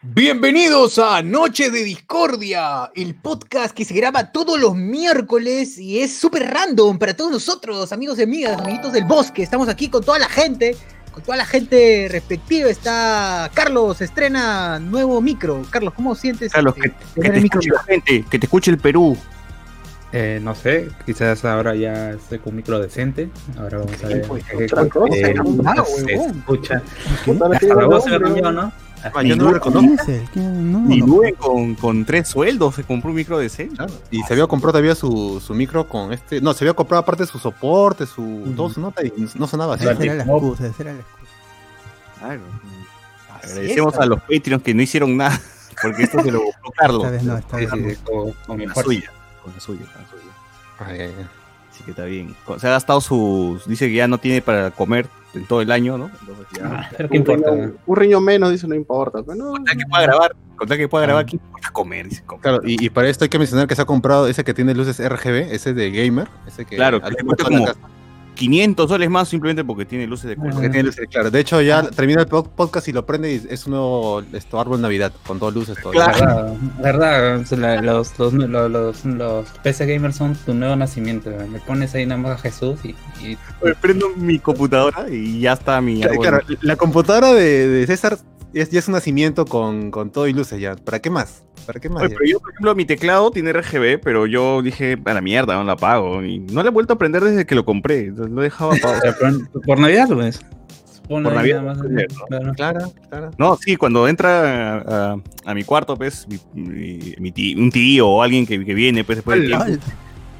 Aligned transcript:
Bienvenidos 0.00 1.00
a 1.00 1.22
Noche 1.22 1.72
de 1.72 1.82
Discordia, 1.82 2.88
el 2.94 3.16
podcast 3.16 3.74
que 3.74 3.84
se 3.84 3.94
graba 3.94 4.30
todos 4.30 4.56
los 4.60 4.76
miércoles 4.76 5.76
y 5.76 5.98
es 5.98 6.16
súper 6.16 6.44
random 6.44 7.00
para 7.00 7.16
todos 7.16 7.32
nosotros, 7.32 7.92
amigos 7.92 8.20
y 8.20 8.22
amigas, 8.22 8.60
amiguitos 8.60 8.92
del 8.92 9.06
bosque. 9.06 9.42
Estamos 9.42 9.68
aquí 9.68 9.88
con 9.88 10.04
toda 10.04 10.20
la 10.20 10.28
gente, 10.28 10.76
con 11.10 11.24
toda 11.24 11.36
la 11.36 11.44
gente 11.44 12.06
respectiva. 12.12 12.70
Está 12.70 13.50
Carlos, 13.52 14.00
estrena 14.00 14.78
nuevo 14.78 15.20
micro. 15.20 15.62
Carlos, 15.68 15.92
¿cómo 15.94 16.14
sientes? 16.14 16.52
Carlos, 16.52 16.74
este, 16.76 17.20
que, 17.20 17.30
te 17.30 17.38
escuche 17.38 17.70
la 17.70 17.82
gente, 17.82 18.24
que 18.30 18.38
te 18.38 18.46
escuche 18.46 18.70
el 18.70 18.78
Perú. 18.78 19.18
Eh, 20.12 20.38
no 20.40 20.54
sé, 20.54 20.88
quizás 21.06 21.44
ahora 21.44 21.74
ya 21.74 22.10
estoy 22.10 22.38
con 22.38 22.50
un 22.52 22.58
micro 22.58 22.78
decente. 22.78 23.30
Ahora 23.58 23.78
vamos 23.78 24.04
a 24.04 24.06
ver. 24.06 24.22
pues, 24.28 24.44
otra 24.54 24.88
cosa, 24.88 25.16
hermano, 25.16 25.84
se 25.84 26.04
huevón. 26.04 26.38
escucha. 26.38 26.82
Hasta 27.52 27.74
la 27.74 27.86
voz 27.86 28.04
se 28.04 28.16
me 28.16 28.40
¿no? 28.40 28.72
Ah, 29.14 29.22
yo 29.22 29.36
no. 29.36 29.50
No, 30.34 30.94
Y 30.94 31.00
no. 31.02 31.20
Con, 31.38 31.74
con 31.74 32.04
tres 32.04 32.28
sueldos 32.28 32.74
se 32.76 32.84
compró 32.84 33.10
un 33.10 33.16
micro 33.16 33.38
decente. 33.38 33.76
Claro, 33.76 33.92
Y 34.10 34.22
se 34.22 34.32
había 34.32 34.46
comprado 34.46 34.72
todavía 34.72 34.94
su, 34.94 35.40
su 35.44 35.54
micro 35.54 35.88
con 35.88 36.12
este. 36.12 36.40
No, 36.40 36.52
se 36.54 36.64
había 36.64 36.74
comprado 36.74 37.02
aparte 37.02 37.26
su 37.26 37.38
soporte, 37.38 38.06
su. 38.06 38.52
todo 38.56 38.70
su 38.70 38.80
nota 38.80 39.04
y 39.04 39.12
no 39.34 39.46
sonaba 39.46 39.74
así. 39.74 39.84
Esa 39.86 40.02
era 40.02 40.14
la 40.14 40.22
excusa, 40.24 40.66
esa 40.66 40.82
era 40.82 40.92
la 40.94 41.00
excusa. 41.00 41.32
Claro. 42.18 42.40
Así 43.42 43.50
Agradecemos 43.52 43.94
es, 43.94 44.00
a 44.00 44.06
los 44.06 44.20
Patreons 44.22 44.62
que 44.62 44.74
no 44.74 44.82
hicieron 44.82 45.16
nada, 45.16 45.40
porque 45.82 46.02
esto 46.02 46.20
se 46.22 46.30
lo 46.32 46.40
compró 46.40 46.70
Carlos. 46.76 47.04
Esta 47.04 47.10
vez 47.12 47.22
no, 47.24 47.36
esta 47.38 47.58
Sí, 47.58 47.64
vez 47.66 47.70
sí, 47.74 47.80
no. 47.80 47.90
sí, 47.90 47.96
con, 48.04 48.32
con 48.58 48.66
la 48.68 48.74
suya. 48.74 49.12
Con 49.42 49.52
la 49.54 49.60
suya, 49.60 49.86
con 49.92 50.02
la 50.02 50.08
suya. 50.08 50.32
Ay, 50.80 51.00
ay, 51.00 51.14
ay. 51.18 51.26
Así 51.78 51.84
que 51.84 51.90
está 51.92 52.04
bien. 52.06 52.34
Se 52.58 52.66
ha 52.66 52.70
gastado 52.70 53.00
sus. 53.00 53.64
Dice 53.68 53.86
que 53.86 53.94
ya 53.94 54.08
no 54.08 54.18
tiene 54.18 54.42
para 54.42 54.72
comer 54.72 55.06
en 55.32 55.44
todo 55.46 55.62
el 55.62 55.70
año, 55.70 55.96
¿no? 55.96 56.10
Entonces 56.20 56.46
ya. 56.58 56.64
Ah, 56.64 56.88
Pero 56.96 57.08
qué 57.08 57.18
Un 57.18 57.20
importa. 57.20 57.50
riñón, 57.52 57.76
un 57.86 57.96
riñón 57.96 58.24
menos, 58.24 58.50
dice, 58.50 58.66
no 58.66 58.74
importa. 58.74 59.22
Pero 59.22 59.36
no, 59.36 59.50
Con 59.52 59.64
tal 59.64 59.76
que 59.76 59.84
pueda 59.86 60.02
grabar, 60.02 60.36
con 60.56 60.66
tal 60.68 60.76
que 60.76 60.88
pueda 60.88 61.06
grabar, 61.06 61.24
¿qué 61.26 61.36
importa 61.36 61.70
comer? 61.70 62.08
Dice, 62.08 62.22
comer. 62.24 62.42
Claro, 62.42 62.60
y, 62.64 62.84
y 62.84 62.90
para 62.90 63.08
esto 63.08 63.24
hay 63.24 63.28
que 63.28 63.38
mencionar 63.38 63.68
que 63.68 63.76
se 63.76 63.82
ha 63.82 63.84
comprado 63.84 64.26
ese 64.26 64.42
que 64.42 64.54
tiene 64.54 64.74
luces 64.74 64.98
RGB, 64.98 65.52
ese 65.54 65.72
de 65.72 65.90
gamer. 65.92 66.26
Ese 66.48 66.64
que 66.64 66.74
Claro, 66.74 67.00
que 67.00 67.14
te 67.14 67.22
cuesta 67.24 67.44
como- 67.44 67.64
casa. 67.66 67.78
500 68.38 68.88
soles 68.88 69.10
más 69.10 69.28
simplemente 69.28 69.64
porque 69.64 69.84
tiene 69.84 70.06
luces 70.06 70.30
de 70.30 70.36
color. 70.36 70.52
Porque 70.52 70.68
tiene 70.70 70.84
luces, 70.84 71.06
claro. 71.10 71.28
De 71.30 71.40
hecho, 71.40 71.60
ya 71.60 71.82
termina 71.82 72.20
el 72.22 72.28
po- 72.28 72.44
podcast 72.44 72.86
y 72.86 72.92
lo 72.92 73.04
prende 73.04 73.34
y 73.34 73.46
es 73.50 73.66
un 73.66 73.72
nuevo 73.72 74.22
esto, 74.32 74.60
árbol 74.60 74.76
de 74.78 74.82
Navidad 74.82 75.12
con 75.26 75.40
dos 75.40 75.52
luces. 75.52 75.76
Todo. 75.82 75.90
Claro. 75.92 76.56
Verdad, 76.80 77.40
los, 77.82 78.16
los, 78.18 78.32
los, 78.32 78.70
los, 78.70 79.04
los 79.04 79.48
PC 79.64 79.86
gamers 79.86 80.14
son 80.16 80.36
tu 80.36 80.54
nuevo 80.54 80.76
nacimiento. 80.76 81.30
Le 81.30 81.58
pones 81.66 81.94
ahí 81.96 82.06
nada 82.06 82.20
más 82.20 82.38
a 82.38 82.38
Jesús 82.38 82.78
y, 82.84 82.94
Prendo 83.82 84.10
mi 84.16 84.38
computadora 84.38 85.06
y 85.10 85.40
ya 85.40 85.54
está 85.54 85.80
mi 85.80 86.00
Claro, 86.00 86.12
árbol. 86.12 86.26
claro, 86.44 86.44
la 86.62 86.76
computadora 86.76 87.32
de, 87.34 87.66
de 87.68 87.86
César 87.88 88.18
es, 88.54 88.70
ya 88.70 88.78
es 88.78 88.88
un 88.88 88.94
nacimiento 88.94 89.44
con, 89.44 89.90
con 89.90 90.10
todo 90.10 90.26
y 90.28 90.32
luces 90.32 90.60
ya. 90.60 90.76
¿Para 90.76 91.00
qué 91.00 91.10
más? 91.10 91.44
¿Para 91.66 91.80
qué 91.80 91.88
más? 91.88 92.02
Oye, 92.04 92.14
pero 92.16 92.30
yo, 92.30 92.40
por 92.40 92.50
ejemplo, 92.50 92.74
mi 92.74 92.84
teclado 92.84 93.30
tiene 93.30 93.52
RGB, 93.52 94.00
pero 94.02 94.26
yo 94.26 94.62
dije, 94.62 94.96
a 95.04 95.14
la 95.14 95.20
mierda, 95.20 95.54
no 95.54 95.64
la 95.64 95.72
apago. 95.72 96.22
Y 96.24 96.38
no 96.38 96.62
la 96.62 96.68
he 96.68 96.72
vuelto 96.72 96.94
a 96.94 96.98
prender 96.98 97.22
desde 97.24 97.44
que 97.46 97.54
lo 97.54 97.64
compré. 97.64 98.06
Lo 98.10 98.40
he 98.40 98.44
dejado 98.44 98.72
apagado. 98.72 98.98
o 98.98 99.00
sea, 99.00 99.14
por, 99.52 99.62
por 99.62 99.78
Navidad 99.78 100.08
lo 100.08 100.16
ves. 100.16 100.40
Pon 101.08 101.22
Por 101.24 101.32
Navidad, 101.32 101.62
más, 101.62 101.78
claro. 102.28 102.52
Claro, 102.54 102.92
claro. 103.08 103.30
No, 103.38 103.56
sí, 103.56 103.76
cuando 103.76 104.06
entra 104.08 104.74
a, 104.76 105.12
a- 105.12 105.16
a 105.46 105.54
mi 105.54 105.64
cuarto, 105.64 105.96
pues, 105.96 106.26
mi, 106.28 106.38
mi- 106.54 107.14
mi 107.18 107.32
tí- 107.32 107.54
un 107.58 107.70
tío 107.70 108.06
o 108.08 108.22
alguien 108.22 108.44
que, 108.46 108.62
que 108.62 108.74
viene, 108.74 109.04
pues, 109.04 109.16
después 109.18 109.40
del 109.40 109.48
tiempo. 109.48 109.82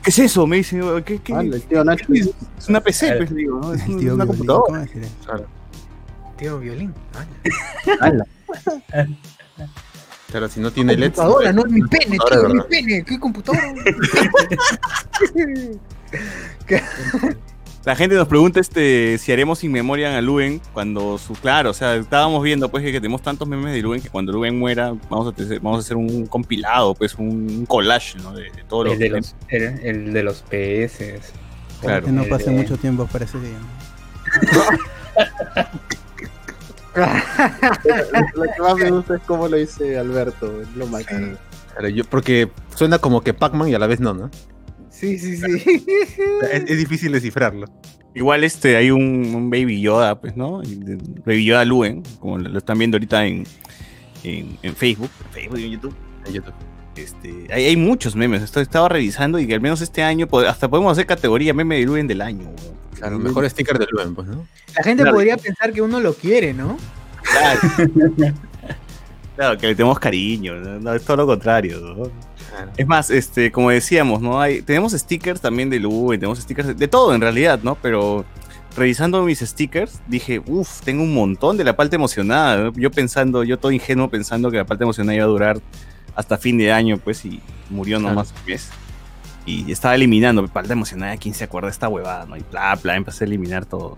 ¿Qué 0.02 0.10
es 0.10 0.18
eso? 0.18 0.46
Me 0.46 0.56
dice, 0.58 0.78
¿qué, 1.06 1.20
qué- 1.20 1.32
el 1.32 1.62
tío 1.62 1.82
Nacho. 1.84 2.04
es? 2.12 2.30
Es 2.58 2.68
una 2.68 2.80
PC, 2.82 3.14
pues, 3.16 3.34
digo, 3.34 3.58
¿no? 3.62 3.72
Es 3.72 3.86
un- 3.88 3.98
tío 3.98 4.14
una 4.14 4.26
computadora. 4.26 4.64
¿cómo 4.66 4.78
decirle? 4.78 5.08
Tío 6.38 6.58
violín. 6.58 6.94
Claro, 10.30 10.48
si 10.50 10.60
no 10.60 10.70
tiene 10.70 10.94
LED. 10.96 11.12
computadora, 11.14 11.52
no 11.52 11.66
es 11.66 11.72
mi 11.72 11.82
pene, 11.82 12.16
tío, 12.30 12.48
mi 12.48 12.54
¿verdad? 12.54 12.66
pene. 12.68 13.04
¿Qué 13.04 13.18
computadora? 13.18 13.62
La 17.84 17.96
gente 17.96 18.14
nos 18.16 18.28
pregunta 18.28 18.60
este 18.60 19.16
si 19.18 19.32
haremos 19.32 19.64
in 19.64 19.72
memoriam 19.72 20.14
a 20.14 20.20
Luen 20.20 20.60
cuando 20.74 21.16
su 21.16 21.32
claro, 21.34 21.70
o 21.70 21.74
sea, 21.74 21.94
estábamos 21.96 22.42
viendo 22.42 22.68
pues 22.68 22.84
que, 22.84 22.92
tenemos 22.92 23.22
tantos 23.22 23.48
memes 23.48 23.72
de 23.72 23.80
Luen 23.80 24.02
que 24.02 24.10
cuando 24.10 24.30
Luen 24.32 24.58
muera 24.58 24.92
vamos 25.08 25.26
a 25.28 25.30
hacer, 25.42 25.60
vamos 25.60 25.78
a 25.78 25.80
hacer 25.80 25.96
un 25.96 26.26
compilado, 26.26 26.94
pues 26.94 27.14
un 27.14 27.64
collage, 27.66 28.18
¿no? 28.18 28.32
De, 28.32 28.50
de 28.50 28.62
todos 28.68 28.84
los 28.86 28.92
El 28.94 28.98
de 28.98 29.08
los, 29.08 29.34
el, 29.48 29.62
el 29.82 30.12
de 30.12 30.22
los 30.22 30.42
PS. 30.42 31.32
Claro. 31.80 32.04
Que 32.06 32.12
no 32.12 32.24
pase 32.24 32.50
de- 32.50 32.56
mucho 32.56 32.76
tiempo 32.76 33.06
para 33.06 33.24
ese 33.24 33.38
día. 33.40 33.56
Lo 38.34 38.42
que 38.42 38.62
más 38.62 38.76
me 38.76 38.90
gusta 38.90 39.16
es 39.16 39.22
cómo 39.22 39.48
lo 39.48 39.56
dice 39.56 39.98
Alberto. 39.98 40.62
es 40.62 40.74
Lo 40.76 40.86
máximo. 40.86 41.36
Claro, 41.72 41.88
yo- 41.88 42.04
porque 42.04 42.50
suena 42.74 42.98
como 42.98 43.20
que 43.22 43.34
Pac-Man 43.34 43.68
y 43.68 43.74
a 43.74 43.78
la 43.78 43.86
vez 43.86 44.00
no, 44.00 44.14
¿no? 44.14 44.30
Sí, 44.90 45.18
sí, 45.18 45.36
sí. 45.36 45.84
Es, 46.52 46.64
es 46.70 46.78
difícil 46.78 47.12
descifrarlo. 47.12 47.66
Igual 48.14 48.42
este 48.42 48.76
hay 48.76 48.90
un, 48.90 49.32
un 49.34 49.48
Baby 49.50 49.80
Yoda, 49.80 50.20
pues, 50.20 50.36
¿no? 50.36 50.60
Baby 51.24 51.44
Yoda 51.44 51.64
Luen, 51.64 52.02
como 52.18 52.38
lo, 52.38 52.48
lo 52.48 52.58
están 52.58 52.78
viendo 52.78 52.96
ahorita 52.96 53.24
en, 53.26 53.44
en, 54.24 54.58
en 54.62 54.74
Facebook, 54.74 55.10
en 55.26 55.30
Facebook 55.32 55.58
y 55.60 55.64
en 55.66 55.70
YouTube. 55.72 55.94
en 56.26 56.32
YouTube. 56.32 56.54
Este, 57.02 57.46
hay, 57.52 57.66
hay 57.66 57.76
muchos 57.76 58.14
memes, 58.16 58.42
esto 58.42 58.60
estaba 58.60 58.88
revisando 58.88 59.38
y 59.38 59.46
que 59.46 59.54
al 59.54 59.60
menos 59.60 59.80
este 59.80 60.02
año 60.02 60.26
pod- 60.26 60.46
hasta 60.46 60.68
podemos 60.68 60.92
hacer 60.92 61.06
categoría 61.06 61.54
meme 61.54 61.76
de 61.78 61.84
Luen 61.86 62.06
del 62.06 62.20
año. 62.22 62.48
Claro, 62.94 63.18
mejor 63.18 63.48
sticker 63.48 63.78
de 63.78 63.86
Luen, 63.90 64.14
pues, 64.14 64.26
¿no? 64.28 64.46
La 64.76 64.82
gente 64.82 65.02
Claro. 65.02 65.16
podría 65.16 65.36
pensar 65.36 65.72
que 65.72 65.80
uno 65.82 66.00
lo 66.00 66.14
quiere, 66.14 66.52
¿no? 66.54 66.76
Claro. 67.22 67.60
Claro, 69.36 69.56
que 69.56 69.68
le 69.68 69.76
tenemos 69.76 70.00
cariño, 70.00 70.56
no, 70.56 70.80
No, 70.80 70.94
es 70.94 71.04
todo 71.04 71.18
lo 71.18 71.26
contrario. 71.26 71.78
¿no? 71.78 72.10
Es 72.76 72.86
más, 72.88 73.08
este, 73.10 73.52
como 73.52 73.70
decíamos, 73.70 74.20
¿no? 74.20 74.40
Hay, 74.40 74.62
tenemos 74.62 74.92
stickers 74.94 75.40
también 75.40 75.70
de 75.70 75.78
Luen, 75.78 76.18
tenemos 76.18 76.40
stickers 76.40 76.66
de, 76.68 76.74
de 76.74 76.88
todo 76.88 77.14
en 77.14 77.20
realidad, 77.20 77.60
¿no? 77.62 77.76
Pero 77.80 78.24
revisando 78.76 79.22
mis 79.22 79.38
stickers, 79.38 80.00
dije, 80.08 80.42
uff, 80.44 80.80
tengo 80.80 81.04
un 81.04 81.14
montón 81.14 81.56
de 81.56 81.62
la 81.62 81.76
parte 81.76 81.94
emocionada. 81.94 82.72
Yo 82.74 82.90
pensando, 82.90 83.44
yo 83.44 83.60
todo 83.60 83.70
ingenuo 83.70 84.10
pensando 84.10 84.50
que 84.50 84.56
la 84.56 84.64
parte 84.66 84.82
emocionada 84.82 85.14
iba 85.14 85.24
a 85.24 85.28
durar 85.28 85.60
hasta 86.18 86.36
fin 86.36 86.58
de 86.58 86.72
año, 86.72 86.98
pues, 86.98 87.24
y 87.24 87.40
murió 87.70 88.00
nomás 88.00 88.34
un 88.36 88.50
mes. 88.50 88.70
Y 89.46 89.70
estaba 89.70 89.94
eliminando, 89.94 90.46
parte 90.48 90.72
emocionada, 90.72 91.16
¿quién 91.16 91.32
se 91.32 91.44
acuerda 91.44 91.68
de 91.68 91.72
esta 91.72 91.88
huevada? 91.88 92.26
¿no? 92.26 92.36
Y 92.36 92.42
bla, 92.50 92.74
bla, 92.74 92.96
empecé 92.96 93.22
a 93.22 93.28
eliminar 93.28 93.64
todo. 93.64 93.94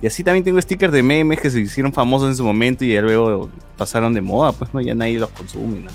Y 0.00 0.06
así 0.06 0.24
también 0.24 0.42
tengo 0.42 0.58
stickers 0.62 0.90
de 0.90 1.02
memes 1.02 1.38
que 1.38 1.50
se 1.50 1.60
hicieron 1.60 1.92
famosos 1.92 2.30
en 2.30 2.36
su 2.36 2.44
momento 2.44 2.82
y 2.82 2.94
ya 2.94 3.02
luego 3.02 3.50
pasaron 3.76 4.14
de 4.14 4.22
moda, 4.22 4.52
pues, 4.52 4.72
¿no? 4.72 4.80
Ya 4.80 4.94
nadie 4.94 5.18
los 5.18 5.28
consume, 5.28 5.80
¿no? 5.80 5.90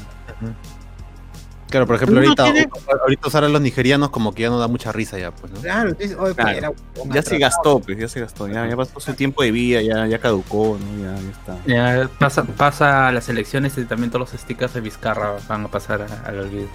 Claro, 1.70 1.88
por 1.88 1.96
ejemplo, 1.96 2.20
ahorita, 2.20 2.44
tiene- 2.44 2.70
ahorita 3.02 3.28
usar 3.28 3.44
a 3.44 3.50
los 3.50 3.60
nigerianos 3.60 4.10
como 4.12 4.32
que 4.34 4.44
ya 4.44 4.50
no 4.50 4.60
da 4.60 4.68
mucha 4.68 4.92
risa 4.92 5.18
ya, 5.18 5.32
pues, 5.32 5.52
¿no? 5.52 5.60
Claro, 5.62 5.90
entonces, 5.90 6.16
oye, 6.20 6.36
Claro. 6.36 6.58
era- 6.58 6.72
Ya 7.14 7.22
se 7.24 7.38
gastó, 7.40 7.80
pues, 7.80 7.98
ya 7.98 8.08
se 8.08 8.20
gastó, 8.22 8.48
ya, 8.48 8.68
ya 8.68 8.76
pasó 8.78 9.00
su 9.00 9.14
tiempo 9.14 9.42
de 9.44 9.52
vida, 9.52 9.82
ya, 9.82 10.06
ya 10.08 10.20
caducó, 10.20 10.78
¿no? 10.80 11.04
Ya, 11.04 11.16
ya 11.22 11.32
está. 11.32 11.58
Ya 12.06 12.10
pasa, 12.20 12.44
pasa 12.44 13.08
a 13.08 13.12
las 13.12 13.28
elecciones 13.30 13.78
y 13.78 13.86
también 13.86 14.12
todos 14.12 14.32
los 14.32 14.40
stickers 14.42 14.74
de 14.74 14.82
Vizcarra 14.82 15.34
van 15.50 15.66
a 15.66 15.68
pasar 15.70 16.04
a- 16.04 16.28
al 16.30 16.40
olvido. 16.40 16.68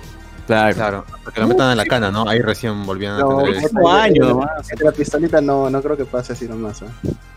Claro. 0.46 0.74
Claro, 0.74 1.04
hasta 1.14 1.30
que 1.30 1.40
lo 1.40 1.46
metan 1.46 1.70
en 1.70 1.76
la 1.76 1.84
cana, 1.86 2.10
¿no? 2.10 2.28
Ahí 2.28 2.40
recién 2.40 2.84
volvían 2.84 3.12
a 3.14 3.18
tener... 3.18 3.32
no, 3.72 3.86
el- 3.94 4.00
años 4.00 4.28
nomás. 4.28 4.50
La 4.80 4.90
pistolita 4.90 5.40
no, 5.40 5.70
no 5.70 5.80
creo 5.80 5.96
que 5.96 6.04
pase 6.04 6.32
así 6.32 6.48
nomás. 6.48 6.82
¿eh? 6.82 6.86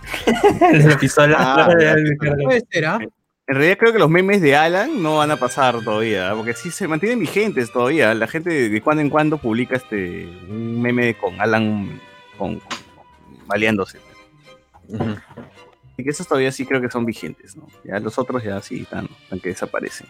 La 0.88 0.97
pistola. 0.97 1.36
Ah, 1.40 1.68
Puede 2.44 2.63
ser, 2.72 2.86
¿ah? 2.88 3.00
En 3.46 3.56
realidad 3.56 3.78
creo 3.78 3.92
que 3.92 4.00
los 4.00 4.09
memes 4.09 4.42
de 4.42 4.56
Alan 4.56 5.04
no 5.04 5.18
van 5.18 5.30
a 5.31 5.36
pasar 5.38 5.81
todavía, 5.84 6.34
porque 6.34 6.54
sí 6.54 6.72
se 6.72 6.88
mantienen 6.88 7.20
vigentes 7.20 7.72
todavía. 7.74 8.14
La 8.14 8.28
gente 8.28 8.70
de 8.70 8.81
cuando 8.81 9.02
en 9.02 9.09
cuando 9.09 9.38
publica 9.38 9.76
este 9.76 10.26
un 10.50 10.81
meme 10.81 11.16
con 11.18 11.40
Alan 11.42 12.00
con, 12.38 12.59
con- 12.59 12.68
baleándose. 13.46 14.00
Ujú. 14.88 15.16
Y 15.98 16.04
que 16.04 16.09
esos 16.09 16.26
todavía 16.28 16.52
sí 16.54 16.66
creo 16.66 16.81
que 16.81 16.90
son 16.90 17.06
vigentes, 17.06 17.56
¿no? 17.58 17.68
Ya 17.84 18.00
los 18.00 18.18
otros 18.18 18.42
ya 18.44 18.62
sí 18.62 18.81
están, 18.84 19.10
están 19.24 19.40
que 19.42 19.50
desaparecen. 19.50 20.07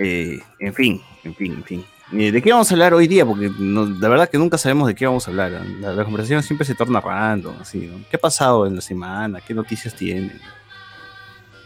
Eh, 0.00 0.40
en 0.58 0.74
fin, 0.74 1.00
en 1.22 1.34
fin, 1.36 1.52
en 1.54 1.64
fin. 1.64 1.84
Eh, 2.12 2.32
¿De 2.32 2.42
qué 2.42 2.50
vamos 2.50 2.68
a 2.70 2.74
hablar 2.74 2.92
hoy 2.92 3.06
día? 3.06 3.24
Porque 3.24 3.50
no- 3.56 3.86
la 3.86 4.08
verdad 4.08 4.28
que 4.28 4.36
nunca 4.36 4.58
sabemos 4.58 4.88
de 4.88 4.96
qué 4.96 5.06
vamos 5.06 5.28
a 5.28 5.30
hablar. 5.30 5.52
La, 5.80 5.92
la 5.92 6.04
conversación 6.04 6.42
siempre 6.42 6.66
se 6.66 6.74
torna 6.74 7.00
random, 7.00 7.54
así, 7.60 7.86
¿no? 7.86 8.04
¿Qué 8.10 8.16
ha 8.16 8.20
pasado 8.20 8.66
en 8.66 8.74
la 8.74 8.80
semana? 8.82 9.40
¿Qué 9.40 9.54
noticias 9.54 9.94
tienen? 9.94 10.40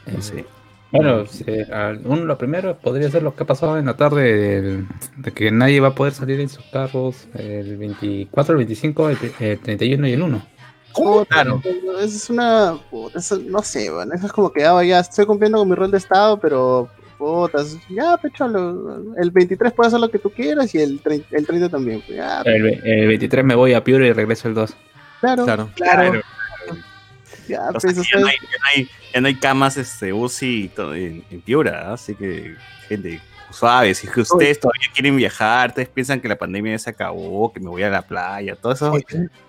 No 0.06 0.23
sé. 0.23 0.45
Bueno, 0.93 1.27
sí, 1.27 1.45
al- 1.73 2.01
uno, 2.05 2.25
lo 2.25 2.39
primero 2.39 2.77
podría 2.79 3.11
ser 3.11 3.23
lo 3.25 3.35
que 3.35 3.43
ha 3.43 3.47
pasado 3.47 3.79
en 3.79 3.87
la 3.87 3.97
tarde 3.97 4.61
del- 4.62 4.87
de 5.17 5.33
que 5.33 5.51
nadie 5.51 5.81
va 5.81 5.89
a 5.89 5.95
poder 5.95 6.12
salir 6.12 6.39
en 6.41 6.49
sus 6.49 6.65
carros 6.67 7.27
el 7.35 7.77
24, 7.77 8.53
el 8.53 8.59
25, 8.59 9.09
el, 9.11 9.19
el 9.41 9.59
31 9.59 10.06
y 10.09 10.12
el 10.12 10.23
1. 10.23 10.47
Puta, 10.95 11.25
Claro. 11.43 11.61
Eso 11.65 12.05
es 12.05 12.31
una. 12.31 12.79
puta, 12.91 13.19
eso- 13.19 13.41
no 13.45 13.61
sé, 13.62 13.91
bueno, 13.91 14.15
eso 14.15 14.27
es 14.27 14.33
como 14.33 14.53
que 14.53 14.65
ah, 14.65 14.85
ya 14.85 15.01
estoy 15.01 15.27
cumpliendo 15.27 15.59
con 15.59 15.69
mi 15.69 15.75
rol 15.75 15.91
de 15.91 15.99
Estado, 15.99 16.39
pero. 16.39 16.89
Putas, 17.19 17.77
ya, 17.89 18.17
pecholo. 18.17 19.15
El 19.17 19.31
23 19.31 19.73
puede 19.73 19.87
hacer 19.89 20.01
lo 20.01 20.11
que 20.11 20.19
tú 20.19 20.31
quieras 20.31 20.75
y 20.75 20.79
el 20.79 21.01
30, 21.01 21.29
el 21.37 21.47
30 21.47 21.69
también. 21.69 22.03
pues, 22.05 22.19
ya, 22.19 22.43
El, 22.43 22.67
el 22.85 23.06
23 23.06 23.45
me 23.45 23.55
voy 23.55 23.73
a 23.73 23.83
Piura 23.85 24.05
y 24.06 24.12
regreso 24.12 24.49
el 24.49 24.55
2. 24.55 24.75
claro. 25.21 25.45
Claro. 25.45 25.71
Claro. 25.77 26.21
Ya, 27.49 27.69
O 27.69 27.73
pues, 27.73 27.95
ya, 27.97 28.19
no 28.21 28.27
hay, 28.27 28.35
ya 28.37 28.59
no 28.59 28.67
hay- 28.75 28.89
ya 29.14 29.20
no 29.20 29.28
hay 29.28 29.37
camas 29.37 29.76
este, 29.76 30.12
UCI 30.12 30.70
en, 30.76 31.25
en 31.31 31.40
Piura, 31.40 31.90
¿ah? 31.90 31.93
así 31.94 32.14
que, 32.14 32.55
gente, 32.88 33.20
suave, 33.50 33.94
si 33.94 34.08
es 34.08 34.12
que 34.12 34.20
ustedes 34.22 34.58
todavía 34.58 34.88
quieren 34.93 35.16
viajar, 35.16 35.69
ustedes 35.69 35.88
piensan 35.88 36.20
que 36.20 36.26
la 36.28 36.37
pandemia 36.37 36.72
ya 36.72 36.78
se 36.81 36.90
acabó, 36.90 37.52
que 37.52 37.61
me 37.61 37.69
voy 37.69 37.84
a 37.84 37.90
la 37.90 38.02
playa, 38.02 38.56
todo 38.56 38.72
eso. 38.72 38.90
Oye, 38.90 39.05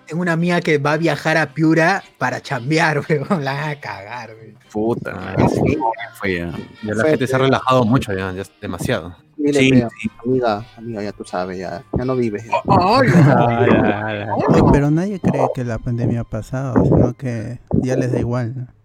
Tengo 0.06 0.22
una 0.22 0.32
amiga 0.32 0.60
que 0.60 0.78
va 0.78 0.92
a 0.92 0.96
viajar 0.96 1.36
a 1.36 1.52
Piura 1.52 2.04
para 2.16 2.40
chambear, 2.40 3.00
weón. 3.10 3.44
La 3.44 3.54
van 3.54 3.70
a 3.70 3.80
cagar, 3.80 4.30
weón. 4.40 4.54
Puta, 4.70 5.10
Ah, 5.12 5.34
madre, 5.36 5.48
sí. 5.48 5.76
fue 6.14 6.34
ya. 6.36 6.52
Ya 6.84 6.94
la 6.94 7.04
gente 7.04 7.26
se 7.26 7.34
ha 7.34 7.38
relajado 7.40 7.84
mucho, 7.84 8.12
ya, 8.12 8.32
ya 8.32 8.42
es 8.42 8.52
demasiado. 8.60 9.16
dile, 9.36 9.58
Sí, 9.58 9.82
amiga, 10.24 10.64
amiga, 10.76 11.02
ya 11.02 11.10
tú 11.12 11.24
sabes, 11.24 11.58
ya, 11.58 11.82
ya 11.98 12.04
no 12.04 12.14
vives. 12.14 12.44
ya. 12.44 12.52
Ay, 12.68 13.08
Oye, 14.48 14.62
pero 14.72 14.90
nadie 14.92 15.18
cree 15.18 15.46
que 15.52 15.64
la 15.64 15.78
pandemia 15.78 16.20
ha 16.20 16.24
pasado, 16.24 16.84
sino 16.84 17.14
que 17.14 17.58
ya 17.82 17.96
les 17.96 18.12
da 18.12 18.20
igual. 18.20 18.54
¿no? 18.56 18.75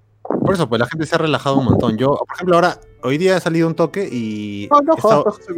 Por 0.42 0.56
eso, 0.56 0.68
pues 0.68 0.80
la 0.80 0.88
gente 0.88 1.06
se 1.06 1.16
ha 1.16 1.20
relajado 1.20 1.58
un 1.58 1.66
montón. 1.66 1.98
Yo, 1.98 2.10
por 2.18 2.36
ejemplo, 2.36 2.56
ahora, 2.56 2.80
hoy 3.04 3.18
día 3.20 3.38
he 3.38 3.40
salido 3.40 3.68
un 3.68 3.76
toque 3.76 4.10
y. 4.12 4.68
No, 4.72 4.82
no 4.82 4.96
estado- 4.96 5.24
jodas, 5.24 5.40
tú, 5.46 5.54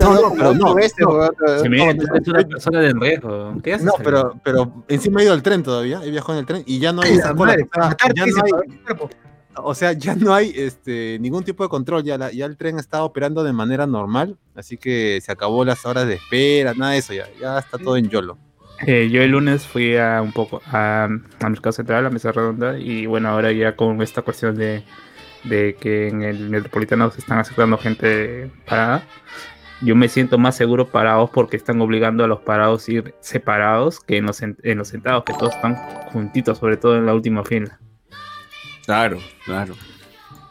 No, 0.00 0.20
no, 0.20 0.32
pero 0.34 0.54
no, 0.54 0.64
ocho 0.66 0.74
veces, 0.74 0.94
no. 1.00 1.10
weón, 1.10 1.30
te- 1.38 1.58
Si 1.58 1.64
no, 1.64 1.70
Miguel, 1.70 1.96
no, 1.96 2.02
tú 2.02 2.10
eres 2.14 2.28
una 2.28 2.42
persona 2.48 2.80
de 2.80 2.92
riesgo. 2.94 3.54
¿Qué 3.62 3.74
haces? 3.74 3.86
No, 3.86 3.92
ahí? 3.96 4.02
pero, 4.04 4.34
pero 4.42 4.84
encima 4.88 5.20
he 5.20 5.24
ido 5.24 5.32
al 5.32 5.42
tren 5.42 5.62
todavía, 5.62 6.00
he 6.04 6.10
viajado 6.10 6.34
en 6.34 6.38
el 6.40 6.46
tren 6.46 6.62
y 6.66 6.78
ya 6.80 6.92
no 6.92 7.02
hay 7.02 7.12
Ay, 7.12 7.18
esa 7.18 7.34
cola, 7.34 7.56
ya 7.56 8.26
no 8.26 8.44
hay- 8.44 8.52
o 9.56 9.74
sea, 9.74 9.92
ya 9.92 10.14
no 10.16 10.34
hay 10.34 10.52
este, 10.56 11.18
ningún 11.20 11.44
tipo 11.44 11.62
de 11.62 11.68
control, 11.68 12.02
ya, 12.02 12.16
la- 12.18 12.32
ya 12.32 12.46
el 12.46 12.56
tren 12.56 12.78
está 12.78 13.04
operando 13.04 13.44
de 13.44 13.52
manera 13.52 13.86
normal, 13.86 14.38
así 14.56 14.76
que 14.78 15.20
se 15.22 15.30
acabó 15.30 15.64
las 15.64 15.84
horas 15.86 16.06
de 16.06 16.14
espera, 16.14 16.72
nada 16.74 16.92
de 16.92 16.98
eso, 16.98 17.12
ya, 17.12 17.26
ya 17.40 17.58
está 17.58 17.78
todo 17.78 17.96
en 17.96 18.08
YOLO. 18.08 18.38
Eh, 18.86 19.08
yo 19.10 19.22
el 19.22 19.30
lunes 19.30 19.66
fui 19.66 19.96
a 19.96 20.20
un 20.22 20.32
poco 20.32 20.60
a, 20.66 21.04
a 21.04 21.48
Mercado 21.48 21.72
Central, 21.72 22.06
a 22.06 22.10
Mesa 22.10 22.32
Redonda, 22.32 22.78
y 22.78 23.06
bueno, 23.06 23.28
ahora 23.28 23.52
ya 23.52 23.76
con 23.76 24.02
esta 24.02 24.22
cuestión 24.22 24.56
de, 24.56 24.82
de 25.44 25.76
que 25.80 26.08
en 26.08 26.22
el 26.22 26.50
Metropolitano 26.50 27.10
se 27.10 27.20
están 27.20 27.38
aceptando 27.38 27.78
gente 27.78 28.50
parada, 28.66 29.04
yo 29.82 29.94
me 29.96 30.08
siento 30.08 30.38
más 30.38 30.56
seguro 30.56 30.88
parados 30.88 31.30
porque 31.30 31.56
están 31.56 31.80
obligando 31.80 32.24
a 32.24 32.28
los 32.28 32.40
parados 32.40 32.88
a 32.88 32.92
ir 32.92 33.14
separados 33.20 34.00
que 34.00 34.16
en 34.16 34.26
los, 34.26 34.40
sen- 34.42 34.56
en 34.62 34.78
los 34.78 34.88
sentados, 34.88 35.24
que 35.24 35.32
todos 35.32 35.54
están 35.54 35.76
juntitos, 36.12 36.58
sobre 36.58 36.76
todo 36.76 36.96
en 36.96 37.06
la 37.06 37.14
última 37.14 37.44
fila. 37.44 37.78
Claro, 38.84 39.18
claro. 39.44 39.74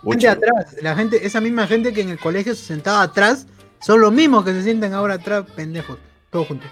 Gente 0.04 0.28
atrás, 0.30 0.76
la 0.82 0.96
gente, 0.96 1.26
esa 1.26 1.42
misma 1.42 1.68
gente 1.68 1.94
que 1.94 2.02
en 2.02 2.10
el 2.10 2.18
colegio 2.18 2.56
se 2.56 2.66
sentaba 2.66 3.04
atrás, 3.04 3.46
son 3.82 4.00
los 4.02 4.12
mismos 4.12 4.44
que 4.46 4.52
se 4.54 4.64
sientan 4.64 4.94
ahora 4.94 5.16
atrás, 5.16 5.44
pendejos, 5.56 5.98
todos 6.30 6.48
juntos. 6.48 6.70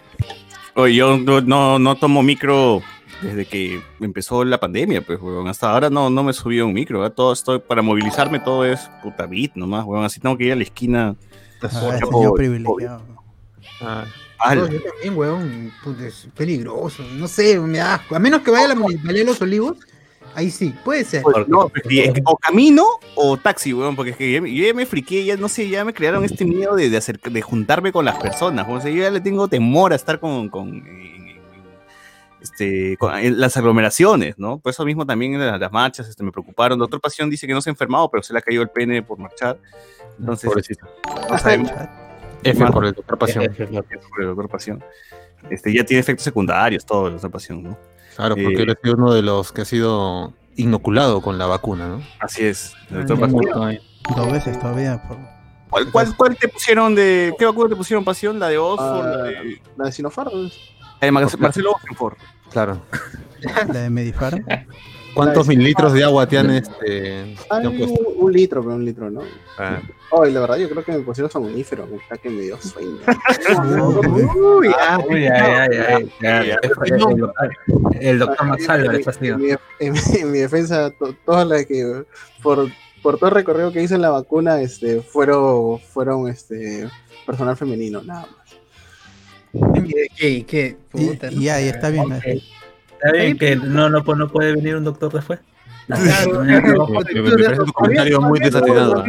Oye, 0.75 0.95
yo 0.95 1.17
no, 1.17 1.41
no, 1.41 1.79
no 1.79 1.95
tomo 1.95 2.21
micro 2.23 2.81
desde 3.21 3.45
que 3.45 3.81
empezó 3.99 4.43
la 4.45 4.59
pandemia, 4.59 5.01
pues, 5.01 5.19
weón. 5.21 5.47
Hasta 5.47 5.71
ahora 5.71 5.89
no, 5.89 6.09
no 6.09 6.23
me 6.23 6.31
subí 6.33 6.59
a 6.59 6.65
un 6.65 6.73
micro, 6.73 7.05
¿eh? 7.05 7.09
Todo 7.09 7.33
estoy, 7.33 7.59
para 7.59 7.81
movilizarme 7.81 8.39
todo 8.39 8.63
es 8.65 8.89
puta 9.03 9.25
bit 9.25 9.53
nomás, 9.55 9.85
weón. 9.85 10.05
Así 10.05 10.19
tengo 10.19 10.37
que 10.37 10.45
ir 10.45 10.53
a 10.53 10.55
la 10.55 10.63
esquina. 10.63 11.15
Ah, 11.61 11.97
po- 12.01 12.33
privilegiado. 12.35 13.01
Ah, 13.81 14.05
No, 14.55 14.67
yo 14.69 14.81
también, 14.81 15.17
weón, 15.17 15.73
puta, 15.83 16.07
es 16.07 16.27
peligroso, 16.35 17.03
no 17.17 17.27
sé, 17.27 17.59
me 17.59 17.79
da 17.79 17.95
asco. 17.95 18.15
A 18.15 18.19
menos 18.19 18.41
que 18.41 18.51
vaya 18.51 18.65
a 18.65 18.69
la 18.69 18.75
municipalidad 18.75 19.25
de 19.25 19.31
los 19.31 19.41
olivos, 19.41 19.77
ahí 20.35 20.49
sí, 20.51 20.73
puede 20.83 21.03
ser. 21.03 21.21
Pues, 21.23 21.47
no, 21.47 21.71
o 22.25 22.37
camino 22.37 22.85
o 23.15 23.37
taxi, 23.37 23.73
weón, 23.73 23.95
porque 23.95 24.11
es 24.11 24.17
que 24.17 24.31
ya, 24.31 24.41
me- 24.41 24.53
yo 24.53 24.65
ya 24.65 24.73
me 24.73 24.85
friqué, 24.85 25.23
ya 25.25 25.35
no 25.37 25.47
sé, 25.49 25.67
ya 25.69 25.83
me 25.85 25.93
crearon 25.93 26.23
este 26.23 26.45
miedo 26.45 26.75
de, 26.75 26.89
de, 26.89 26.97
hacer, 26.97 27.19
de 27.19 27.41
juntarme 27.41 27.91
con 27.91 28.05
las 28.05 28.17
personas, 28.19 28.65
o 28.69 28.79
sea, 28.81 28.91
yo 28.91 29.01
ya 29.03 29.11
le 29.11 29.21
tengo 29.21 29.47
temor 29.47 29.91
a 29.93 29.95
estar 29.95 30.19
con, 30.19 30.49
con, 30.49 30.69
en- 30.69 30.85
en- 30.87 31.39
este, 32.41 32.95
con- 32.97 33.13
en 33.15 33.39
las 33.39 33.57
aglomeraciones, 33.57 34.37
¿no? 34.39 34.59
Por 34.59 34.69
eso 34.71 34.85
mismo 34.85 35.05
también 35.05 35.33
en 35.33 35.45
las, 35.45 35.59
las 35.59 35.71
marchas 35.71 36.07
este, 36.07 36.23
me 36.23 36.31
preocuparon. 36.31 36.79
Doctor 36.79 37.01
Pasión 37.01 37.29
dice 37.29 37.45
que 37.45 37.53
no 37.53 37.61
se 37.61 37.69
ha 37.69 37.71
enfermado, 37.73 38.09
pero 38.09 38.23
se 38.23 38.31
le 38.33 38.39
ha 38.39 38.41
caído 38.41 38.61
el 38.61 38.69
pene 38.69 39.03
por 39.03 39.17
marchar. 39.17 39.57
Entonces, 40.17 40.49
pobrecito. 40.49 40.87
no 41.29 41.37
sabemos 41.37 41.71
F 42.43 42.65
por 42.67 42.85
el 42.85 42.93
doctor 42.93 43.17
Pasión. 43.17 43.53
Que- 43.53 43.65
sobre 43.65 43.83
el 44.21 44.27
doctor 44.27 44.49
Pasión. 44.49 44.83
Este, 45.49 45.73
ya 45.73 45.83
tiene 45.83 45.99
efectos 46.01 46.23
secundarios, 46.23 46.85
todo 46.85 47.07
el 47.07 47.13
doctor 47.13 47.31
Pasión, 47.31 47.63
¿no? 47.63 47.77
Claro, 48.19 48.35
porque 48.35 48.59
Eh, 48.59 48.63
él 48.63 48.69
ha 48.71 48.75
sido 48.83 48.95
uno 48.95 49.13
de 49.13 49.21
los 49.21 49.53
que 49.53 49.61
ha 49.61 49.65
sido 49.65 50.33
inoculado 50.57 51.21
con 51.21 51.37
la 51.37 51.45
vacuna, 51.45 51.87
¿no? 51.87 52.01
Así 52.19 52.43
es. 52.43 52.73
Ay, 52.91 53.75
eh. 53.75 53.81
Dos 54.13 54.29
veces 54.31 54.59
todavía. 54.59 55.01
Por... 55.07 55.17
¿Cuál, 55.69 55.89
cuál, 55.91 56.15
cuál 56.17 56.35
te 56.35 56.49
pusieron 56.49 56.95
de. 56.95 57.33
¿Qué 57.39 57.45
vacuna 57.45 57.69
te 57.69 57.75
pusieron, 57.77 58.03
Pasión? 58.03 58.37
¿La 58.37 58.49
de 58.49 58.57
Oxford? 58.57 59.05
Ah, 59.07 59.15
la 59.17 59.23
de, 59.23 59.61
La 59.77 59.85
de 59.85 59.91
Sinopharm. 59.93 60.31
la 60.33 61.05
de 61.05 61.11
Mar- 61.11 61.39
Marcelo 61.39 61.71
Oxford. 61.71 62.17
Claro. 62.51 62.81
La 63.67 63.81
de 63.83 63.89
Medifarm. 63.89 64.43
¿Cuántos 65.13 65.47
mililitros 65.47 65.93
de 65.93 66.03
agua 66.03 66.27
te 66.27 66.37
han, 66.37 66.49
este, 66.51 67.35
Ay, 67.49 67.65
un, 67.67 67.97
un 68.17 68.31
litro, 68.31 68.61
pero 68.63 68.75
un 68.75 68.85
litro, 68.85 69.09
¿no? 69.09 69.21
Ah, 69.57 69.81
Ay, 70.21 70.31
la 70.31 70.39
verdad, 70.41 70.57
yo 70.57 70.69
creo 70.69 70.83
que 70.83 70.91
me 70.91 70.99
pusieron 70.99 71.29
somnífero, 71.31 71.85
me 71.87 71.97
está 71.97 72.17
que 72.17 72.29
me 72.29 72.41
dio 72.41 72.59
sueño. 72.61 72.97
Uy, 74.59 74.69
Uy, 75.09 75.23
ya, 75.23 75.67
ya, 75.67 75.69
ya, 75.71 75.99
ya, 76.21 76.43
ya. 76.45 76.59
El, 76.61 77.09
doctor- 77.17 77.51
el 77.99 78.19
doctor 78.19 78.47
Max 78.47 78.67
en, 78.69 79.37
mi, 79.39 79.49
en 79.79 79.93
mi- 79.93 79.99
en 80.19 80.31
mi 80.31 80.37
defensa, 80.39 80.91
to- 80.91 81.15
todas 81.25 81.47
las 81.47 81.65
que 81.65 82.03
por, 82.41 82.67
por 83.01 83.17
todo 83.17 83.29
el 83.29 83.35
recorrido 83.35 83.71
que 83.71 83.83
hice 83.83 83.95
en 83.95 84.01
la 84.01 84.09
vacuna, 84.09 84.61
este, 84.61 85.01
fueron, 85.01 85.79
fueron 85.79 86.27
este, 86.27 86.87
personal 87.25 87.55
femenino, 87.57 88.01
nada 88.03 88.21
más. 88.27 89.83
¿Qué? 90.15 90.45
¿Qué? 90.45 90.77
Y, 90.93 91.05
Puta, 91.07 91.31
y 91.31 91.49
ahí 91.49 91.67
está 91.69 91.89
bien. 91.89 92.11
Ok. 92.11 92.23
Está 93.03 93.11
bien 93.11 93.37
que 93.37 93.55
no, 93.55 93.89
no, 93.89 94.01
no 94.01 94.27
puede 94.27 94.53
venir 94.53 94.75
un 94.75 94.83
doctor 94.83 95.11
después. 95.13 95.39
Claro, 95.87 96.43
me, 96.43 96.61
claro. 96.61 96.87
me- 96.87 97.21
me 97.21 97.31
parece 97.31 97.63
tu 97.63 97.73
comentario 97.73 98.21
muy 98.21 98.39
desatinado. 98.39 99.03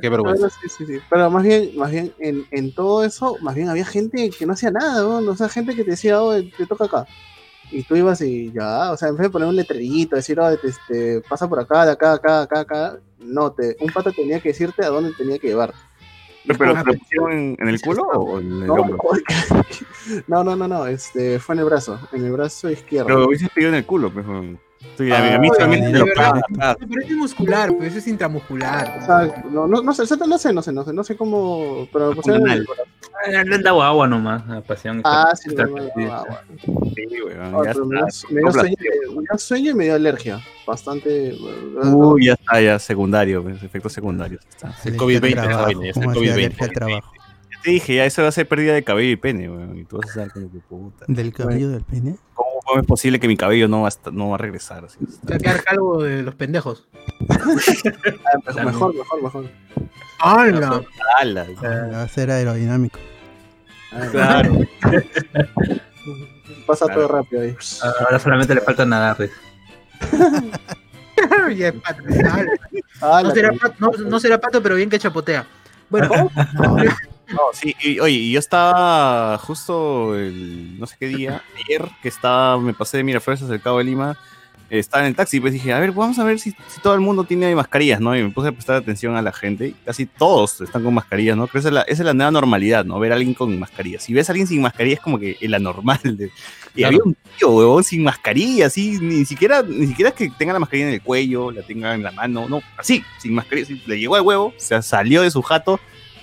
Qué 0.00 0.08
vergüenza. 0.08 0.46
Bueno, 0.46 0.54
sí, 0.62 0.68
sí, 0.68 0.86
sí. 0.86 0.98
Pero 1.10 1.30
más 1.30 1.42
bien, 1.42 1.70
más 1.76 1.90
bien 1.90 2.14
en, 2.18 2.46
en 2.52 2.74
todo 2.74 3.04
eso, 3.04 3.36
más 3.42 3.54
bien 3.54 3.68
había 3.68 3.84
gente 3.84 4.30
que 4.30 4.46
no 4.46 4.54
hacía 4.54 4.70
nada, 4.70 5.02
¿no? 5.02 5.30
O 5.30 5.36
sea, 5.36 5.48
gente 5.50 5.74
que 5.74 5.84
te 5.84 5.90
decía, 5.90 6.22
oh, 6.22 6.34
te 6.34 6.66
toca 6.66 6.84
acá. 6.86 7.06
Y 7.70 7.82
tú 7.82 7.96
ibas 7.96 8.20
y 8.22 8.50
ya, 8.52 8.92
o 8.92 8.96
sea, 8.96 9.08
en 9.08 9.16
vez 9.16 9.24
de 9.24 9.30
poner 9.30 9.48
un 9.48 9.56
letrerito, 9.56 10.16
decir, 10.16 10.38
oh, 10.40 10.48
este, 10.48 11.20
pasa 11.28 11.48
por 11.48 11.58
acá, 11.60 11.84
de 11.84 11.92
acá, 11.92 12.14
acá, 12.14 12.42
acá, 12.42 12.60
acá, 12.60 12.96
no, 13.18 13.50
te, 13.52 13.76
un 13.80 13.88
pata 13.92 14.12
tenía 14.12 14.40
que 14.40 14.50
decirte 14.50 14.84
a 14.84 14.88
dónde 14.88 15.12
tenía 15.18 15.38
que 15.38 15.48
llevar. 15.48 15.74
¿Pero, 16.46 16.74
te 16.74 16.92
lo 16.92 16.98
pusieron 16.98 17.32
en, 17.32 17.56
en 17.58 17.68
el 17.68 17.80
culo 17.80 18.02
o 18.02 18.40
en 18.40 18.62
el 18.62 18.66
No, 18.66 18.74
hombro? 18.74 18.98
no, 20.28 20.44
no, 20.44 20.56
no, 20.56 20.68
no, 20.68 20.86
este, 20.86 21.38
fue 21.38 21.54
en 21.54 21.60
el 21.60 21.64
brazo, 21.64 21.98
en 22.12 22.24
el 22.24 22.32
brazo 22.32 22.70
izquierdo. 22.70 23.06
Pero 23.06 23.26
hubieses 23.26 23.48
pedido 23.50 23.70
en 23.70 23.76
el 23.76 23.86
culo, 23.86 24.12
pues. 24.12 24.24
Sí, 24.96 25.10
a 25.12 25.20
mí, 25.20 25.28
a 25.30 25.38
mí 25.38 25.48
Ah, 25.50 25.66
de 25.66 25.92
me 25.92 25.98
lo 25.98 26.04
verdad. 26.06 26.76
Pero 26.78 27.02
es 27.02 27.10
muscular, 27.16 27.70
pues 27.76 27.88
eso 27.90 27.98
es 27.98 28.06
intramuscular. 28.08 28.98
O 29.02 29.06
sea, 29.06 29.44
no, 29.50 29.66
no, 29.66 29.82
no 29.82 29.92
sé, 29.92 30.02
no 30.02 30.38
sé, 30.38 30.52
no 30.52 30.62
sé, 30.62 30.72
no 30.72 30.84
sé, 30.84 30.92
no 30.92 31.04
sé 31.04 31.16
cómo, 31.16 31.86
pero. 31.92 32.12
Ah, 32.28 33.42
Le 33.42 33.54
han 33.54 33.62
dado 33.62 33.82
agua 33.82 34.06
nomás 34.06 34.48
a 34.48 34.60
pasión. 34.62 35.00
Ah, 35.04 35.32
sí, 35.34 35.50
no, 35.54 35.62
ah, 35.62 35.66
bueno. 35.66 36.92
Sí, 36.94 37.06
weón, 37.24 37.54
Ah, 37.54 37.60
ya 37.64 37.72
pero 37.72 37.86
me 37.86 37.96
dio, 37.96 38.06
está. 38.06 38.28
me 38.28 38.40
dio 38.40 38.48
Compla- 38.48 38.60
sueño, 38.60 38.76
me 39.14 39.20
dio 39.22 39.38
sueño 39.38 39.70
y 39.70 39.74
me 39.74 39.84
dio 39.84 39.94
alergia. 39.94 40.40
Bastante. 40.66 41.36
Uy, 41.84 42.26
ya 42.26 42.32
está, 42.34 42.60
ya 42.60 42.78
secundario, 42.78 43.42
pues, 43.42 43.62
efectos 43.62 43.92
secundarios. 43.92 44.42
Está. 44.48 44.68
El 44.84 44.94
Alergia 44.94 44.98
COVID-20 45.06 45.24
al 45.24 45.32
esa 45.32 45.42
trabajo, 45.48 45.64
vaina, 45.64 45.82
ya 45.82 45.88
está 45.88 46.00
el 46.00 46.06
¿cómo 46.06 46.10
así 46.10 46.20
COVID-20. 46.20 46.32
alergia 46.32 46.66
al 46.66 46.72
trabajo? 46.72 47.12
Ya 47.52 47.62
te 47.62 47.70
dije, 47.70 47.94
ya 47.96 48.04
eso 48.04 48.22
va 48.22 48.28
a 48.28 48.32
ser 48.32 48.48
pérdida 48.48 48.74
de 48.74 48.84
cabello 48.84 49.10
y 49.10 49.16
pene, 49.16 49.48
weón. 49.50 49.78
Y 49.78 49.84
tú 49.84 49.96
vas 49.98 50.06
a 50.06 50.10
estar 50.10 50.32
como 50.32 50.52
que 50.52 50.58
puta. 50.58 51.04
¿Del 51.08 51.32
cabello 51.32 51.70
del 51.70 51.82
pene? 51.82 52.16
¿Cómo, 52.66 52.80
es 52.80 52.86
posible 52.86 53.20
que 53.20 53.28
mi 53.28 53.36
cabello 53.36 53.68
no 53.68 53.82
va 53.82 53.88
a, 53.88 53.90
estar- 53.90 54.12
no 54.12 54.28
va 54.30 54.34
a 54.34 54.38
regresar? 54.38 54.84
Así, 54.84 54.98
Va 55.30 55.36
a 55.36 55.38
quedar 55.38 55.62
calvo 55.64 56.02
de 56.02 56.22
los 56.22 56.34
pendejos. 56.34 56.86
Ah, 58.58 58.64
mejor, 58.64 58.94
mejor, 58.94 59.22
mejor. 59.22 59.50
¡Hala! 60.18 60.82
¡Hala! 61.18 61.46
Va 61.92 62.02
a 62.02 62.08
ser 62.08 62.30
aerodinámico. 62.30 62.98
Ah, 63.92 64.06
Claro. 64.10 64.60
Pasa 66.66 66.86
Claro. 66.86 67.00
todo 67.06 67.08
rápido 67.18 67.42
ahí. 67.42 67.56
Ahora 68.00 68.18
solamente 68.18 68.54
le 68.54 68.60
falta 68.60 68.84
nadar. 68.84 69.16
Ah, 73.02 73.20
No 73.24 73.30
será, 73.32 73.52
pato, 73.52 73.74
no, 73.78 73.90
no 74.08 74.20
será 74.20 74.40
pato, 74.40 74.62
pero 74.62 74.74
bien 74.74 74.90
que 74.90 74.98
chapotea. 74.98 75.46
Bueno, 75.88 76.30
No, 77.28 77.40
sí, 77.52 77.74
y, 77.82 77.98
oye, 77.98 78.14
y 78.14 78.32
yo 78.32 78.38
estaba 78.38 79.36
justo 79.38 80.14
el 80.16 80.78
no 80.78 80.86
sé 80.86 80.96
qué 80.98 81.08
día, 81.08 81.42
ayer, 81.66 81.88
que 82.02 82.08
estaba, 82.08 82.58
me 82.60 82.72
pasé 82.72 82.98
de 82.98 83.04
Miraflores 83.04 83.42
hacia 83.42 83.54
el 83.56 83.60
Cabo 83.60 83.78
de 83.78 83.84
Lima, 83.84 84.16
estaba 84.70 85.02
en 85.04 85.08
el 85.10 85.16
taxi, 85.16 85.38
pues 85.40 85.52
dije, 85.52 85.72
a 85.72 85.78
ver, 85.80 85.92
vamos 85.92 86.18
a 86.18 86.24
ver 86.24 86.38
si, 86.40 86.50
si 86.50 86.80
todo 86.82 86.94
el 86.94 87.00
mundo 87.00 87.24
tiene 87.24 87.54
mascarillas, 87.54 88.00
¿no? 88.00 88.16
Y 88.16 88.22
me 88.22 88.30
puse 88.30 88.48
a 88.48 88.52
prestar 88.52 88.76
atención 88.76 89.16
a 89.16 89.22
la 89.22 89.32
gente, 89.32 89.74
casi 89.84 90.06
todos 90.06 90.60
están 90.60 90.82
con 90.84 90.94
mascarillas, 90.94 91.36
¿no? 91.36 91.46
Creo 91.48 91.52
que 91.52 91.58
esa 91.60 91.68
es 91.68 91.74
la, 91.74 91.82
esa 91.82 92.02
es 92.02 92.06
la 92.06 92.14
nueva 92.14 92.30
normalidad, 92.32 92.84
¿no? 92.84 92.98
Ver 93.00 93.12
a 93.12 93.14
alguien 93.16 93.34
con 93.34 93.56
mascarilla. 93.58 93.98
Si 94.00 94.12
ves 94.12 94.28
a 94.28 94.32
alguien 94.32 94.46
sin 94.48 94.60
mascarilla 94.62 94.94
es 94.94 95.00
como 95.00 95.18
que 95.20 95.36
el 95.40 95.54
anormal. 95.54 96.00
de- 96.02 96.30
Y 96.74 96.80
Claro. 96.80 96.88
había 96.88 97.00
un 97.04 97.16
tío, 97.38 97.50
huevón, 97.50 97.82
sin 97.84 98.02
mascarilla, 98.04 98.66
así, 98.66 98.98
ni 99.00 99.24
siquiera, 99.24 99.62
ni 99.62 99.86
siquiera 99.86 100.10
que 100.10 100.30
tenga 100.30 100.52
la 100.52 100.58
mascarilla 100.58 100.88
en 100.88 100.94
el 100.94 101.02
cuello, 101.02 101.50
la 101.52 101.62
tenga 101.62 101.94
en 101.94 102.02
la 102.02 102.10
mano, 102.12 102.48
no, 102.48 102.60
así, 102.76 103.04
sin 103.18 103.34
mascarilla, 103.34 103.66
así, 103.66 103.82
le 103.86 103.98
llegó 103.98 104.14
al 104.16 104.22
huevo, 104.22 104.52
se 104.58 104.80
salió 104.82 105.22
de 105.22 105.30
su 105.30 105.42
jato 105.42 105.78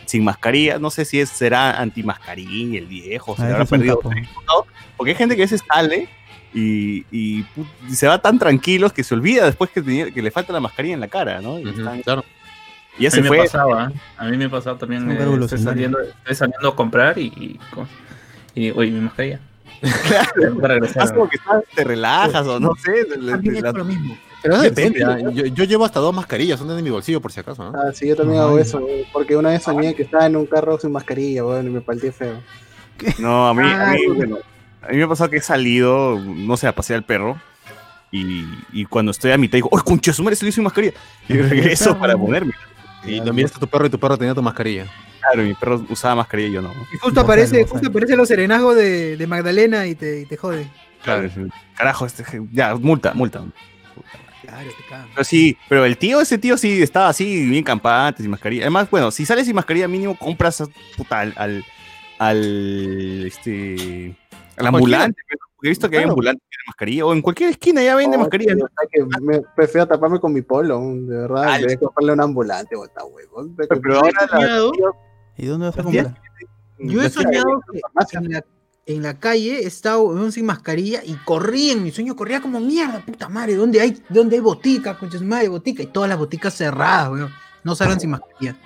sin 0.06 0.24
mascarilla, 0.24 0.80
no 0.80 0.90
sé 0.90 1.06
si 1.06 1.20
es, 1.20 1.30
será 1.30 1.80
antimascarilla 1.80 2.78
el 2.80 2.86
viejo, 2.88 3.36
se 3.36 3.42
Ah, 3.44 3.46
le 3.46 3.52
ese 3.52 3.54
habrá 3.54 3.64
es 3.64 3.70
perdido, 3.70 4.00
porque 4.98 5.12
hay 5.12 5.16
gente 5.18 5.36
que 5.36 5.44
a 5.44 5.46
veces 5.46 5.62
sale 5.68 6.08
Y, 6.56 7.04
y, 7.12 7.42
put- 7.56 7.66
y 7.90 7.96
se 7.96 8.08
va 8.08 8.22
tan 8.22 8.38
tranquilos 8.38 8.94
que 8.94 9.04
se 9.04 9.16
olvida 9.16 9.46
después 9.46 9.72
que, 9.72 9.82
tenía- 9.82 10.12
que 10.12 10.22
le 10.22 10.30
falta 10.30 10.54
la 10.54 10.60
mascarilla 10.60 10.94
en 10.94 11.00
la 11.00 11.08
cara, 11.08 11.42
¿no? 11.42 11.58
Y, 11.60 11.68
están- 11.68 12.02
claro. 12.04 12.24
y 13.00 13.02
ya 13.04 13.08
a 13.08 13.12
se 13.12 13.18
mí 13.18 13.24
me 13.24 13.28
fue. 13.30 13.38
pasaba, 13.40 13.90
¿eh? 13.92 14.00
a 14.18 14.26
mí 14.26 14.38
me 14.38 14.48
pasaba 14.50 14.78
también. 14.78 15.10
Eh, 15.12 15.18
estoy, 15.42 15.58
saliendo, 15.58 16.00
estoy 16.00 16.36
saliendo 16.36 16.70
a 16.70 16.76
comprar 16.76 17.18
y, 17.18 17.60
y, 18.54 18.70
oye, 18.70 18.92
mi 18.92 19.00
mascarilla. 19.00 19.40
Para 20.62 20.76
regresar. 20.76 21.04
Estás 21.04 21.12
como 21.14 21.28
que 21.28 21.38
estás- 21.38 21.64
te 21.76 21.84
relajas 21.84 22.46
o 22.46 22.60
no 22.60 22.74
sé. 22.76 23.04
También 23.06 23.56
hecho 23.58 23.72
lo 23.72 23.86
mismo. 23.86 24.16
Pero 24.44 24.62
depende. 24.62 25.04
¿ah? 25.04 25.18
yo, 25.32 25.46
yo 25.46 25.64
llevo 25.64 25.86
hasta 25.86 26.02
dos 26.02 26.14
mascarillas, 26.14 26.60
son 26.60 26.68
de 26.68 26.82
mi 26.82 26.90
bolsillo 26.90 27.22
por 27.22 27.32
si 27.32 27.40
acaso. 27.40 27.72
¿no? 27.72 27.80
Ah, 27.80 27.92
sí, 27.94 28.08
yo 28.08 28.16
también 28.16 28.42
Ay. 28.42 28.46
hago 28.46 28.60
eso, 28.60 28.82
güey, 28.82 29.08
porque 29.14 29.38
una 29.38 29.50
vez 29.50 29.64
soñé 29.64 29.96
que 29.96 30.04
estaba 30.04 30.26
en 30.26 30.36
un 30.36 30.46
carro 30.46 30.78
sin 30.78 30.92
mascarilla, 30.92 31.44
bueno, 31.44 31.70
y 31.70 31.74
me 31.74 31.82
palteé 31.82 32.12
feo. 32.12 32.42
No, 33.20 33.48
a 33.48 33.54
mí, 33.54 33.62
a 33.62 33.92
mí, 33.92 34.00
Ay. 34.02 34.08
bueno, 34.08 34.38
a 34.82 34.90
mí 34.90 34.98
me 34.98 35.04
ha 35.04 35.08
pasado 35.08 35.30
que 35.30 35.38
he 35.38 35.42
salido, 35.42 36.20
no 36.20 36.58
sé, 36.58 36.68
a 36.68 36.76
pasear 36.76 36.98
al 36.98 37.06
perro. 37.06 37.40
Y, 38.12 38.46
y 38.72 38.86
cuando 38.86 39.12
estoy 39.12 39.32
a 39.32 39.38
mitad 39.38 39.54
digo, 39.54 39.70
¡oh, 39.72 39.80
concha, 39.80 40.14
su 40.14 40.22
madre 40.24 40.38
hizo 40.40 40.62
mi 40.62 40.66
mascarilla! 40.66 40.94
Y 41.30 41.38
regreso 41.38 41.98
para 41.98 42.16
ponerme. 42.16 42.54
Y 43.06 43.20
lo 43.22 43.34
miras 43.34 43.56
a 43.56 43.60
tu 43.60 43.68
perro 43.68 43.86
y 43.86 43.90
tu 43.90 44.00
perro 44.00 44.18
tenía 44.18 44.36
tu 44.36 44.44
mascarilla. 44.44 44.86
Claro, 45.20 45.48
mi 45.48 45.54
perro 45.54 45.84
usaba 45.90 46.16
mascarilla 46.16 46.50
y 46.50 46.52
yo 46.54 46.62
no. 46.62 46.70
Y 46.94 46.98
justo 46.98 47.10
Bozal, 47.10 47.24
aparece, 47.24 47.66
justo 47.66 47.88
aparece 47.88 48.16
los 48.16 48.28
serenazgos 48.28 48.76
de, 48.76 49.18
de 49.18 49.28
Magdalena 49.28 49.88
y 49.88 49.96
te, 49.96 50.22
y 50.22 50.26
te 50.26 50.38
jode. 50.38 50.68
Claro. 51.02 51.30
Carajo, 51.76 52.06
este, 52.06 52.24
ya, 52.52 52.76
multa, 52.76 53.14
multa. 53.14 53.44
Claro, 54.44 54.70
te. 54.70 54.84
Pero 55.14 55.24
sí, 55.24 55.58
pero 55.70 55.86
el 55.86 55.98
tío, 55.98 56.22
ese 56.22 56.38
tío 56.38 56.58
sí 56.58 56.82
estaba 56.82 57.10
así, 57.10 57.48
bien 57.50 57.64
campante, 57.64 58.22
sin 58.22 58.30
mascarilla. 58.32 58.64
Además, 58.64 58.90
bueno, 58.92 59.10
si 59.12 59.26
sales 59.26 59.46
sin 59.46 59.56
mascarilla, 59.56 59.88
mínimo 59.88 60.18
compras 60.18 60.64
puta, 60.98 61.22
al, 61.22 61.34
al, 61.38 61.64
al, 62.20 63.26
este, 63.26 64.16
al 64.58 64.68
ambulante. 64.68 65.22
Porque 65.56 65.68
he 65.68 65.70
visto 65.70 65.90
que 65.90 65.98
hay 65.98 66.04
ambulantes 66.04 66.42
que 66.44 66.50
tienen 66.50 66.66
mascarilla. 66.68 67.06
O 67.06 67.14
en 67.14 67.22
cualquier 67.22 67.50
esquina 67.52 67.82
ya 67.82 67.96
venden 67.96 68.20
Oh, 68.20 68.24
mascarillas. 68.24 68.56
tío, 68.58 68.68
que 68.92 69.22
me 69.22 69.42
prefiero 69.56 69.88
taparme 69.88 70.20
con 70.20 70.34
mi 70.34 70.42
polo, 70.42 70.80
de 70.82 71.16
verdad, 71.18 71.44
Ah, 71.48 71.56
en 71.58 71.62
vez 71.64 71.72
de 71.72 71.78
comprarle 71.86 72.14
un 72.14 72.22
ambulante, 72.22 72.76
bota 72.76 73.06
huevón. 73.06 73.56
Pero, 73.56 73.82
pero 73.82 73.96
ahora 74.00 74.12
la, 74.22 74.28
soñado- 74.28 74.72
¿Y 75.38 75.46
dónde 75.46 75.66
vas 75.68 75.80
a 75.80 75.84
comprar? 75.84 76.16
Yo 76.80 77.02
he 77.02 77.10
soñado 77.10 77.62
que 77.72 77.80
farmacia. 77.80 78.20
en 78.20 78.32
la, 78.34 78.46
en 78.86 79.02
la 79.04 79.14
calle 79.20 79.68
weón, 79.86 80.32
sin 80.32 80.46
mascarilla 80.46 81.02
y 81.06 81.14
corría, 81.14 81.74
en 81.74 81.84
mi 81.84 81.92
sueño 81.92 82.16
corría 82.16 82.42
como 82.42 82.60
mierda, 82.60 83.00
puta 83.06 83.30
madre, 83.30 83.56
¿dónde 83.56 83.80
hay, 83.80 84.02
dónde 84.10 84.36
hay 84.36 84.42
botica, 84.42 84.98
concha 84.98 85.18
su 85.18 85.24
madre, 85.24 85.48
botica? 85.48 85.84
Y 85.84 85.88
todas 85.88 86.10
las 86.10 86.18
boticas 86.18 86.54
cerradas, 86.54 87.10
weón. 87.12 87.32
No 87.64 87.76
salgan 87.76 88.00
sin 88.00 88.10
mascarilla. 88.12 88.58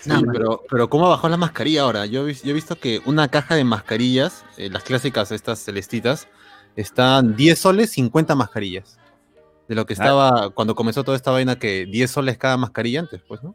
Sí, 0.00 0.10
pero, 0.32 0.60
pero 0.68 0.90
¿cómo 0.90 1.08
bajó 1.08 1.28
la 1.28 1.36
mascarilla 1.36 1.82
ahora? 1.82 2.04
Yo, 2.04 2.22
he 2.22 2.32
vis- 2.32 2.42
yo 2.42 2.50
he 2.50 2.52
visto 2.54 2.76
que 2.78 3.00
una 3.06 3.28
caja 3.28 3.54
de 3.54 3.64
mascarillas, 3.64 4.44
eh, 4.56 4.68
las 4.68 4.82
clásicas, 4.82 5.30
estas 5.32 5.60
celestitas, 5.64 6.26
están 6.76 7.36
10 7.36 7.58
soles, 7.58 7.90
50 7.90 8.34
mascarillas. 8.34 8.98
De 9.68 9.74
lo 9.74 9.86
que 9.86 9.94
estaba 9.94 10.50
cuando 10.50 10.74
comenzó 10.74 11.04
toda 11.04 11.16
esta 11.16 11.30
vaina, 11.30 11.58
que 11.58 11.86
10 11.86 12.10
soles 12.10 12.36
cada 12.36 12.56
mascarilla 12.58 13.00
antes, 13.00 13.22
pues, 13.26 13.42
¿no? 13.42 13.54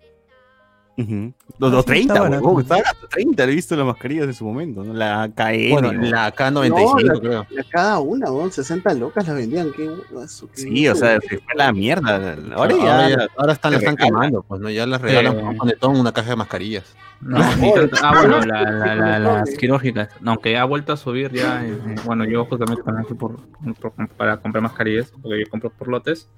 Los, 1.60 1.72
Ah, 1.72 1.76
los 1.76 1.86
sí, 1.86 1.92
30, 1.92 2.14
está 2.14 2.24
barato. 2.24 2.46
huevón, 2.46 2.62
estaba 2.62 2.82
hasta 2.82 3.08
30, 3.08 3.44
he 3.44 3.48
visto 3.48 3.76
las 3.76 3.86
mascarillas 3.86 4.26
en 4.26 4.34
su 4.34 4.46
momento, 4.46 4.84
¿no? 4.84 4.94
La 4.94 5.30
KN. 5.36 6.10
La 6.10 6.34
K95, 6.36 6.70
No, 6.70 7.14
la- 7.14 7.20
creo. 7.20 7.48
Y 7.50 7.60
a 7.60 7.64
cada 7.70 8.00
una, 8.00 8.32
weón, 8.32 8.52
60 8.52 8.94
locas 8.94 9.28
las 9.28 9.36
vendían. 9.36 9.72
¿qué, 9.72 9.90
eso, 10.24 10.50
qué- 10.54 10.62
Sí, 10.62 10.88
o 10.88 10.96
sea, 10.96 11.20
se 11.22 11.38
fue 11.40 11.56
la 11.56 11.72
mierda. 11.72 12.16
Ahora 12.56 12.76
ya. 12.76 12.96
ahora, 12.96 13.10
ya- 13.10 13.28
ahora 13.38 13.54
están, 13.54 13.72
las 13.74 13.82
están 13.82 13.96
quemando, 13.98 14.44
pues, 14.44 14.62
¿no? 14.62 14.70
Ya 14.70 14.86
las 14.86 15.02
regalan 15.02 15.34
Eh. 15.38 15.40
por 15.40 15.50
un 15.50 15.58
panetón, 15.58 15.96
una 16.00 16.12
caja 16.12 16.30
de 16.32 16.36
mascarillas. 16.36 16.96
No, 17.22 17.38
tanto. 17.40 17.98
Ah, 18.02 18.14
bueno, 18.20 18.40
la- 18.46 18.62
la- 18.72 18.96
la- 18.96 19.20
las 19.20 19.50
quirúrgicas. 19.52 20.10
Aunque 20.26 20.58
ha 20.58 20.64
vuelto 20.66 20.94
a 20.94 20.98
subir 20.98 21.32
ya. 21.34 21.66
eh, 21.66 21.72
eh, 21.88 21.96
bueno, 22.06 22.24
yo 22.26 22.46
justamente 22.46 22.84
también 22.84 23.06
fui 23.06 23.18
por, 23.18 23.38
por- 23.82 23.94
para 24.18 24.38
comprar 24.38 24.62
mascarillas, 24.62 25.12
porque 25.22 25.40
yo 25.44 25.50
compro 25.50 25.70
por 25.70 25.88
lotes. 25.90 26.30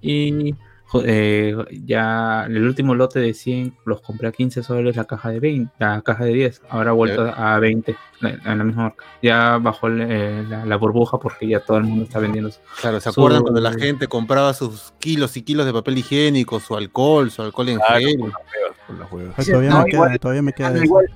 Y 0.00 0.54
eh, 1.04 1.54
ya 1.84 2.44
el 2.46 2.64
último 2.66 2.94
lote 2.94 3.20
de 3.20 3.34
100 3.34 3.74
los 3.84 4.00
compré 4.00 4.28
a 4.28 4.32
15 4.32 4.62
soles 4.62 4.96
la 4.96 5.04
caja 5.04 5.30
de 5.30 5.40
20, 5.40 5.72
la 5.78 6.00
caja 6.02 6.24
de 6.24 6.32
10. 6.32 6.62
Ahora 6.70 6.90
ha 6.90 6.94
vuelto 6.94 7.22
a 7.22 7.58
20 7.58 7.94
la- 8.20 8.30
en 8.30 8.58
la 8.58 8.64
misma 8.64 8.82
marca. 8.84 9.04
Ya 9.22 9.58
bajó 9.58 9.88
el, 9.88 10.00
eh, 10.02 10.44
la, 10.48 10.64
la 10.64 10.76
burbuja 10.76 11.18
porque 11.18 11.46
ya 11.46 11.60
todo 11.60 11.76
el 11.76 11.84
mundo 11.84 12.04
está 12.04 12.18
vendiendo. 12.18 12.50
Claro, 12.80 13.00
¿se 13.00 13.12
Su- 13.12 13.20
acuerdan 13.20 13.42
cuando 13.42 13.60
la 13.60 13.72
gente 13.72 14.06
compraba 14.06 14.54
sus 14.54 14.92
kilos 14.98 15.36
y 15.36 15.42
kilos 15.42 15.66
de 15.66 15.72
papel 15.72 15.98
higiénico, 15.98 16.58
su 16.60 16.74
alcohol, 16.76 17.30
su 17.30 17.42
alcohol 17.42 17.68
en 17.68 17.78
Claro, 17.78 18.00
gel? 18.00 18.18
todavía, 19.46 19.70
No, 19.70 19.82
me 19.84 19.90
igual- 19.90 20.08
queda, 20.10 20.18
todavía 20.18 20.42
me 20.42 20.52
queda 20.52 20.74
eso. 20.74 20.84
Igual, 20.84 21.06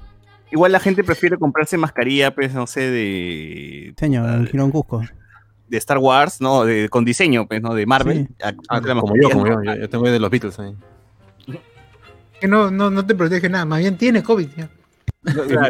igual 0.51 0.73
la 0.73 0.81
gente 0.81 1.03
prefiere 1.05 1.39
comprarse 1.39 1.77
mascarilla, 1.79 2.35
pues, 2.35 2.53
no 2.55 2.67
sé, 2.67 2.91
de, 2.91 3.95
Señor, 3.97 4.29
en 4.29 4.47
Girón 4.47 4.71
Cusco. 4.71 5.03
De 5.73 5.79
Star 5.79 5.97
Wars, 5.99 6.41
¿no? 6.41 6.65
De, 6.65 6.89
con 6.91 7.03
diseño, 7.05 7.47
pues, 7.49 7.63
¿no? 7.63 7.75
De 7.75 7.87
Marvel. 7.87 8.29
Sí. 8.29 8.35
a- 8.69 8.81
como 9.01 9.15
yo, 9.17 9.31
como 9.31 9.47
yo, 9.47 9.63
yo, 9.65 9.75
yo 9.75 9.89
tengo 9.89 10.05
de 10.11 10.21
los 10.21 10.31
Beatles 10.31 10.59
ahí. 10.59 10.75
Que 12.41 12.47
no, 12.47 12.71
no, 12.71 12.91
no 12.91 13.07
te 13.07 13.15
protege 13.15 13.49
nada, 13.49 13.65
más 13.65 13.79
bien 13.81 13.97
tiene 13.97 14.23
COVID. 14.23 14.49
ya. 14.57 14.69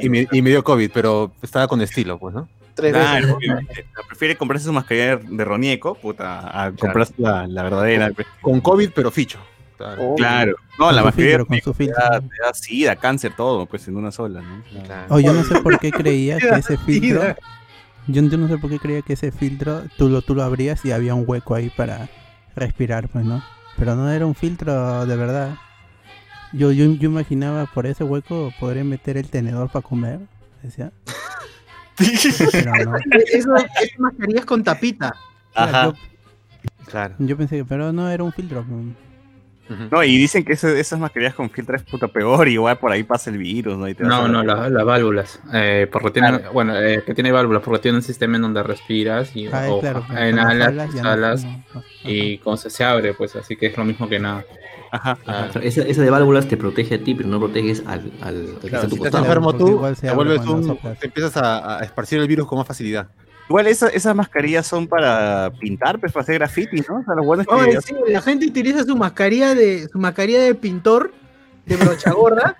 Y, 0.00 0.06
y 0.06 0.09
me, 0.09 0.28
y 0.32 0.42
me 0.42 0.50
dio 0.50 0.64
COVID, 0.64 0.90
pero 0.92 1.32
estaba 1.42 1.68
con 1.68 1.80
estilo, 1.82 2.18
pues, 2.18 2.35
¿no? 2.35 2.49
Tres 2.75 2.92
veces. 2.94 3.09
Claro, 3.09 3.37
obviamente. 3.37 3.87
Prefiere 4.09 4.37
comprarse 4.37 4.64
su 4.66 4.73
mascarilla 4.73 5.16
de 5.18 5.44
Ronieco, 5.44 5.94
puta, 5.94 6.64
a 6.64 6.73
comprarse 6.73 7.12
la, 7.18 7.47
la 7.47 7.62
verdadera. 7.62 8.11
Con 8.40 8.61
COVID, 8.61 8.90
pero 8.94 9.11
ficho. 9.11 9.38
Claro. 9.76 10.02
Oh, 10.02 10.14
Claro. 10.16 10.56
No, 10.78 10.87
Con 10.87 10.97
la 10.97 11.02
mascarilla 11.04 11.37
filtro, 11.38 11.47
con 11.47 11.61
su 11.61 11.75
filtro. 11.75 11.97
te 11.97 12.02
da, 12.11 12.21
te 12.21 12.42
da 12.42 12.54
sida, 12.54 12.97
cáncer, 12.97 13.35
todo, 13.37 13.66
pues, 13.66 13.87
en 13.87 13.97
una 13.97 14.11
sola, 14.11 14.40
¿no? 14.40 14.62
Claro. 14.85 15.06
Oh, 15.14 15.21
yo 15.21 15.32
no 15.35 15.44
sé 15.44 15.61
por 15.61 15.78
qué 15.78 15.92
creía 15.92 16.38
que 16.38 16.49
ese 16.49 16.76
filtro. 16.87 17.37
Yo, 18.09 18.23
yo 18.23 18.38
no 18.38 18.49
sé 18.49 18.59
por 18.59 18.71
qué 18.71 18.78
creía 18.78 19.02
que 19.02 19.12
ese 19.12 19.30
filtro 19.30 19.82
tú 19.97 20.09
lo, 20.09 20.23
tú 20.23 20.35
lo 20.35 20.42
abrías 20.42 20.85
y 20.85 20.92
había 20.92 21.14
un 21.14 21.25
hueco 21.26 21.54
ahí 21.54 21.71
para 21.71 22.09
respirar, 22.56 23.09
pues, 23.09 23.25
¿no? 23.25 23.42
Pero 23.76 23.94
no 23.94 24.11
era 24.11 24.26
un 24.26 24.35
filtro 24.35 25.06
de 25.06 25.16
verdad. 25.16 25.56
Yo, 26.52 26.73
yo, 26.73 26.85
yo 26.85 27.09
imaginaba 27.09 27.66
por 27.66 27.87
ese 27.87 28.04
hueco 28.04 28.52
podría 28.61 28.85
meter 28.85 29.16
el 29.16 29.28
tenedor 29.28 29.71
para 29.71 29.82
comer. 29.82 30.21
Decía. 30.62 30.92
Pero 32.52 32.73
no. 32.85 32.97
Eso, 33.32 33.54
eso 33.56 33.94
mascarillas 33.99 34.44
con 34.44 34.62
tapita. 34.62 35.14
Ajá. 35.54 35.92
Claro. 36.87 37.14
Yo 37.18 37.37
pensé 37.37 37.56
que, 37.56 37.64
pero 37.64 37.92
no 37.92 38.09
era 38.11 38.23
un 38.23 38.32
filtro. 38.32 38.64
No, 39.90 40.02
y 40.04 40.16
dicen 40.19 40.45
que 40.45 40.52
ese- 40.52 40.78
esas 40.78 40.99
mascarillas 40.99 41.35
con 41.35 41.49
filtro 41.49 41.75
es 41.76 41.83
puta 41.83 42.09
peor, 42.09 42.47
igual 42.49 42.76
por 42.78 42.92
ahí 42.92 43.04
pasa 43.04 43.31
el 43.31 43.38
virus, 43.38 43.78
¿no? 43.78 43.88
Y 43.88 43.95
te 43.95 44.04
No, 44.04 44.28
no, 44.28 44.42
la- 44.42 44.69
las 44.69 44.85
válvulas. 44.85 45.40
Eh, 45.52 45.88
porque 45.90 46.11
tiene, 46.11 46.38
bueno, 46.52 46.76
eh, 46.78 47.02
que 47.07 47.14
tiene 47.14 47.33
válvulas, 47.33 47.62
porque 47.62 47.81
tiene 47.81 47.97
un 47.99 48.02
sistema 48.02 48.37
en 48.37 48.42
donde 48.42 48.62
respiras 48.62 49.35
y 49.35 49.47
Ah, 49.47 49.66
o- 49.71 49.81
claro. 49.81 50.04
en 50.14 50.38
alas, 50.38 51.45
no- 51.45 51.83
y 52.04 52.38
cuando 52.38 52.59
se, 52.61 52.71
se 52.71 52.85
abre, 52.85 53.14
pues 53.14 53.35
así 53.37 53.57
que 53.57 53.66
es 53.66 53.76
lo 53.76 53.85
mismo 53.85 54.09
que 54.09 54.19
nada. 54.19 54.45
Ajá. 54.90 55.16
Ah, 55.26 55.47
O 55.49 55.52
sea, 55.52 55.62
esa, 55.62 55.83
esa 55.83 56.02
de 56.02 56.11
válvulas 56.11 56.47
te 56.49 56.59
protege 56.59 56.97
a 56.97 57.02
ti, 57.02 57.14
pero 57.14 57.28
no 57.28 57.38
proteges 57.38 57.83
al, 57.87 58.12
al, 58.21 58.37
al 58.54 58.59
que 58.61 58.66
está 58.66 58.78
a 58.78 58.83
tu 58.83 58.88
si 58.90 58.95
estás 58.97 58.99
costado. 58.99 59.25
enfermo 59.25 59.52
porque 59.52 59.64
tú, 59.64 59.71
igual 59.71 59.97
se 59.97 60.07
te 60.09 60.12
vuelves 60.14 60.40
un, 60.47 60.78
te 60.99 61.07
empiezas 61.07 61.37
a, 61.38 61.78
a 61.78 61.85
esparcir 61.85 62.19
el 62.21 62.28
virus 62.28 62.47
con 62.47 62.59
más 62.59 62.66
facilidad. 62.66 63.09
Igual 63.52 63.66
esa- 63.66 63.88
esas 63.90 64.16
mascarillas 64.16 64.66
son 64.66 64.87
para 64.88 65.52
pintar, 65.61 65.99
pues 66.00 66.11
para 66.11 66.23
hacer 66.23 66.37
graffiti, 66.37 66.82
¿no? 66.88 67.00
O 67.00 67.04
sea, 67.04 67.14
lo 67.14 67.23
bueno 67.23 67.42
es 67.42 67.49
que 67.49 67.54
Oye, 67.54 67.80
sí, 67.82 67.94
la 68.09 68.23
gente 68.23 68.47
utiliza 68.47 68.82
su 68.85 68.97
mascarilla 68.97 69.54
de 69.54 69.88
su 69.90 69.99
mascarilla 69.99 70.40
de 70.40 70.54
pintor 70.54 71.12
de 71.66 71.76
brocha 71.76 72.12
gorda 72.14 72.56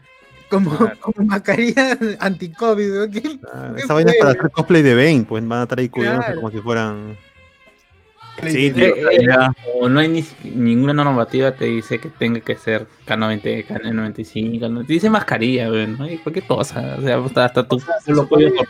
como, 0.50 0.76
Claro. 0.76 0.99
como 1.00 1.26
mascarilla 1.26 1.96
anti-COVID. 2.20 2.92
¿no? 2.92 3.11
¿Qué- 3.11 3.38
Ah, 3.54 3.72
qué 3.75 3.80
esa 3.82 3.94
vaina 3.94 4.11
es 4.12 4.18
para 4.18 4.32
hacer 4.32 4.50
cosplay 4.50 4.82
de 4.82 4.94
Bane, 4.94 5.25
pues 5.26 5.49
van 5.49 5.61
a 5.61 5.62
estar 5.62 5.78
ahí 5.78 5.88
cubriéndose 5.88 6.26
Claro. 6.26 6.40
como 6.42 6.50
si 6.52 6.58
fueran. 6.61 7.16
sí, 8.50 8.66
Eh, 8.66 8.70
tío, 8.72 8.84
eh, 9.11 9.25
ya. 9.26 9.50
o 9.80 9.88
no 9.88 9.99
hay 10.00 10.08
ni, 10.08 10.25
ninguna 10.44 10.92
normativa 10.92 11.52
te 11.52 11.64
dice 11.64 11.99
que 12.00 12.11
tenga 12.11 12.40
que 12.40 12.56
ser 12.56 12.87
K90, 13.06 13.66
K95, 13.66 14.68
no, 14.70 14.84
te 14.84 14.92
dice 14.92 15.08
mascarilla, 15.08 15.68
¿no? 15.68 16.06
Y 16.06 16.18
cualquier 16.18 16.46
cosa, 16.46 16.96
o 16.99 17.00
sea, 17.00 17.16
hasta, 17.16 17.44
hasta 17.46 17.66
tu 17.66 17.76
O 17.76 17.80
sea, 17.80 17.99
se 18.04 18.14
supone 18.14 18.52
que-. 18.52 18.61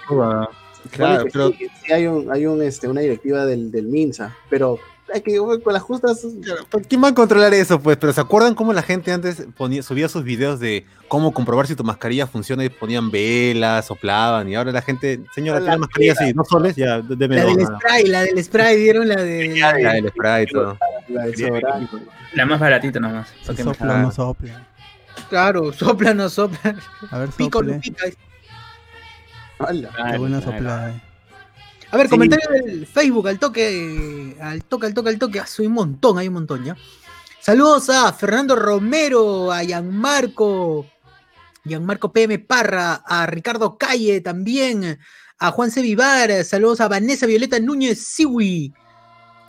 Claro, 0.90 1.26
pero 1.32 1.50
sí, 1.52 1.68
hay, 1.92 2.06
un, 2.06 2.30
hay 2.32 2.46
un, 2.46 2.62
este, 2.62 2.88
una 2.88 3.00
directiva 3.00 3.46
del, 3.46 3.70
del 3.70 3.86
MINSA, 3.86 4.36
pero 4.50 4.78
hay 5.12 5.20
que 5.20 5.36
con 5.36 5.72
las 5.72 5.82
justas. 5.82 6.26
Claro, 6.42 6.64
¿Quién 6.88 7.02
va 7.04 7.08
a 7.08 7.14
controlar 7.14 7.52
eso, 7.52 7.80
pues? 7.80 7.96
Pero 7.98 8.12
¿se 8.12 8.20
acuerdan 8.20 8.54
cómo 8.54 8.72
la 8.72 8.82
gente 8.82 9.12
antes 9.12 9.46
ponía, 9.56 9.82
subía 9.82 10.08
sus 10.08 10.24
videos 10.24 10.58
de 10.58 10.86
cómo 11.08 11.32
comprobar 11.34 11.66
si 11.66 11.76
tu 11.76 11.84
mascarilla 11.84 12.26
funciona 12.26 12.64
y 12.64 12.70
ponían 12.70 13.10
velas, 13.10 13.86
soplaban? 13.86 14.48
Y 14.48 14.54
ahora 14.54 14.72
la 14.72 14.80
gente, 14.80 15.20
señora, 15.34 15.60
La 15.60 15.66
tiene 15.66 15.78
mascarilla 15.78 16.12
así, 16.14 16.32
dos 16.32 16.48
soles, 16.48 16.76
ya, 16.76 17.00
deme 17.02 17.36
La 17.36 17.44
del 17.44 17.56
nada. 17.58 17.78
spray, 17.78 18.06
la 18.06 18.20
del 18.22 18.42
spray, 18.44 18.76
¿vieron? 18.82 19.08
La 19.08 19.16
de... 19.16 19.48
Ya, 19.56 19.78
Ya, 19.78 19.92
el 19.98 20.08
spray 20.08 20.44
y 20.44 20.46
todo. 20.46 20.78
La 21.08 21.26
desodorante. 21.26 21.96
La 22.34 22.46
más 22.46 22.58
baratita 22.60 22.98
nomás. 22.98 23.28
Sopla 23.42 23.98
no 23.98 24.10
sopla. 24.12 24.66
Claro, 25.28 25.72
sopla, 25.72 26.14
no 26.14 26.28
sopla. 26.30 26.74
A 27.10 27.18
ver, 27.18 27.28
Pico, 27.30 27.62
no 27.62 27.74
sople. 27.74 27.80
pica. 27.90 28.31
Hala. 29.68 29.90
Qué 30.12 30.18
buena 30.18 30.38
Claro. 30.40 30.52
soplada. 30.58 30.90
eh. 30.90 31.02
A 31.90 31.96
ver, 31.98 32.06
Sí. 32.06 32.10
comentario 32.10 32.48
del 32.64 32.86
Facebook, 32.86 33.28
al 33.28 33.38
toque, 33.38 34.36
al 34.40 34.64
toque, 34.64 34.86
al 34.86 34.94
toque, 34.94 35.08
al 35.10 35.18
toque. 35.18 35.42
Soy 35.46 35.66
un 35.66 35.74
montón, 35.74 36.18
hay 36.18 36.28
un 36.28 36.34
montón 36.34 36.64
ya. 36.64 36.76
Saludos 37.40 37.90
a 37.90 38.12
Fernando 38.12 38.56
Romero, 38.56 39.50
a 39.52 39.62
Gianmarco, 39.62 40.86
Gianmarco 41.64 42.12
PM 42.12 42.38
Parra, 42.38 43.02
a 43.06 43.26
Ricardo 43.26 43.76
Calle 43.76 44.20
también, 44.20 44.98
a 45.38 45.50
Juan 45.50 45.70
C. 45.70 45.82
Vivar, 45.82 46.44
saludos 46.44 46.80
a 46.80 46.88
Vanessa 46.88 47.26
Violeta 47.26 47.58
Núñez 47.58 47.98
Siwi, 48.06 48.72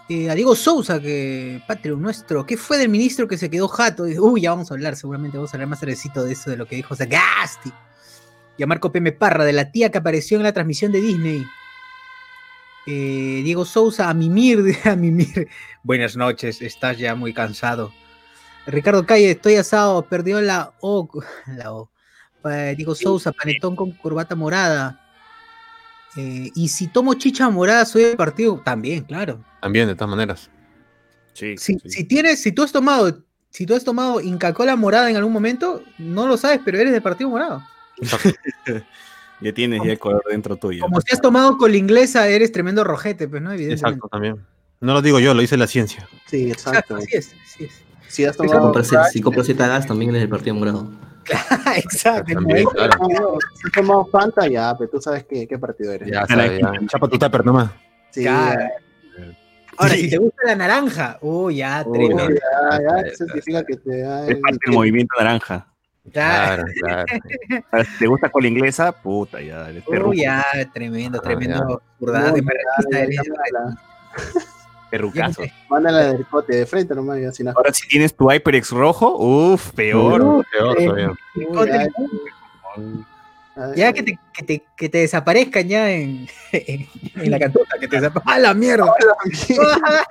eh, 0.09 0.29
a 0.29 0.35
Diego 0.35 0.55
Sousa, 0.55 0.99
que 0.99 1.61
Patreon 1.67 2.01
nuestro, 2.01 2.45
¿qué 2.45 2.57
fue 2.57 2.77
del 2.77 2.89
ministro 2.89 3.27
que 3.27 3.37
se 3.37 3.49
quedó 3.49 3.67
jato? 3.67 4.03
Uy, 4.03 4.41
ya 4.41 4.49
vamos 4.49 4.69
a 4.69 4.73
hablar, 4.73 4.95
seguramente 4.95 5.37
vamos 5.37 5.53
a 5.53 5.57
hablar 5.57 5.69
más 5.69 5.79
tardecito 5.79 6.23
de 6.23 6.33
eso, 6.33 6.49
de 6.49 6.57
lo 6.57 6.65
que 6.65 6.75
dijo 6.75 6.95
Sagasti. 6.95 7.71
Y 8.57 8.63
a 8.63 8.67
Marco 8.67 8.91
P. 8.91 9.11
Parra, 9.11 9.45
de 9.45 9.53
la 9.53 9.71
tía 9.71 9.89
que 9.91 9.97
apareció 9.97 10.37
en 10.37 10.43
la 10.43 10.53
transmisión 10.53 10.91
de 10.91 11.01
Disney. 11.01 11.45
Eh, 12.85 13.41
Diego 13.43 13.65
Sousa, 13.65 14.09
a 14.09 14.13
Mimir, 14.13 14.59
a 14.83 14.95
Mimir. 14.95 15.47
Buenas 15.83 16.15
noches, 16.15 16.61
estás 16.61 16.97
ya 16.97 17.15
muy 17.15 17.33
cansado. 17.33 17.93
Ricardo 18.65 19.05
Calle, 19.05 19.31
estoy 19.31 19.55
asado, 19.55 20.05
perdió 20.05 20.39
la 20.41 20.73
O. 20.81 21.09
La 21.47 21.73
O. 21.73 21.89
Eh, 22.49 22.73
Diego 22.75 22.93
Sousa, 22.93 23.31
panetón 23.31 23.75
con 23.75 23.91
corbata 23.91 24.35
morada. 24.35 24.99
Eh, 26.15 26.51
y 26.53 26.67
si 26.67 26.87
tomo 26.87 27.13
chicha 27.15 27.49
morada, 27.49 27.85
soy 27.85 28.03
del 28.03 28.17
partido. 28.17 28.61
También, 28.63 29.03
claro. 29.05 29.43
También, 29.61 29.87
de 29.87 29.95
todas 29.95 30.09
maneras. 30.09 30.49
Sí, 31.33 31.57
Si, 31.57 31.79
sí. 31.79 31.89
si 31.89 32.03
tienes, 32.03 32.41
si 32.41 32.51
tú 32.51 32.63
has 32.63 32.71
tomado, 32.71 33.23
si 33.49 33.65
tú 33.65 33.73
has 33.75 33.83
tomado 33.83 34.21
Inca 34.21 34.53
Cola 34.53 34.75
morada 34.75 35.09
en 35.09 35.15
algún 35.15 35.33
momento, 35.33 35.81
no 35.97 36.27
lo 36.27 36.37
sabes, 36.37 36.59
pero 36.63 36.77
eres 36.77 36.93
del 36.93 37.01
partido 37.01 37.29
morado. 37.29 37.63
Ya 39.41 39.51
tienes 39.53 39.81
ya 39.83 39.91
el 39.91 39.99
color 39.99 40.23
dentro 40.29 40.55
tuyo. 40.55 40.83
Como 40.83 41.01
si 41.01 41.13
has 41.13 41.19
tomado 41.19 41.57
con 41.57 41.69
la 41.71 41.75
inglesa, 41.77 42.27
eres 42.29 42.53
tremendo 42.53 42.85
rojete, 42.85 43.27
pues, 43.27 43.41
¿no? 43.41 43.51
Evidentemente. 43.51 43.87
Exacto, 43.89 44.07
también. 44.07 44.37
No 44.79 44.93
lo 44.93 45.01
digo 45.01 45.19
yo, 45.19 45.33
lo 45.33 45.41
dice 45.41 45.57
la 45.57 45.67
ciencia. 45.67 46.07
Sí, 46.27 46.49
Exacto, 46.49 46.95
exacto. 46.95 46.95
así 46.97 47.17
es, 47.17 47.35
así 47.43 47.63
es. 47.65 47.83
Si 48.07 48.23
has 48.23 48.35
Si 48.35 48.37
tomado 48.37 48.61
compras, 48.71 49.11
si 49.11 49.21
compras 49.21 49.47
Z 49.47 49.67
gas, 49.67 49.85
también 49.85 50.11
eres 50.11 50.21
del 50.21 50.29
partido 50.29 50.55
morado. 50.55 50.89
Exacto. 51.75 52.33
También, 52.33 52.63
claro. 52.67 53.37
Si 53.55 53.67
has 53.67 53.71
tomado 53.73 54.05
Fanta, 54.05 54.47
ya, 54.47 54.73
pero 54.77 54.89
tú 54.91 55.01
sabes 55.01 55.25
qué, 55.25 55.45
qué 55.45 55.57
partido 55.57 55.91
eres. 55.91 56.09
Ya, 56.09 56.25
sabe, 56.25 56.59
ya. 56.61 56.71
Chapa 56.87 57.07
tu 57.09 57.17
tupper 57.17 57.45
nomás. 57.45 57.69
Sí, 58.11 58.23
ya. 58.23 58.69
Ahora, 59.75 59.93
Sí. 59.95 60.01
si 60.03 60.09
te 60.11 60.17
gusta 60.19 60.41
la 60.45 60.55
naranja, 60.55 61.17
oh, 61.21 61.49
ya, 61.49 61.83
Uy, 61.85 61.97
tremendo. 61.97 62.29
ya, 62.29 62.79
ya, 62.79 62.79
Ya, 62.79 63.07
eso 63.07 63.25
ya, 63.25 63.33
significa 63.33 63.65
que 63.65 63.75
te 63.75 64.01
da 64.01 64.23
Es 64.23 64.29
el- 64.29 64.39
parte 64.39 64.59
del 64.67 64.75
movimiento 64.75 65.15
naranja. 65.17 65.67
Claro, 66.11 66.63
claro. 66.81 67.05
Si 67.85 67.97
te 67.99 68.07
gusta 68.07 68.29
con 68.29 68.41
la 68.43 68.49
inglesa, 68.49 68.91
puta, 68.91 69.39
ya. 69.41 69.67
Terruco, 69.89 70.13
ya, 70.13 70.43
tremendo, 70.73 71.19
Ah, 71.19 71.21
tremendo. 71.23 71.81
Burdada 71.99 72.29
No, 72.29 72.35
de 72.35 72.43
eres. 72.99 73.15
ya, 75.13 75.31
mándala. 75.69 76.11
del 76.11 76.25
cote 76.27 76.55
de 76.57 76.65
frente 76.65 76.93
nomás, 76.93 77.19
ya 77.19 77.31
sin 77.31 77.45
nada. 77.45 77.55
Ahora, 77.57 77.73
si 77.73 77.87
tienes 77.87 78.13
tu 78.15 78.29
HyperX 78.29 78.71
rojo, 78.71 79.15
uff, 79.17 79.71
peor. 79.71 80.21
Uh, 80.21 80.43
Peor 80.51 80.81
eh, 80.81 80.85
todavía. 80.85 81.11
Uy, 82.77 83.05
ya, 83.55 83.75
Ya 83.75 83.93
que 83.93 84.03
te, 84.03 84.19
que 84.33 84.43
te, 84.43 84.63
que 84.75 84.89
te 84.89 84.97
desaparezcan 84.99 85.67
ya 85.67 85.91
en, 85.91 86.27
en, 86.51 86.87
en 87.15 87.31
la 87.31 87.39
cantuta, 87.39 87.77
que 87.79 87.87
te 87.87 87.95
desaparezcan. 88.01 88.33
¡A 88.33 88.39
la 88.39 88.53
mierda! 88.53 88.85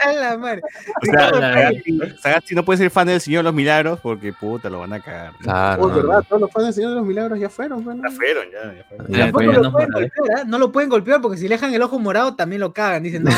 ¡A 0.05 0.13
la 0.13 0.37
madre! 0.39 0.63
O 1.01 1.05
sea, 1.07 1.31
Sagasti, 1.31 2.01
Sagasti 2.21 2.55
no 2.55 2.65
puede 2.65 2.79
ser 2.79 2.91
fan 2.91 3.07
del 3.07 3.21
Señor 3.21 3.41
de 3.41 3.45
los 3.45 3.55
Milagros 3.55 4.01
porque, 4.01 4.33
puta, 4.33 4.71
lo 4.71 4.81
van 4.81 4.93
a 4.93 5.01
cagar. 5.01 5.33
Claro. 5.41 5.83
Oh, 5.83 5.89
no, 5.89 5.95
verdad, 5.95 6.25
todos 6.29 6.43
los 6.43 6.51
fans 6.53 6.67
del 6.67 6.75
Señor 6.75 6.91
de 6.91 6.97
los 6.97 7.07
Milagros 7.07 7.39
ya 7.39 7.49
fueron, 7.49 7.85
bueno. 7.85 8.03
Ya 8.09 8.15
fueron, 8.15 8.45
ya, 8.51 8.75
ya 8.75 8.85
fueron. 8.85 9.07
Ya, 9.09 9.33
pues, 9.33 9.47
lo 9.47 9.63
no 9.63 9.73
pueden 9.73 9.89
¿eh? 9.89 9.93
golpear, 9.93 10.39
¿ah? 10.39 10.45
No 10.47 10.59
lo 10.59 10.73
pueden 10.73 10.91
golpear 10.91 11.21
porque 11.21 11.39
si 11.39 11.49
le 11.49 11.55
dejan 11.55 11.75
el 11.75 11.83
ojo 11.83 11.99
morado 11.99 12.35
también 12.35 12.61
lo 12.61 12.73
cagan. 12.73 13.03
Dicen, 13.03 13.25
no, 13.25 13.31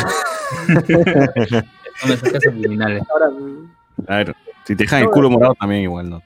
Son 2.01 2.09
mensajes 2.09 2.43
subliminales. 2.43 3.03
Ahora, 3.11 3.31
Claro. 4.07 4.35
Si 4.67 4.75
te 4.75 4.85
dejan 4.85 5.03
el 5.03 5.11
culo 5.11 5.31
morado 5.31 5.55
también 5.55 5.83
igual, 5.83 6.09
¿no? 6.09 6.23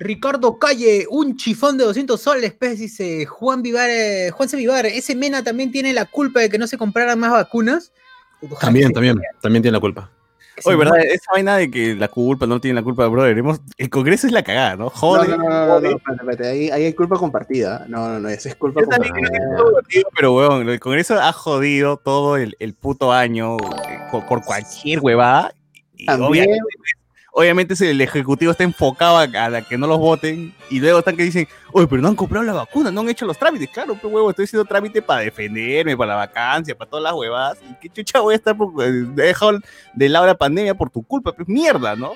Ricardo 0.00 0.58
Calle, 0.58 1.06
un 1.10 1.36
chifón 1.36 1.76
de 1.76 1.84
200 1.84 2.18
soles, 2.20 2.54
pues, 2.58 2.78
dice 2.78 3.26
Juan 3.26 3.62
Vivar, 3.62 3.88
eh, 3.90 4.30
Juan 4.32 4.48
C. 4.48 4.56
Vivar, 4.56 4.86
ese 4.86 5.14
Mena 5.14 5.44
también 5.44 5.70
tiene 5.70 5.92
la 5.92 6.06
culpa 6.06 6.40
de 6.40 6.48
que 6.48 6.56
no 6.58 6.66
se 6.66 6.78
compraran 6.78 7.18
más 7.20 7.30
vacunas. 7.32 7.92
También, 8.60 8.92
también. 8.92 9.20
También 9.42 9.62
tiene 9.62 9.76
la 9.76 9.80
culpa. 9.80 10.10
Oye, 10.64 10.76
¿verdad? 10.76 10.98
Esa 11.00 11.30
vaina 11.32 11.56
de 11.56 11.70
que 11.70 11.94
la 11.94 12.08
culpa 12.08 12.46
no 12.46 12.60
tiene 12.60 12.80
la 12.80 12.82
culpa, 12.82 13.06
brother. 13.08 13.36
Hemos- 13.36 13.60
el 13.78 13.88
Congreso 13.90 14.26
es 14.26 14.32
la 14.32 14.42
cagada, 14.42 14.76
¿no? 14.76 14.90
Joder. 14.90 15.28
no, 15.30 15.36
no, 15.36 15.44
no, 15.44 15.50
no, 15.50 15.80
no, 15.80 15.88
espérate, 15.88 16.12
espérate, 16.22 16.48
ahí, 16.48 16.70
ahí 16.70 16.84
hay 16.86 16.92
culpa 16.94 17.16
compartida. 17.16 17.84
No, 17.88 18.08
no, 18.08 18.20
no, 18.20 18.28
esa 18.30 18.48
es 18.50 18.56
culpa 18.56 18.80
Yo 18.80 18.88
también 18.88 19.12
compartida. 19.14 19.38
creo 19.56 19.72
que 19.88 19.98
es 20.00 20.04
pero 20.16 20.34
weón, 20.34 20.68
el 20.68 20.80
Congreso 20.80 21.20
ha 21.20 21.32
jodido 21.32 21.98
todo 21.98 22.36
el, 22.38 22.56
el 22.58 22.74
puto 22.74 23.12
año 23.12 23.56
eh, 23.58 23.98
por, 24.10 24.26
por 24.26 24.42
cualquier 24.44 25.00
huevada. 25.00 25.52
Y 25.96 26.06
También. 26.06 26.28
obviamente, 26.30 26.58
obviamente 27.32 27.76
si 27.76 27.86
el 27.86 28.00
Ejecutivo 28.00 28.52
está 28.52 28.64
enfocado 28.64 29.18
a, 29.18 29.26
la 29.26 29.62
que 29.62 29.78
no 29.78 29.86
los 29.86 29.98
voten 29.98 30.54
y 30.68 30.80
luego 30.80 30.98
están 30.98 31.16
que 31.16 31.24
dicen, 31.24 31.48
oye, 31.72 31.86
pero 31.86 32.02
no 32.02 32.08
han 32.08 32.16
comprado 32.16 32.44
la 32.44 32.52
vacuna, 32.52 32.90
no 32.90 33.00
han 33.00 33.08
hecho 33.08 33.26
los 33.26 33.38
trámites. 33.38 33.70
Claro, 33.70 33.94
pues 33.94 34.12
huevo, 34.12 34.30
estoy 34.30 34.44
haciendo 34.44 34.64
trámite 34.64 35.02
para 35.02 35.22
defenderme, 35.22 35.96
para 35.96 36.12
la 36.12 36.16
vacancia, 36.16 36.76
para 36.76 36.90
todas 36.90 37.04
las 37.04 37.14
huevadas. 37.14 37.58
¿Y 37.68 37.74
qué 37.80 37.88
chucha 37.88 38.20
voy 38.20 38.34
a 38.34 38.36
estar? 38.36 38.56
Por, 38.56 38.68
eh, 38.84 38.88
he 38.88 39.22
dejado 39.22 39.58
de 39.94 40.08
lado 40.08 40.26
la 40.26 40.34
pandemia 40.34 40.74
por 40.74 40.90
tu 40.90 41.02
culpa, 41.02 41.32
pues 41.32 41.48
mierda, 41.48 41.96
¿no? 41.96 42.12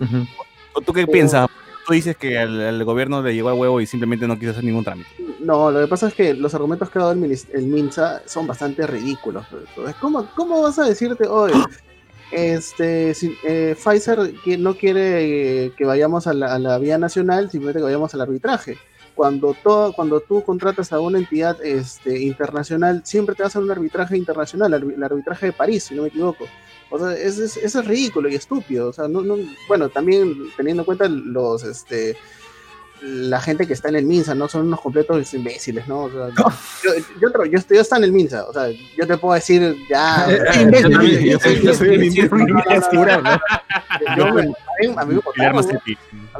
Ujú. 0.00 0.26
¿O 0.74 0.80
tú 0.80 0.92
qué 0.92 1.06
piensas? 1.06 1.48
Tú 1.86 1.92
dices 1.92 2.16
que 2.16 2.36
al, 2.36 2.60
al 2.60 2.84
gobierno 2.84 3.22
le 3.22 3.32
llegó 3.32 3.48
al 3.48 3.54
huevo 3.54 3.80
y 3.80 3.86
simplemente 3.86 4.26
no 4.26 4.38
quiso 4.38 4.50
hacer 4.50 4.64
ningún 4.64 4.82
trámite. 4.82 5.08
No, 5.38 5.70
lo 5.70 5.80
que 5.80 5.86
pasa 5.86 6.08
es 6.08 6.14
que 6.14 6.34
los 6.34 6.52
argumentos 6.54 6.90
que 6.90 6.98
ha 6.98 7.02
dado 7.02 7.12
el, 7.12 7.38
el 7.52 7.66
MINSA 7.66 8.22
son 8.26 8.48
bastante 8.48 8.84
ridículos. 8.86 9.46
Entonces, 9.52 9.94
¿Cómo, 10.00 10.28
cómo 10.34 10.62
vas 10.62 10.78
a 10.80 10.84
decirte, 10.84 11.28
oye, 11.28 11.54
este, 12.30 13.14
si, 13.14 13.36
eh, 13.44 13.76
Pfizer 13.76 14.34
que 14.44 14.58
no 14.58 14.74
quiere 14.74 15.72
que 15.76 15.84
vayamos 15.84 16.26
a 16.26 16.34
la, 16.34 16.78
vía 16.78 16.98
nacional, 16.98 17.50
simplemente 17.50 17.80
que 17.80 17.84
vayamos 17.84 18.14
al 18.14 18.22
arbitraje? 18.22 18.78
Cuando, 19.14 19.54
todo, 19.62 19.94
cuando 19.94 20.20
tú 20.20 20.44
contratas 20.44 20.92
a 20.92 21.00
una 21.00 21.18
entidad 21.18 21.56
este, 21.64 22.20
internacional, 22.20 23.00
siempre 23.04 23.34
te 23.34 23.44
hacer 23.44 23.62
un 23.62 23.70
arbitraje 23.70 24.16
internacional, 24.16 24.74
el, 24.74 25.02
arbitraje 25.02 25.46
de 25.46 25.52
París, 25.52 25.84
si 25.84 25.94
no 25.94 26.02
me 26.02 26.08
equivoco. 26.08 26.44
O 26.90 26.98
sea, 26.98 27.14
eso 27.14 27.42
es, 27.44 27.56
es 27.56 27.84
ridículo 27.86 28.28
y 28.28 28.34
estúpido. 28.34 28.90
O 28.90 28.92
sea, 28.92 29.08
no, 29.08 29.22
no, 29.22 29.36
bueno, 29.68 29.88
también 29.88 30.34
teniendo 30.56 30.82
en 30.82 30.86
cuenta 30.86 31.08
los, 31.08 31.64
este, 31.64 32.16
la 33.02 33.40
gente 33.40 33.66
que 33.66 33.72
está 33.72 33.88
en 33.88 33.96
el 33.96 34.04
MINSA, 34.06 34.34
¿no? 34.34 34.48
Son 34.48 34.66
unos 34.66 34.80
completos 34.80 35.32
imbéciles, 35.34 35.86
¿no? 35.86 36.04
O 36.04 36.10
sea, 36.10 36.28
yo, 36.38 36.44
yo, 36.84 36.94
yo, 37.20 37.44
yo, 37.44 37.58
estoy- 37.58 37.76
yo 37.76 37.82
estoy 37.82 37.98
en 37.98 38.04
el 38.04 38.12
MINSA, 38.12 38.44
o 38.48 38.52
sea, 38.52 38.68
yo 38.70 39.06
te 39.06 39.16
puedo 39.18 39.34
decir, 39.34 39.76
ya... 39.88 40.26
Yo- 40.28 41.38
soy- 41.40 41.60
yo 41.62 41.74
soy 41.74 41.88
el 41.94 42.14
no, 42.14 42.36
no, 42.36 42.46
no, 42.46 42.62
no, 43.16 43.22
¿no? 43.22 43.40
a 44.98 45.04
mí- 45.04 45.20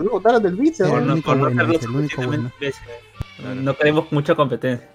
me 0.01 0.09
votaron 0.09 0.43
del 0.43 0.57
MINSA, 0.57 0.89
Por 0.89 0.99
el 1.01 1.07
no, 1.07 1.17
por 1.23 1.37
no. 1.37 2.53
No 3.55 3.77
queremos 3.77 4.11
mucha 4.13 4.35
competencia. 4.35 4.89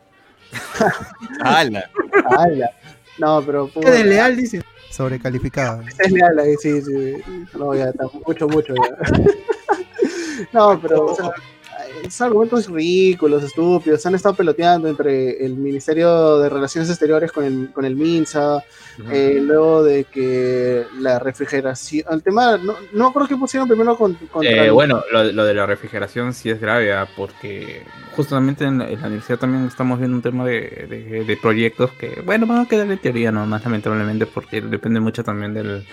¡Hala! 1.44 1.90
Ala. 2.38 2.70
No, 3.18 3.42
pero... 3.46 3.70
Qué 3.80 3.90
desleal, 3.92 4.36
dice. 4.36 4.62
Sobrecalificado. 4.90 5.84
Es 6.00 6.12
leal 6.12 6.38
ahí, 6.40 6.56
sí, 6.60 6.82
sí. 6.82 7.16
No, 7.58 7.74
ya 7.74 7.90
está, 7.90 8.06
mucho, 8.26 8.48
mucho 8.48 8.74
ya. 8.76 8.98
no, 10.54 10.80
pero, 10.82 11.06
o 11.06 11.16
sea, 11.16 11.32
son 12.10 12.28
argumentos 12.28 12.68
ridículos, 12.70 13.44
estúpidos. 13.44 14.02
Se 14.02 14.08
han 14.08 14.16
estado 14.16 14.36
peloteando 14.36 14.88
entre 14.88 15.44
el 15.46 15.56
Ministerio 15.56 16.40
de 16.40 16.50
Relaciones 16.50 16.90
Exteriores 16.90 17.32
con 17.32 17.44
el, 17.44 17.70
con 17.74 17.86
el 17.86 17.96
MINSA, 17.96 18.64
eh, 19.12 19.40
luego 19.42 19.84
de 19.84 20.04
que 20.06 20.86
la 21.00 21.20
refrigeración. 21.20 22.06
El 22.12 22.22
tema, 22.24 22.58
no, 22.58 22.76
no 22.94 23.14
creo 23.14 23.28
que 23.28 23.36
pusieron 23.38 23.68
primero 23.68 23.98
con, 23.98 24.14
contra. 24.32 24.52
Eh, 24.52 24.66
el- 24.68 24.72
bueno, 24.72 25.04
lo, 25.12 25.24
lo 25.32 25.44
de 25.46 25.54
la 25.54 25.66
refrigeración 25.66 26.34
sí 26.34 26.50
es 26.50 26.60
grave, 26.62 26.94
ah, 26.94 27.08
porque 27.16 27.84
justamente 28.16 28.66
en 28.66 28.80
la, 28.80 28.90
en 28.90 29.00
la 29.00 29.08
universidad 29.08 29.40
también 29.40 29.66
estamos 29.66 29.98
viendo 30.00 30.16
un 30.18 30.24
tema 30.24 30.46
de, 30.46 30.88
de- 30.90 31.24
de 31.26 31.38
proyectos 31.38 31.92
que, 31.94 32.22
bueno, 32.26 32.46
van 32.48 32.60
a 32.60 32.68
quedar 32.68 32.90
en 32.90 32.98
teoría 32.98 33.32
nomás, 33.32 33.64
lamentablemente, 33.64 34.26
porque 34.26 34.62
depende 34.62 35.00
mucho 35.00 35.24
también 35.24 35.54
del, 35.54 35.86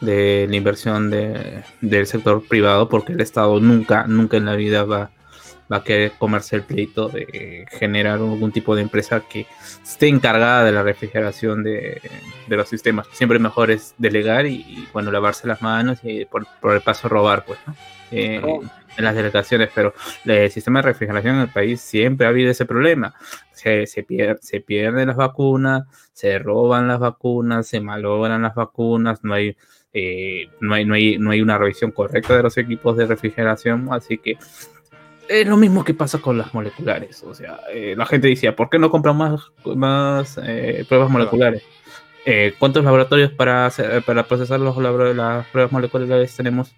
de 0.00 0.46
la 0.48 0.56
inversión 0.56 1.10
de- 1.10 1.62
del 1.80 2.06
sector 2.06 2.42
privado, 2.46 2.88
porque 2.88 3.12
el 3.12 3.20
Estado 3.20 3.60
nunca, 3.60 4.06
nunca 4.06 4.36
en 4.36 4.44
la 4.46 4.54
vida 4.56 4.84
va, 4.84 5.10
va 5.70 5.76
a 5.78 5.84
querer 5.84 6.12
comerse 6.18 6.56
el 6.56 6.62
pleito 6.62 7.08
de 7.08 7.64
generar 7.70 8.14
algún 8.14 8.50
tipo 8.50 8.74
de 8.74 8.82
empresa 8.82 9.22
que 9.30 9.46
esté 9.82 10.08
encargada 10.08 10.64
de 10.64 10.72
la 10.72 10.82
refrigeración 10.82 11.62
de, 11.62 12.00
de 12.48 12.56
los 12.56 12.68
sistemas. 12.68 13.06
Siempre 13.12 13.38
mejor 13.38 13.70
es 13.70 13.94
delegar 13.98 14.46
y, 14.46 14.54
y, 14.66 14.88
bueno, 14.92 15.10
lavarse 15.12 15.46
las 15.46 15.62
manos 15.62 15.98
y 16.02 16.24
por, 16.24 16.46
por 16.60 16.74
el 16.74 16.80
paso 16.80 17.08
robar, 17.08 17.44
pues, 17.44 17.58
¿no? 17.66 17.74
Eh, 18.12 18.40
Oh. 18.42 18.60
en 18.96 19.04
las 19.04 19.14
delegaciones, 19.14 19.70
pero 19.72 19.94
el 20.24 20.50
sistema 20.50 20.80
de 20.80 20.86
refrigeración 20.88 21.36
en 21.36 21.42
el 21.42 21.48
país 21.48 21.80
siempre 21.80 22.26
ha 22.26 22.30
habido 22.30 22.50
ese 22.50 22.64
problema. 22.66 23.14
Se, 23.52 23.86
se, 23.86 24.04
pier- 24.04 24.38
se 24.40 24.60
pierden 24.60 25.06
las 25.06 25.16
vacunas, 25.16 25.84
se 26.12 26.36
roban 26.40 26.88
las 26.88 26.98
vacunas, 26.98 27.68
se 27.68 27.80
malogran 27.80 28.42
las 28.42 28.56
vacunas, 28.56 29.22
no 29.22 29.34
hay, 29.34 29.56
eh, 29.92 30.48
no 30.60 30.74
hay, 30.74 30.84
no 30.84 30.94
hay, 30.94 31.18
no 31.18 31.30
hay 31.30 31.40
una 31.42 31.58
revisión 31.58 31.90
correcta 31.90 32.36
de 32.36 32.42
los 32.42 32.56
equipos 32.58 32.96
de 32.96 33.06
refrigeración, 33.06 33.88
así 33.90 34.18
que 34.18 34.38
es 35.28 35.46
lo 35.46 35.56
mismo 35.56 35.84
que 35.84 35.94
pasa 35.94 36.18
con 36.18 36.36
las 36.38 36.52
moleculares. 36.54 37.22
O 37.22 37.34
sea, 37.34 37.60
eh, 37.72 37.94
la 37.96 38.06
gente 38.06 38.28
decía, 38.28 38.56
¿por 38.56 38.68
qué 38.68 38.78
no 38.78 38.90
compran 38.90 39.16
más, 39.16 39.52
más 39.76 40.38
eh, 40.42 40.84
pruebas 40.88 41.10
moleculares? 41.10 41.62
Eh, 42.26 42.52
¿Cuántos 42.58 42.84
laboratorios 42.84 43.32
para, 43.32 43.64
hacer- 43.66 44.02
para 44.04 44.24
procesar 44.24 44.60
los 44.60 44.76
las 44.76 45.46
pruebas 45.46 45.72
moleculares 45.72 46.36
tenemos? 46.36 46.74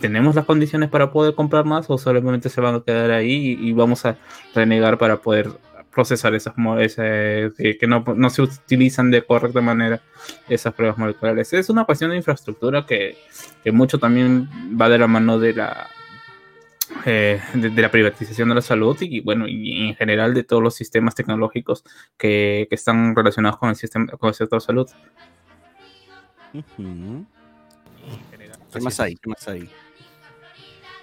¿Tenemos 0.00 0.34
las 0.34 0.44
condiciones 0.44 0.90
para 0.90 1.10
poder 1.12 1.34
comprar 1.34 1.64
más 1.64 1.88
o 1.88 1.96
solamente 1.96 2.48
se 2.50 2.60
van 2.60 2.74
a 2.74 2.82
quedar 2.82 3.10
ahí 3.10 3.56
y, 3.58 3.68
y 3.68 3.72
vamos 3.72 4.04
a 4.04 4.16
renegar 4.54 4.98
para 4.98 5.16
poder 5.18 5.48
procesar 5.92 6.34
esas 6.34 6.54
ese- 6.80 7.52
que, 7.78 7.86
no, 7.86 8.04
no 8.16 8.30
se 8.30 8.42
utilizan 8.42 9.10
de 9.10 9.22
correcta 9.22 9.60
manera 9.60 10.00
esas 10.48 10.74
pruebas 10.74 10.98
moleculares. 10.98 11.52
Es 11.52 11.68
una 11.70 11.84
cuestión 11.84 12.10
de 12.10 12.16
infraestructura 12.16 12.86
que, 12.86 13.16
que 13.64 13.72
mucho 13.72 13.98
también 13.98 14.48
va 14.80 14.88
de 14.88 14.98
la 14.98 15.06
mano 15.06 15.38
de 15.38 15.54
la 15.54 15.88
eh, 17.04 17.40
de, 17.54 17.70
de 17.70 17.82
la 17.82 17.90
privatización 17.90 18.48
de 18.48 18.54
la 18.54 18.62
salud 18.62 18.96
y 19.00 19.20
bueno 19.20 19.46
y 19.46 19.88
en 19.88 19.94
general 19.94 20.32
de 20.32 20.42
todos 20.42 20.62
los 20.62 20.74
sistemas 20.74 21.14
tecnológicos 21.14 21.84
que, 22.16 22.66
que 22.68 22.74
están 22.74 23.14
relacionados 23.14 23.58
con 23.58 23.68
el 23.68 23.76
sistema 23.76 24.06
con 24.12 24.28
el 24.28 24.34
sector 24.34 24.60
salud. 24.62 24.88
Ujú. 26.54 27.26
¿Qué 28.72 28.80
más 28.80 29.00
hay? 29.00 29.16
¿Qué 29.16 29.28
más 29.28 29.48
hay? 29.48 29.68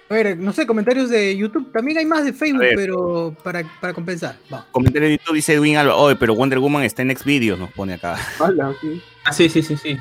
A 0.08 0.14
ver, 0.14 0.36
no 0.38 0.52
sé, 0.52 0.66
comentarios 0.66 1.10
de 1.10 1.36
YouTube. 1.36 1.72
También 1.72 1.98
hay 1.98 2.06
más 2.06 2.24
de 2.24 2.32
Facebook, 2.32 2.62
pero 2.76 3.34
para, 3.42 3.62
para 3.80 3.92
compensar. 3.92 4.36
Va. 4.52 4.64
Comentario 4.70 5.08
de 5.08 5.16
YouTube 5.18 5.34
dice 5.34 5.54
Edwin 5.54 5.76
Alba, 5.76 5.96
oye, 5.96 6.14
pero 6.16 6.34
Wonder 6.34 6.60
Woman 6.60 6.84
está 6.84 7.02
en 7.02 7.16
Xvideos, 7.16 7.58
nos 7.58 7.72
pone 7.72 7.94
acá. 7.94 8.16
Hola, 8.38 8.72
sí. 8.80 9.02
Ah, 9.24 9.32
sí, 9.32 9.48
sí, 9.48 9.62
sí, 9.62 9.76
sí. 9.76 9.96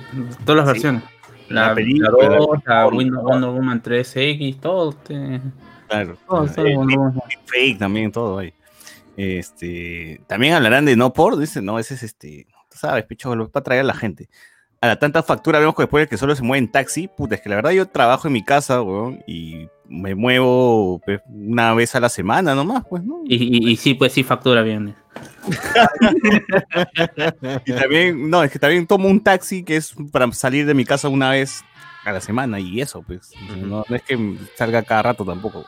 Todas 0.45 0.57
las 0.57 0.67
Sí. 0.67 0.73
versiones. 0.73 1.03
La 1.49 1.61
La, 1.61 1.67
la 1.69 1.75
película, 1.75 2.09
2, 2.11 2.59
la 2.65 2.75
la- 2.75 2.87
Windows 2.87 3.23
Wonder 3.23 3.49
Woman 3.49 3.81
3X, 3.81 4.59
todo. 4.59 4.89
este, 4.91 5.41
Claro. 5.87 6.17
todo, 6.27 6.45
todo 6.47 6.65
Eh, 6.67 6.75
Wonder 6.75 6.97
Woman. 6.97 7.21
fake 7.45 7.77
también, 7.79 8.11
todo 8.11 8.37
ahí. 8.39 8.53
Este, 9.17 10.21
también 10.27 10.53
hablarán 10.53 10.85
de 10.85 10.95
no 10.95 11.13
por, 11.13 11.37
dice, 11.37 11.61
no, 11.61 11.79
ese 11.79 11.93
es 11.95 12.03
este, 12.03 12.47
tú 12.69 12.77
sabes, 12.77 13.05
picho, 13.05 13.35
lo 13.35 13.49
para 13.49 13.63
traer 13.63 13.81
a 13.81 13.85
la 13.85 13.93
gente. 13.95 14.29
A 14.85 14.89
la 14.89 14.99
tanta 14.99 15.23
factura 15.23 15.57
vemos 15.57 15.73
que 15.73 15.81
después 15.81 16.03
de 16.03 16.07
que 16.07 16.15
solo 16.17 16.35
se 16.35 16.43
mueve 16.43 16.59
en 16.63 16.71
taxi, 16.71 17.07
puta, 17.07 17.33
es 17.33 17.41
que 17.41 17.49
la 17.49 17.55
verdad 17.55 17.71
yo 17.71 17.87
trabajo 17.87 18.27
en 18.27 18.33
mi 18.33 18.43
casa, 18.43 18.83
weón, 18.83 19.23
y 19.25 19.67
me 19.89 20.13
muevo 20.13 21.01
pues, 21.03 21.21
una 21.27 21.73
vez 21.73 21.95
a 21.95 21.99
la 21.99 22.07
semana 22.09 22.53
nomás, 22.53 22.83
pues, 22.87 23.03
¿no? 23.03 23.21
Y, 23.25 23.35
y, 23.35 23.71
y 23.71 23.75
sí, 23.77 23.95
pues 23.95 24.13
sí 24.13 24.21
factura 24.23 24.61
bien. 24.61 24.93
Y 27.65 27.73
también, 27.73 28.29
no, 28.29 28.43
es 28.43 28.51
que 28.51 28.59
también 28.59 28.87
tomo 28.87 29.07
un 29.09 29.21
taxi 29.21 29.63
que 29.63 29.77
es 29.77 29.93
para 30.11 30.31
salir 30.33 30.65
de 30.65 30.73
mi 30.73 30.85
casa 30.85 31.09
una 31.09 31.31
vez 31.31 31.63
a 32.03 32.11
la 32.11 32.21
semana 32.21 32.59
y 32.59 32.81
eso, 32.81 33.01
pues, 33.01 33.31
no, 33.57 33.83
no 33.87 33.95
es 33.95 34.01
que 34.03 34.37
salga 34.55 34.83
cada 34.83 35.03
rato 35.03 35.25
tampoco. 35.25 35.65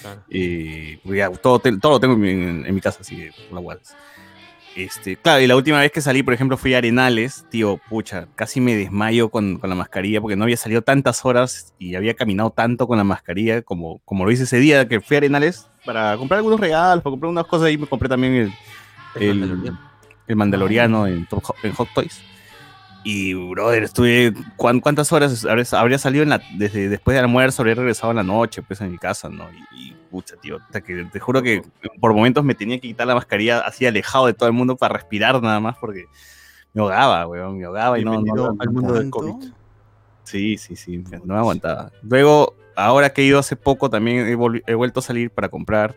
Claro. 0.00 0.20
Eh, 0.30 1.00
porque 1.02 1.18
ya 1.18 1.30
todo, 1.30 1.58
te- 1.58 1.76
todo 1.78 1.92
lo 1.92 2.00
tengo 2.00 2.14
en, 2.14 2.20
mi- 2.20 2.30
en- 2.30 2.66
en 2.66 2.74
mi 2.74 2.80
casa, 2.80 2.98
así 3.00 3.16
que 3.16 3.32
por 3.48 3.54
la 3.54 3.60
guardas. 3.60 3.96
Este, 4.78 5.16
claro, 5.16 5.40
y 5.42 5.48
la 5.48 5.56
última 5.56 5.80
vez 5.80 5.90
que 5.90 6.00
salí, 6.00 6.22
por 6.22 6.34
ejemplo, 6.34 6.56
fui 6.56 6.72
a 6.74 6.78
Arenales, 6.78 7.44
tío, 7.50 7.80
pucha, 7.88 8.28
casi 8.36 8.60
me 8.60 8.76
desmayo 8.76 9.28
con, 9.28 9.58
con 9.58 9.68
la 9.68 9.74
mascarilla 9.74 10.20
porque 10.20 10.36
no 10.36 10.44
había 10.44 10.56
salido 10.56 10.82
tantas 10.82 11.24
horas 11.24 11.74
y 11.80 11.96
había 11.96 12.14
caminado 12.14 12.50
tanto 12.50 12.86
con 12.86 12.96
la 12.96 13.02
mascarilla 13.02 13.62
como, 13.62 13.98
como 14.04 14.24
lo 14.24 14.30
hice 14.30 14.44
ese 14.44 14.58
día 14.58 14.86
que 14.86 15.00
fui 15.00 15.16
a 15.16 15.18
Arenales 15.18 15.68
para 15.84 16.16
comprar 16.16 16.38
algunos 16.38 16.60
regalos, 16.60 17.02
para 17.02 17.10
comprar 17.10 17.30
unas 17.30 17.46
cosas 17.46 17.70
y 17.72 17.78
me 17.78 17.88
compré 17.88 18.08
también 18.08 18.34
el, 18.34 18.52
el, 19.20 19.34
Mandaloriano. 19.40 19.78
el 20.28 20.36
Mandaloriano 20.36 21.06
en, 21.08 21.26
Top 21.26 21.42
Hot- 21.42 21.56
en 21.64 21.72
Hot 21.72 21.88
Toys. 21.92 22.20
Y, 23.04 23.32
brother, 23.34 23.84
estuve. 23.84 24.34
¿cuán- 24.56 24.80
¿Cuántas 24.80 25.12
horas 25.12 25.44
habría, 25.44 25.98
salido 25.98 26.22
en 26.24 26.30
la, 26.30 26.42
desde 26.56 26.88
después 26.88 27.14
del 27.14 27.24
almuerzo? 27.24 27.62
Habría 27.62 27.76
regresado 27.76 28.10
en 28.10 28.16
la 28.16 28.22
noche, 28.22 28.62
pues 28.62 28.80
en 28.80 28.90
mi 28.90 28.98
casa, 28.98 29.28
¿no? 29.28 29.44
Y, 29.72 29.88
y, 29.90 29.96
pucha, 30.10 30.36
tío. 30.36 30.58
que 30.84 31.04
te 31.10 31.20
juro 31.20 31.40
que 31.42 31.62
por 32.00 32.12
momentos 32.12 32.44
me 32.44 32.54
tenía 32.54 32.76
que 32.76 32.88
quitar 32.88 33.06
la 33.06 33.14
mascarilla 33.14 33.60
así 33.60 33.86
alejado 33.86 34.26
de 34.26 34.34
todo 34.34 34.48
el 34.48 34.54
mundo 34.54 34.76
para 34.76 34.94
respirar 34.94 35.40
nada 35.40 35.60
más 35.60 35.76
porque 35.78 36.06
me 36.74 36.82
ahogaba, 36.82 37.26
weón. 37.26 37.56
Me 37.58 37.64
ahogaba 37.64 37.98
y 37.98 38.04
no. 38.04 38.20
no, 38.20 38.34
no- 38.34 38.56
al 38.58 38.70
mundo 38.70 38.92
del. 38.94 39.10
COVID. 39.10 39.52
Sí, 40.24 40.58
sí, 40.58 40.76
sí, 40.76 40.98
no 41.24 41.34
me 41.34 41.38
aguantaba. 41.40 41.90
Luego, 42.02 42.54
ahora 42.76 43.10
que 43.10 43.22
he 43.22 43.24
ido 43.24 43.38
hace 43.38 43.56
poco, 43.56 43.88
también 43.88 44.26
he, 44.26 44.32
he 44.66 44.74
vuelto 44.74 45.00
a 45.00 45.02
salir 45.02 45.30
para 45.30 45.48
comprar. 45.48 45.96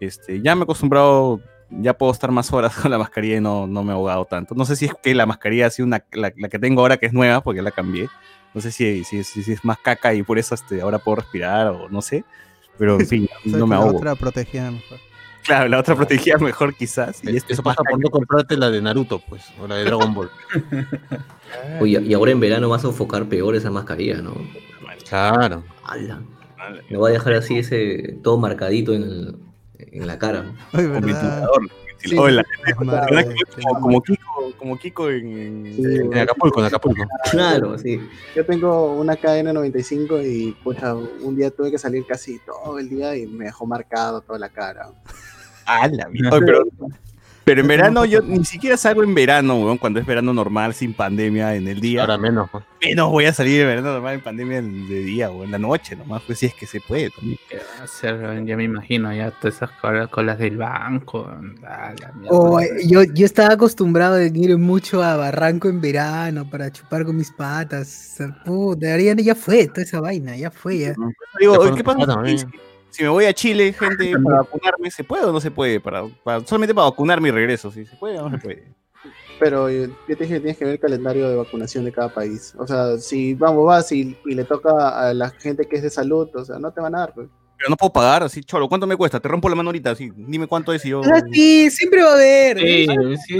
Este, 0.00 0.40
ya 0.40 0.54
me 0.54 0.60
he 0.60 0.64
acostumbrado, 0.64 1.40
ya 1.70 1.94
puedo 1.96 2.12
estar 2.12 2.30
más 2.30 2.52
horas 2.52 2.74
con 2.82 2.90
la 2.90 2.98
mascarilla 2.98 3.36
y 3.36 3.40
no, 3.40 3.66
no 3.66 3.82
me 3.84 3.92
he 3.92 3.94
ahogado 3.94 4.24
tanto. 4.24 4.54
No 4.54 4.64
sé 4.64 4.76
si 4.76 4.86
es 4.86 4.92
que 5.02 5.14
la 5.14 5.26
mascarilla 5.26 5.66
ha 5.66 5.70
sido 5.70 5.86
una, 5.86 6.04
la, 6.12 6.32
la 6.36 6.48
que 6.48 6.58
tengo 6.58 6.80
ahora 6.82 6.96
que 6.96 7.06
es 7.06 7.12
nueva, 7.12 7.40
porque 7.42 7.62
la 7.62 7.70
cambié. 7.70 8.08
No 8.54 8.60
sé 8.60 8.70
si, 8.72 9.04
si, 9.04 9.22
si- 9.24 9.42
si 9.42 9.52
es 9.52 9.64
más 9.64 9.78
caca 9.78 10.14
y 10.14 10.22
por 10.22 10.38
eso 10.38 10.54
este, 10.54 10.80
ahora 10.80 10.98
puedo 10.98 11.16
respirar 11.16 11.68
o 11.68 11.88
no 11.88 12.00
sé. 12.02 12.24
Pero 12.78 12.98
en 13.00 13.06
fin, 13.06 13.28
no 13.44 13.66
me 13.66 13.74
la 13.76 13.82
ahogo. 13.82 13.96
otra 13.98 14.14
protegida 14.14 14.70
mejor. 14.70 14.98
Claro, 15.44 15.68
la 15.68 15.78
otra 15.78 15.94
protegía 15.96 16.36
mejor 16.38 16.74
quizás. 16.74 17.20
Y 17.24 17.36
este 17.36 17.52
Eso 17.54 17.62
pasa 17.62 17.82
por 17.82 17.98
no 17.98 18.10
comprarte 18.10 18.56
la 18.56 18.70
de 18.70 18.80
Naruto, 18.82 19.18
pues, 19.18 19.42
o 19.60 19.66
la 19.66 19.76
de 19.76 19.84
Dragon 19.84 20.12
Ball. 20.14 20.30
Oye, 21.80 22.00
y 22.02 22.14
ahora 22.14 22.30
en 22.32 22.40
verano 22.40 22.68
vas 22.68 22.80
a 22.80 22.88
sofocar 22.88 23.26
peor 23.26 23.54
esa 23.56 23.70
mascarilla, 23.70 24.20
¿no? 24.20 24.34
Claro. 25.08 25.62
Me 26.90 26.96
voy 26.98 27.10
a 27.10 27.14
dejar 27.14 27.32
así 27.34 27.58
ese 27.58 28.18
todo 28.22 28.38
marcadito 28.38 28.92
en, 28.94 29.02
el- 29.02 29.36
en 29.78 30.06
la 30.06 30.18
cara. 30.18 30.44
como, 32.76 33.80
como 33.80 34.02
Kiko, 34.02 34.52
como 34.58 34.78
Kiko 34.78 35.10
en, 35.10 35.66
en- 35.66 35.74
Sí, 35.76 35.96
En 36.12 36.18
Acapulco, 36.18 36.60
en 36.60 36.66
Acapulco. 36.66 37.04
Claro, 37.30 37.78
sí. 37.78 38.00
Yo 38.36 38.44
tengo 38.46 38.92
una 38.94 39.16
KN95 39.16 40.24
y 40.24 40.52
pucha, 40.62 40.94
un 40.94 41.36
día 41.36 41.50
tuve 41.50 41.70
que 41.70 41.78
salir 41.78 42.04
casi 42.06 42.38
todo 42.40 42.78
el 42.78 42.88
día 42.88 43.16
y 43.16 43.26
me 43.26 43.46
dejó 43.46 43.66
marcado 43.66 44.20
toda 44.20 44.38
la 44.38 44.48
cara. 44.48 44.90
Ah, 45.66 45.88
la 45.88 46.08
mierda. 46.08 46.38
Pero, 46.38 46.64
pero 47.48 47.62
en 47.62 47.66
verano 47.66 48.04
yo 48.04 48.20
ni 48.20 48.44
siquiera 48.44 48.76
salgo 48.76 49.02
en 49.02 49.14
verano, 49.14 49.56
weón, 49.56 49.78
cuando 49.78 49.98
es 49.98 50.04
verano 50.04 50.34
normal, 50.34 50.74
sin 50.74 50.92
pandemia 50.92 51.54
en 51.54 51.66
el 51.66 51.80
día. 51.80 52.02
Ahora 52.02 52.18
menos. 52.18 52.50
menos 52.78 53.10
voy 53.10 53.24
a 53.24 53.32
salir 53.32 53.62
en 53.62 53.68
verano 53.68 53.92
normal 53.94 54.16
en 54.16 54.20
pandemia 54.20 54.58
en- 54.58 54.86
de 54.86 55.00
día 55.00 55.30
o 55.30 55.44
en 55.44 55.50
la 55.50 55.58
noche 55.58 55.96
nomás, 55.96 56.20
pues 56.26 56.40
si 56.40 56.46
es 56.46 56.52
que 56.54 56.66
se 56.66 56.78
puede 56.82 57.08
también. 57.08 57.38
¿Qué 57.48 57.56
va 57.56 57.80
a 57.80 57.84
hacer? 57.84 58.44
Ya 58.44 58.54
me 58.54 58.64
imagino, 58.64 59.14
ya 59.14 59.30
todas 59.30 59.56
esas 59.56 59.70
colas, 59.80 60.08
colas 60.10 60.38
del 60.38 60.58
banco. 60.58 61.26
ah. 61.66 61.94
Oh, 62.28 62.60
yo, 62.86 63.02
yo 63.02 63.24
estaba 63.24 63.54
acostumbrado 63.54 64.16
a 64.16 64.24
ir 64.24 64.58
mucho 64.58 65.02
a 65.02 65.16
Barranco 65.16 65.70
en 65.70 65.80
verano 65.80 66.48
para 66.50 66.70
chupar 66.70 67.06
con 67.06 67.16
mis 67.16 67.30
patas. 67.30 67.88
Sea, 67.88 68.42
puta, 68.44 68.98
ya, 68.98 69.34
fue 69.34 69.68
toda 69.68 69.82
esa 69.84 70.00
vaina, 70.02 70.36
ya 70.36 70.50
fue 70.50 70.78
ya. 70.80 70.94
Digo, 71.40 71.74
¿qué 71.74 71.82
pasa 71.82 71.98
temprano, 71.98 72.22
si, 72.90 73.02
me 73.02 73.08
voy 73.08 73.24
a 73.26 73.32
Chile, 73.32 73.72
gente, 73.72 74.12
para 74.22 74.38
vacunarme, 74.38 74.90
¿se 74.90 75.04
puede 75.04 75.24
o 75.24 75.32
no 75.32 75.40
se 75.40 75.50
puede? 75.50 75.80
Para, 75.80 76.04
para- 76.24 76.40
solamente 76.46 76.74
para 76.74 76.88
vacunarme 76.90 77.28
y 77.28 77.32
regreso, 77.32 77.70
si 77.70 77.84
se 77.86 77.96
puede 77.96 78.18
o 78.18 78.28
no 78.28 78.30
se 78.30 78.38
puede. 78.38 78.74
Pero 79.38 79.68
eh, 79.68 79.88
yo 80.08 80.16
te 80.16 80.24
dije 80.24 80.34
que 80.34 80.40
tienes 80.40 80.58
que 80.58 80.64
ver 80.64 80.74
el 80.74 80.80
calendario 80.80 81.28
de 81.30 81.36
vacunación 81.36 81.84
de 81.84 81.92
cada 81.92 82.12
país. 82.12 82.54
O 82.58 82.66
sea, 82.66 82.98
si 82.98 83.34
vamos, 83.34 83.66
vas 83.66 83.92
y, 83.92 84.16
y 84.26 84.34
le 84.34 84.44
toca 84.44 85.08
a 85.08 85.14
la 85.14 85.30
gente 85.30 85.64
que 85.64 85.76
es 85.76 85.82
de 85.82 85.90
salud, 85.90 86.28
o 86.34 86.44
sea, 86.44 86.58
no 86.58 86.72
te 86.72 86.80
van 86.80 86.94
a 86.96 87.00
dar. 87.00 87.14
pues. 87.14 87.28
Pero 87.56 87.70
no 87.70 87.76
puedo 87.76 87.92
pagar, 87.92 88.22
así, 88.22 88.42
cholo, 88.42 88.68
¿cuánto 88.68 88.86
me 88.86 88.96
cuesta? 88.96 89.18
Te 89.20 89.28
rompo 89.28 89.48
la 89.48 89.54
mano 89.56 89.68
ahorita, 89.70 89.90
así, 89.90 90.12
dime 90.16 90.46
cuánto 90.46 90.72
es 90.72 90.84
y 90.84 90.90
yo... 90.90 91.02
Ah, 91.04 91.20
sí, 91.32 91.68
siempre 91.70 92.02
va 92.02 92.10
a 92.10 92.14
haber. 92.14 92.58
Sí, 92.58 92.86
sí, 93.26 93.38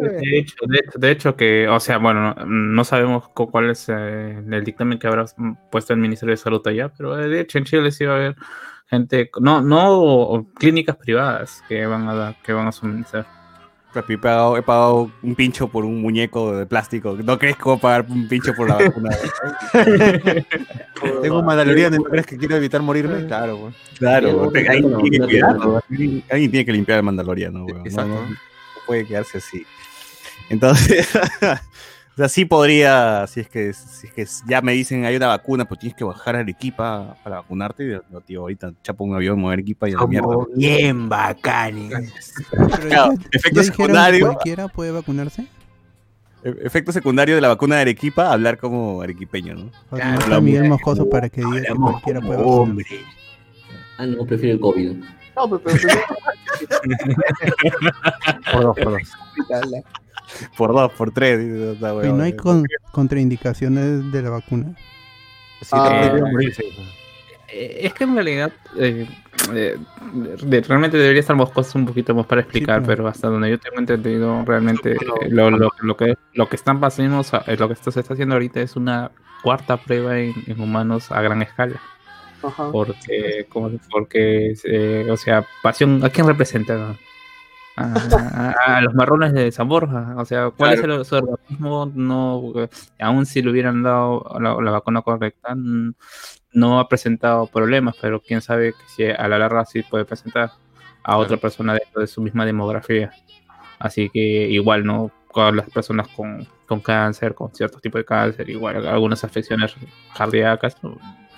de 0.00 0.38
hecho, 0.38 0.54
de, 0.66 0.78
hecho- 0.78 0.98
de 0.98 1.10
hecho 1.10 1.36
que, 1.36 1.68
o 1.68 1.78
sea, 1.78 1.98
bueno, 1.98 2.34
no, 2.34 2.46
no 2.46 2.84
sabemos 2.84 3.28
cu- 3.28 3.48
cuál 3.50 3.70
es 3.70 3.86
eh, 3.88 4.42
el 4.50 4.64
dictamen 4.64 4.98
que 4.98 5.06
habrá 5.06 5.24
puesto 5.70 5.92
el 5.92 6.00
Ministerio 6.00 6.32
de 6.32 6.36
Salud 6.36 6.66
allá, 6.66 6.92
pero 6.96 7.18
eh, 7.20 7.28
de 7.28 7.40
hecho 7.40 7.58
en 7.58 7.64
Chile 7.64 7.90
sí 7.92 8.04
va 8.04 8.14
a 8.14 8.16
haber 8.16 8.36
gente, 8.90 9.30
no, 9.40 9.62
no 9.62 10.46
clínicas 10.58 10.96
privadas 10.96 11.62
que 11.68 11.86
van 11.86 12.08
a 12.08 12.14
dar, 12.14 12.36
que 12.42 12.52
van 12.52 12.66
a 12.66 12.72
suministrar. 12.72 13.26
He 14.08 14.18
pagado, 14.18 14.56
he 14.56 14.62
pagado 14.62 15.10
un 15.22 15.34
pincho 15.34 15.66
por 15.66 15.84
un 15.84 16.00
muñeco 16.00 16.56
de 16.56 16.64
plástico. 16.64 17.16
¿No 17.24 17.38
crees 17.40 17.56
que 17.56 17.64
voy 17.64 17.76
a 17.76 17.80
pagar 17.80 18.06
un 18.08 18.28
pincho 18.28 18.54
por 18.54 18.68
la 18.68 18.76
vacuna? 18.76 19.10
Tengo 21.22 21.38
un 21.40 21.44
Mandaloriano, 21.46 21.96
¿no 21.96 22.04
crees 22.04 22.26
que 22.26 22.36
quiero 22.36 22.56
evitar 22.56 22.82
morirme? 22.82 23.26
Claro, 23.26 23.58
pues. 23.58 23.74
Claro, 23.98 24.42
alguien 24.54 24.98
tiene 24.98 25.10
que 25.10 25.16
una 25.18 25.26
cuidarlo, 25.26 25.60
teoría. 25.60 25.82
alguien 25.90 26.24
alguien 26.30 26.50
tiene 26.52 26.64
que 26.66 26.72
limpiar 26.72 26.98
el 26.98 27.04
mandaloriano, 27.04 27.64
weón, 27.64 27.78
no, 27.78 27.84
Exacto. 27.84 28.08
no- 28.14 28.28
no 28.30 28.36
puede 28.86 29.06
quedarse 29.06 29.38
así. 29.38 29.66
Entonces, 30.48 31.08
o 32.12 32.16
sea, 32.16 32.28
sí 32.28 32.44
podría, 32.44 33.26
si 33.28 33.40
es 33.40 33.48
que 33.48 33.72
si 33.72 34.06
es 34.08 34.12
que 34.12 34.26
ya 34.46 34.60
me 34.60 34.72
dicen 34.72 35.04
hay 35.06 35.16
una 35.16 35.28
vacuna, 35.28 35.64
pues 35.64 35.80
tienes 35.80 35.96
que 35.96 36.04
bajar 36.04 36.36
a 36.36 36.40
Arequipa 36.40 37.16
para 37.24 37.36
vacunarte. 37.36 37.84
y 37.86 37.90
yo, 37.90 38.02
tío, 38.20 38.40
ahorita 38.42 38.72
chapo 38.82 39.04
un 39.04 39.14
avión, 39.14 39.42
a 39.46 39.52
Arequipa 39.52 39.88
y 39.88 39.92
a 39.92 39.96
la 39.96 40.06
mierda. 40.06 40.28
Bien 40.54 41.08
bacanes. 41.08 42.34
Pero 42.50 42.66
Claro, 42.88 43.12
efecto 43.32 43.62
secundario, 43.62 44.26
¿Cualquiera 44.26 44.68
puede 44.68 44.90
vacunarse? 44.90 45.46
e- 46.44 46.56
efecto 46.64 46.90
secundario 46.92 47.34
de 47.36 47.40
la 47.40 47.48
vacuna 47.48 47.76
de 47.76 47.82
Arequipa, 47.82 48.32
hablar 48.32 48.58
como 48.58 49.00
arequipeño, 49.02 49.54
¿no? 49.54 49.70
Claro, 49.90 50.20
no 50.20 50.26
la 50.26 50.40
Miguel 50.40 50.68
Mojoso 50.68 51.08
para 51.08 51.28
que 51.28 51.42
diga 51.42 51.62
que 51.62 51.74
cualquiera 51.74 52.20
puede 52.20 52.38
vacunarse. 52.38 52.60
hombre. 52.70 52.86
Ah, 53.98 54.06
no, 54.06 54.24
prefiero 54.26 54.54
el 54.54 54.60
COVID. 54.60 54.96
No, 55.36 55.48
pero, 55.58 55.62
pero, 58.52 58.74
pero- 58.74 58.96
Por 60.56 60.72
dos, 60.72 60.92
por 60.92 61.10
tres. 61.12 61.40
Y 61.40 62.12
no 62.12 62.22
hay 62.22 62.32
con- 62.34 62.66
contraindicaciones 62.92 64.10
de 64.12 64.22
la 64.22 64.30
vacuna. 64.30 64.74
Sí, 65.62 65.68
Ah, 65.72 66.10
eh, 67.52 67.78
Es 67.82 67.92
que 67.94 68.04
en 68.04 68.14
realidad 68.14 68.52
eh, 68.78 69.06
eh, 69.52 69.76
realmente 70.66 70.96
debería 70.96 71.20
estar 71.20 71.34
Moscoso 71.36 71.78
un 71.78 71.86
poquito 71.86 72.14
más 72.14 72.26
para 72.26 72.40
explicar, 72.42 72.82
pero 72.82 73.06
hasta 73.08 73.28
donde 73.28 73.50
yo 73.50 73.58
tengo 73.58 73.78
entendido, 73.78 74.44
realmente 74.46 74.92
eh, 74.92 74.96
lo, 75.28 75.50
lo- 75.50 75.70
lo 75.82 75.96
que, 75.96 76.16
lo 76.34 76.48
que 76.48 76.56
están 76.56 76.80
pasando, 76.80 77.22
eh, 77.46 77.56
lo 77.56 77.66
que 77.68 77.74
esto 77.74 77.90
se 77.90 78.00
está 78.00 78.14
haciendo 78.14 78.34
ahorita 78.36 78.60
es 78.60 78.76
una 78.76 79.10
cuarta 79.42 79.76
prueba 79.78 80.18
en, 80.18 80.32
en 80.46 80.60
humanos 80.60 81.10
a 81.10 81.20
gran 81.22 81.42
escala. 81.42 81.80
Ajá. 82.42 82.70
Porque, 82.72 83.46
como- 83.50 83.70
porque 83.90 84.54
eh, 84.64 85.08
o 85.10 85.16
sea, 85.16 85.44
pasión, 85.62 86.02
¿a 86.04 86.08
quién 86.10 86.26
representa? 86.26 86.96
A, 87.80 88.76
a 88.76 88.80
los 88.82 88.94
marrones 88.94 89.32
de 89.32 89.50
San 89.52 89.68
Borja. 89.68 90.14
O 90.16 90.24
sea, 90.24 90.50
¿cuál 90.50 90.74
es 90.74 90.80
el, 90.82 90.90
organismo? 90.90 91.90
No, 91.94 92.52
eh, 92.56 92.68
aún 93.00 93.26
si 93.26 93.42
le 93.42 93.50
hubieran 93.50 93.82
dado 93.82 94.24
la, 94.40 94.54
la 94.60 94.70
vacuna 94.70 95.02
correcta, 95.02 95.54
no 96.52 96.80
ha 96.80 96.88
presentado 96.88 97.46
problemas, 97.46 97.96
pero 98.00 98.20
quién 98.20 98.40
sabe 98.40 98.72
que 98.72 98.88
si 98.88 99.04
a 99.04 99.28
la 99.28 99.38
larga 99.38 99.64
sí 99.64 99.82
puede 99.82 100.04
presentar 100.04 100.52
a 101.02 101.16
otra 101.16 101.36
persona 101.36 101.74
dentro 101.74 102.00
de 102.00 102.06
su 102.06 102.20
misma 102.20 102.44
demografía. 102.44 103.12
Así 103.78 104.10
que 104.10 104.20
igual, 104.20 104.84
¿no? 104.84 105.10
Con 105.28 105.56
las 105.56 105.70
personas 105.70 106.08
con, 106.08 106.46
con 106.66 106.80
cáncer, 106.80 107.34
con 107.34 107.54
ciertos 107.54 107.80
tipos 107.80 108.00
de 108.00 108.04
cáncer, 108.04 108.50
igual 108.50 108.86
algunas 108.86 109.24
afecciones 109.24 109.74
cardíacas, 110.16 110.76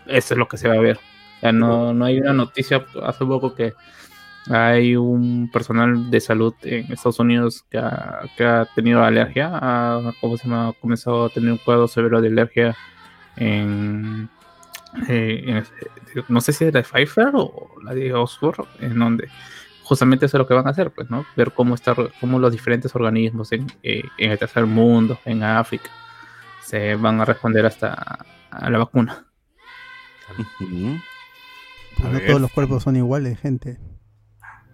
eso 0.06 0.34
es 0.34 0.38
lo 0.38 0.48
que 0.48 0.56
se 0.56 0.68
va 0.68 0.74
a 0.74 0.80
ver. 0.80 0.96
O 0.96 1.40
sea, 1.40 1.52
no, 1.52 1.92
no 1.92 2.04
hay 2.04 2.18
una 2.18 2.32
noticia 2.32 2.84
hace 3.02 3.24
poco 3.24 3.54
que 3.54 3.74
hay 4.50 4.96
un 4.96 5.48
personal 5.52 6.10
de 6.10 6.20
salud 6.20 6.54
en 6.62 6.90
Estados 6.92 7.20
Unidos 7.20 7.64
que 7.70 7.78
ha, 7.78 8.22
que 8.36 8.44
ha 8.44 8.66
tenido 8.74 9.02
alergia, 9.04 9.50
a, 9.52 10.12
¿cómo 10.20 10.36
se 10.36 10.44
llama? 10.48 10.68
Ha 10.68 10.72
comenzado 10.74 11.26
a 11.26 11.28
tener 11.28 11.52
un 11.52 11.58
cuadro 11.58 11.86
severo 11.88 12.20
de 12.20 12.28
alergia 12.28 12.76
en, 13.36 14.28
eh, 15.08 15.44
en- 15.46 15.64
no 16.28 16.40
sé 16.40 16.52
si 16.52 16.64
es 16.64 16.74
la 16.74 16.80
de 16.80 16.84
Pfizer 16.88 17.30
o 17.34 17.68
la 17.84 17.94
de 17.94 18.12
Oxford, 18.12 18.66
en 18.80 18.98
donde 18.98 19.28
justamente 19.84 20.26
eso 20.26 20.36
es 20.36 20.38
lo 20.40 20.46
que 20.46 20.54
van 20.54 20.66
a 20.66 20.70
hacer, 20.70 20.90
pues, 20.90 21.08
¿no? 21.10 21.24
Ver 21.36 21.52
cómo 21.52 21.74
está, 21.74 21.94
cómo 22.20 22.38
los 22.38 22.52
diferentes 22.52 22.94
organismos 22.94 23.52
en, 23.52 23.66
eh, 23.82 24.02
en 24.18 24.32
el 24.32 24.38
tercer 24.38 24.66
mundo, 24.66 25.18
en 25.24 25.42
África, 25.42 25.90
se 26.62 26.94
van 26.96 27.20
a 27.20 27.24
responder 27.24 27.64
hasta 27.66 28.24
a 28.50 28.70
la 28.70 28.78
vacuna. 28.78 29.24
Ujú. 30.60 30.96
Pues 31.98 32.12
no 32.12 32.20
todos 32.20 32.40
los 32.40 32.52
cuerpos 32.52 32.82
son 32.82 32.96
iguales, 32.96 33.38
gente. 33.38 33.78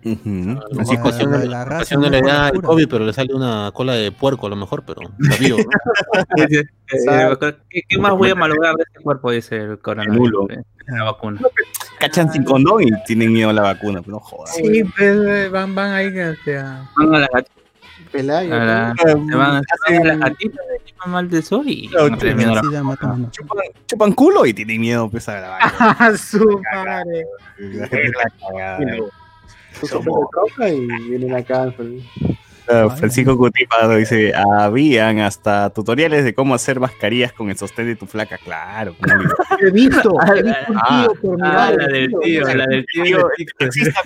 Ujú. 0.05 0.59
La- 0.73 0.83
Así 0.83 0.97
la- 0.97 1.27
la- 1.39 1.45
la 1.45 1.65
raza 1.65 1.97
no 1.97 2.09
le 2.09 2.21
da 2.23 2.49
el. 2.51 2.63
COVID, 2.63 2.89
pero 2.89 3.05
le 3.05 3.13
sale 3.13 3.35
una 3.35 3.71
cola 3.75 3.95
de 3.95 4.13
puerco 4.13 4.47
a 4.47 4.51
lo 4.51 4.57
mejor, 4.57 4.85
pero 4.87 5.01
está 5.21 5.37
vivo. 5.39 5.59
¿no? 5.59 5.65
Eh, 6.91 7.37
¿qué, 7.69 7.83
qué 7.87 7.99
más 7.99 8.13
voy 8.13 8.31
a 8.31 8.35
malograr 8.35 8.75
de 8.77 8.83
este 8.83 9.01
cuerpo? 9.03 9.31
Dice 9.31 9.57
el 9.57 9.79
coronavirus. 9.79 10.17
nulo. 10.31 10.47
eh, 10.51 10.63
La 10.87 11.05
vacuna. 11.05 11.39
cachan 11.99 12.33
sin 12.33 12.45
condón 12.45 12.83
y 12.83 12.89
tienen 13.05 13.31
miedo 13.33 13.51
a 13.51 13.53
la 13.53 13.61
vacuna, 13.61 14.01
pero 14.01 14.13
no 14.13 14.21
jodas. 14.21 14.55
Sí, 14.57 14.83
pues 14.97 15.51
van, 15.51 15.75
van 15.75 15.91
ahí 15.93 16.09
o 16.19 16.35
sea, 16.45 16.89
Van 16.97 17.15
a 17.15 17.19
la 17.19 17.29
gatita, 17.31 17.53
Pelayo. 18.11 18.55
a 18.55 18.59
la- 18.59 18.95
se 18.97 19.15
van, 19.15 19.29
se 19.29 19.37
van 19.37 19.57
a 19.57 20.05
la 20.05 20.15
gatita 20.17 20.63
de 20.63 21.11
mal 21.11 21.29
del 21.31 21.43
sol 21.43 21.65
y 21.69 21.89
miedo 21.89 22.09
la 22.55 22.61
El 22.61 23.31
chupan 23.87 24.13
culo 24.13 24.47
y 24.47 24.55
tienen 24.55 24.81
miedo 24.81 25.11
pues, 25.11 25.29
a 25.29 25.41
la 25.41 25.49
vacuna. 25.61 25.97
¡Ah, 25.99 26.13
su 26.17 26.61
madre! 26.75 27.27
Troca 29.81 30.69
y 30.69 30.87
vienen 31.09 31.35
acá. 31.35 31.73
Ah, 32.71 32.95
Francisco 32.99 33.35
Cutipado 33.38 33.97
dice, 33.97 34.35
habían 34.35 35.21
hasta 35.21 35.71
tutoriales 35.71 36.23
de 36.23 36.35
cómo 36.35 36.55
hacer 36.55 36.79
mascarillas 36.79 37.33
con 37.33 37.49
el 37.49 37.57
sostén 37.57 37.87
de 37.87 37.97
tu 37.97 38.05
flaca, 38.05 38.37
claro. 38.37 38.95
He 39.62 39.71
visto, 39.71 40.14
he 40.37 40.43
visto 40.43 40.61
un 40.69 40.77
Ah, 40.77 41.07
tío 41.09 41.14
por 41.23 41.38
Ah, 41.43 41.71
mirar. 41.71 41.77
la 41.79 41.87
del 41.87 42.12
tío, 42.23 42.45
la 42.55 42.67
del 42.67 42.85
tío. 42.93 43.05
Tío, 43.05 43.29
el 43.38 43.47
taxista, 43.59 44.01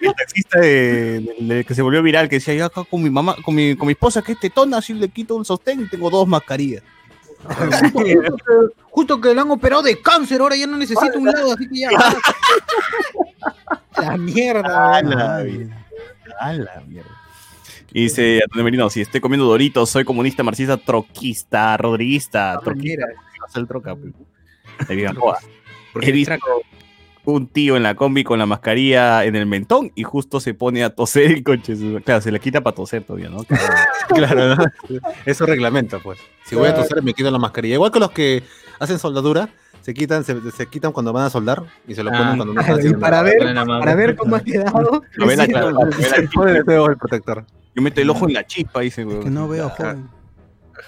el 0.00 0.14
taxista 0.14 0.60
de- 0.60 1.20
de- 1.20 1.36
de- 1.40 1.64
que 1.64 1.74
se 1.74 1.82
volvió 1.82 2.02
viral, 2.02 2.30
que 2.30 2.36
decía, 2.36 2.54
yo 2.54 2.64
acá 2.64 2.84
con 2.88 3.02
mi 3.02 3.10
mamá, 3.10 3.36
con 3.44 3.54
mi, 3.54 3.76
con 3.76 3.86
mi 3.86 3.92
esposa 3.92 4.22
que 4.22 4.32
es 4.32 4.40
tetona, 4.40 4.78
así 4.78 4.94
le 4.94 5.08
quito 5.10 5.34
un 5.36 5.44
sostén 5.44 5.82
y 5.82 5.88
tengo 5.88 6.08
dos 6.08 6.26
mascarillas. 6.26 6.82
Justo 7.42 8.04
que, 8.04 8.16
justo 8.90 9.20
que 9.20 9.34
le 9.34 9.40
han 9.40 9.50
operado 9.50 9.82
de 9.82 9.98
cáncer, 10.00 10.40
ahora 10.42 10.56
ya 10.56 10.66
no 10.66 10.76
necesito 10.76 11.18
un 11.18 11.26
lado, 11.26 11.52
así 11.52 11.68
que 11.68 11.80
ya. 11.80 11.88
La 14.00 14.16
mierda. 14.16 14.96
A 14.96 15.02
la. 15.02 15.36
A 16.38 16.52
la 16.52 16.82
mierda. 16.86 17.20
Y 17.92 18.02
dice 18.02 18.40
Antonio 18.44 18.64
Merino, 18.64 18.88
si 18.88 19.00
estoy 19.00 19.20
comiendo 19.20 19.46
Doritos, 19.46 19.90
soy 19.90 20.04
comunista, 20.04 20.42
marxista, 20.42 20.76
troquista, 20.76 21.76
rodriguista, 21.76 22.60
troquista, 22.62 23.06
Mira, 23.06 23.06
vas 23.40 23.56
al 23.56 23.66
troca, 23.66 23.96
pues. 23.96 24.14
He 26.00 26.12
visto 26.12 26.38
un 27.24 27.48
tío 27.48 27.76
en 27.76 27.82
la 27.82 27.94
combi 27.94 28.24
con 28.24 28.38
la 28.38 28.46
mascarilla 28.46 29.24
en 29.24 29.36
el 29.36 29.46
mentón 29.46 29.92
y 29.94 30.04
justo 30.04 30.40
se 30.40 30.54
pone 30.54 30.84
a 30.84 30.90
toser 30.90 31.32
el 31.32 31.42
coche. 31.42 31.74
Claro, 32.04 32.20
se 32.20 32.32
le 32.32 32.40
quita 32.40 32.60
para 32.60 32.76
toser 32.76 33.02
todavía, 33.04 33.28
¿no? 33.28 33.44
claro, 34.08 34.54
¿no? 34.56 34.64
Eso 35.26 35.44
reglamenta, 35.46 35.98
pues. 35.98 36.18
Si 36.44 36.54
voy 36.54 36.68
a 36.68 36.74
toser, 36.74 37.02
me 37.02 37.12
quito 37.12 37.30
la 37.30 37.38
mascarilla. 37.38 37.74
Igual 37.74 37.90
que 37.90 38.00
los 38.00 38.10
que 38.12 38.42
hacen 38.78 38.98
soldadura, 38.98 39.48
se 39.80 39.94
quitan, 39.94 40.24
se, 40.24 40.38
se 40.50 40.66
quitan 40.66 40.92
cuando 40.92 41.12
van 41.12 41.24
a 41.26 41.30
soldar 41.30 41.62
y 41.88 41.94
se 41.94 42.02
lo 42.02 42.10
ponen 42.10 42.26
Ah, 42.26 42.36
cuando 42.36 42.54
no 42.54 42.60
están 42.60 42.76
haciendo 42.78 42.98
para 42.98 43.22
nada. 43.22 43.22
ver, 43.22 43.54
para 43.80 43.94
ver 43.94 44.16
cómo 44.16 44.36
ha 44.36 44.40
quedado. 44.40 45.02
No, 45.18 45.26
nuevo 46.66 46.86
el 46.90 46.96
protector. 46.96 47.44
Yo 47.74 47.82
meto 47.82 48.00
el 48.00 48.10
ojo 48.10 48.26
en 48.26 48.34
la 48.34 48.46
chispa, 48.46 48.80
dice, 48.80 49.02
Es 49.02 49.06
weón. 49.06 49.22
que 49.22 49.30
no 49.30 49.48
veo, 49.48 49.68
joven. 49.70 50.08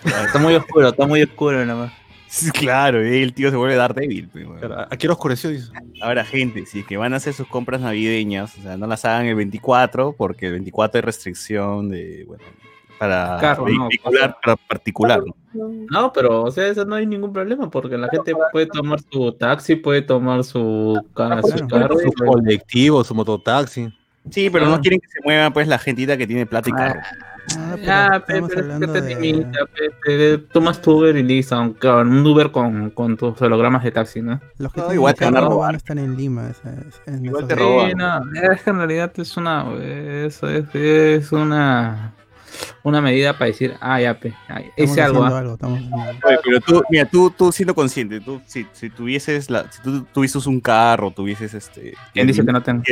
Está 0.05 0.38
muy 0.38 0.55
oscuro, 0.55 0.88
está 0.88 1.07
muy 1.07 1.22
oscuro 1.22 1.64
nada 1.64 1.85
más. 1.85 1.92
Claro, 2.55 3.00
el 3.02 3.35
tío 3.35 3.50
se 3.50 3.57
vuelve 3.57 3.74
a 3.74 3.78
dar 3.78 3.94
débil. 3.94 4.28
Claro, 4.59 4.87
Aquí 4.90 5.07
lo 5.07 5.12
oscureció, 5.12 5.50
dice. 5.50 5.70
Ahora, 6.00 6.24
gente, 6.24 6.64
si 6.64 6.81
es 6.81 6.87
que 6.87 6.96
van 6.96 7.12
a 7.12 7.16
hacer 7.18 7.35
sus 7.35 7.46
compras 7.46 7.83
navideñas, 7.83 8.57
o 8.59 8.62
sea, 8.62 8.76
no 8.78 8.87
las 8.87 9.05
hagan 9.05 9.26
el 9.26 9.35
24, 9.35 10.14
porque 10.16 10.46
el 10.46 10.52
24 10.52 10.98
hay 10.98 11.02
restricción 11.02 11.90
de, 11.90 12.24
bueno, 12.26 12.42
para 13.02 13.36
Carro, 13.40 13.68
no, 13.68 13.88
vehicular, 13.88 14.36
para 14.42 14.56
particular, 14.56 15.20
¿no? 15.26 15.34
No, 15.90 16.12
pero, 16.12 16.44
o 16.44 16.50
sea, 16.52 16.68
eso 16.68 16.84
no 16.84 16.94
hay 16.94 17.04
ningún 17.06 17.32
problema, 17.32 17.68
porque 17.68 17.98
la 17.98 18.08
gente 18.08 18.32
puede 18.52 18.66
tomar 18.66 19.00
su 19.10 19.32
taxi, 19.32 19.74
puede 19.76 20.02
tomar 20.02 20.44
su, 20.44 21.04
ca- 21.14 21.42
su 21.42 21.66
claro. 21.66 21.88
carro. 21.88 21.98
Su 21.98 22.10
puede- 22.12 22.30
colectivo, 22.30 23.02
su 23.02 23.14
mototaxi. 23.14 23.92
Sí, 24.30 24.48
pero 24.50 24.66
Ah. 24.66 24.68
no 24.68 24.80
quieren 24.80 25.00
que 25.00 25.08
se 25.08 25.18
mueva, 25.24 25.50
pues, 25.50 25.66
la 25.66 25.78
gentita 25.78 26.16
que 26.16 26.28
tiene 26.28 26.46
plata 26.46 26.70
y 26.70 26.72
carro. 26.72 27.00
Ah, 27.58 27.72
pero 27.74 27.82
Ya, 27.82 28.08
pe, 28.24 28.34
pero 28.34 28.46
es 28.46 28.52
que 28.54 28.60
hablando 28.60 28.92
te 28.92 29.00
de- 29.02 29.14
limita, 29.20 29.58
pe, 29.66 29.90
te- 30.04 30.38
tomas 30.38 30.80
tu 30.80 30.92
Uber 30.92 31.16
y 31.16 31.24
listo, 31.24 31.56
aunque 31.56 31.88
un 31.88 32.24
Uber 32.24 32.52
con, 32.52 32.90
con 32.90 33.16
tus 33.16 33.42
hologramas 33.42 33.82
de 33.82 33.90
taxi, 33.90 34.22
¿no? 34.22 34.40
Los 34.58 34.72
que 34.72 34.80
No, 34.80 34.94
igual 34.94 35.14
te 35.16 35.24
van 35.24 35.36
a 35.36 35.40
no 35.40 35.48
robar. 35.50 35.74
estar 35.74 35.98
en 35.98 36.16
Lima. 36.16 36.50
es- 36.50 36.62
en 37.06 37.24
Igual 37.26 37.48
te 37.48 37.56
roban. 37.56 37.90
Sí, 37.90 37.96
no, 37.96 38.20
es 38.52 38.62
que 38.62 38.70
en 38.70 38.76
realidad 38.76 39.12
es 39.16 39.36
una, 39.36 39.66
es, 39.82 40.40
es, 40.44 40.72
es 40.74 41.32
una, 41.32 42.14
una 42.82 43.00
medida 43.00 43.32
para 43.38 43.46
decir, 43.46 43.74
ah, 43.80 44.00
ya, 44.00 44.18
pe, 44.18 44.32
hice 44.76 45.02
algo, 45.02 45.24
algo, 45.24 45.54
estamos. 45.54 45.80
Oye, 46.24 46.38
pero 46.44 46.60
tú, 46.60 46.82
mira, 46.90 47.04
tú, 47.04 47.30
tú 47.30 47.52
siendo 47.52 47.74
consciente, 47.74 48.20
tú, 48.20 48.40
si, 48.46 48.66
si 48.72 48.90
tuvieses, 48.90 49.50
la, 49.50 49.70
si 49.70 49.82
tú 49.82 50.04
tuvieses 50.12 50.46
un 50.46 50.60
carro, 50.60 51.10
tuvieses 51.10 51.54
este... 51.54 51.94
¿Quién 52.12 52.26
dice 52.26 52.44
que 52.44 52.52
no 52.52 52.62
tengo? 52.62 52.82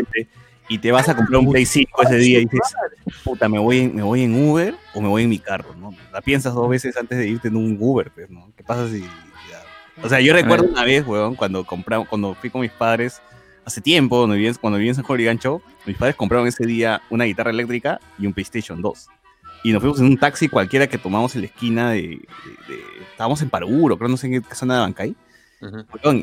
y 0.69 0.79
te 0.79 0.93
vas 0.93 1.09
a 1.09 1.17
comprar 1.17 1.41
un 1.41 1.51
Play 1.51 1.67
5 1.67 2.03
ese 2.05 2.17
día 2.17 2.39
y 2.39 2.45
dices, 2.45 2.61
puta, 3.25 3.49
¿me 3.49 3.59
voy, 3.59 3.81
en, 3.81 3.97
¿me 3.97 4.03
voy 4.03 4.23
en 4.23 4.49
Uber 4.49 4.77
o 4.95 5.01
me 5.01 5.09
voy 5.09 5.25
en 5.25 5.29
mi 5.29 5.41
carro? 5.41 5.75
¿no? 5.75 5.93
La 6.13 6.21
piensas 6.21 6.55
dos 6.55 6.69
veces 6.69 6.97
antes 6.97 7.19
de 7.19 7.29
irte 7.29 7.49
en 7.49 7.57
un 7.57 7.77
Uber, 7.81 8.09
pues, 8.15 8.31
¿no? 8.31 8.53
¿Qué 8.57 8.63
pasa 8.63 8.89
si...? 8.89 9.01
ya? 9.01 9.61
O 10.05 10.09
sea, 10.09 10.21
yo 10.21 10.33
recuerdo 10.33 10.67
una 10.67 10.85
vez, 10.85 11.05
weón, 11.05 11.35
cuando, 11.35 11.65
compramos, 11.65 12.07
cuando 12.07 12.35
fui 12.35 12.51
con 12.51 12.61
mis 12.61 12.71
padres, 12.71 13.21
hace 13.65 13.81
tiempo, 13.81 14.19
cuando 14.19 14.37
viví, 14.37 14.47
en- 14.47 14.55
cuando 14.55 14.79
viví 14.79 14.91
en 14.91 14.95
San 14.95 15.03
Juan 15.03 15.19
y 15.21 15.25
Gancho, 15.25 15.61
mis 15.87 15.97
padres 15.97 16.15
compraron 16.15 16.47
ese 16.47 16.65
día 16.65 17.03
una 17.11 17.25
guitarra 17.25 17.51
eléctrica 17.51 17.99
y 18.17 18.29
un 18.29 18.33
PlayStation 18.33 18.81
2. 18.81 19.09
Y 19.63 19.73
nos 19.73 19.81
fuimos 19.83 20.01
en 20.01 20.07
un 20.07 20.17
taxi 20.19 20.49
cualquiera 20.49 20.87
que 20.87 20.99
tomamos 20.99 21.35
en 21.35 21.43
la 21.43 21.47
esquina 21.49 21.91
de... 21.91 22.01
de- 22.01 22.09
de- 22.09 23.01
estábamos 23.11 23.43
en 23.43 23.51
Paruguro, 23.51 23.99
creo, 23.99 24.09
no 24.09 24.17
sé 24.17 24.27
en 24.29 24.43
qué 24.43 24.55
zona 24.55 24.75
de 24.75 24.81
Bancay. 24.81 25.15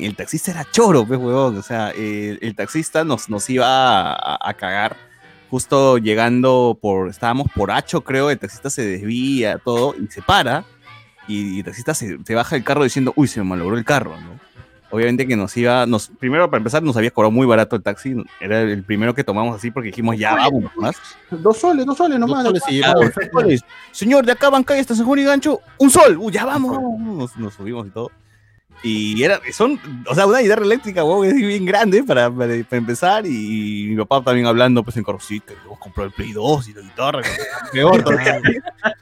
El 0.02 0.16
taxista 0.16 0.50
era 0.50 0.66
choro, 0.72 1.06
pues, 1.06 1.20
weón. 1.20 1.56
O 1.56 1.62
sea, 1.62 1.90
el, 1.90 2.38
el 2.42 2.56
taxista 2.56 3.04
nos, 3.04 3.28
nos 3.28 3.48
iba 3.50 3.66
a, 3.66 4.12
a- 4.14 4.50
a 4.50 4.54
cagar. 4.54 4.96
Justo 5.50 5.96
llegando 5.98 6.76
por, 6.82 7.08
estábamos 7.08 7.46
por 7.54 7.70
Hacho, 7.70 8.02
creo, 8.02 8.30
el 8.30 8.38
taxista 8.38 8.68
se 8.68 8.84
desvía, 8.84 9.58
todo, 9.58 9.94
y 9.98 10.06
se 10.08 10.20
para, 10.20 10.64
y, 11.26 11.54
y 11.54 11.58
el 11.60 11.64
taxista 11.64 11.94
se, 11.94 12.18
se 12.22 12.34
baja 12.34 12.56
del 12.56 12.64
carro 12.64 12.84
diciendo, 12.84 13.12
uy, 13.16 13.28
se 13.28 13.40
me 13.40 13.46
malogró 13.46 13.78
el 13.78 13.84
carro, 13.84 14.20
¿no? 14.20 14.38
Obviamente 14.90 15.26
que 15.26 15.36
nos 15.36 15.54
iba, 15.56 15.84
nos, 15.84 16.08
primero 16.08 16.48
para 16.48 16.58
empezar, 16.58 16.82
nos 16.82 16.96
había 16.96 17.10
cobrado 17.10 17.30
muy 17.30 17.46
barato 17.46 17.76
el 17.76 17.82
taxi, 17.82 18.16
era 18.40 18.62
el 18.62 18.82
primero 18.84 19.14
que 19.14 19.22
tomamos 19.22 19.54
así 19.54 19.70
porque 19.70 19.88
dijimos, 19.88 20.16
ya, 20.16 20.34
vamos, 20.34 20.70
más. 20.76 20.96
Dos 21.30 21.58
soles, 21.58 21.84
dos 21.84 21.96
soles 21.98 22.18
nomás. 22.18 22.44
Dos 22.44 22.58
soles 22.60 22.82
Ah, 22.86 22.94
dos. 22.94 23.60
Señor, 23.92 24.24
de 24.24 24.32
acá 24.32 24.48
Bancay 24.48 24.80
hasta 24.80 24.94
San 24.94 25.04
Juan 25.04 25.18
y 25.18 25.24
Gancho, 25.24 25.60
un 25.78 25.90
sol, 25.90 26.16
Uy, 26.18 26.32
ya 26.32 26.46
vamos. 26.46 26.78
Nos, 27.00 27.36
nos 27.36 27.52
subimos 27.54 27.86
y 27.86 27.90
todo. 27.90 28.10
Y 28.80 29.20
era, 29.24 29.40
son, 29.52 29.78
o 30.08 30.14
sea, 30.14 30.24
una 30.24 30.38
guitarra 30.38 30.64
eléctrica, 30.64 31.02
wow, 31.02 31.24
es 31.24 31.34
bien 31.34 31.64
grande 31.64 32.04
para, 32.04 32.30
para, 32.30 32.54
para 32.62 32.76
empezar. 32.78 33.26
Y 33.26 33.88
mi 33.90 33.96
papá 33.96 34.22
también 34.22 34.46
hablando, 34.46 34.84
pues 34.84 34.96
en 34.96 35.04
que 35.04 35.10
hemos 35.10 35.78
comprado 35.80 36.06
el 36.08 36.14
Play 36.14 36.32
2 36.32 36.68
y 36.68 36.74
la 36.74 36.80
guitarra. 36.82 37.22
Peor. 37.72 38.04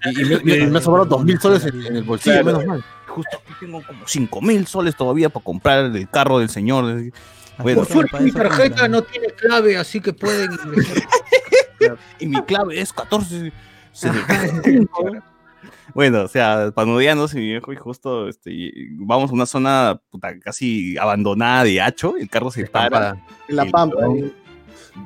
Y, 0.07 0.23
y 0.23 0.25
me, 0.45 0.67
me- 0.67 0.81
sobrado 0.81 1.05
dos 1.05 1.25
mil 1.25 1.39
soles 1.39 1.65
en, 1.67 1.85
en 1.85 1.97
el 1.97 2.05
bolsillo, 2.05 2.41
Claro. 2.43 2.59
menos 2.59 2.65
mal. 2.67 2.85
Justo 3.17 3.39
aquí 3.43 3.55
tengo 3.61 3.83
como 3.83 4.07
5 4.07 4.43
mil 4.43 4.67
soles 4.67 4.95
todavía 4.95 5.31
para 5.31 5.43
comprar 5.43 5.87
el 5.87 6.09
carro 6.11 6.39
del 6.39 6.51
señor. 6.51 6.85
Bueno, 7.59 7.81
Por 7.81 7.91
suerte 7.91 8.21
mi 8.21 8.31
tarjeta 8.31 8.89
no 8.89 9.01
tiene 9.01 9.29
clave, 9.29 9.79
así 9.79 10.03
que 10.03 10.13
pueden 10.13 10.51
y 12.21 12.27
mi 12.27 12.43
clave 12.43 12.79
es 12.79 12.93
14. 12.93 13.53
Bueno, 15.95 16.25
o 16.25 16.29
sea, 16.29 16.73
panudeándose 16.75 17.39
mi 17.39 17.47
viejo 17.47 17.73
y 17.73 17.77
justo 17.77 18.29
este, 18.29 18.53
y 18.53 18.89
vamos 18.97 19.31
a 19.31 19.33
una 19.33 19.47
zona 19.47 19.99
puta, 20.11 20.39
casi 20.41 20.99
abandonada 20.99 21.65
de 21.65 21.81
hacho, 21.81 22.19
el 22.19 22.29
carro 22.29 22.51
se 22.51 22.67
para. 22.67 23.17
En 23.49 23.57
la 23.57 23.65
Y 23.65 23.71
pampa. 23.71 23.97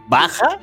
baja 0.08 0.58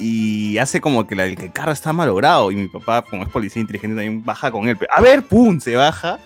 y 0.00 0.58
hace 0.58 0.80
como 0.80 1.06
que, 1.06 1.14
la, 1.14 1.26
el, 1.26 1.36
que 1.36 1.44
el 1.46 1.52
carro 1.52 1.70
está 1.70 1.92
malogrado. 1.92 2.50
Y 2.50 2.56
mi 2.56 2.66
papá, 2.66 3.02
como 3.02 3.22
es 3.22 3.28
policía 3.28 3.60
inteligente, 3.60 3.94
también 3.94 4.24
baja 4.24 4.50
con 4.50 4.68
él. 4.68 4.76
A 4.90 5.00
ver, 5.00 5.22
pum, 5.22 5.60
se 5.60 5.76
baja. 5.76 6.18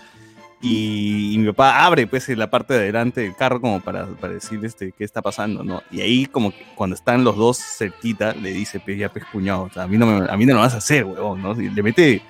Y, 0.64 1.34
y, 1.34 1.38
mi 1.38 1.48
papá 1.48 1.84
abre 1.84 2.06
pues 2.06 2.28
la 2.28 2.48
parte 2.48 2.74
de 2.74 2.80
adelante 2.80 3.20
del 3.20 3.34
carro 3.34 3.60
como 3.60 3.80
para, 3.80 4.06
para 4.06 4.34
decirle 4.34 4.68
este, 4.68 4.92
qué 4.92 5.02
está 5.02 5.20
pasando, 5.20 5.64
¿no? 5.64 5.82
Y 5.90 6.00
ahí 6.00 6.26
como 6.26 6.52
que 6.52 6.64
cuando 6.76 6.94
están 6.94 7.24
los 7.24 7.36
dos 7.36 7.58
cerquita, 7.58 8.32
le 8.32 8.52
dice, 8.52 8.78
pues 8.78 8.96
ya 8.96 9.12
pues 9.12 9.24
cuñado, 9.24 9.64
o 9.64 9.70
sea, 9.70 9.82
a 9.82 9.86
mí 9.88 9.98
no 9.98 10.06
me, 10.06 10.30
a 10.30 10.36
mí 10.36 10.46
no 10.46 10.54
lo 10.54 10.60
vas 10.60 10.74
a 10.74 10.78
hacer, 10.78 11.04
huevón, 11.04 11.42
¿no? 11.42 11.60
Y 11.60 11.68
le 11.68 11.82
mete, 11.82 12.22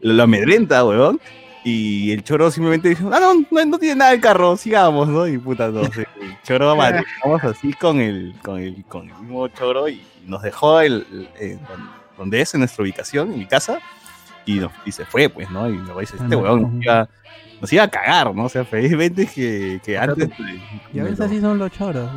lo 0.00 0.20
amedrenta, 0.22 0.84
huevón. 0.84 1.20
Y 1.64 2.10
el 2.12 2.24
choro 2.24 2.50
simplemente 2.50 2.88
dice, 2.88 3.04
ah, 3.12 3.20
no, 3.20 3.44
no, 3.48 3.64
no 3.64 3.78
tiene 3.78 3.96
nada 3.96 4.12
el 4.12 4.20
carro, 4.20 4.56
sigamos, 4.56 5.08
¿no? 5.08 5.28
Y 5.28 5.38
puta, 5.38 5.68
no 5.68 5.82
el 5.82 6.06
choro 6.42 6.74
vamos 7.24 7.44
así 7.44 7.72
con 7.74 8.00
el, 8.00 8.34
con 8.42 8.58
el, 8.58 8.84
con 8.86 9.08
el 9.08 9.14
mismo 9.18 9.46
choro 9.48 9.88
y 9.88 10.02
nos 10.26 10.42
dejó 10.42 10.80
el, 10.80 11.06
el, 11.38 11.50
el 11.52 11.58
donde 12.18 12.40
es, 12.40 12.52
en 12.54 12.60
nuestra 12.60 12.82
ubicación, 12.82 13.32
en 13.32 13.38
mi 13.38 13.46
casa, 13.46 13.78
y, 14.44 14.54
nos, 14.54 14.72
y 14.84 14.92
se 14.92 15.04
fue, 15.04 15.28
pues, 15.28 15.48
¿no? 15.50 15.68
Y 15.68 15.74
me 15.74 16.00
dice, 16.00 16.16
este 16.16 16.36
huevón 16.36 16.62
nos 16.62 16.82
iba, 16.82 17.08
nos 17.60 17.72
iba 17.72 17.84
a 17.84 17.88
cagar, 17.88 18.34
¿no? 18.34 18.44
O 18.44 18.48
sea, 18.48 18.64
felizmente 18.64 19.26
que, 19.34 19.80
que 19.84 19.98
antes... 19.98 20.28
Y 20.92 21.00
a 21.00 21.04
veces 21.04 21.20
así 21.20 21.40
son 21.40 21.58
los 21.58 21.70
choros. 21.72 22.10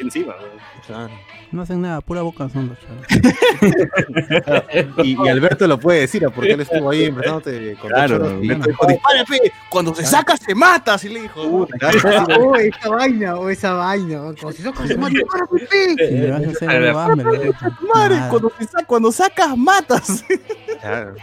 Encima, 0.00 0.34
claro. 0.86 1.10
No 1.50 1.62
hacen 1.62 1.80
nada, 1.80 2.02
pura 2.02 2.20
boca 2.22 2.48
son 2.50 2.68
los 2.68 2.78
choros. 2.78 3.06
y, 5.02 5.24
y, 5.24 5.28
Alberto 5.28 5.66
lo 5.66 5.80
puede 5.80 6.00
decir, 6.00 6.22
porque 6.34 6.52
él 6.52 6.60
estuvo 6.60 6.90
ahí 6.90 7.04
empezándote 7.04 7.74
con 7.76 7.90
Claro, 7.90 8.16
Alberto 8.16 8.38
dijo, 8.40 8.86
dispare, 8.86 9.26
fe, 9.26 9.52
cuando 9.70 9.94
se 9.94 10.04
saca 10.04 10.36
se 10.36 10.54
mata, 10.54 10.94
así 10.94 11.08
le 11.08 11.22
dijo. 11.22 11.40
oh, 11.42 11.66
esa 12.56 12.88
vaina, 12.90 13.34
o 13.36 13.40
oh, 13.40 13.48
esa 13.48 13.72
vaina, 13.72 14.18
cuando 14.18 14.52
se 14.52 14.62
saca 14.62 14.86
se 14.86 14.96
mata, 14.96 15.14
dispare, 15.14 15.66
fe. 15.66 16.08
Si 16.08 16.14
me 16.14 16.30
vas 16.30 16.44
a 16.44 16.50
hacer 16.50 16.70
algo, 16.70 16.98
házmelo. 16.98 17.54
Madre, 17.94 18.16
cuando, 18.28 18.52
se 18.58 18.84
cuando 18.84 19.10
sacas, 19.10 19.56
matas. 19.56 20.24
Claro. 20.80 21.14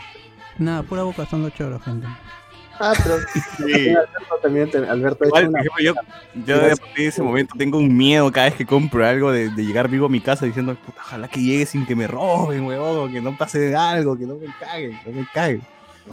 Nada, 0.58 0.84
pura 0.84 1.04
boca 1.04 1.26
son 1.28 1.44
los 1.44 1.54
choros, 1.54 1.84
gente. 1.84 2.08
Ah, 2.80 2.94
pero 3.02 3.18
Sí. 3.58 3.90
Alberto 3.96 4.36
también, 4.42 4.70
Alberto 4.90 5.26
Igual, 5.26 5.48
una... 5.50 5.64
yo, 5.82 5.94
yo 6.46 6.56
a 6.56 6.60
partir 6.76 6.96
de 6.96 7.08
ese 7.08 7.22
momento 7.22 7.56
tengo 7.58 7.78
un 7.78 7.96
miedo 7.96 8.32
cada 8.32 8.48
vez 8.48 8.56
que 8.56 8.66
compro 8.66 9.06
algo 9.06 9.32
de, 9.32 9.50
de 9.50 9.66
llegar 9.66 9.88
vivo 9.90 10.08
a 10.08 10.10
mi 10.10 10.20
casa 10.22 10.46
diciendo, 10.46 10.76
"Puta, 10.86 11.02
ojalá 11.02 11.28
que 11.28 11.42
llegue 11.42 11.66
sin 11.66 11.86
que 11.86 11.96
me 11.96 12.08
roben, 12.08 12.64
huevón, 12.66 13.10
o 13.10 13.12
que 13.12 13.22
no 13.22 13.38
pase 13.38 13.76
algo, 13.76 14.18
que 14.18 14.26
no 14.26 14.36
me 14.36 14.48
caguen, 14.60 15.00
no 15.06 15.12
me 15.12 15.28
caguen. 15.34 15.62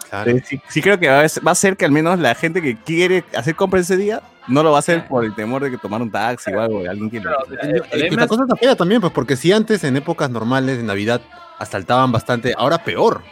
Claro. 0.08 0.30
Eh, 0.30 0.42
sí, 0.44 0.60
sí 0.68 0.80
creo 0.80 0.98
que 0.98 1.08
va 1.08 1.20
a, 1.20 1.26
va 1.46 1.50
a 1.50 1.54
ser 1.54 1.76
que 1.76 1.84
al 1.84 1.90
menos 1.90 2.18
la 2.18 2.34
gente 2.34 2.62
que 2.62 2.76
quiere 2.76 3.24
hacer 3.36 3.54
compras 3.54 3.82
ese 3.82 3.98
día 3.98 4.22
no 4.48 4.62
lo 4.62 4.70
va 4.70 4.78
a 4.78 4.80
hacer 4.80 5.06
por 5.06 5.24
el 5.24 5.34
temor 5.34 5.62
de 5.62 5.70
que 5.70 5.78
tomar 5.78 6.00
un 6.00 6.10
taxi 6.10 6.52
o 6.52 6.60
algo, 6.60 6.82
de 6.82 6.88
alguien 6.88 7.10
que 7.10 7.20
la 7.20 8.26
cosa 8.26 8.42
está 8.42 8.56
fea 8.56 8.74
también, 8.74 9.00
pues 9.00 9.12
porque 9.12 9.36
si 9.36 9.52
antes 9.52 9.84
en 9.84 9.96
épocas 9.96 10.30
normales, 10.30 10.78
en 10.78 10.86
Navidad, 10.86 11.20
asaltaban 11.58 12.10
bastante, 12.10 12.54
ahora 12.56 12.82
peor. 12.82 13.22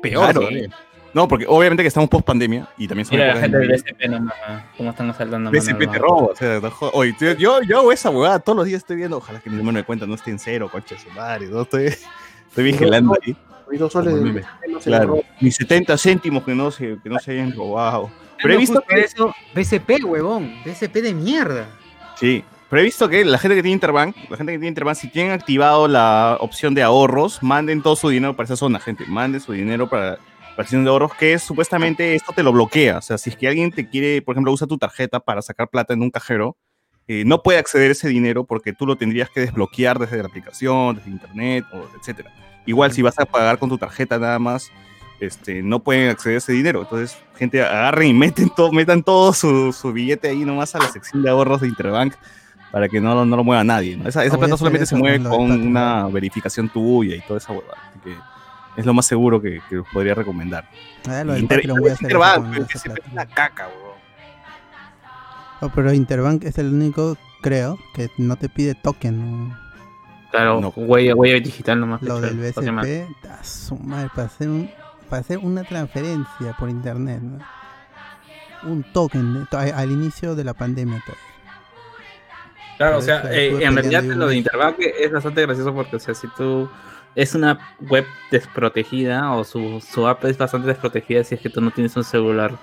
Peor. 0.00 0.32
Claro. 0.32 0.48
No, 1.12 1.26
porque 1.26 1.44
obviamente 1.48 1.82
que 1.82 1.88
estamos 1.88 2.08
post 2.08 2.24
pandemia 2.24 2.68
y 2.78 2.86
también 2.86 3.04
son 3.06 3.18
Mira 3.18 3.34
la 3.34 3.40
gente 3.40 3.58
de 3.58 3.66
del. 3.66 3.82
BCP 3.82 4.08
nomás, 4.08 4.34
cómo 4.76 4.90
están 4.90 5.10
asaltando. 5.10 5.50
BCP 5.50 5.78
te 5.78 5.86
no. 5.86 5.92
robo, 5.94 6.26
o 6.28 6.36
sea, 6.36 6.60
no 6.60 6.70
jodas. 6.70 6.94
Oye, 6.94 7.12
tío, 7.14 7.32
yo, 7.34 7.62
yo 7.62 7.78
hago 7.78 7.92
esa 7.92 8.10
huevada 8.10 8.38
todos 8.38 8.56
los 8.56 8.66
días 8.66 8.78
estoy 8.78 8.96
viendo, 8.96 9.16
ojalá 9.16 9.40
que 9.40 9.50
mi 9.50 9.56
número 9.56 9.78
de 9.78 9.84
cuenta 9.84 10.06
no 10.06 10.14
esté 10.14 10.30
en 10.30 10.38
cero, 10.38 10.68
concha 10.70 10.94
de 10.94 11.00
su 11.00 11.10
madre, 11.10 11.46
¿no? 11.46 11.62
Estoy, 11.62 11.86
estoy 12.48 12.64
vigilando 12.64 13.16
ahí. 13.22 13.36
soles 13.90 13.90
Como 13.92 14.04
de 14.04 14.12
el 14.14 14.22
meme. 14.22 14.42
no 14.68 14.80
se 14.80 14.90
le 14.90 14.96
Claro, 14.96 15.08
roba. 15.14 15.22
mis 15.40 15.56
70 15.56 15.98
céntimos 15.98 16.44
que 16.44 16.54
no 16.54 16.70
se, 16.70 16.98
que 17.02 17.08
no 17.08 17.18
se 17.18 17.32
hayan 17.32 17.52
robado. 17.54 18.10
Pero 18.42 18.54
he 18.54 18.56
visto 18.56 18.80
que, 18.88 19.00
eso, 19.00 19.34
BCP, 19.54 20.04
huevón, 20.04 20.54
BCP 20.64 20.94
de 21.02 21.14
mierda. 21.14 21.66
sí, 22.16 22.44
pero 22.68 22.82
he 22.82 22.84
visto 22.84 23.08
que 23.08 23.24
la 23.24 23.36
gente 23.36 23.56
que 23.56 23.62
tiene 23.62 23.74
Interbank, 23.74 24.14
la 24.30 24.36
gente 24.36 24.52
que 24.52 24.58
tiene 24.58 24.68
Interbank, 24.68 24.96
si 24.96 25.08
tienen 25.08 25.32
activado 25.32 25.88
la 25.88 26.36
opción 26.40 26.72
de 26.72 26.84
ahorros, 26.84 27.42
manden 27.42 27.82
todo 27.82 27.96
su 27.96 28.08
dinero 28.10 28.36
para 28.36 28.44
esa 28.44 28.54
zona, 28.56 28.78
gente, 28.78 29.04
manden 29.08 29.40
su 29.40 29.50
dinero 29.52 29.88
para 29.90 30.20
la 30.56 30.62
opción 30.62 30.84
de 30.84 30.90
ahorros, 30.90 31.14
que 31.14 31.32
es, 31.32 31.42
supuestamente 31.42 32.14
esto 32.14 32.32
te 32.32 32.42
lo 32.42 32.52
bloquea. 32.52 32.98
O 32.98 33.02
sea, 33.02 33.18
si 33.18 33.30
es 33.30 33.36
que 33.36 33.48
alguien 33.48 33.70
te 33.70 33.88
quiere, 33.88 34.22
por 34.22 34.34
ejemplo, 34.34 34.52
usa 34.52 34.66
tu 34.66 34.78
tarjeta 34.78 35.20
para 35.20 35.42
sacar 35.42 35.68
plata 35.68 35.94
en 35.94 36.02
un 36.02 36.10
cajero, 36.10 36.56
eh, 37.08 37.24
no 37.26 37.42
puede 37.42 37.58
acceder 37.58 37.88
a 37.88 37.92
ese 37.92 38.08
dinero 38.08 38.44
porque 38.44 38.72
tú 38.72 38.86
lo 38.86 38.96
tendrías 38.96 39.30
que 39.30 39.40
desbloquear 39.40 39.98
desde 39.98 40.18
la 40.18 40.28
aplicación, 40.28 40.96
desde 40.96 41.10
internet, 41.10 41.64
o 41.72 41.88
etcétera. 41.98 42.32
Igual 42.66 42.92
si 42.92 43.02
vas 43.02 43.18
a 43.18 43.24
pagar 43.24 43.58
con 43.58 43.68
tu 43.68 43.78
tarjeta 43.78 44.18
nada 44.18 44.38
más, 44.38 44.70
este, 45.18 45.62
no 45.62 45.82
pueden 45.82 46.08
acceder 46.08 46.36
a 46.36 46.38
ese 46.38 46.52
dinero. 46.52 46.82
Entonces, 46.82 47.16
gente, 47.36 47.62
agarren 47.62 48.08
y 48.08 48.14
meten 48.14 48.48
todo, 48.48 48.70
metan 48.72 49.02
todo 49.02 49.32
su, 49.32 49.72
su 49.72 49.92
billete 49.92 50.28
ahí 50.28 50.44
nomás 50.44 50.74
a 50.74 50.78
la 50.78 50.88
sección 50.88 51.22
de 51.22 51.30
ahorros 51.30 51.60
de 51.60 51.68
Interbank 51.68 52.14
para 52.70 52.88
que 52.88 53.00
no, 53.00 53.24
no 53.24 53.36
lo 53.36 53.44
mueva 53.44 53.64
nadie. 53.64 53.96
¿no? 53.96 54.08
Esa, 54.08 54.24
esa 54.24 54.36
a 54.36 54.38
plata 54.38 54.56
solamente 54.56 54.86
se 54.86 54.96
mueve 54.96 55.22
con 55.28 55.50
una 55.50 56.06
verificación 56.08 56.68
tuya 56.68 57.16
y 57.16 57.20
toda 57.20 57.38
esa 57.38 57.52
huevada. 57.52 57.78
Así 57.90 57.98
que 58.00 58.16
es 58.76 58.86
lo 58.86 58.94
más 58.94 59.06
seguro 59.06 59.40
que, 59.40 59.60
que 59.68 59.78
os 59.78 59.88
podría 59.92 60.14
recomendar. 60.14 60.68
Ah, 61.08 61.24
lo 61.24 61.32
del 61.32 61.42
Inter- 61.42 61.58
Patreon 61.58 61.80
voy 61.80 61.90
a 61.90 61.92
hacer 61.94 62.06
eso 62.10 62.16
Interbank, 62.18 62.50
pero 62.52 62.62
esa 62.64 62.72
que 62.72 62.78
siempre 62.78 63.02
es 63.06 63.12
una 63.12 63.26
caca. 63.26 63.68
Oh, 65.62 65.68
pero 65.74 65.92
Interbank 65.92 66.44
es 66.44 66.56
el 66.58 66.72
único, 66.72 67.16
creo, 67.42 67.78
que 67.94 68.10
no 68.18 68.36
te 68.36 68.48
pide 68.48 68.74
token. 68.74 69.52
Claro, 70.30 70.60
No. 70.60 70.68
huella, 70.76 71.14
huella 71.14 71.40
digital 71.40 71.80
nomás. 71.80 72.00
Lo 72.02 72.20
del. 72.20 72.36
BCP, 72.38 73.26
a 73.28 73.44
su 73.44 73.76
madre, 73.76 74.08
para 74.14 74.26
hacer, 74.28 74.48
un, 74.48 74.70
para 75.08 75.20
hacer 75.20 75.38
una 75.38 75.64
transferencia 75.64 76.54
por 76.58 76.70
internet. 76.70 77.20
¿no? 77.20 77.38
Un 78.62 78.82
token 78.92 79.46
a- 79.52 79.58
al 79.78 79.90
inicio 79.90 80.34
de 80.34 80.44
la 80.44 80.54
pandemia. 80.54 81.02
todavía. 81.04 81.24
Claro, 82.78 82.98
o 82.98 83.02
sea, 83.02 83.22
eh, 83.30 83.58
en 83.62 83.74
realidad 83.74 84.02
lo 84.04 84.26
de 84.28 84.36
Interbank 84.36 84.76
es 84.78 85.12
bastante 85.12 85.42
gracioso 85.42 85.74
porque, 85.74 85.96
o 85.96 85.98
sea, 86.00 86.14
si 86.14 86.26
tú 86.28 86.70
es 87.14 87.34
una 87.34 87.58
web 87.80 88.06
desprotegida 88.30 89.32
o 89.34 89.44
su, 89.44 89.80
su 89.80 90.06
app 90.06 90.24
es 90.24 90.38
bastante 90.38 90.68
desprotegida 90.68 91.24
si 91.24 91.34
es 91.34 91.40
que 91.40 91.50
tú 91.50 91.60
no 91.60 91.70
tienes 91.70 91.96
un 91.96 92.04
celular 92.04 92.56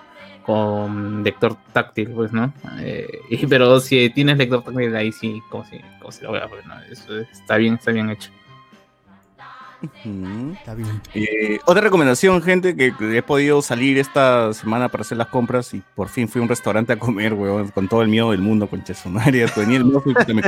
con 0.43 1.23
lector 1.23 1.57
táctil, 1.73 2.09
pues, 2.11 2.31
¿no? 2.31 2.53
Eh, 2.79 3.07
y- 3.29 3.45
pero 3.47 3.79
si 3.79 4.09
tienes 4.09 4.37
lector 4.37 4.63
táctil 4.63 4.95
ahí 4.95 5.11
sí, 5.11 5.41
como 5.49 5.65
si, 5.65 5.79
como 5.99 6.11
si 6.11 6.23
lo 6.23 6.31
veas, 6.31 6.47
pues, 6.49 6.65
¿no? 6.65 6.79
Eso 6.89 7.17
está 7.19 7.57
bien, 7.57 7.73
está 7.75 7.91
bien 7.91 8.09
hecho. 8.09 8.29
Está 10.53 10.73
bien. 10.73 11.01
Eh, 11.13 11.59
otra 11.65 11.81
recomendación, 11.81 12.41
gente, 12.41 12.75
que, 12.75 12.95
que 12.95 13.17
he 13.17 13.21
podido 13.21 13.61
salir 13.61 13.99
esta 13.99 14.51
semana 14.53 14.89
para 14.89 15.01
hacer 15.01 15.17
las 15.19 15.27
compras 15.27 15.71
y 15.73 15.83
por 15.95 16.09
fin 16.09 16.27
fui 16.27 16.39
a 16.39 16.43
un 16.43 16.49
restaurante 16.49 16.93
a 16.93 16.97
comer, 16.97 17.33
weón, 17.33 17.69
con 17.69 17.87
todo 17.87 18.01
el 18.01 18.07
miedo 18.07 18.31
del 18.31 18.41
mundo, 18.41 18.67
con 18.67 18.83
chesumaria. 18.83 19.45
Venía 19.55 19.77
el 19.77 19.85
y 19.87 19.91
puta, 19.91 20.25
me, 20.33 20.41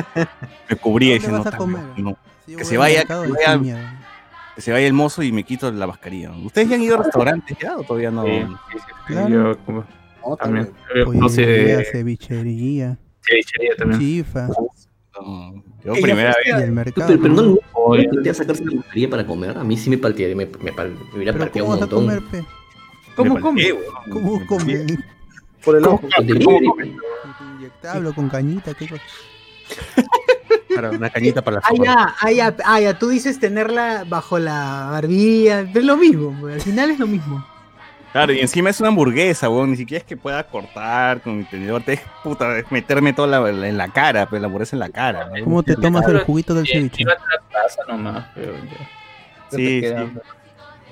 me 0.68 0.76
cubría 0.78 1.16
y 1.16 1.20
¿Dónde 1.20 1.32
no, 1.38 1.38
vas 1.44 1.48
a 1.48 1.52
tan- 1.52 1.60
comer? 1.60 1.84
no, 1.98 2.18
Que 2.58 2.66
se 2.66 2.78
vaya, 2.78 3.00
mercado 3.00 3.24
que 3.24 3.32
vaya- 3.32 3.58
miedo. 3.58 3.78
que 4.56 4.62
se 4.62 4.72
vaya 4.72 4.88
el 4.88 4.94
mozo 4.94 5.24
y 5.24 5.32
me 5.32 5.44
quito 5.44 5.72
la 5.72 5.88
mascarilla. 5.88 6.32
¿Ustedes 6.32 6.70
ya 6.70 6.76
han 6.76 6.82
ido 6.82 6.96
a 7.00 7.04
restaurantes 7.04 7.58
ya 7.60 7.78
o 7.78 7.84
todavía 7.84 8.12
no? 8.12 8.24
Sí, 8.26 8.32
sí, 8.32 8.46
sí, 8.48 8.78
sí, 8.80 9.14
Claro. 9.14 9.30
Yo 9.30 9.58
como, 9.66 9.86
No, 10.28 10.36
también. 10.36 10.66
también. 10.66 11.06
Pollería, 11.06 11.06
conocí 11.06 11.36
cevichería, 11.92 12.98
cevichería 13.22 13.76
también. 13.78 14.00
chifa 14.00 14.48
No, 15.22 15.64
Yo 15.84 15.94
Ella 15.94 16.02
primera 16.02 16.36
vez. 16.46 16.64
el 16.64 16.72
mercado. 16.72 17.08
Pero, 17.08 17.22
pero 17.22 17.34
no 17.34 17.42
le 17.54 17.60
Oye. 17.74 18.10
plantea 18.10 18.34
sacarse 18.34 18.66
la 18.66 18.72
mascarilla 18.76 19.10
para 19.10 19.26
comer. 19.26 19.58
A 19.58 19.64
mí 19.64 19.78
sí 19.78 19.90
me 19.90 19.98
paltearía, 19.98 20.36
me, 20.36 20.46
me, 20.46 20.72
pal- 20.74 20.94
me 21.12 21.18
hubiera 21.18 21.34
¿cómo 21.52 21.64
un 21.74 21.80
montón. 21.80 22.06
comer, 22.06 22.22
pe? 22.30 22.46
¿Cómo 23.16 23.36
me 23.36 23.42
come? 23.42 23.64
¿Cómo 24.12 24.40
Me 24.40 24.46
come? 24.46 24.86
Por 25.64 25.76
el 25.78 25.86
ojo. 25.88 26.02
Con. 26.16 26.28
Inyectable 27.58 28.14
con 28.14 28.30
cañita, 28.30 28.74
qué 28.74 28.88
cosa. 28.88 29.02
Claro, 30.80 30.98
una 30.98 31.10
cañita 31.10 31.42
para 31.42 31.56
la 31.58 31.62
Ah, 31.64 31.70
sopa. 31.70 31.84
ya, 31.84 32.16
ah, 32.22 32.32
ya, 32.32 32.56
ah, 32.66 32.80
ya, 32.80 32.98
tú 32.98 33.10
dices 33.10 33.40
tenerla 33.40 34.06
bajo 34.08 34.40
la 34.40 34.88
barbilla, 34.92 35.62
es 35.62 35.84
lo 35.84 35.98
mismo, 35.98 36.48
al 36.48 36.62
final 36.62 36.92
es 36.92 37.00
lo 37.00 37.08
mismo. 37.08 37.46
Claro, 38.12 38.34
y 38.34 38.40
encima 38.40 38.72
es 38.72 38.80
una 38.80 38.90
hamburguesa, 38.90 39.50
weón. 39.50 39.70
Ni 39.70 39.78
siquiera 39.78 40.00
es 40.02 40.04
que 40.08 40.18
pueda 40.18 40.42
cortar 40.44 41.22
con 41.22 41.38
mi 41.38 41.44
tenedor. 41.44 41.84
Te 41.84 41.94
es 41.94 42.02
puta, 42.24 42.58
es 42.58 42.72
meterme 42.72 43.14
toda 43.14 43.28
la, 43.28 43.52
la- 43.52 43.68
en 43.68 43.78
la 43.78 43.90
cara, 43.90 44.28
pues 44.28 44.42
la 44.42 44.48
hamburguesa 44.48 44.76
en 44.76 44.80
la 44.80 44.90
cara. 44.90 45.28
¿no? 45.28 45.44
¿Cómo 45.44 45.62
te 45.62 45.76
tomas 45.76 46.08
el 46.08 46.22
juguito 46.22 46.56
del 46.56 46.66
ceviche? 46.66 47.06
Nomás, 47.88 48.26
pero 48.34 48.54
ya. 48.54 48.90
Sí, 49.56 49.82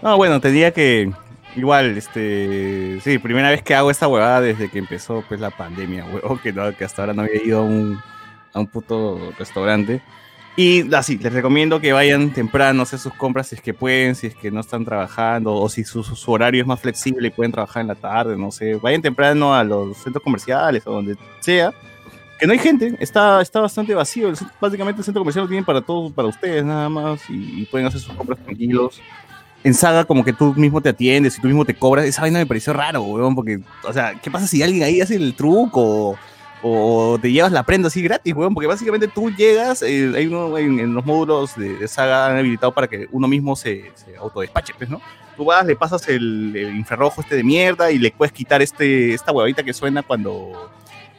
No 0.02 0.12
sí. 0.13 0.17
Bueno, 0.17 0.39
tendría 0.39 0.71
que. 0.71 1.12
Igual, 1.55 1.97
este. 1.97 2.99
Sí, 3.03 3.18
primera 3.18 3.49
vez 3.49 3.64
que 3.64 3.74
hago 3.74 3.89
esta 3.89 4.07
huevada 4.07 4.39
desde 4.41 4.70
que 4.70 4.78
empezó 4.78 5.24
pues 5.28 5.39
la 5.39 5.49
pandemia, 5.49 6.05
huevón, 6.05 6.38
que, 6.43 6.53
no- 6.53 6.76
que 6.76 6.86
hasta 6.86 7.01
ahora 7.01 7.14
no 7.14 7.24
había 7.24 7.43
ido 7.43 7.59
a 7.59 7.64
un, 7.64 7.99
a 8.58 8.62
un 8.62 8.68
puto 8.68 9.32
restaurante. 9.38 10.01
Y 10.55 10.93
así, 10.95 11.20
les 11.20 11.32
recomiendo 11.32 11.80
que 11.80 11.93
vayan 11.93 12.34
temprano 12.34 12.82
a 12.82 12.84
hacer 12.84 12.97
sus 12.97 13.14
compras 13.14 13.47
si 13.47 13.55
es 13.55 13.62
que 13.62 13.76
pueden, 13.76 14.16
si 14.16 14.28
es 14.28 14.36
que 14.36 14.49
no 14.49 14.60
están 14.60 14.84
trabajando, 14.84 15.53
o 15.53 15.70
si 15.70 15.84
su, 15.84 16.03
su 16.03 16.32
horario 16.32 16.62
es 16.62 16.68
más 16.68 16.80
flexible 16.80 17.28
y 17.28 17.32
pueden 17.32 17.51
trabajar 17.51 17.82
en 17.82 17.88
la 17.88 17.95
tarde, 17.95 18.36
no 18.36 18.51
sé. 18.51 18.76
Vayan 18.76 19.03
temprano 19.03 19.53
a 19.53 19.64
los 19.64 19.97
centros 19.97 20.24
comerciales 20.24 20.86
o 20.88 20.91
donde 20.91 21.16
sea. 21.41 21.72
Que 22.39 22.47
no 22.47 22.53
hay 22.53 22.60
gente, 22.60 22.95
está, 22.99 23.41
está 23.41 23.62
bastante 23.62 23.93
vacío. 23.93 24.32
Básicamente 24.60 25.01
el 25.01 25.05
centro 25.05 25.22
comercial 25.22 25.45
lo 25.45 25.49
tienen 25.49 25.66
para 25.66 25.82
todos, 25.82 26.12
para 26.12 26.28
ustedes 26.28 26.66
nada 26.66 26.89
más, 26.89 27.22
y, 27.30 27.62
y 27.62 27.66
pueden 27.66 27.88
hacer 27.88 28.01
sus 28.01 28.14
compras 28.14 28.39
tranquilos 28.43 28.99
en 29.64 29.74
Saga 29.74 30.05
como 30.05 30.24
que 30.24 30.34
tú 30.34 30.53
mismo 30.55 30.82
te 30.82 30.89
atiendes 30.89 31.38
y 31.38 31.41
tú 31.41 31.47
mismo 31.47 31.66
te 31.66 31.74
cobras, 31.74 32.05
esa 32.05 32.22
vaina 32.22 32.39
me 32.39 32.45
pareció 32.45 32.74
raro, 32.74 33.01
weón, 33.01 33.36
porque, 33.36 33.60
o 33.84 33.93
sea, 33.93 34.14
¿qué 34.22 34.32
pasa 34.32 34.47
si 34.47 34.64
alguien 34.64 34.84
ahí 34.84 35.01
hace 35.01 35.16
el 35.16 35.34
truco? 35.36 36.18
O, 36.62 37.20
te 37.22 37.32
llevas 37.32 37.51
la 37.51 37.64
prenda 37.64 37.88
así 37.88 38.01
gratis, 38.01 38.34
weón, 38.34 38.53
porque 38.53 38.68
básicamente 38.68 39.08
tú 39.08 39.30
llegas, 39.30 39.84
eh, 39.84 40.12
hay 40.16 40.26
uno 40.26 40.58
en, 40.58 40.80
en 40.80 40.93
los 40.93 41.05
módulos 41.05 41.55
de, 41.55 41.76
de 41.78 41.88
saga 41.88 42.28
han 42.28 42.38
habilitado 42.38 42.72
para 42.72 42.88
que 42.88 43.08
uno 43.12 43.28
mismo 43.28 43.55
se, 43.55 43.91
se 43.93 44.18
autodespache, 44.18 44.74
pues, 44.76 44.89
¿no? 44.89 44.99
Tú 45.36 45.45
vas, 45.45 45.66
le 45.66 45.76
pasas 45.76 46.08
el, 46.08 46.55
el 46.55 46.76
infrarrojo 46.76 47.22
este 47.22 47.36
de 47.36 47.43
mierda 47.43 47.91
y 47.91 47.99
le 47.99 48.10
puedes 48.10 48.32
quitar 48.32 48.62
este, 48.64 49.14
esta 49.14 49.32
huevita 49.32 49.62
que 49.62 49.72
suena 49.72 50.01
cuando, 50.01 50.72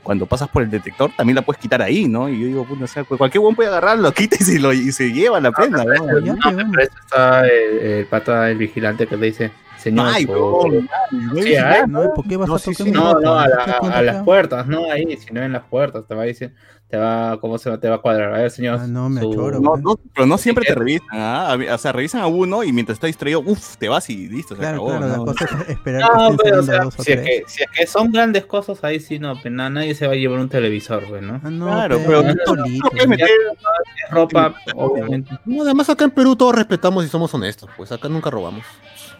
cuando 0.03 0.26
pasas 0.26 0.49
por 0.49 0.64
el 0.64 0.70
detector, 0.70 1.12
también 1.16 1.36
la 1.36 1.43
puedes 1.43 1.62
quitar 1.62 1.82
ahí, 1.82 2.09
¿no? 2.09 2.28
Y 2.28 2.41
yo 2.41 2.47
digo, 2.49 2.64
puta, 2.64 2.84
o 2.84 2.86
sea, 2.89 3.05
cualquier 3.05 3.39
huevón 3.39 3.55
puede 3.55 3.68
agarrarlo, 3.68 4.11
quita 4.12 4.36
y 4.41 4.45
se, 4.45 4.59
lo, 4.59 4.72
y 4.72 4.91
se 4.91 5.12
lleva 5.12 5.39
la 5.41 5.53
prenda, 5.53 5.84
pero 5.84 6.20
¿no? 6.20 6.34
No, 6.34 6.51
weón. 6.51 6.72
está 6.80 7.47
el, 7.47 7.78
el 7.78 8.07
pata, 8.07 8.51
el 8.51 8.59
vigilante 8.59 9.07
que 9.07 9.16
le 9.16 9.26
dice, 9.26 9.53
señor, 9.79 10.07
Ay, 10.09 10.26
por- 10.26 10.72
no 11.12 11.35
Sí, 11.43 11.55
¿eh? 11.55 11.85
No, 11.89 12.12
¿por 12.14 12.26
qué 12.26 12.37
vas 12.37 12.49
No, 12.49 12.57
a 12.57 12.59
sí, 12.59 12.70
tocar 12.72 12.87
sí, 12.87 12.93
mi 12.93 12.99
No, 12.99 13.14
ropa? 13.14 13.20
no, 13.20 13.39
a, 13.39 13.45
¿Te 13.45 13.51
la- 13.51 13.97
a 13.97 14.03
las 14.03 14.24
puertas, 14.24 14.66
no 14.66 14.91
ahí, 14.91 15.16
si 15.16 15.33
no 15.33 15.43
en 15.43 15.53
las 15.53 15.64
puertas, 15.64 16.07
te 16.07 16.14
va 16.14 16.22
a 16.22 16.26
decir, 16.26 16.55
te 16.89 16.97
va, 16.97 17.39
¿cómo 17.41 17.59
se 17.59 17.68
va, 17.68 17.78
te 17.78 17.89
va 17.89 17.97
a 17.97 17.99
cuadrar? 17.99 18.34
A 18.34 18.39
ver, 18.39 18.51
señor. 18.51 18.78
Ah, 18.80 18.86
no, 18.86 19.09
me 19.11 19.20
su- 19.20 19.30
achoro. 19.30 19.61
No, 19.61 19.76
no, 19.76 19.97
pero 20.14 20.26
no 20.26 20.39
siempre 20.39 20.64
te 20.64 20.74
revisan, 20.74 21.07
¿ah? 21.12 21.57
O 21.74 21.78
sea, 21.78 21.93
revisan 21.93 22.22
a 22.22 22.26
uno 22.26 22.64
y 22.64 22.72
mientras 22.72 22.97
está 22.97 23.07
distraído, 23.07 23.41
uff, 23.41 23.76
te 23.76 23.89
vas 23.91 24.09
y 24.09 24.26
listo, 24.28 24.55
se 24.55 24.61
Claro, 24.61 24.76
acabó. 24.76 24.89
claro, 24.89 25.07
la 25.09 25.16
¿no? 25.18 25.24
cosa 25.26 25.45
es 25.45 25.51
esperar 25.68 26.01
No, 26.03 26.09
que 26.09 26.22
estén 26.22 26.36
pero, 26.39 26.61
o 26.61 26.62
saliendo 26.62 26.72
sea, 26.72 26.84
dos 26.84 26.99
o 26.99 27.03
si 27.03 27.12
es, 27.12 27.20
que, 27.20 27.43
si 27.47 27.62
es 27.62 27.68
que 27.76 27.86
son 27.86 28.11
grandes 28.11 28.47
cosas, 28.47 28.82
ahí 28.84 29.01
sí 29.01 29.18
no, 29.18 29.39
pues, 29.41 29.53
na- 29.53 29.68
nadie 29.68 29.95
se 29.95 30.07
va 30.07 30.14
a 30.14 30.16
llevar 30.16 30.39
un 30.41 30.49
televisor, 30.49 31.05
pues, 31.09 31.22
¿no? 31.22 31.41
Ah, 31.45 31.51
no, 31.51 31.66
Claro, 31.66 31.99
pero, 32.07 32.22
pero 32.22 32.34
polito, 32.47 32.89
puedes 32.91 33.05
¿no? 33.07 33.11
meter- 33.11 33.28
Es 33.28 34.11
ropa, 34.14 34.55
obviamente. 34.74 35.34
No, 35.45 35.62
además 35.62 35.91
acá 35.91 36.05
en 36.05 36.11
Perú 36.12 36.36
todos 36.36 36.55
respetamos 36.55 37.05
y 37.05 37.09
somos 37.09 37.32
honestos, 37.34 37.68
pues 37.76 37.93
acá 37.93 38.09
nunca 38.09 38.30
robamos. 38.30 38.64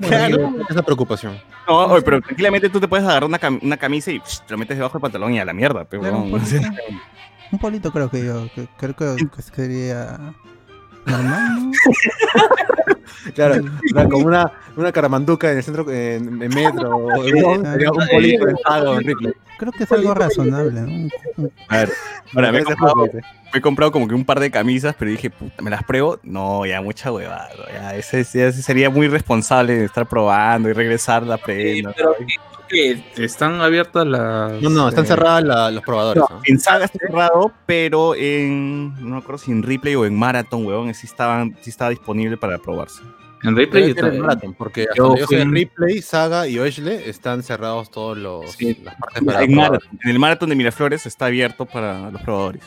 Claro. 0.01 0.55
Esa 0.71 0.83
preocupación. 0.83 1.37
No, 1.67 1.85
oye, 1.87 2.03
pero 2.03 2.21
tranquilamente 2.23 2.71
tú 2.71 2.81
te 2.81 2.89
puedes 2.89 3.05
agarrar 3.05 3.25
una, 3.29 3.39
cam- 3.39 3.59
una 3.63 3.77
camisa 3.77 4.11
y 4.11 4.21
psh, 4.21 4.47
te 4.47 4.55
lo 4.55 4.59
metes 4.59 4.77
debajo 4.79 4.95
del 4.95 5.03
pantalón 5.03 5.35
y 5.35 5.41
a 5.41 5.45
la 5.45 5.53
mierda, 5.53 5.85
pero 5.85 6.03
Claro, 6.03 6.25
polito. 6.31 6.61
Un 7.51 7.59
polito 7.59 7.91
creo 7.93 8.11
que 8.11 8.25
yo, 8.25 8.47
que- 8.55 8.69
creo 8.77 8.95
que, 8.95 9.17
que 9.35 9.43
sería 9.43 10.19
normal, 11.07 11.55
¿no? 11.67 11.73
Claro, 13.35 13.63
claro, 13.93 14.09
como 14.11 14.27
una, 14.27 14.53
una 14.77 14.93
caramanduca 14.93 15.51
en 15.51 15.59
el 15.59 15.63
centro, 15.63 15.91
en, 15.91 16.41
en 16.43 16.55
metro, 16.55 16.97
o 16.97 17.25
en- 17.25 17.45
un 17.89 18.07
polito 18.11 18.45
dejado 18.47 18.99
en 18.99 19.07
Ripley. 19.07 19.33
Creo 19.59 19.73
que 19.73 19.85
es 19.85 19.93
algo 19.93 20.15
razonable, 20.15 20.81
¿no? 20.83 21.09
A 21.69 21.77
ver, 21.79 21.93
ahora 22.35 22.53
me 22.53 22.59
he, 22.59 22.65
comprado, 22.65 22.95
juego, 22.95 23.07
dice. 23.13 23.27
me 23.53 23.59
he 23.59 23.61
comprado 23.63 23.93
como 23.93 24.07
que 24.09 24.15
un 24.15 24.25
par 24.25 24.41
de 24.41 24.51
camisas, 24.51 24.95
pero 24.99 25.11
dije, 25.11 25.31
puta, 25.31 25.63
¿me 25.63 25.71
las 25.71 25.83
pruebo? 25.83 26.21
No, 26.23 26.65
ya 26.65 26.81
mucha 26.81 27.11
huevada, 27.13 27.49
ya, 27.73 27.95
ese, 27.97 28.21
ese 28.21 28.53
sería 28.53 28.89
muy 28.89 29.09
responsable 29.09 29.75
de 29.75 29.85
estar 29.85 30.07
probando 30.07 30.69
y 30.69 30.73
regresar 30.73 31.23
la 31.25 31.39
prenda. 31.39 31.93
pero 31.97 32.11
¿no? 32.21 32.27
Que 32.69 33.03
están 33.17 33.61
abiertas 33.61 34.07
las... 34.07 34.61
No, 34.63 34.71
no, 34.71 34.89
están 34.89 35.05
eh, 35.05 35.09
cerradas 35.09 35.43
la- 35.45 35.71
los 35.71 35.83
probadores. 35.83 36.23
No, 36.29 36.37
¿no? 36.37 36.43
en 36.45 36.61
Saga 36.61 36.85
está 36.85 36.99
cerrado, 36.99 37.53
pero 37.67 38.15
en, 38.15 38.95
no 38.95 39.15
me 39.15 39.19
acuerdo 39.19 39.39
si 39.39 39.51
en 39.51 39.63
Replay 39.63 39.95
o 39.97 40.05
en 40.05 40.17
Marathon, 40.17 40.65
huevón, 40.67 40.93
sí, 40.95 41.07
estaban, 41.07 41.57
sí 41.61 41.71
estaba 41.71 41.91
disponible 41.91 42.37
para 42.37 42.59
probarse. 42.59 43.03
En 43.45 43.55
ser 43.55 43.91
está- 43.91 44.09
en 44.09 44.21
Marathon, 44.21 44.55
porque 44.55 44.87
Yo 44.97 45.17
yo 45.17 45.27
fui- 45.27 45.37
Ripley, 45.45 46.03
Saga 46.03 46.49
y 46.49 46.59
Oeshle 46.59 47.09
están 47.09 47.43
cerrados 47.45 47.89
todos 47.91 48.19
los 48.19 48.51
Sí. 48.53 48.77
las 48.83 48.97
partes 48.97 49.23
para 49.25 49.43
En. 49.45 49.55
Marathon, 49.55 49.99
en 50.03 50.11
el 50.11 50.19
Marathon 50.19 50.49
de 50.51 50.57
Miraflores 50.57 51.07
está 51.07 51.27
abierto 51.27 51.65
para 51.65 52.11
los 52.11 52.21
probadores. 52.23 52.63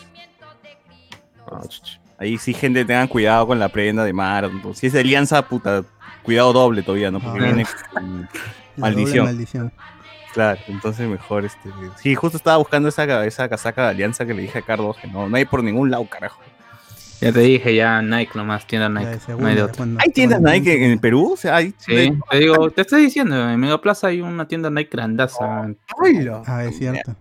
Ah, 1.51 1.61
ch. 1.67 1.99
Ahí 2.17 2.37
sí, 2.37 2.53
gente, 2.53 2.85
tengan 2.85 3.07
cuidado 3.07 3.47
con 3.47 3.59
la 3.59 3.67
prenda 3.69 4.03
de 4.05 4.13
Marathon. 4.13 4.75
Si 4.75 4.87
es 4.87 4.93
de 4.93 4.99
Alianza, 4.99 5.41
puta, 5.47 5.83
cuidado 6.23 6.53
doble 6.53 6.83
todavía, 6.83 7.09
¿no? 7.11 7.19
Porque 7.19 7.39
Ah. 7.39 7.43
viene 7.43 7.65
con- 7.93 8.29
Maldición. 8.77 9.25
doble 9.25 9.33
maldición. 9.33 9.73
Claro, 10.33 10.59
entonces 10.67 11.07
mejor 11.09 11.45
este. 11.45 11.69
Sí, 11.97 12.15
justo 12.15 12.37
estaba 12.37 12.57
buscando 12.57 12.87
esa, 12.89 13.25
esa 13.25 13.49
casaca 13.49 13.83
de 13.83 13.89
Alianza 13.89 14.25
que 14.25 14.33
le 14.33 14.43
dije 14.43 14.59
a 14.59 14.61
Carlos 14.61 14.95
que 14.97 15.07
no, 15.07 15.27
no 15.27 15.35
hay 15.37 15.45
por 15.45 15.63
ningún 15.63 15.91
lado, 15.91 16.05
carajo. 16.09 16.41
Ya 17.19 17.31
te 17.31 17.41
dije, 17.41 17.75
ya 17.75 18.01
Nike 18.01 18.31
nomás, 18.35 18.65
tienda 18.65 18.89
Nike. 18.89 19.19
segunda, 19.19 19.43
no 19.43 19.47
hay 19.49 19.53
de 19.55 19.59
ya 19.59 19.65
otra. 19.65 19.77
cuando- 19.77 20.01
¿Hay 20.01 20.09
tiendas 20.11 20.41
Nike 20.41 20.85
en, 20.91 20.99
Perú? 20.99 21.33
O 21.33 21.37
sea, 21.37 21.57
hay. 21.57 21.73
Sí, 21.77 22.13
te 22.31 22.37
digo, 22.39 22.71
te 22.71 22.81
estoy 22.81 23.03
diciendo, 23.03 23.47
en 23.49 23.59
Megaplaza 23.59 24.07
hay 24.07 24.21
una 24.21 24.47
tienda 24.47 24.69
Nike 24.71 24.89
grandaza. 24.91 25.67
¡Hola! 26.01 26.41
Ah, 26.47 26.63
es 26.63 26.77
cierto. 26.77 27.15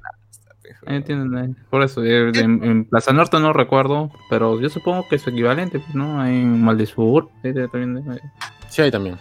Hay 0.87 1.03
tienda 1.03 1.43
Nike. 1.43 1.61
Por 1.69 1.83
eso, 1.83 2.03
en, 2.03 2.65
en 2.65 2.85
Plaza 2.87 3.13
Norte 3.13 3.39
no 3.41 3.53
recuerdo, 3.53 4.11
pero 4.31 4.59
yo 4.61 4.71
supongo 4.71 5.07
que 5.09 5.17
es 5.17 5.27
equivalente, 5.27 5.81
pues, 5.81 5.95
¿no? 5.95 6.21
Hay 6.23 6.35
en 6.41 6.63
Maldesur, 6.63 7.29
sí, 7.43 7.53
también. 7.53 8.21
Sí, 8.71 8.81
hay 8.83 8.91
también. 8.91 9.19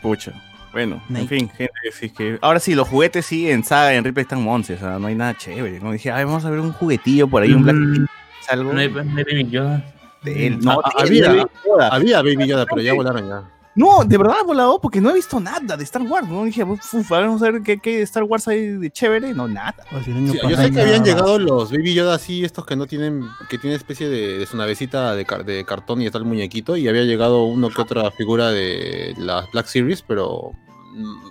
Pucha. 0.00 0.32
Bueno, 0.74 1.02
en 1.08 1.28
fin, 1.28 1.48
gente, 1.48 1.72
sí 1.92 2.10
que. 2.10 2.36
Ahora 2.42 2.58
sí, 2.60 2.74
los 2.74 2.86
juguetes 2.88 3.24
sí 3.24 3.48
en 3.48 3.64
Saga, 3.64 3.94
en 3.94 4.04
Ripley 4.04 4.22
están 4.24 4.42
monces, 4.42 4.76
o 4.82 4.84
sea, 4.84 4.98
no 4.98 5.06
hay 5.06 5.14
nada 5.14 5.34
chévere. 5.38 5.80
No 5.80 5.92
dije, 5.92 6.10
ay, 6.10 6.24
vamos 6.24 6.44
a 6.44 6.50
ver 6.50 6.60
un 6.60 6.72
juguetillo 6.72 7.28
por 7.28 7.42
ahí, 7.42 7.52
un 7.52 7.62
Black 7.62 7.76
Mm, 7.76 8.04
algo 8.50 8.72
No 8.74 8.80
hay, 8.80 8.90
no 8.90 9.00
hay 9.00 9.06
Baby 9.24 9.48
Yoda. 9.50 9.82
él. 10.26 10.58
No, 10.60 10.80
Ah, 10.84 10.90
él, 10.98 11.06
había- 11.06 11.32
de 11.32 11.46
Yoda. 11.66 11.88
Había 11.88 12.18
Baby 12.22 12.46
Yoda, 12.48 12.66
pero 12.66 12.82
ya 12.82 12.92
volaron 12.92 13.26
ya. 13.28 13.42
No, 13.76 14.04
de 14.04 14.16
verdad 14.18 14.36
he 14.40 14.44
volado 14.46 14.80
porque 14.80 15.00
no 15.00 15.10
he 15.10 15.14
visto 15.14 15.40
nada 15.40 15.76
de 15.76 15.82
Star 15.82 16.02
Wars. 16.02 16.28
No 16.28 16.44
dije, 16.44 16.62
uf, 16.62 17.08
vamos 17.08 17.42
a 17.42 17.50
ver 17.50 17.60
qué, 17.62 17.78
qué 17.78 18.02
Star 18.02 18.22
Wars 18.22 18.46
hay 18.46 18.68
de 18.68 18.88
chévere. 18.88 19.34
No, 19.34 19.48
nada. 19.48 19.74
Sí, 20.04 20.12
yo 20.48 20.56
sé 20.56 20.70
que 20.70 20.80
habían 20.80 21.04
llegado 21.04 21.40
los 21.40 21.72
Baby 21.72 21.92
Yoda 21.92 22.14
así, 22.14 22.44
estos 22.44 22.64
que 22.66 22.76
no 22.76 22.86
tienen, 22.86 23.24
que 23.50 23.58
tienen 23.58 23.76
especie 23.76 24.08
de, 24.08 24.38
de 24.38 24.46
su 24.46 24.56
navecita 24.56 25.16
de, 25.16 25.24
car- 25.24 25.44
de 25.44 25.64
cartón 25.64 26.00
y 26.02 26.06
está 26.06 26.18
el 26.18 26.24
muñequito, 26.24 26.76
y 26.76 26.86
había 26.86 27.02
llegado 27.02 27.42
uno 27.46 27.68
que 27.68 27.82
otra 27.82 28.08
figura 28.12 28.50
de 28.50 29.12
las 29.18 29.50
Black 29.50 29.66
Series, 29.66 30.02
pero 30.02 30.52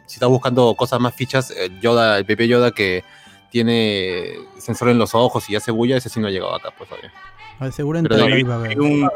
si 0.05 0.16
estás 0.16 0.30
buscando 0.30 0.74
cosas 0.76 0.99
más 0.99 1.14
fichas, 1.16 1.51
el 1.51 1.80
Yoda, 1.80 2.18
el 2.18 2.26
Pepe 2.26 2.47
Yoda 2.47 2.72
que 2.72 3.03
tiene 3.49 4.34
sensor 4.57 4.89
en 4.89 4.97
los 4.97 5.14
ojos 5.16 5.49
y 5.49 5.55
hace 5.55 5.72
bulla, 5.72 5.97
ese 5.97 6.09
sí 6.09 6.20
no 6.20 6.28
ha 6.28 6.32
llegado 6.32 6.55
acá, 6.55 6.70
pues 6.78 6.89
todavía. 6.89 7.11
Ah, 7.59 7.72
seguro 7.72 7.99
en 7.99 8.05
Pero 8.05 8.16
Taiwán 8.16 8.34
Hay 8.34 8.39
iba 8.39 8.53
a 8.55 8.57
haber. 8.57 8.82
un- 8.82 9.09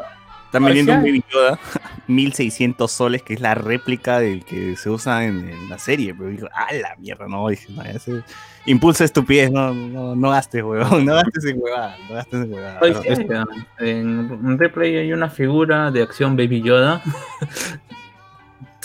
están 0.46 0.64
vendiendo 0.64 0.94
un 0.94 1.02
Baby 1.02 1.24
Yoda 1.34 1.60
1600 2.08 2.90
soles, 2.90 3.22
que 3.24 3.34
es 3.34 3.42
la 3.42 3.54
réplica 3.56 4.20
del 4.20 4.46
que 4.46 4.78
se 4.78 4.90
usa 4.90 5.26
en, 5.26 5.50
en 5.50 5.70
la 5.70 5.78
serie. 5.78 6.14
Pero 6.16 6.30
digo, 6.30 6.48
ah, 6.54 6.72
la 6.74 6.96
mierda, 6.98 7.28
no. 7.28 7.50
Dije, 7.50 7.66
no, 7.74 7.82
ese 7.84 8.22
impulso 8.66 9.04
estupidez, 9.04 9.52
no, 9.52 9.74
no, 9.74 10.16
no 10.16 10.30
gastes, 10.30 10.64
huevón. 10.64 11.04
No 11.06 11.16
gastes 11.16 11.44
en 11.46 11.62
huevada. 11.62 11.98
No 12.08 12.16
gastes 12.16 12.44
en 12.46 12.54
huevada. 12.54 12.80
No. 12.80 13.86
en 13.86 14.40
en 14.46 14.58
Replay 14.58 14.96
hay 14.96 15.12
una 15.12 15.30
figura 15.30 15.92
de 15.92 16.04
acción 16.04 16.38
Baby 16.38 16.62
Yoda. 16.62 17.02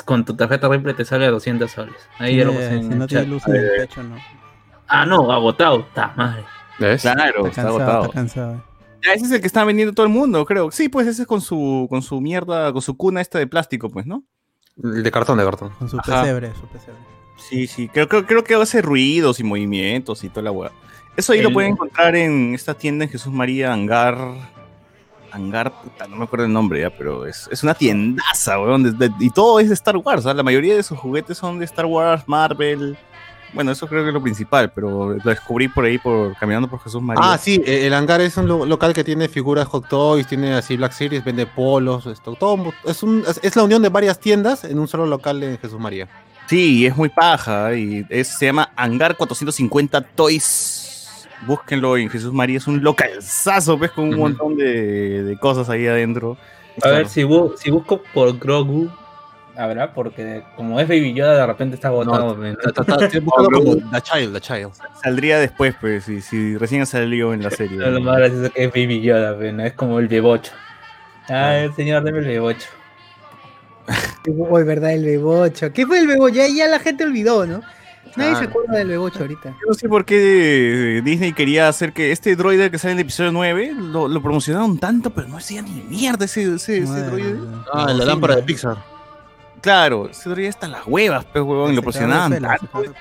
Con 0.05 0.25
tu 0.25 0.35
tarjeta 0.37 0.69
Replay 0.69 0.95
te 0.95 1.05
sale 1.05 1.27
a 1.27 1.31
200 1.31 1.71
soles. 1.71 1.95
Ahí 2.19 2.37
ya 2.37 2.45
lo 2.45 2.53
puse 2.53 2.65
Eh, 2.73 2.77
en 2.77 2.83
si 2.93 2.99
no 2.99 3.07
chat. 3.07 3.27
luz 3.27 3.47
en 3.47 3.57
el 3.57 3.71
pecho, 3.79 4.03
no. 4.03 4.17
Ah, 4.89 5.07
no, 5.07 5.31
agotado. 5.33 5.81
Está 5.81 6.13
madre. 6.17 6.45
¿Ves? 6.79 7.03
Claro, 7.03 7.47
Está 7.47 7.49
está 7.49 7.63
cansado, 7.63 7.69
agotado. 7.77 8.03
está 8.05 8.15
cansado. 8.15 8.65
Ya, 9.05 9.13
ese 9.15 9.25
es 9.27 9.33
el 9.33 9.41
que 9.41 9.47
está 9.47 9.65
vendiendo 9.65 9.93
todo 9.95 10.07
el 10.07 10.13
mundo, 10.13 10.45
creo. 10.45 10.71
Sí, 10.71 10.89
pues 10.89 11.07
ese 11.07 11.23
es 11.23 11.29
con 11.29 11.41
su, 11.41 11.87
con 11.91 12.03
su 12.03 12.21
mierda, 12.21 12.73
con 12.73 12.83
su 12.83 12.97
cuna 12.97 13.21
esta 13.21 13.39
de 13.39 13.47
plástico, 13.47 13.91
pues, 13.91 14.07
¿no? 14.07 14.23
El 14.83 15.03
de 15.03 15.11
cartón, 15.11 15.39
de 15.39 15.45
cartón. 15.45 15.71
Con 15.79 15.89
su 15.89 15.99
Ajá. 15.99 16.23
pesebre, 16.23 16.53
su 16.55 16.67
pesebre. 16.69 17.01
Sí, 17.37 17.67
sí, 17.67 17.89
creo, 17.89 18.09
creo, 18.09 18.25
creo 18.27 18.45
que 18.45 18.55
hace 18.55 18.81
ruidos 18.83 19.41
y 19.41 19.45
movimientos 19.45 20.23
y 20.25 20.29
toda 20.29 20.43
la 20.43 20.53
hueá. 20.53 20.71
Eso 21.17 21.33
ahí 21.33 21.43
lo 21.43 21.53
pueden 21.53 21.73
encontrar 21.73 22.15
en 22.17 22.55
esta 22.55 22.75
tienda 22.75 23.05
en 23.05 23.11
Jesús 23.11 23.33
María 23.33 23.73
Hangar. 23.73 24.17
Hangar, 25.33 25.73
puta, 25.73 26.07
no 26.07 26.17
me 26.17 26.25
acuerdo 26.25 26.47
el 26.47 26.53
nombre 26.53 26.81
ya, 26.81 26.91
pero 26.91 27.27
es, 27.27 27.49
es 27.51 27.63
una 27.63 27.75
tiendaza, 27.75 28.59
weón. 28.61 28.83
de- 28.83 29.09
de- 29.09 29.15
y 29.21 29.31
todo 29.31 29.59
es 29.61 29.69
de 29.69 29.75
Star 29.75 29.97
Wars, 29.97 30.27
¿ah? 30.27 30.35
La 30.35 30.43
mayoría 30.43 30.75
de 30.77 30.83
sus 30.83 30.99
juguetes 30.99 31.39
son 31.39 31.59
de 31.59 31.65
Star 31.65 31.87
Wars, 31.87 32.25
Marvel. 32.27 32.97
Bueno, 33.55 33.71
eso 33.73 33.87
creo 33.87 34.03
que 34.03 34.09
es 34.09 34.15
lo 34.15 34.23
principal, 34.23 34.73
pero 34.73 35.13
lo 35.13 35.31
descubrí 35.31 35.69
por 35.69 35.85
ahí, 35.85 35.99
por 35.99 36.35
caminando 36.39 36.69
por 36.69 36.81
Jesús 36.81 37.03
María. 37.03 37.23
Ah, 37.23 37.37
sí, 37.37 37.63
eh, 37.67 37.87
el 37.87 37.93
hangar 37.93 38.21
es 38.23 38.37
un 38.39 38.47
lo- 38.49 38.65
local 38.65 38.95
que 38.95 39.05
tiene 39.05 39.29
figuras 39.29 39.67
Hot 39.69 39.89
Toys, 39.89 40.27
tiene 40.27 40.55
así 40.55 40.77
Black 40.79 40.93
Series, 40.93 41.23
vende 41.23 41.45
polos, 41.47 42.07
esto, 42.07 42.35
todo. 42.35 42.73
Es, 42.85 43.03
un, 43.03 43.23
es, 43.29 43.39
es 43.43 43.55
la 43.55 43.63
unión 43.65 43.83
de 43.83 43.91
varias 43.91 44.19
tiendas 44.19 44.65
en 44.65 44.79
un 44.79 44.89
solo 44.89 45.05
local 45.07 45.43
en 45.43 45.59
Jesús 45.59 45.79
María. 45.79 46.09
Sí, 46.47 46.87
es 46.87 46.97
muy 46.97 47.09
paja 47.11 47.75
y 47.75 48.07
es, 48.09 48.29
se 48.29 48.47
llama 48.47 48.71
Hangar 48.75 49.17
450 49.19 50.01
Toys. 50.01 50.82
Búsquenlo 51.47 51.97
en 51.97 52.09
Jesús 52.09 52.33
María, 52.33 52.59
es 52.59 52.67
un 52.67 52.83
localzazo, 52.83 53.77
ves, 53.79 53.91
con 53.91 54.05
un 54.05 54.17
montón 54.17 54.57
de, 54.57 55.23
de 55.25 55.39
cosas 55.39 55.69
ahí 55.69 55.87
adentro. 55.87 56.37
A 56.83 56.89
ver, 56.89 57.09
si, 57.09 57.23
bu- 57.23 57.55
si 57.57 57.71
busco 57.71 58.01
por 58.15 58.39
Grogu, 58.39 58.89
habrá, 59.57 59.93
porque 59.93 60.43
como 60.57 60.79
es 60.81 60.89
Baby 60.89 61.13
Yoda, 61.15 61.37
de 61.37 61.47
repente 61.47 61.75
está 61.75 61.91
ta- 61.91 62.85
ta- 62.85 63.21
búscalo 63.21 63.51
como 63.51 63.77
The 63.77 64.01
Child, 64.01 64.33
The 64.35 64.41
Child. 64.41 64.71
Saldría 65.03 65.39
después, 65.41 65.75
pues, 65.81 66.05
si, 66.05 66.21
si 66.21 66.57
recién 66.57 66.87
salió 66.87 67.35
en 67.35 67.43
la 67.43 67.51
serie. 67.59 67.77
Lo 67.79 68.01
más 68.01 68.19
gracioso 68.19 68.51
que 68.53 68.65
es 68.65 68.71
Baby 68.71 69.03
Yoda, 69.03 69.35
men, 69.37 69.61
es 69.61 69.73
como 69.75 69.99
el 69.99 70.09
bebocho. 70.09 70.53
Ah, 71.29 71.57
el 71.59 71.75
señor, 71.75 72.03
deme 72.05 72.21
el 72.21 72.25
bebocho. 72.27 72.69
Uy, 74.27 74.63
verdad, 74.65 74.93
el 74.93 75.05
bebocho. 75.05 75.73
¿Qué 75.73 75.87
fue 75.87 75.99
el 75.99 76.07
bebocho? 76.07 76.35
Ya, 76.37 76.47
ya 76.47 76.69
la 76.69 76.79
gente 76.79 77.05
olvidó, 77.05 77.47
¿no? 77.47 77.63
Nadie 78.17 78.31
se 78.33 78.41
Claro. 78.41 78.49
acuerda 78.51 78.79
del 78.79 78.89
bebocho 78.89 79.21
ahorita. 79.21 79.51
Yo 79.51 79.67
no 79.69 79.75
sé 79.75 79.89
por 79.89 80.05
qué 80.05 80.99
eh, 80.99 81.03
Disney 81.03 81.33
quería 81.33 81.69
hacer 81.69 81.93
que 81.93 82.13
este 82.13 82.37
droide 82.37 82.71
que 82.71 82.79
sale 82.79 82.93
en 82.93 82.99
el 82.99 83.03
episodio 83.05 83.33
9 83.33 83.73
lo, 83.75 84.07
lo 84.09 84.21
promocionaron 84.23 84.79
tanto, 84.79 85.11
pero 85.11 85.29
no 85.29 85.39
hacía 85.39 85.63
ni 85.63 85.71
mierda 85.89 86.27
ese, 86.27 86.55
ese, 86.55 86.79
ese 86.79 87.03
droide. 87.07 87.39
Ah, 87.73 87.87
en 87.91 87.99
la 87.99 88.05
lámpara 88.05 88.37
de 88.37 88.43
Pixar. 88.43 88.77
Claro, 89.63 90.09
ese 90.11 90.29
droide 90.29 90.49
está 90.49 90.67
en 90.67 90.73
las 90.73 90.87
huevas, 90.87 91.25
pues, 91.25 91.43
huevón, 91.45 91.73
y 91.73 91.77
lo 91.77 91.81
Se 91.81 91.83
promocionaban 91.83 92.33
tanto. 92.41 92.59
se 92.61 92.67
pelo. 92.83 92.95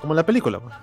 Como 0.00 0.12
la 0.14 0.26
película. 0.26 0.58
pues. 0.60 0.74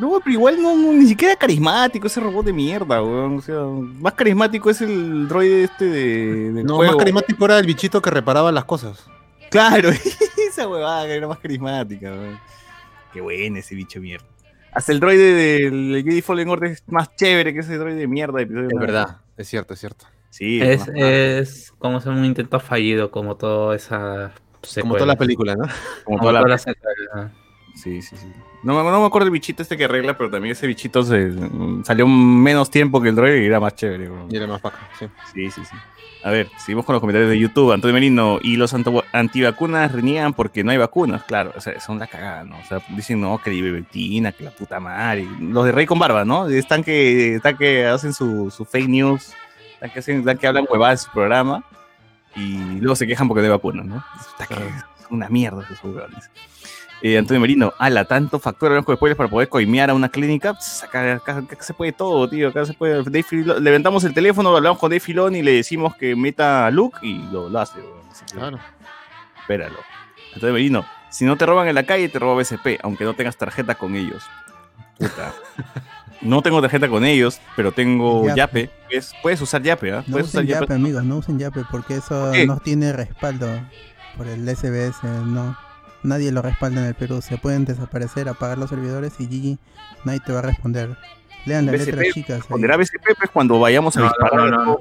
No, 0.00 0.18
pero 0.18 0.32
igual 0.32 0.60
no, 0.60 0.74
no, 0.76 0.92
ni 0.92 1.06
siquiera 1.06 1.36
carismático 1.36 2.08
ese 2.08 2.18
robot 2.20 2.44
de 2.46 2.52
mierda, 2.52 3.00
weón. 3.00 3.38
O 3.38 3.40
sea, 3.40 3.60
más 4.00 4.12
carismático 4.14 4.68
es 4.68 4.80
el 4.82 5.28
droide 5.28 5.64
este 5.64 5.84
de. 5.86 6.52
del 6.52 6.66
No, 6.66 6.76
juego. 6.76 6.92
más 6.92 6.98
carismático 6.98 7.44
era 7.44 7.58
el 7.60 7.66
bichito 7.66 8.02
que 8.02 8.10
reparaba 8.10 8.50
las 8.50 8.64
cosas. 8.64 9.04
Claro, 9.50 9.88
esa 10.50 10.66
huevada 10.68 11.06
que 11.06 11.14
era 11.14 11.28
más 11.28 11.38
carismática, 11.38 12.10
weón. 12.10 12.40
Qué 13.14 13.20
bueno 13.22 13.56
ese 13.58 13.74
bicho 13.74 14.00
mierda. 14.00 14.26
Hasta 14.72 14.90
el 14.92 15.00
droide 15.00 15.32
del 15.32 16.02
Jedi 16.04 16.20
Fallen 16.20 16.48
Order 16.48 16.72
es 16.72 16.82
más 16.88 17.14
chévere 17.14 17.54
que 17.54 17.60
ese 17.60 17.78
droide 17.78 18.00
de 18.00 18.06
mierda. 18.08 18.38
de 18.38 18.42
episodio 18.42 18.68
Es 18.70 18.78
verdad, 18.78 19.16
es 19.36 19.48
cierto, 19.48 19.72
es 19.74 19.80
cierto. 19.80 20.06
Sí, 20.30 20.60
Es, 20.60 20.88
es 20.96 21.72
como 21.78 22.00
ser 22.00 22.10
un 22.12 22.24
intento 22.24 22.58
fallido, 22.58 23.10
como 23.12 23.36
toda 23.36 23.76
esa. 23.76 24.32
Como 24.80 24.94
toda 24.94 25.06
la 25.06 25.16
película, 25.16 25.54
¿no? 25.54 25.64
como 26.04 26.18
Como 26.18 26.18
toda 26.22 26.32
la- 26.32 26.38
toda 26.40 26.48
la 26.50 26.58
secuela. 26.58 27.32
Sí, 27.76 28.02
sí, 28.02 28.16
sí. 28.16 28.26
No, 28.64 28.82
me- 28.82 28.90
no 28.90 29.00
me 29.00 29.06
acuerdo 29.06 29.26
del 29.26 29.32
bichito 29.32 29.62
este 29.62 29.76
que 29.76 29.84
arregla, 29.84 30.16
pero 30.16 30.30
también 30.30 30.52
ese 30.52 30.66
bichito 30.66 31.02
se, 31.04 31.30
salió 31.84 32.06
menos 32.08 32.70
tiempo 32.70 33.00
que 33.00 33.10
el 33.10 33.14
droide 33.14 33.42
y 33.42 33.46
era 33.46 33.60
más 33.60 33.74
chévere. 33.76 34.10
Y 34.30 34.36
era 34.36 34.46
más 34.48 34.60
paja, 34.60 34.88
sí. 34.98 35.06
Sí, 35.32 35.50
sí, 35.50 35.60
sí. 35.64 35.76
A 36.24 36.30
ver, 36.30 36.50
seguimos 36.56 36.86
con 36.86 36.94
los 36.94 37.00
comentarios 37.00 37.30
de 37.30 37.38
YouTube. 37.38 37.72
Antonio 37.72 37.92
Merino, 37.92 38.38
y 38.40 38.56
los 38.56 38.74
antivacunas 39.12 39.92
reniegan 39.92 40.32
porque 40.32 40.64
no 40.64 40.70
hay 40.70 40.78
vacunas. 40.78 41.22
Claro, 41.24 41.52
o 41.54 41.60
sea, 41.60 41.78
son 41.80 41.98
la 41.98 42.06
cagada, 42.06 42.44
¿no? 42.44 42.58
O 42.58 42.64
sea, 42.64 42.80
dicen, 42.96 43.20
no, 43.20 43.36
que 43.36 43.50
la 43.50 43.56
ivermectina, 43.56 44.32
que 44.32 44.42
la 44.42 44.50
puta 44.50 44.80
madre. 44.80 45.28
Los 45.38 45.66
de 45.66 45.72
Rey 45.72 45.84
con 45.84 45.98
Barba, 45.98 46.24
¿no? 46.24 46.48
Están 46.48 46.82
que, 46.82 47.34
están 47.34 47.58
que 47.58 47.84
hacen 47.84 48.14
su, 48.14 48.50
su 48.50 48.64
fake 48.64 48.88
news, 48.88 49.34
están 49.74 49.90
que, 49.90 49.98
hacen, 49.98 50.20
están 50.20 50.38
que 50.38 50.46
hablan 50.46 50.66
huevadas 50.66 51.02
en 51.02 51.04
su 51.04 51.12
programa 51.12 51.62
y 52.34 52.80
luego 52.80 52.96
se 52.96 53.06
quejan 53.06 53.28
porque 53.28 53.42
no 53.42 53.48
hay 53.48 53.50
vacunas, 53.50 53.84
¿no? 53.84 54.02
Está 54.18 54.46
que 54.46 54.54
son 54.54 55.10
una 55.10 55.28
mierda 55.28 55.62
esos 55.62 55.84
huevones. 55.84 56.30
Eh, 57.02 57.18
Antonio 57.18 57.40
Merino, 57.40 57.72
ala, 57.78 58.04
tanto 58.06 58.38
factor 58.38 58.72
de 58.72 58.80
spoilers 58.80 59.16
para 59.16 59.28
poder 59.28 59.48
coimear 59.48 59.90
a 59.90 59.94
una 59.94 60.08
clínica. 60.08 60.56
Acá, 60.82 61.14
acá- 61.16 61.38
acá 61.38 61.56
se 61.62 61.74
puede 61.74 61.92
todo, 61.92 62.26
tío. 62.28 62.48
Acá 62.48 62.64
se 62.64 62.72
puede. 62.72 63.02
Dave 63.02 63.22
Filoni- 63.24 63.58
levantamos 63.60 64.04
el 64.04 64.14
teléfono, 64.14 64.56
hablamos 64.56 64.78
con 64.78 64.88
Dave 64.90 65.00
Filoni 65.00 65.40
y 65.40 65.42
le 65.42 65.52
decimos 65.52 65.94
que 65.96 66.16
meta 66.16 66.66
a 66.66 66.70
Luke 66.70 66.98
y 67.02 67.18
lo, 67.30 67.48
lo 67.50 67.58
hace, 67.60 67.80
Claro. 68.32 68.58
Espéralo. 69.40 69.76
Antonio 70.32 70.54
Merino, 70.54 70.86
si 71.10 71.24
no 71.26 71.36
te 71.36 71.44
roban 71.44 71.68
en 71.68 71.74
la 71.74 71.84
calle, 71.84 72.08
te 72.08 72.18
roba 72.18 72.36
BSP, 72.36 72.78
aunque 72.82 73.04
no 73.04 73.12
tengas 73.14 73.36
tarjeta 73.36 73.74
con 73.74 73.94
ellos. 73.96 74.22
Puta. 74.98 75.32
No 76.20 76.40
tengo 76.40 76.62
tarjeta 76.62 76.88
con 76.88 77.04
ellos, 77.04 77.38
pero 77.54 77.70
tengo 77.72 78.24
Yape. 78.34 78.36
Yape. 78.38 78.70
Es- 78.88 79.12
puedes 79.20 79.42
usar 79.42 79.60
Yape, 79.62 79.92
¿ah? 79.92 80.04
No 80.06 80.12
Puedes 80.12 80.28
usar 80.28 80.44
usen 80.44 80.58
Yape, 80.58 80.72
amigos, 80.72 81.04
no 81.04 81.16
usen 81.18 81.38
Yape 81.38 81.64
porque 81.70 81.96
eso 81.96 82.32
no 82.46 82.60
tiene 82.60 82.94
respaldo 82.94 83.46
por 84.16 84.26
el 84.28 84.48
SBS, 84.48 85.02
no. 85.02 85.54
Nadie 86.04 86.30
lo 86.30 86.42
respalda 86.42 86.82
en 86.82 86.86
el 86.86 86.94
Perú. 86.94 87.20
Se 87.22 87.38
pueden 87.38 87.64
desaparecer, 87.64 88.28
apagar 88.28 88.58
los 88.58 88.68
servidores 88.70 89.14
y 89.18 89.26
GG, 89.26 89.58
nadie 90.04 90.20
te 90.20 90.32
va 90.32 90.38
a 90.40 90.42
responder. 90.42 90.96
Lean 91.46 91.66
las 91.66 91.74
BCP, 91.74 91.86
letras 91.86 92.14
chicas. 92.14 92.40
ahí. 92.42 92.46
Pondrá 92.48 92.76
BSP 92.76 93.14
pues, 93.16 93.30
cuando 93.30 93.58
vayamos 93.58 93.96
a 93.96 94.00
No, 94.00 94.06
disparar 94.06 94.78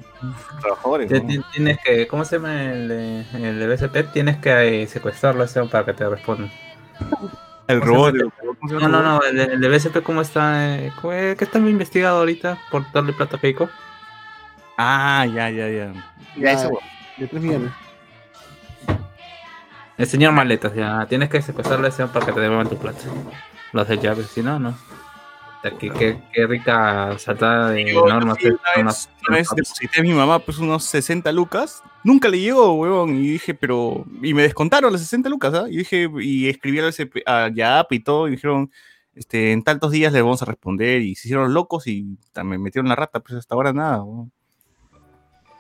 Tienes 1.51 1.78
que, 1.84 2.07
¿cómo 2.07 2.24
se 2.26 2.36
llama 2.38 2.63
el 2.71 2.88
de, 2.88 3.26
el 3.34 3.59
de 3.59 3.67
BSP? 3.67 4.11
Tienes 4.13 4.38
que 4.38 4.84
eh, 4.84 4.88
secuestrarlo 4.88 5.43
ese 5.43 5.63
para 5.65 5.86
que 5.86 5.93
te 5.93 6.07
respondan. 6.07 6.51
El 7.67 7.80
¿cómo 7.80 7.91
robot. 7.93 8.15
se 8.15 8.21
el- 8.24 8.32
¿cómo 8.59 8.69
se 8.69 8.76
llama 8.76 8.88
No, 8.89 9.01
no, 9.01 9.19
no, 9.19 9.24
el 9.24 9.36
de, 9.38 9.43
el 9.55 9.61
de 9.61 9.69
BSP, 9.69 10.01
¿cómo 10.03 10.21
está? 10.21 10.76
eh, 10.78 10.91
¿cómo 11.01 11.13
es- 11.13 11.38
¿Qué 11.38 11.43
está 11.45 11.59
investigado 11.59 12.19
ahorita 12.19 12.57
por 12.69 12.89
darle 12.91 13.13
plata 13.13 13.38
a 13.38 13.39
Keiko? 13.39 13.69
Ah, 14.78 15.26
ya, 15.26 15.49
ya, 15.49 15.69
ya. 15.69 15.93
Ya, 15.93 15.93
Ya, 16.38 16.51
eso. 16.51 16.69
De 17.17 17.28
3 17.28 17.41
millones. 17.41 17.71
El 19.97 20.07
señor 20.07 20.33
Maletas, 20.33 20.73
ya. 20.73 21.05
Tienes 21.07 21.29
que 21.29 21.41
secuestrarlo 21.41 21.87
ese 21.87 22.07
para 22.07 22.25
que 22.25 22.31
te 22.31 22.39
devuelvan 22.39 22.69
tu 22.69 22.77
plata. 22.77 22.99
Lo 23.71 23.81
hace 23.81 23.97
llave, 23.97 24.23
si 24.23 24.41
no, 24.41 24.59
no. 24.59 24.75
Qué, 25.79 25.89
qué, 25.91 26.21
qué 26.33 26.45
rica 26.45 27.17
saltada 27.17 27.69
de 27.69 27.93
normas. 27.93 28.37
sí, 28.41 28.47
una 28.49 28.83
vez, 28.83 29.09
una 29.29 29.37
vez 29.37 29.47
deposité 29.55 30.01
a 30.01 30.03
mi 30.03 30.11
mamá 30.11 30.39
pues 30.39 30.57
unos 30.57 30.83
60 30.83 31.31
lucas. 31.31 31.81
Nunca 32.03 32.27
le 32.27 32.39
llegó, 32.39 32.73
huevón. 32.73 33.15
Y 33.15 33.29
dije, 33.29 33.53
pero. 33.53 34.03
Y 34.21 34.33
me 34.33 34.41
descontaron 34.41 34.91
las 34.91 35.01
60 35.01 35.29
lucas, 35.29 35.53
¿ah? 35.53 35.65
Y 35.69 35.77
dije, 35.77 36.09
y 36.19 36.49
escribí 36.49 36.79
al 36.79 36.89
SP 36.91 37.23
a 37.25 37.47
Yap 37.47 37.93
y 37.93 38.01
todo. 38.01 38.27
Y 38.27 38.31
dijeron, 38.31 38.71
este, 39.15 39.53
en 39.53 39.63
tantos 39.63 39.91
días 39.91 40.11
les 40.11 40.21
vamos 40.21 40.41
a 40.41 40.45
responder. 40.45 41.01
Y 41.01 41.15
se 41.15 41.29
hicieron 41.29 41.53
locos 41.53 41.87
y 41.87 42.17
también 42.33 42.61
metieron 42.61 42.89
la 42.89 42.95
rata, 42.95 43.21
pues 43.21 43.39
hasta 43.39 43.55
ahora 43.55 43.71
nada, 43.71 44.03
huevón. 44.03 44.33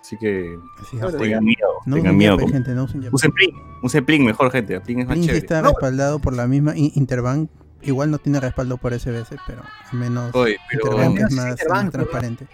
Así 0.03 0.17
que. 0.17 0.59
Así, 0.81 0.97
Bueno, 0.97 1.07
apoyen. 1.07 1.19
Tengan 1.31 1.45
miedo, 1.45 1.67
No 1.85 1.95
tengan 1.95 2.09
usen 2.11 2.17
miedo. 2.17 2.37
Yape, 2.39 2.51
gente, 2.51 2.71
no 2.71 2.83
usen. 2.83 3.07
Usen 3.09 3.31
Plin, 3.31 3.51
usen 3.81 4.05
Plin 4.05 4.25
mejor, 4.25 4.51
gente. 4.51 4.79
Plin 4.81 4.99
es 4.99 5.07
más 5.07 5.13
Plin 5.15 5.25
chévere. 5.27 5.37
está 5.39 5.61
No, 5.61 5.69
respaldado 5.69 6.19
por 6.19 6.35
la 6.35 6.45
misma 6.45 6.73
Interbank. 6.75 7.49
Igual 7.83 8.11
no 8.11 8.17
tiene 8.17 8.39
respaldo 8.39 8.77
por 8.77 8.93
SBS, 8.93 9.35
pero 9.47 9.61
al 9.91 9.97
menos 9.97 10.33
oye, 10.35 10.57
pero- 10.71 10.91
Interbank 10.93 11.19
es 11.19 11.27
sí, 11.29 11.35
más, 11.35 11.49
Interbank, 11.51 11.83
más 11.83 11.91
transparente. 11.93 12.47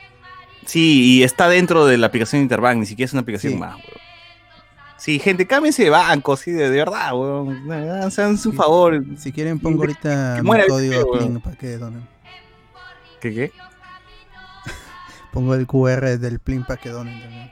Sí, 0.65 1.17
y 1.17 1.23
está 1.23 1.49
dentro 1.49 1.85
de 1.87 1.97
la 1.97 2.07
aplicación 2.07 2.41
Interbank, 2.43 2.77
ni 2.79 2.85
siquiera 2.85 3.05
es 3.07 3.13
una 3.13 3.21
aplicación 3.23 3.53
Sí. 3.53 3.59
más, 3.59 3.75
weón. 3.75 3.85
Sí, 4.97 5.17
gente, 5.17 5.47
cámbiense 5.47 5.83
de 5.83 5.89
banco, 5.89 6.35
sí, 6.35 6.51
de, 6.51 6.69
de 6.69 6.77
verdad, 6.77 7.13
weón. 7.13 7.71
Hagan 7.71 8.37
su 8.37 8.51
Sí. 8.51 8.57
favor. 8.57 9.03
Si 9.17 9.31
quieren 9.31 9.57
pongo 9.59 9.81
ahorita 9.83 10.41
mi 10.43 10.49
código. 10.67 11.11
Plin 11.17 11.39
para 11.41 11.55
que 11.55 11.77
donen. 11.77 12.07
¿Qué 13.21 13.33
qué? 13.33 13.51
Pongo 15.31 15.55
el 15.55 15.67
QR 15.67 16.17
del 16.17 16.39
Plin 16.39 16.63
para 16.63 16.79
que 16.79 16.89
donen 16.89 17.21
también. 17.21 17.51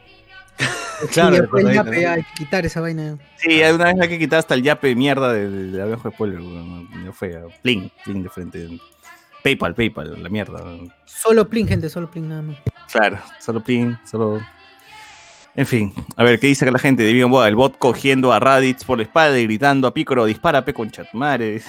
Claro, 1.11 1.35
sí, 1.35 1.41
después 1.41 1.63
después 1.63 1.65
ahí 1.67 1.75
ya, 1.75 1.83
también. 1.83 2.03
pe, 2.03 2.09
hay 2.09 2.23
que 2.23 2.33
quitar 2.33 2.65
esa 2.65 2.81
vaina. 2.81 3.17
Sí, 3.35 3.61
hay 3.61 3.71
una 3.71 3.85
vez 3.85 3.95
hay 4.01 4.09
que 4.09 4.17
quitar 4.17 4.39
hasta 4.39 4.55
el 4.55 4.63
yape 4.63 4.87
de 4.87 4.95
mierda 4.95 5.31
de, 5.31 5.47
de, 5.47 5.71
de 5.71 5.81
abajo 5.83 6.09
de 6.09 6.15
spoiler, 6.15 6.39
weón. 6.41 6.89
Ya 7.05 7.13
fue, 7.13 7.39
Plin, 7.61 7.91
Plin 8.03 8.23
de 8.23 8.29
frente. 8.29 8.67
PayPal, 9.43 9.75
PayPal, 9.75 10.23
la 10.23 10.29
mierda. 10.29 10.63
Solo 11.05 11.47
Plin, 11.47 11.67
gente, 11.67 11.89
solo 11.89 12.09
Plin 12.09 12.27
nada 12.29 12.41
más. 12.41 12.57
Claro, 12.91 13.19
solo 13.39 13.63
Plin, 13.63 13.97
solo. 14.05 14.41
En 15.55 15.65
fin, 15.65 15.93
a 16.15 16.23
ver, 16.23 16.39
¿qué 16.39 16.47
dice 16.47 16.65
acá 16.65 16.71
la 16.71 16.79
gente? 16.79 17.03
De 17.03 17.23
Boa, 17.23 17.47
el 17.47 17.55
bot 17.55 17.77
cogiendo 17.77 18.33
a 18.33 18.39
Raditz 18.39 18.83
por 18.83 18.97
la 18.97 19.03
espalda 19.03 19.39
y 19.39 19.43
gritando 19.43 19.87
a 19.87 19.93
Picoro, 19.93 20.25
dispara, 20.25 20.65
pe 20.65 20.73
con 20.73 20.91
chatmare. 20.91 21.61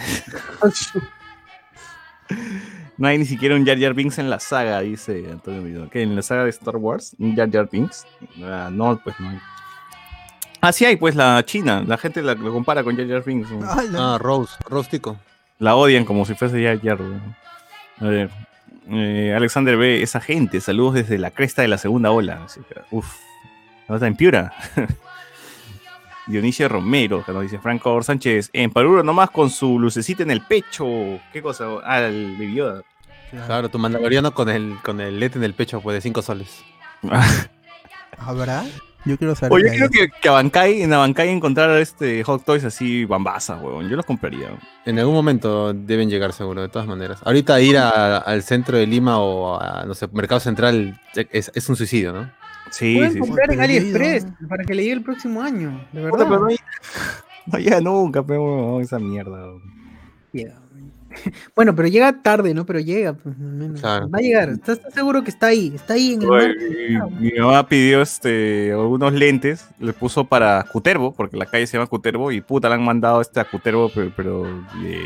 No 2.99 3.07
hay 3.09 3.17
ni 3.19 3.25
siquiera 3.25 3.55
un 3.55 3.65
Jar 3.65 3.79
Jar 3.79 3.95
Binks 3.95 4.19
en 4.19 4.29
la 4.29 4.41
saga, 4.41 4.81
dice 4.81 5.25
Antonio 5.31 5.63
Millo. 5.63 5.89
¿Qué? 5.89 6.03
¿En 6.03 6.15
la 6.17 6.23
saga 6.23 6.45
de 6.45 6.51
Star 6.51 6.77
Wars? 6.77 7.15
¿Un 7.19 7.35
Jar 7.37 7.51
Jar 7.51 7.69
Binks? 7.71 8.07
Ah, 8.43 8.69
no, 8.73 8.99
pues 9.03 9.19
no 9.21 9.29
hay. 9.31 9.39
Ah, 10.61 10.73
sí 10.73 10.85
hay, 10.85 10.97
pues 10.97 11.15
la 11.15 11.43
China. 11.45 11.85
La 11.87 11.97
gente 11.97 12.21
la, 12.23 12.35
lo 12.35 12.53
compara 12.53 12.83
con 12.83 12.97
Jar 12.97 13.07
Jar 13.09 13.25
Binks. 13.25 13.51
¿no? 13.53 13.71
¡Hala! 13.71 14.15
Ah, 14.15 14.19
Rose, 14.19 14.57
Rose 14.69 14.91
Tico. 14.91 15.17
La 15.61 15.77
odian 15.77 16.05
como 16.05 16.25
si 16.25 16.35
fuese 16.35 16.63
Jar 16.63 16.81
Jar. 16.83 16.99
A 18.01 18.05
ver. 18.05 18.31
eh, 18.91 19.33
Alexander 19.37 19.77
B. 19.77 20.03
Esa 20.03 20.21
gente. 20.21 20.61
Saludos 20.61 20.95
desde 20.95 21.19
la 21.19 21.31
cresta 21.31 21.63
de 21.63 21.69
la 21.69 21.79
segunda 21.79 22.11
ola. 22.11 22.43
Así 22.45 22.61
que, 22.69 22.81
Uf. 22.91 23.15
¿No 23.89 23.95
está 23.95 24.07
en 24.09 24.17
Piura? 24.17 24.53
Dionisio 26.29 26.69
Romero, 26.69 27.25
que 27.25 27.33
nos 27.33 27.43
dice 27.43 27.59
Franco 27.59 28.01
Sánchez. 28.03 28.51
En 28.53 28.71
Paruro 28.71 29.03
nomás 29.03 29.31
con 29.31 29.51
su 29.51 29.79
lucecita 29.79 30.23
en 30.23 30.31
el 30.31 30.43
pecho. 30.43 30.87
¿Qué 31.33 31.43
cosa? 31.43 31.65
Ah, 31.85 32.01
el 32.03 32.33
Baby 32.39 32.55
Yoda. 32.55 32.83
Claro, 33.47 33.69
tu 33.69 33.79
mandaloriano 33.79 34.33
con 34.33 34.49
el, 34.49 34.77
con 34.85 35.01
el 35.01 35.19
LED 35.21 35.37
en 35.37 35.45
el 35.45 35.55
pecho, 35.55 35.81
pues 35.81 35.95
de 35.95 36.01
5 36.01 36.23
soles. 36.23 36.63
¿Habrá? 38.19 38.65
Yo 39.05 39.17
quiero 39.17 39.35
saber. 39.35 39.53
Oye, 39.53 39.71
qué 39.71 39.79
yo 39.79 39.89
creo 39.89 40.09
que, 40.09 40.21
que 40.21 40.29
a 40.29 40.33
Bankai, 40.33 40.83
en 40.83 40.93
Abancay 40.93 41.29
encontrar 41.31 41.71
este 41.79 42.23
Hot 42.25 42.45
Toys 42.45 42.65
así 42.65 43.05
bambasas, 43.05 43.63
weón. 43.63 43.89
Yo 43.89 43.97
los 43.97 44.05
compraría. 44.05 44.49
En 44.85 44.99
algún 44.99 45.15
momento 45.15 45.73
deben 45.73 46.11
llegar 46.11 46.33
seguro, 46.33 46.61
de 46.63 46.69
todas 46.69 46.89
maneras. 46.89 47.21
Ahorita 47.25 47.61
ir 47.61 47.79
a- 47.79 48.19
al 48.19 48.43
centro 48.43 48.77
de 48.77 48.87
Lima 48.87 49.19
o 49.19 49.59
a, 49.61 49.85
no 49.87 49.95
sé, 49.95 50.09
Mercado 50.13 50.41
Central 50.41 51.01
es, 51.15 51.51
es 51.55 51.69
un 51.69 51.77
suicidio, 51.77 52.13
¿no? 52.13 52.31
Sí, 52.71 52.97
Pueden 52.97 53.13
sí, 53.13 53.15
sí. 53.15 53.21
comprar 53.21 53.53
en 53.53 53.61
AliExpress 53.61 54.27
para 54.49 54.65
que 54.65 54.75
le 54.75 54.83
llegue 54.83 54.95
el 54.95 55.03
próximo 55.03 55.43
año, 55.43 55.87
de 55.93 56.09
Puta, 56.09 56.25
verdad. 56.25 56.27
pero 56.29 56.41
no, 56.41 56.49
no 57.53 57.59
llega 57.59 57.81
nunca, 57.81 58.23
pero 58.23 58.81
esa 58.81 58.99
mierda. 58.99 59.39
Bueno, 61.57 61.75
pero 61.75 61.89
llega 61.89 62.23
tarde, 62.23 62.55
¿no? 62.55 62.65
Pero 62.67 62.79
llega, 62.81 63.15
pues. 63.15 63.35
Claro. 63.81 64.09
Va 64.11 64.19
a 64.19 64.21
llegar. 64.21 64.51
¿Estás, 64.51 64.79
seguro 64.93 65.25
que 65.25 65.31
está 65.31 65.47
ahí? 65.49 65.73
Está 65.75 65.95
ahí 65.95 66.13
en 66.15 66.23
el 66.23 66.31
Oye, 66.31 66.49
mar. 66.99 67.11
mi, 67.13 67.31
mi 67.33 67.39
mamá 67.39 67.67
pidió 67.67 68.03
este, 68.03 68.71
algunos 68.73 69.13
lentes, 69.15 69.67
le 69.81 69.93
puso 69.95 70.25
para 70.27 70.63
Cutervo, 70.71 71.13
porque 71.13 71.37
la 71.37 71.47
calle 71.47 71.67
se 71.67 71.77
llama 71.77 71.87
Cutervo, 71.89 72.31
y 72.31 72.41
puta, 72.41 72.69
le 72.69 72.75
han 72.75 72.85
mandado 72.85 73.21
este 73.21 73.41
a 73.41 73.45
Cutervo, 73.45 73.91
pero, 73.93 74.13
pero 74.15 74.43
de, 74.83 75.03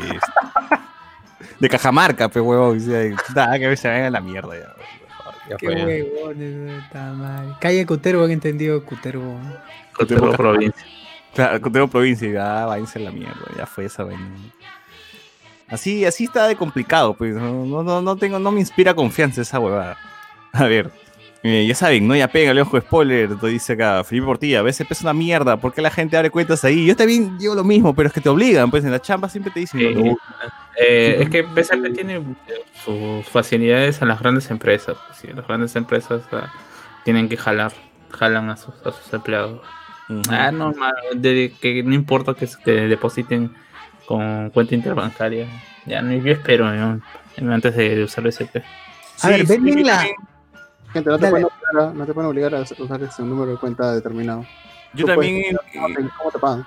de 1.60 1.68
Cajamarca. 1.68 2.28
Dice, 2.28 3.14
"Da, 3.34 3.58
que 3.58 3.76
se 3.76 3.88
vayan 3.88 4.04
a 4.06 4.10
la 4.10 4.20
mierda 4.20 4.58
ya. 4.58 4.74
Ya 5.52 5.56
Qué 5.56 5.76
ya". 5.76 5.84
huevones, 5.84 6.82
está 6.84 7.12
mal. 7.12 7.56
Calle 7.60 7.86
Cutervo, 7.86 8.24
han 8.24 8.30
entendido 8.30 8.84
Cutervo. 8.84 9.38
Cotero 9.94 10.32
provincia. 10.32 10.86
Claro, 11.34 11.60
Cutervo 11.60 11.88
provincia, 11.88 12.28
y, 12.28 12.36
ah, 12.36 12.66
váyanse 12.66 12.98
a 12.98 13.02
la 13.02 13.10
mierda, 13.10 13.40
ya 13.56 13.66
fue 13.66 13.84
esa 13.86 14.04
vaina. 14.04 14.30
Así, 15.68 16.04
así 16.04 16.24
está 16.24 16.46
de 16.48 16.56
complicado, 16.56 17.14
pues. 17.14 17.34
No, 17.34 17.64
no, 17.64 17.82
no, 17.82 18.02
no 18.02 18.16
tengo, 18.16 18.38
no 18.38 18.52
me 18.52 18.60
inspira 18.60 18.94
confianza 18.94 19.40
esa 19.40 19.58
huevada. 19.58 19.96
A 20.52 20.64
ver. 20.64 20.90
Eh, 21.42 21.66
ya 21.66 21.74
saben, 21.74 22.06
no 22.06 22.14
ya 22.14 22.28
pega, 22.28 22.60
ojo 22.62 22.80
spoiler, 22.80 23.36
te 23.36 23.46
dice 23.48 23.72
acá, 23.74 24.04
Felipe 24.04 24.26
Portilla, 24.26 24.60
a 24.60 24.62
veces 24.62 24.86
es 24.88 25.00
una 25.02 25.12
mierda, 25.12 25.56
¿por 25.56 25.72
qué 25.74 25.82
la 25.82 25.90
gente 25.90 26.16
abre 26.16 26.30
cuentas 26.30 26.64
ahí? 26.64 26.86
Yo 26.86 26.94
también 26.96 27.36
digo 27.38 27.54
lo 27.54 27.64
mismo, 27.64 27.94
pero 27.94 28.08
es 28.08 28.12
que 28.14 28.20
te 28.20 28.28
obligan, 28.28 28.70
pues 28.70 28.84
en 28.84 28.90
la 28.92 29.00
chamba 29.00 29.28
siempre 29.28 29.52
te 29.52 29.60
dicen, 29.60 29.80
Sí. 29.80 29.94
"No, 29.94 30.16
Eh, 30.80 31.18
es 31.20 31.28
que 31.28 31.42
BCP 31.42 31.90
tiene 31.94 32.14
eh, 32.16 32.22
sus 32.84 33.26
facilidades 33.28 34.00
en 34.00 34.08
las 34.08 34.18
grandes 34.20 34.50
empresas. 34.50 34.96
pues, 35.06 35.18
sí, 35.18 35.28
las 35.34 35.46
grandes 35.46 35.76
empresas 35.76 36.22
ah, 36.32 36.50
tienen 37.04 37.28
que 37.28 37.36
jalar, 37.36 37.72
jalan 38.10 38.48
a 38.48 38.56
sus, 38.56 38.74
a 38.86 38.90
sus 38.92 39.12
empleados. 39.12 39.60
Ah, 40.30 40.50
normal, 40.50 40.94
de 41.14 41.52
que 41.60 41.82
no 41.82 41.94
importa 41.94 42.34
que, 42.34 42.48
que 42.64 42.72
depositen 42.88 43.52
con 44.06 44.48
cuenta 44.50 44.74
interbancaria. 44.74 45.46
Ya 45.86 46.00
no, 46.02 46.12
yo 46.14 46.32
espero 46.32 46.70
¿no? 46.70 47.00
antes 47.52 47.76
de, 47.76 47.96
de 47.96 48.04
usar 48.04 48.24
BCP. 48.24 48.62
A 49.22 49.28
ver, 49.28 49.46
ven 49.46 49.64
bien 49.64 49.86
la. 49.86 50.06
Gente, 50.92 51.10
no 51.10 51.18
te, 51.18 51.28
pueden 51.30 51.44
obligar 51.46 51.88
a, 51.90 51.92
no 51.94 52.06
te 52.06 52.14
pueden 52.14 52.30
obligar 52.30 52.54
a 52.54 52.60
usar 52.60 53.02
ese 53.02 53.22
número 53.22 53.50
de 53.52 53.56
cuenta 53.58 53.92
determinado. 53.92 54.44
Yo 54.94 55.06
Tú 55.06 55.12
también 55.12 55.42
puedes- 55.56 55.74
en, 55.74 55.80
¿Cómo 55.80 55.94
te, 55.94 56.16
cómo 56.18 56.30
te 56.30 56.38
pagan? 56.38 56.66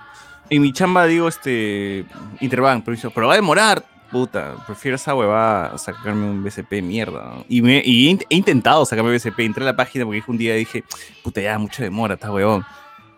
en 0.49 0.61
mi 0.61 0.73
chamba 0.73 1.05
digo, 1.05 1.28
este, 1.28 2.05
Interbank, 2.39 2.84
pero, 2.86 2.95
dice, 2.95 3.09
pero 3.09 3.28
va 3.28 3.34
a 3.34 3.38
demorar. 3.38 3.84
Puta, 4.11 4.55
prefiero 4.65 4.95
esa 4.95 5.15
huevada 5.15 5.73
a 5.73 5.78
sacarme 5.78 6.30
un 6.30 6.43
BCP 6.43 6.82
mierda. 6.82 7.23
¿no? 7.23 7.45
Y, 7.49 7.61
me, 7.61 7.82
y 7.84 8.07
he, 8.07 8.11
int- 8.13 8.26
he 8.30 8.36
intentado 8.36 8.86
sacarme 8.86 9.11
BCP. 9.11 9.39
Entré 9.39 9.63
a 9.63 9.65
la 9.65 9.76
página 9.76 10.05
porque 10.05 10.23
un 10.28 10.38
día 10.38 10.53
dije, 10.53 10.84
puta, 11.23 11.41
ya, 11.41 11.57
mucho 11.57 11.82
demora, 11.84 12.13
está 12.13 12.32
huevón. 12.32 12.63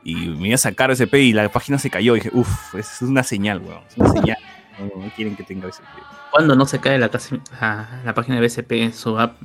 Y 0.04 0.16
me 0.16 0.48
iba 0.48 0.56
a 0.56 0.58
sacar 0.58 0.90
BCP 0.90 1.14
y 1.16 1.34
la 1.34 1.50
página 1.50 1.78
se 1.78 1.90
cayó. 1.90 2.16
Y 2.16 2.20
dije, 2.22 2.32
uff, 2.34 2.74
es 2.76 3.02
una 3.02 3.24
señal, 3.24 3.60
huevón. 3.60 3.84
Es 3.90 3.98
una 3.98 4.10
señal. 4.10 4.38
No, 4.80 5.04
no 5.04 5.12
quieren 5.16 5.36
que 5.36 5.44
tenga 5.44 5.68
BCP. 5.68 5.84
Cuando 6.32 6.56
no 6.56 6.66
se 6.66 6.80
cae 6.80 6.98
la, 6.98 7.12
la, 7.62 8.02
la 8.06 8.14
página 8.14 8.40
de 8.40 8.48
BCP 8.48 8.72
en 8.74 8.94
su 8.94 9.20
app. 9.20 9.36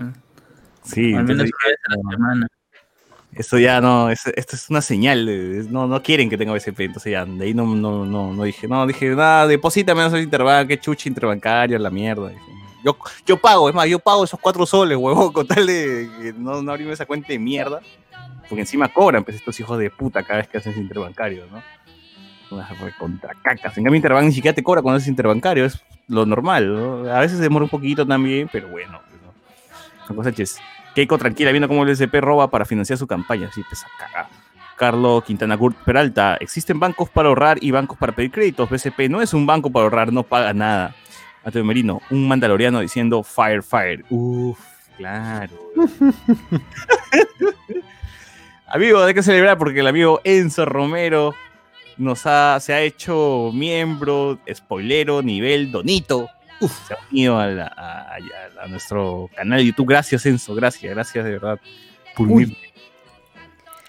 Sí, 0.82 1.14
al 1.14 1.24
menos 1.24 1.46
una 1.46 1.68
vez 1.68 1.78
a 1.86 1.90
la 1.96 2.10
semana. 2.10 2.46
Eso 3.34 3.58
ya 3.58 3.80
no, 3.80 4.10
es- 4.10 4.26
esto 4.36 4.56
es 4.56 4.68
una 4.68 4.82
señal, 4.82 5.26
es- 5.28 5.70
no, 5.70 5.86
no 5.86 6.02
quieren 6.02 6.28
que 6.28 6.36
tenga 6.36 6.52
BCP, 6.52 6.84
entonces 6.84 7.12
ya, 7.12 7.24
de 7.24 7.44
ahí 7.44 7.54
no, 7.54 7.64
no, 7.66 8.04
no, 8.04 8.32
no 8.34 8.42
dije, 8.44 8.68
no, 8.68 8.86
dije, 8.86 9.08
nada, 9.10 9.46
deposítame 9.46 10.04
en 10.04 10.16
Interbank, 10.16 10.68
que 10.68 10.78
chucha 10.78 11.08
interbancaria, 11.08 11.78
la 11.78 11.88
mierda. 11.90 12.28
dije. 12.28 12.40
Yo, 12.84 12.96
yo 13.24 13.36
pago, 13.38 13.68
es 13.68 13.74
más, 13.74 13.86
yo 13.88 13.98
pago 14.00 14.24
esos 14.24 14.38
cuatro 14.40 14.66
soles, 14.66 14.98
huevón, 14.98 15.32
con 15.32 15.46
tal 15.46 15.66
de 15.66 16.10
que 16.20 16.32
no, 16.36 16.60
no 16.60 16.72
abrirme 16.72 16.92
esa 16.92 17.06
cuenta 17.06 17.28
de 17.28 17.38
mierda, 17.38 17.80
porque 18.48 18.60
encima 18.62 18.88
cobran, 18.92 19.24
pues, 19.24 19.36
estos 19.38 19.58
hijos 19.60 19.78
de 19.78 19.88
puta 19.88 20.22
cada 20.24 20.40
vez 20.40 20.48
que 20.48 20.58
haces 20.58 20.76
interbancario, 20.76 21.46
¿no? 21.50 21.62
Unas 22.50 22.68
contra 22.98 23.32
cacas. 23.42 23.78
En 23.78 23.84
cambio, 23.84 23.96
Interbank 23.96 24.26
ni 24.26 24.32
siquiera 24.32 24.54
te 24.54 24.62
cobra 24.62 24.82
cuando 24.82 24.96
haces 24.98 25.08
interbancario, 25.08 25.64
es 25.64 25.80
lo 26.06 26.26
normal, 26.26 26.74
¿no? 26.74 27.10
A 27.10 27.20
veces 27.20 27.38
demora 27.38 27.64
un 27.64 27.70
poquito 27.70 28.06
también, 28.06 28.50
pero 28.52 28.68
bueno, 28.68 29.00
cosas 30.06 30.34
ches. 30.34 30.58
Keiko 30.94 31.18
tranquila 31.18 31.50
viendo 31.52 31.68
cómo 31.68 31.84
el 31.84 31.90
BCP 31.90 32.14
roba 32.20 32.50
para 32.50 32.64
financiar 32.64 32.98
su 32.98 33.06
campaña. 33.06 33.50
Sí, 33.52 33.62
pues. 33.68 33.84
Carlos 34.76 35.24
Quintana 35.24 35.54
Gurt 35.54 35.76
Peralta. 35.84 36.36
Existen 36.40 36.80
bancos 36.80 37.08
para 37.08 37.28
ahorrar 37.28 37.58
y 37.60 37.70
bancos 37.70 37.96
para 37.98 38.12
pedir 38.12 38.30
créditos. 38.30 38.68
BCP 38.68 39.08
no 39.08 39.22
es 39.22 39.32
un 39.32 39.46
banco 39.46 39.70
para 39.70 39.84
ahorrar, 39.84 40.12
no 40.12 40.22
paga 40.22 40.52
nada. 40.52 40.94
Antonio 41.44 41.64
Merino, 41.64 42.02
un 42.10 42.28
mandaloriano 42.28 42.80
diciendo 42.80 43.22
fire, 43.22 43.62
fire. 43.62 44.04
Uf, 44.10 44.58
claro. 44.96 45.52
amigo, 48.66 49.02
hay 49.02 49.14
que 49.14 49.22
celebrar 49.22 49.58
porque 49.58 49.80
el 49.80 49.86
amigo 49.86 50.20
Enzo 50.24 50.64
Romero 50.64 51.34
nos 51.96 52.26
ha, 52.26 52.58
se 52.60 52.72
ha 52.72 52.80
hecho 52.80 53.50
miembro, 53.52 54.38
spoilero, 54.52 55.22
nivel 55.22 55.70
Donito. 55.70 56.28
Uf, 56.62 56.86
se 56.88 56.94
ha 56.94 56.98
unido 57.10 57.38
a, 57.38 57.46
la- 57.48 57.66
a- 57.76 58.14
a- 58.14 58.64
a 58.64 58.68
nuestro 58.68 59.28
canal 59.36 59.58
de 59.58 59.66
YouTube. 59.66 59.88
Gracias, 59.88 60.24
Enzo. 60.26 60.54
Gracias, 60.54 60.92
gracias 60.94 61.24
de 61.24 61.30
verdad. 61.32 61.60
Por. 62.16 62.28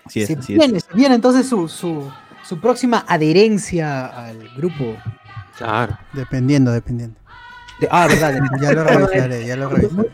Así 0.05 0.21
es, 0.21 0.27
se 0.27 0.33
así 0.33 0.53
es. 0.53 0.59
viene, 0.59 0.79
se 0.79 0.93
viene 0.93 1.15
entonces 1.15 1.47
su, 1.47 1.67
su, 1.69 2.11
su 2.43 2.59
próxima 2.59 3.05
adherencia 3.07 4.05
al 4.07 4.49
grupo. 4.57 4.97
Claro. 5.57 5.97
Dependiendo, 6.13 6.71
dependiendo. 6.71 7.17
De- 7.79 7.87
ah, 7.89 8.07
verdad. 8.07 8.37
Ya 8.61 8.73
lo 8.73 8.83
revisaré, 8.85 9.45
ya 9.45 9.55
lo 9.55 9.69
revisaré. 9.69 10.09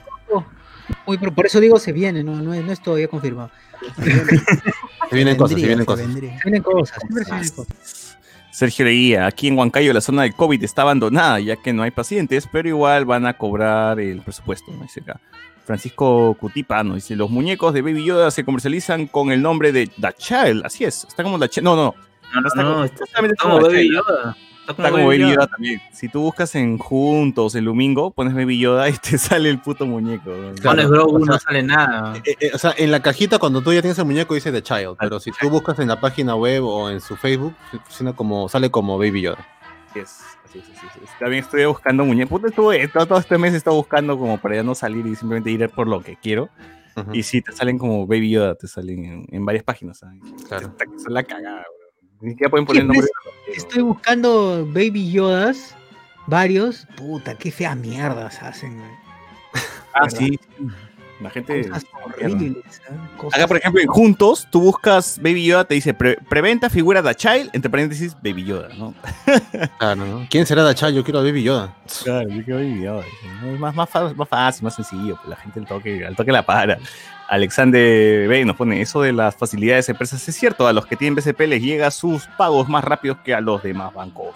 Uy, 1.06 1.18
pero 1.18 1.34
por 1.34 1.46
eso 1.46 1.60
digo 1.60 1.78
se 1.80 1.92
viene, 1.92 2.24
no, 2.24 2.36
no, 2.42 2.54
es, 2.54 2.64
no 2.64 2.72
es 2.72 2.82
todavía 2.82 3.08
confirmado. 3.08 3.52
Se 5.10 5.16
vienen 5.16 5.38
cosas, 5.38 5.60
se 5.60 5.66
vienen 5.66 5.80
se 5.80 5.86
cosas. 5.86 6.08
vendría. 6.08 6.38
Se 6.38 6.44
vienen 6.50 6.64
cosas, 6.64 6.98
siempre 7.00 7.26
se 7.26 7.32
vienen 7.32 7.50
cosas. 7.52 8.18
Sergio 8.52 8.86
Leguía, 8.86 9.26
aquí 9.28 9.48
en 9.48 9.58
Huancayo 9.58 9.94
la 9.94 10.02
zona 10.02 10.24
del 10.24 10.34
COVID 10.34 10.64
está 10.64 10.82
abandonada 10.82 11.40
ya 11.40 11.56
que 11.56 11.72
no 11.74 11.84
hay 11.84 11.92
pacientes, 11.92 12.48
pero 12.52 12.68
igual 12.68 13.06
van 13.06 13.26
a 13.26 13.34
cobrar 13.38 14.00
el 14.00 14.22
presupuesto, 14.22 14.72
¿no? 14.72 14.84
Dice 14.84 15.02
acá. 15.02 15.20
Francisco 15.66 16.36
Cutipa 16.40 16.84
nos 16.84 16.96
dice, 16.96 17.16
los 17.16 17.30
muñecos 17.30 17.74
de 17.76 17.84
Baby 17.84 18.04
Yoda 18.04 18.32
se 18.32 18.44
comercializan 18.44 19.06
con 19.06 19.32
el 19.32 19.42
nombre 19.42 19.72
de 19.72 19.86
The 19.88 20.14
Child, 20.18 20.66
así 20.66 20.84
es, 20.84 21.04
está 21.04 21.22
como 21.24 21.38
The 21.38 21.48
Child, 21.50 21.64
no, 21.66 21.76
no, 21.76 21.96
No, 22.34 22.42
no, 22.42 22.48
está 22.48 22.64
como- 22.64 22.84
está, 22.84 22.98
justamente 23.06 23.34
está 23.36 23.44
como 23.44 23.60
como 23.60 23.68
Baby 23.72 23.90
Yoda. 23.94 24.04
Yoda. 24.24 24.38
Está 24.72 24.92
como 24.92 25.08
Baby 25.08 25.20
Yoda 25.34 25.48
también. 25.48 25.82
Si 25.92 26.10
tú 26.10 26.22
buscas 26.22 26.54
en 26.56 26.78
Juntos, 26.78 27.56
en 27.56 27.66
Lumingo, 27.66 28.12
pones 28.12 28.34
Baby 28.34 28.60
Yoda 28.60 28.90
y 28.90 28.94
te 28.94 29.18
sale 29.18 29.50
el 29.50 29.60
puto 29.60 29.86
muñeco. 29.86 30.32
Claro, 30.62 30.90
Grogu, 30.90 31.16
o 31.18 31.26
sea- 31.26 31.34
no 31.34 31.40
sale 31.40 31.64
nada. 31.64 32.16
Eh, 32.26 32.36
eh, 32.40 32.52
o 32.54 32.58
sea, 32.58 32.74
en 32.78 32.92
la 32.92 33.02
cajita 33.02 33.40
cuando 33.40 33.62
tú 33.62 33.74
ya 33.74 33.82
tienes 33.82 33.98
el 34.00 34.06
muñeco 34.06 34.34
dice 34.34 34.52
The 34.52 34.62
Child, 34.64 34.96
pero 35.00 35.20
si 35.20 35.32
tú 35.32 35.50
buscas 35.50 35.80
en 35.80 35.88
la 35.88 36.00
página 36.00 36.36
web 36.36 36.64
o 36.66 36.90
en 36.90 37.02
su 37.02 37.16
Facebook, 37.16 37.54
suena 37.90 38.14
como, 38.14 38.50
sale 38.50 38.70
como 38.72 38.98
Baby 38.98 39.22
Yoda. 39.22 39.46
Así 39.90 40.00
es, 40.00 40.22
así 40.46 40.60
es, 40.60 40.64
así 40.66 40.72
es, 40.74 40.92
así 40.92 41.00
es. 41.04 41.20
También 41.20 41.44
estoy 41.44 41.66
buscando 41.66 42.06
muñecos. 42.06 42.42
Estuve- 42.44 42.88
todo, 42.90 43.06
todo 43.08 43.20
este 43.20 43.38
mes 43.38 43.54
he 43.54 43.58
estado 43.58 43.76
buscando 43.76 44.18
como 44.18 44.38
para 44.38 44.56
ya 44.56 44.64
no 44.64 44.76
salir 44.76 45.06
y 45.08 45.16
simplemente 45.16 45.50
ir 45.52 45.68
por 45.70 45.88
lo 45.88 46.02
que 46.02 46.16
quiero. 46.16 46.50
Ujú, 46.96 47.14
Y 47.16 47.24
sí, 47.24 47.42
te 47.42 47.52
salen 47.54 47.78
como 47.78 48.06
Baby 48.08 48.32
Yoda, 48.32 48.56
te 48.56 48.68
salen 48.68 49.06
en, 49.06 49.26
en 49.32 49.46
varias 49.46 49.64
páginas. 49.64 50.00
¿sabes? 50.00 50.20
Claro. 50.48 50.70
Puta, 50.72 50.86
que 50.86 51.00
son 51.00 51.14
la 51.14 51.24
cagada, 51.24 51.62
bro. 51.62 51.79
Ni 52.22 52.32
siquiera 52.32 52.50
pueden 52.50 52.66
poner 52.66 52.82
el 52.82 52.88
nombre. 52.88 53.06
de 53.08 53.12
los 53.48 53.58
Estoy 53.58 53.82
buscando 53.84 54.66
Baby 54.68 55.12
Yodas, 55.12 55.76
varios. 56.28 56.86
Puta, 56.98 57.36
qué 57.36 57.52
feas 57.52 57.76
mierdas 57.78 58.42
hacen. 58.42 58.78
güey. 58.78 58.92
Ah, 59.94 60.02
¿verdad? 60.04 60.18
sí. 60.20 60.40
La 61.20 61.30
gente. 61.32 61.68
Cosas 61.68 61.86
horribles. 62.06 62.82
¿eh? 62.90 62.94
Cosas- 63.18 63.38
Acá, 63.40 63.48
por 63.48 63.58
ejemplo, 63.58 63.82
en 63.82 63.88
Juntos, 63.88 64.48
tú 64.52 64.62
buscas 64.62 65.18
Baby 65.22 65.46
Yoda, 65.48 65.66
te 65.66 65.74
dice 65.74 65.94
pre- 65.94 66.18
preventa 66.30 66.70
figura 66.70 67.02
de 67.02 67.14
Child, 67.16 67.50
entre 67.54 67.70
paréntesis, 67.70 68.16
Baby 68.24 68.46
Yoda, 68.46 68.70
¿no? 68.78 68.94
Claro, 69.80 70.06
¿no? 70.06 70.28
¿Quién 70.30 70.46
será 70.46 70.66
The 70.66 70.76
Child? 70.76 70.96
Yo 70.96 71.04
quiero 71.04 71.20
a 71.20 71.24
Baby 71.24 71.44
Yoda. 71.44 71.76
Claro, 72.04 72.30
yo 72.30 72.46
quiero 72.46 72.60
Baby 72.60 72.82
Yoda. 72.84 73.04
¿no? 73.42 73.50
Es 73.54 73.60
más, 73.60 73.76
más, 73.76 73.90
más 74.16 74.30
fácil, 74.30 74.64
más 74.64 74.76
sencillo, 74.76 75.16
pues 75.18 75.28
la 75.30 75.36
gente 75.38 75.60
al 75.60 75.66
toque, 75.66 76.06
al 76.06 76.16
toque 76.16 76.32
la 76.32 76.46
para. 76.46 76.78
Alexander 77.30 78.28
B 78.28 78.44
nos 78.46 78.56
pone 78.56 78.82
eso 78.82 79.02
de 79.02 79.14
las 79.14 79.36
facilidades 79.36 79.88
de 79.88 79.92
empresas. 79.92 80.28
Es 80.28 80.36
cierto, 80.36 80.68
a 80.68 80.74
los 80.74 80.86
que 80.86 80.96
tienen 80.96 81.16
BCP 81.16 81.42
les 81.48 81.62
llega 81.62 81.92
sus 81.92 82.28
pagos 82.38 82.68
más 82.68 82.84
rápidos 82.84 83.20
que 83.24 83.34
a 83.34 83.42
los 83.42 83.62
demás 83.64 83.94
bancos. 83.94 84.36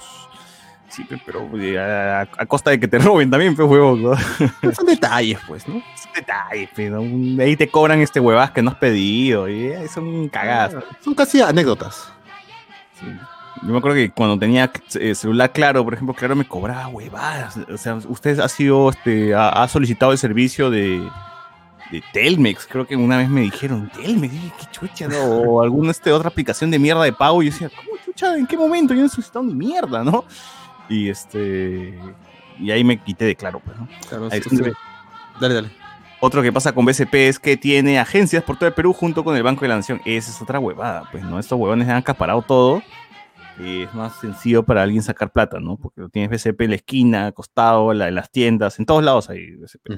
Sí, 0.89 1.03
pe- 1.05 1.19
pero 1.25 1.49
eh, 1.59 1.79
a, 1.79 2.21
a 2.21 2.45
costa 2.45 2.69
de 2.69 2.79
que 2.79 2.87
te 2.87 2.99
roben 2.99 3.31
también, 3.31 3.55
pues, 3.55 3.67
huevo. 3.67 3.95
¿no? 3.95 4.71
Son 4.73 4.85
detalles, 4.85 5.39
pues, 5.47 5.67
¿no? 5.67 5.77
Es 5.77 6.05
un 6.05 6.13
detalle, 6.13 6.69
pe, 6.75 6.89
¿no? 6.89 7.01
Un- 7.01 7.37
Ahí 7.41 7.55
te 7.55 7.67
cobran 7.67 7.99
este 7.99 8.19
huevas 8.19 8.51
que 8.51 8.61
no 8.61 8.69
has 8.69 8.77
pedido. 8.77 9.49
Y 9.49 9.65
eh, 9.67 9.87
son 9.87 10.29
cagadas. 10.29 10.75
Son 11.03 11.15
casi 11.15 11.41
anécdotas. 11.41 12.11
Sí. 12.99 13.07
Yo 13.63 13.69
me 13.71 13.77
acuerdo 13.79 13.95
que 13.95 14.11
cuando 14.11 14.37
tenía 14.37 14.69
eh, 14.99 15.15
celular 15.15 15.51
claro, 15.51 15.83
por 15.83 15.93
ejemplo, 15.95 16.13
claro 16.13 16.35
me 16.35 16.45
cobraba 16.47 16.87
huevadas. 16.89 17.57
O 17.57 17.77
sea, 17.77 17.95
usted 17.95 18.39
ha 18.39 18.49
sido, 18.49 18.89
este, 18.91 19.33
ha, 19.33 19.49
ha 19.49 19.67
solicitado 19.67 20.11
el 20.11 20.17
servicio 20.19 20.69
de, 20.69 21.01
de 21.93 22.03
Telmex. 22.11 22.65
Creo 22.67 22.85
que 22.87 22.95
una 22.95 23.17
vez 23.17 23.29
me 23.29 23.41
dijeron, 23.41 23.89
Telmex, 23.95 24.33
qué 24.33 24.65
chucha, 24.71 25.07
¿no? 25.07 25.17
O 25.23 25.61
alguna 25.61 25.91
este, 25.91 26.11
otra 26.11 26.29
aplicación 26.29 26.71
de 26.71 26.79
mierda 26.79 27.03
de 27.03 27.13
pago. 27.13 27.41
Y 27.41 27.47
yo 27.47 27.51
decía, 27.51 27.69
¿cómo 27.75 27.91
chucha? 28.05 28.35
¿En 28.37 28.47
qué 28.47 28.57
momento? 28.57 28.93
Yo 28.93 29.01
no 29.01 29.05
he 29.07 29.09
solicitado 29.09 29.45
ni 29.45 29.53
mierda, 29.53 30.03
¿no? 30.03 30.25
Y 30.89 31.09
este. 31.09 31.97
Y 32.59 32.71
ahí 32.71 32.83
me 32.83 32.97
quité 32.97 33.25
de 33.25 33.35
claro, 33.35 33.59
pues, 33.63 33.77
¿no? 33.77 33.87
Claro, 34.09 34.27
Ahí 34.31 34.41
sí. 34.41 34.57
Dale, 35.39 35.53
dale. 35.53 35.69
Otro 36.19 36.41
que 36.41 36.51
pasa 36.53 36.71
con 36.71 36.85
BCP 36.85 37.13
es 37.27 37.37
que 37.39 37.57
tiene 37.57 37.99
agencias 37.99 38.43
por 38.43 38.55
todo 38.57 38.67
el 38.67 38.73
Perú 38.73 38.93
junto 38.93 39.23
con 39.23 39.35
el 39.35 39.43
Banco 39.43 39.61
de 39.61 39.67
la 39.69 39.75
Nación. 39.75 40.01
Esa 40.05 40.31
es 40.31 40.41
otra 40.41 40.57
huevada, 40.59 41.03
pues, 41.11 41.23
¿no? 41.23 41.37
Estos 41.39 41.59
huevones 41.59 41.87
han 41.89 41.97
acaparado 41.97 42.41
todo. 42.41 42.81
Y 43.59 43.83
es 43.83 43.93
más 43.93 44.19
sencillo 44.19 44.63
para 44.63 44.81
alguien 44.81 45.03
sacar 45.03 45.31
plata, 45.31 45.59
¿no? 45.59 45.77
Porque 45.77 46.01
lo 46.01 46.09
tienes 46.09 46.31
BCP 46.31 46.61
en 46.63 46.69
la 46.71 46.75
esquina, 46.77 47.25
acostado, 47.27 47.93
la- 47.93 48.07
en 48.07 48.15
las 48.15 48.31
tiendas, 48.31 48.79
en 48.79 48.85
todos 48.85 49.03
lados 49.03 49.29
hay 49.29 49.51
BCP. 49.57 49.89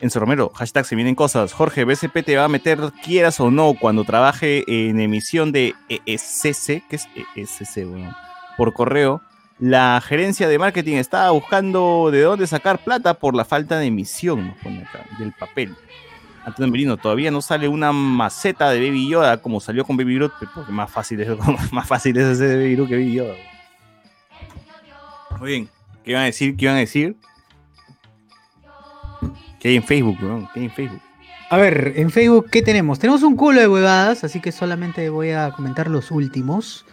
Enzo 0.00 0.18
Romero, 0.18 0.50
hashtag 0.54 0.86
se 0.86 0.96
vienen 0.96 1.14
cosas. 1.14 1.52
Jorge, 1.52 1.84
BCP 1.84 2.24
te 2.24 2.36
va 2.36 2.44
a 2.44 2.48
meter, 2.48 2.78
quieras 3.04 3.38
o 3.38 3.50
no, 3.50 3.74
cuando 3.78 4.04
trabaje 4.04 4.64
en 4.66 4.98
emisión 4.98 5.52
de 5.52 5.74
ESC, 5.90 6.82
que 6.88 6.96
es 6.96 7.06
ESC, 7.36 7.84
bueno, 7.84 8.16
por 8.56 8.72
correo. 8.72 9.20
La 9.58 10.02
gerencia 10.02 10.48
de 10.48 10.58
marketing 10.58 10.96
estaba 10.96 11.30
buscando 11.32 12.08
de 12.10 12.22
dónde 12.22 12.46
sacar 12.46 12.82
plata 12.82 13.12
por 13.12 13.36
la 13.36 13.44
falta 13.44 13.78
de 13.78 13.86
emisión, 13.86 14.46
nos 14.46 14.56
pone 14.56 14.82
acá, 14.82 15.04
del 15.18 15.32
papel. 15.32 15.76
Antonio 16.46 16.72
Merino, 16.72 16.96
todavía 16.96 17.30
no 17.30 17.42
sale 17.42 17.68
una 17.68 17.92
maceta 17.92 18.70
de 18.70 18.80
Baby 18.80 19.06
Yoda 19.06 19.42
como 19.42 19.60
salió 19.60 19.84
con 19.84 19.98
Baby 19.98 20.14
Groot, 20.14 20.32
porque 20.54 20.72
más 20.72 20.90
fácil 20.90 21.20
es, 21.20 21.28
más 21.72 21.86
fácil 21.86 22.16
es 22.16 22.24
hacer 22.24 22.56
Baby 22.56 22.74
Groot 22.74 22.88
que 22.88 22.94
Baby 22.94 23.12
Yoda. 23.12 23.34
Muy 25.38 25.50
bien, 25.50 25.68
¿qué 26.04 26.12
iban 26.12 26.22
a 26.22 26.26
decir? 26.26 26.56
¿Qué 26.56 26.64
iban 26.64 26.76
a 26.76 26.80
decir? 26.80 27.16
¿Qué 29.60 29.68
hay 29.68 29.76
en 29.76 29.84
Facebook, 29.84 30.18
bro? 30.18 30.48
¿Qué 30.52 30.60
hay 30.60 30.66
en 30.66 30.72
Facebook? 30.72 31.00
A 31.50 31.56
ver, 31.58 31.92
en 31.96 32.10
Facebook, 32.10 32.48
¿qué 32.50 32.62
tenemos? 32.62 32.98
Tenemos 32.98 33.22
un 33.22 33.36
culo 33.36 33.60
de 33.60 33.68
huevadas, 33.68 34.24
así 34.24 34.40
que 34.40 34.52
solamente 34.52 35.10
voy 35.10 35.30
a 35.32 35.50
comentar 35.52 35.90
los 35.90 36.10
últimos. 36.10 36.86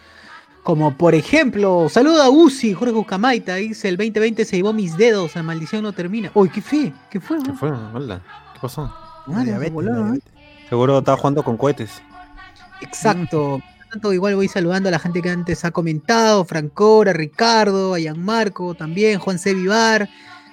Como 0.64 0.94
por 0.94 1.14
ejemplo, 1.14 1.88
saluda 1.88 2.26
a 2.26 2.30
Uzi, 2.30 2.74
Jorge 2.74 2.92
Buscamaita, 2.92 3.54
dice 3.54 3.88
el 3.88 3.96
2020 3.96 4.44
se 4.44 4.56
llevó 4.56 4.74
mis 4.74 4.98
dedos, 4.98 5.34
la 5.34 5.42
maldición 5.42 5.82
no 5.82 5.92
termina. 5.92 6.30
Uy, 6.34 6.50
¿qué 6.50 6.60
fue? 6.60 6.92
¿Qué 7.08 7.20
fue? 7.20 7.42
¿Qué 7.42 7.52
fue? 7.52 7.70
Hola. 7.70 8.20
¿Qué 8.52 8.58
pasó? 8.60 8.92
Ah, 9.28 9.38
se 9.38 9.44
diabetes, 9.44 9.72
voló, 9.72 10.14
¿eh? 10.14 10.20
Seguro 10.68 10.98
estaba 10.98 11.16
jugando 11.16 11.42
con 11.42 11.56
cohetes. 11.56 12.02
Exacto. 12.82 13.62
Por 13.62 13.84
lo 13.86 13.90
tanto, 13.92 14.12
igual 14.12 14.34
voy 14.34 14.48
saludando 14.48 14.90
a 14.90 14.92
la 14.92 14.98
gente 14.98 15.22
que 15.22 15.30
antes 15.30 15.64
ha 15.64 15.70
comentado, 15.70 16.44
Francora, 16.44 17.14
Ricardo, 17.14 17.94
a 17.94 18.14
Marco 18.14 18.74
también, 18.74 19.18
Juan 19.20 19.38
C. 19.38 19.54
Vivar, 19.54 20.08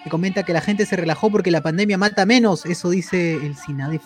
que 0.05 0.11
comenta 0.11 0.43
que 0.43 0.53
la 0.53 0.61
gente 0.61 0.85
se 0.85 0.95
relajó 0.95 1.31
porque 1.31 1.49
la 1.49 1.61
pandemia 1.61 1.97
mata 1.97 2.27
menos, 2.27 2.67
eso 2.67 2.91
dice 2.91 3.33
el 3.37 3.55
Sinadef. 3.57 4.03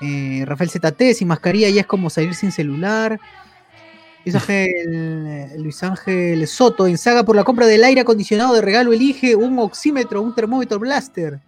Eh, 0.00 0.44
Rafael 0.46 0.70
ZT, 0.70 1.14
sin 1.14 1.26
mascarilla 1.26 1.68
ya 1.68 1.80
es 1.80 1.86
como 1.88 2.08
salir 2.10 2.32
sin 2.32 2.52
celular. 2.52 3.18
Luis 4.24 4.36
Ángel, 4.36 5.60
Luis 5.60 5.82
Ángel 5.82 6.46
Soto, 6.46 6.86
en 6.86 6.96
saga 6.96 7.24
por 7.24 7.34
la 7.34 7.42
compra 7.42 7.66
del 7.66 7.82
aire 7.82 8.02
acondicionado 8.02 8.54
de 8.54 8.60
regalo, 8.60 8.92
elige 8.92 9.34
un 9.34 9.58
oxímetro, 9.58 10.22
un 10.22 10.32
termómetro 10.32 10.78
blaster. 10.78 11.40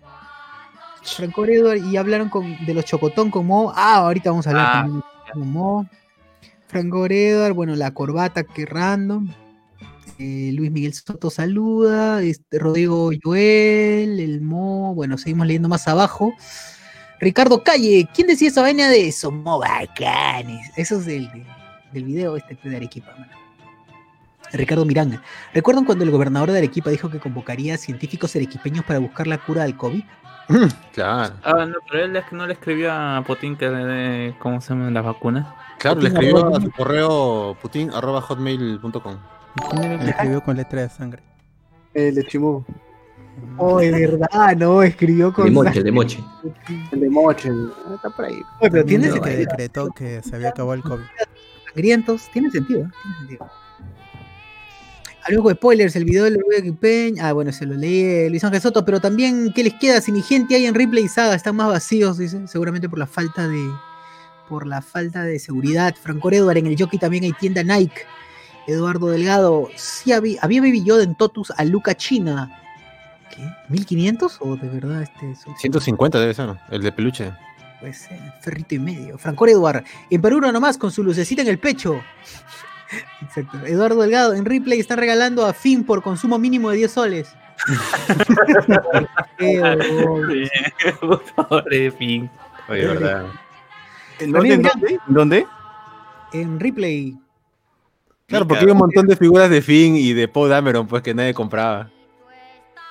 Franco 1.05 1.47
Edward 1.47 1.79
y 1.85 1.97
hablaron 1.97 2.29
con, 2.31 2.67
de 2.67 2.75
los 2.75 2.85
chocotón 2.85 3.31
con 3.31 3.47
Mo. 3.47 3.73
Ah, 3.77 3.99
ahorita 3.99 4.31
vamos 4.31 4.49
a 4.49 4.51
hablar 4.51 4.67
Ah, 4.67 5.03
también 5.29 5.53
Mo. 5.53 5.87
Franco 6.67 7.07
Edward, 7.07 7.53
bueno, 7.53 7.77
la 7.77 7.93
corbata 7.93 8.43
que 8.43 8.67
random. 8.67 9.29
Eh, 10.23 10.53
Luis 10.53 10.71
Miguel 10.71 10.93
Soto 10.93 11.31
saluda. 11.31 12.21
Este, 12.23 12.59
Rodrigo 12.59 13.11
Joel, 13.23 14.21
el 14.21 14.43
Mo. 14.43 14.95
Bueno, 14.95 15.17
seguimos 15.17 15.47
leyendo 15.47 15.71
más 15.71 15.89
abajo. 15.89 16.35
Ricardo 17.21 17.63
Calle, 17.63 18.07
¿quién 18.15 18.27
decía 18.27 18.49
esa 18.49 18.61
vaina 18.61 18.89
de 18.89 19.11
somos 19.13 19.61
bacanes? 19.61 20.71
Eso 20.77 20.97
es 20.97 21.07
del, 21.07 21.31
del, 21.93 22.05
video 22.05 22.37
este 22.37 22.57
de 22.69 22.77
Arequipa, 22.77 23.13
mano. 23.19 23.33
Ricardo 24.53 24.85
Miranda, 24.85 25.23
¿recuerdan 25.55 25.85
cuando 25.85 26.05
el 26.05 26.11
gobernador 26.11 26.51
de 26.51 26.59
Arequipa 26.59 26.91
dijo 26.91 27.09
que 27.09 27.21
convocaría 27.21 27.75
a 27.75 27.79
científicos 27.79 28.35
arequipeños 28.37 28.85
para 28.85 28.99
buscar 28.99 29.27
la 29.27 29.39
cura 29.39 29.63
del 29.63 29.77
COVID? 29.77 30.03
Claro. 30.93 31.35
Ah, 31.45 31.65
no, 31.65 31.77
pero 31.89 32.05
él 32.05 32.17
es 32.17 32.25
que 32.25 32.37
no 32.37 32.47
le 32.47 32.55
escribió 32.55 32.93
a 32.93 33.23
Putin 33.25 33.57
que 33.57 33.69
le 33.69 33.85
dé, 33.85 34.35
¿cómo 34.39 34.61
se 34.61 34.71
llaman 34.71 34.93
las 34.93 35.05
vacunas? 35.05 35.47
Claro, 35.79 36.01
le 36.01 36.09
escribió 36.09 36.39
arroba 36.39 36.59
a 36.59 36.61
su 36.61 36.71
correo 36.73 37.57
putin 37.63 37.91
arroba 37.95 38.21
hotmail.com. 38.21 39.17
¿Y 39.17 39.40
quién 39.71 39.85
era 39.85 39.95
el 39.95 40.01
que 40.01 40.11
escribió 40.11 40.43
con 40.43 40.57
letra 40.57 40.83
de 40.83 40.89
sangre? 40.89 41.23
El 41.95 42.15
de 42.15 42.27
Chimú, 42.27 42.65
Oh, 43.57 43.79
de 43.79 43.91
verdad, 43.91 44.57
no, 44.57 44.83
escribió 44.83 45.33
con. 45.33 45.47
De 45.47 45.51
moche, 45.51 45.83
de 45.83 45.93
moche. 45.93 46.19
el 46.93 47.01
de 47.01 47.11
Moche, 47.11 47.51
ah, 47.51 47.95
está 47.95 48.11
por 48.11 48.25
ahí. 48.25 48.43
Oye, 48.61 48.71
pero 48.71 48.85
tiene 48.85 49.05
sentido. 49.05 49.25
que 49.25 49.37
decretó 49.37 49.91
que 49.91 50.23
se 50.23 50.35
había 50.35 50.51
acabado 50.51 50.75
el 50.75 50.83
COVID. 50.83 51.05
Sangrientos, 51.67 52.29
tiene 52.33 52.51
sentido, 52.51 52.81
¿eh? 52.81 52.89
tiene 53.03 53.19
sentido. 53.19 53.51
Algo 55.25 55.49
de 55.51 55.55
spoilers, 55.55 55.97
el 55.97 56.05
video 56.05 56.25
de 56.25 56.31
Luis 56.31 56.77
Peña. 56.81 57.29
Ah, 57.29 57.33
bueno, 57.33 57.53
se 57.53 57.67
lo 57.67 57.75
leí 57.75 58.03
eh, 58.03 58.31
Luis 58.31 58.43
Ángel 58.43 58.61
Soto, 58.61 58.85
pero 58.85 59.01
también, 59.01 59.53
¿qué 59.55 59.63
les 59.63 59.75
queda? 59.75 60.01
Si 60.01 60.11
ni 60.11 60.23
gente 60.23 60.55
hay 60.55 60.65
en 60.65 60.75
Ripley 60.75 61.05
y 61.05 61.09
Saga, 61.09 61.35
están 61.35 61.57
más 61.57 61.69
vacíos, 61.69 62.17
dice, 62.19 62.47
seguramente 62.49 62.89
por 62.89 62.99
la 62.99 63.07
falta 63.07 63.47
de. 63.47 63.71
Por 64.49 64.67
la 64.67 64.83
falta 64.83 65.23
de 65.23 65.39
seguridad. 65.39 65.95
Franco 66.01 66.31
Edward, 66.33 66.57
en 66.57 66.67
el 66.67 66.77
jockey 66.77 66.99
también 66.99 67.25
hay 67.25 67.33
tienda 67.35 67.63
Nike. 67.63 68.03
Eduardo 68.67 69.09
Delgado, 69.09 69.69
sí 69.77 70.13
había, 70.13 70.41
había 70.43 70.61
Baby 70.61 70.85
Yoda 70.85 71.03
en 71.03 71.15
Totus 71.15 71.51
a 71.57 71.65
Luca 71.65 71.95
China. 71.95 72.51
¿Qué? 73.35 73.43
¿1500? 73.71 74.37
¿O 74.41 74.57
de 74.57 74.69
verdad 74.69 75.03
este? 75.03 75.35
son- 75.37 75.57
150 75.57 76.19
debe 76.21 76.35
ser, 76.35 76.55
el 76.71 76.83
de 76.83 76.93
peluche. 76.93 77.33
Pues 77.81 78.11
eh, 78.11 78.21
ferrito 78.43 78.75
y 78.75 78.79
medio. 78.79 79.17
Franco 79.19 79.47
Edward, 79.47 79.85
en 80.11 80.21
Perú 80.21 80.39
uno 80.39 80.53
nomás 80.53 80.77
con 80.77 80.91
su 80.91 81.03
lucecita 81.03 81.43
en 81.43 81.49
el 81.49 81.59
pecho. 81.59 82.01
Exacto. 83.23 83.65
Eduardo 83.65 84.03
Delgado, 84.03 84.35
en 84.35 84.45
Ripley 84.45 84.81
están 84.81 84.99
regalando 84.99 85.47
a 85.47 85.53
Fin 85.53 85.85
por 85.85 86.03
consumo 86.03 86.39
mínimo 86.39 86.71
de 86.71 86.77
10 86.79 86.91
soles. 86.91 87.29
Pobre. 89.39 90.51
Oye, 92.69 92.87
verdad. 92.87 93.27
¿En 94.19 94.33
dónde? 94.33 94.55
¿En 94.55 94.63
dónde? 94.63 95.47
¿En 96.33 96.55
dónde? 96.59 97.17
Claro, 98.31 98.49
porque 98.49 98.65
hay 98.65 98.71
un 98.71 98.79
montón 98.79 99.07
de 99.07 99.17
figuras 99.17 99.51
de 99.51 99.61
Finn 99.61 99.95
y 99.97 100.13
de 100.15 100.27
Poe 100.29 100.49
Dameron, 100.49 100.87
pues 100.87 101.03
que 101.03 101.13
nadie 101.15 101.35
compraba. 101.35 101.91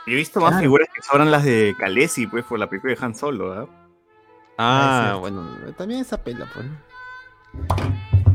Yo 0.05 0.13
he 0.13 0.15
visto 0.17 0.39
más 0.39 0.49
Claro. 0.49 0.61
figuras 0.63 0.87
que 0.93 1.01
sobran 1.01 1.31
las 1.31 1.43
de 1.43 1.73
Calesi, 1.79 2.27
pues, 2.27 2.45
por 2.45 2.59
la 2.59 2.69
película 2.69 2.93
de 2.93 3.03
Han 3.05 3.15
Solo, 3.15 3.53
¿ah? 3.53 3.67
Ah, 4.57 5.11
Ah, 5.11 5.11
sí. 5.15 5.19
bueno, 5.21 5.47
también 5.77 6.01
esa 6.01 6.21
pela, 6.23 6.45
pues. 6.53 6.65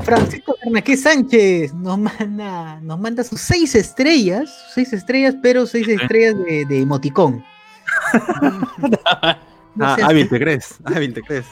Francisco 0.02 0.56
Bernaqué 0.62 0.96
Sánchez 0.96 1.72
nos 1.74 1.98
manda, 1.98 2.80
nos 2.80 2.98
manda 2.98 3.22
sus 3.24 3.40
seis 3.40 3.74
estrellas, 3.74 4.50
sus 4.64 4.74
seis 4.74 4.92
estrellas, 4.92 5.34
pero 5.42 5.66
seis 5.66 5.86
estrellas 5.88 6.36
de, 6.38 6.64
de 6.66 6.80
emoticón. 6.80 7.44
No 9.76 9.86
Ah, 9.86 9.96
hábil 10.04 10.28
te 10.28 10.38
crees, 10.38 10.78
hábil 10.84 11.12
te 11.12 11.20
crees. 11.20 11.46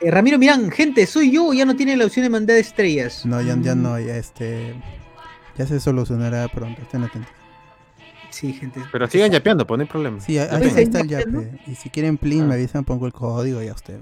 Eh, 0.00 0.10
Ramiro 0.10 0.38
Mirán, 0.38 0.70
gente, 0.70 1.06
soy 1.06 1.32
yo, 1.32 1.52
ya 1.52 1.64
no 1.64 1.74
tiene 1.74 1.96
la 1.96 2.06
opción 2.06 2.24
de 2.24 2.30
mandar 2.30 2.56
estrellas. 2.56 3.26
No, 3.26 3.40
ya, 3.40 3.56
ya 3.60 3.74
Mm, 3.74 3.82
no, 3.82 3.98
ya 3.98 4.16
este. 4.16 4.74
Ya 5.56 5.66
se 5.66 5.80
solucionará 5.80 6.46
pronto, 6.48 6.80
estén 6.82 7.02
atentos. 7.02 7.32
Sí, 8.30 8.52
gente. 8.52 8.80
Pero 8.92 9.08
sigan 9.08 9.32
yapeando, 9.32 9.66
pues 9.66 9.78
no 9.78 9.82
hay 9.82 9.88
problema. 9.88 10.20
Sí, 10.20 10.38
ahí, 10.38 10.60
ves, 10.60 10.76
está 10.76 11.00
el 11.00 11.08
yape. 11.08 11.58
Y 11.66 11.74
si 11.74 11.90
quieren 11.90 12.16
plin, 12.18 12.46
me 12.46 12.54
avisan, 12.54 12.84
pongo 12.84 13.06
el 13.06 13.12
código 13.12 13.62
y 13.62 13.68
a 13.68 13.72
usted. 13.72 13.98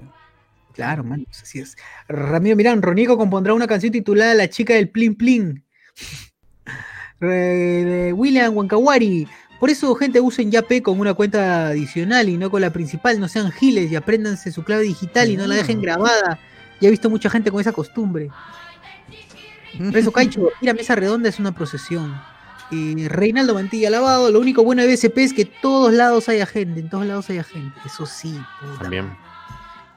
Claro, 0.73 1.03
mano, 1.03 1.23
pues 1.25 1.41
así 1.41 1.59
es. 1.59 1.75
Ramiro 2.07 2.55
Mirán, 2.55 2.81
Ronico 2.83 3.17
compondrá 3.17 3.53
una 3.55 3.65
canción 3.65 3.91
titulada 3.91 4.35
La 4.35 4.47
chica 4.49 4.75
del 4.75 4.89
plin 4.89 5.15
plin. 5.15 5.63
William 7.19 8.55
Wankawari. 8.55 9.27
Por 9.59 9.69
eso, 9.69 9.93
gente, 9.95 10.21
usen 10.21 10.51
Yape 10.51 10.83
con 10.83 10.99
una 10.99 11.13
cuenta 11.13 11.67
adicional 11.67 12.29
y 12.29 12.37
no 12.37 12.51
con 12.51 12.61
la 12.61 12.71
principal. 12.71 13.19
No 13.19 13.27
sean 13.27 13.51
giles 13.51 13.91
y 13.91 13.95
apréndanse 13.95 14.51
su 14.51 14.63
clave 14.63 14.83
digital 14.83 15.29
y 15.29 15.37
no 15.37 15.47
la 15.47 15.55
dejen 15.55 15.81
grabada. 15.81 16.39
Ya 16.79 16.87
he 16.87 16.91
visto 16.91 17.09
mucha 17.09 17.29
gente 17.29 17.49
con 17.49 17.59
esa 17.59 17.71
costumbre. 17.71 18.29
Rezo 19.79 20.11
Caicho, 20.11 20.49
ir 20.61 20.69
a 20.69 20.73
mesa 20.73 20.95
redonda 20.95 21.29
es 21.29 21.39
una 21.39 21.53
procesión. 21.53 22.19
Eh, 22.71 23.07
Reinaldo 23.07 23.53
Mantilla 23.53 23.89
Lavado, 23.89 24.29
lo 24.29 24.39
único 24.39 24.63
bueno 24.63 24.81
de 24.81 24.93
BSP 24.93 25.17
es 25.19 25.33
que 25.33 25.45
todos 25.45 25.93
lados 25.93 26.27
haya 26.27 26.45
gente, 26.45 26.81
en 26.81 26.89
todos 26.89 27.05
lados 27.05 27.29
haya 27.29 27.43
gente. 27.43 27.79
Eso 27.85 28.05
sí, 28.05 28.37
puta 28.59 28.81
También. 28.81 29.15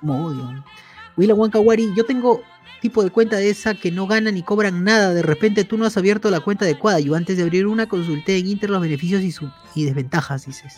como 0.01 0.27
odio. 0.27 0.65
William 1.17 1.39
Wankawari, 1.39 1.93
yo 1.97 2.05
tengo 2.05 2.43
tipo 2.81 3.03
de 3.05 3.11
cuenta 3.11 3.37
de 3.37 3.51
esa 3.51 3.75
que 3.75 3.91
no 3.91 4.07
ganan 4.07 4.35
ni 4.35 4.43
cobran 4.43 4.85
nada. 4.85 5.13
De 5.15 5.23
repente 5.23 5.65
tú 5.65 5.77
no 5.79 5.87
has 5.87 5.97
abierto 5.97 6.31
la 6.31 6.41
cuenta 6.41 6.65
adecuada. 6.65 7.01
Yo 7.01 7.15
antes 7.15 7.37
de 7.37 7.43
abrir 7.43 7.67
una 7.67 7.89
consulté 7.89 8.39
en 8.39 8.49
Inter 8.49 8.71
los 8.71 8.81
beneficios 8.81 9.23
y, 9.23 9.33
su- 9.33 9.51
y 9.75 9.85
desventajas, 9.85 10.47
dices. 10.47 10.75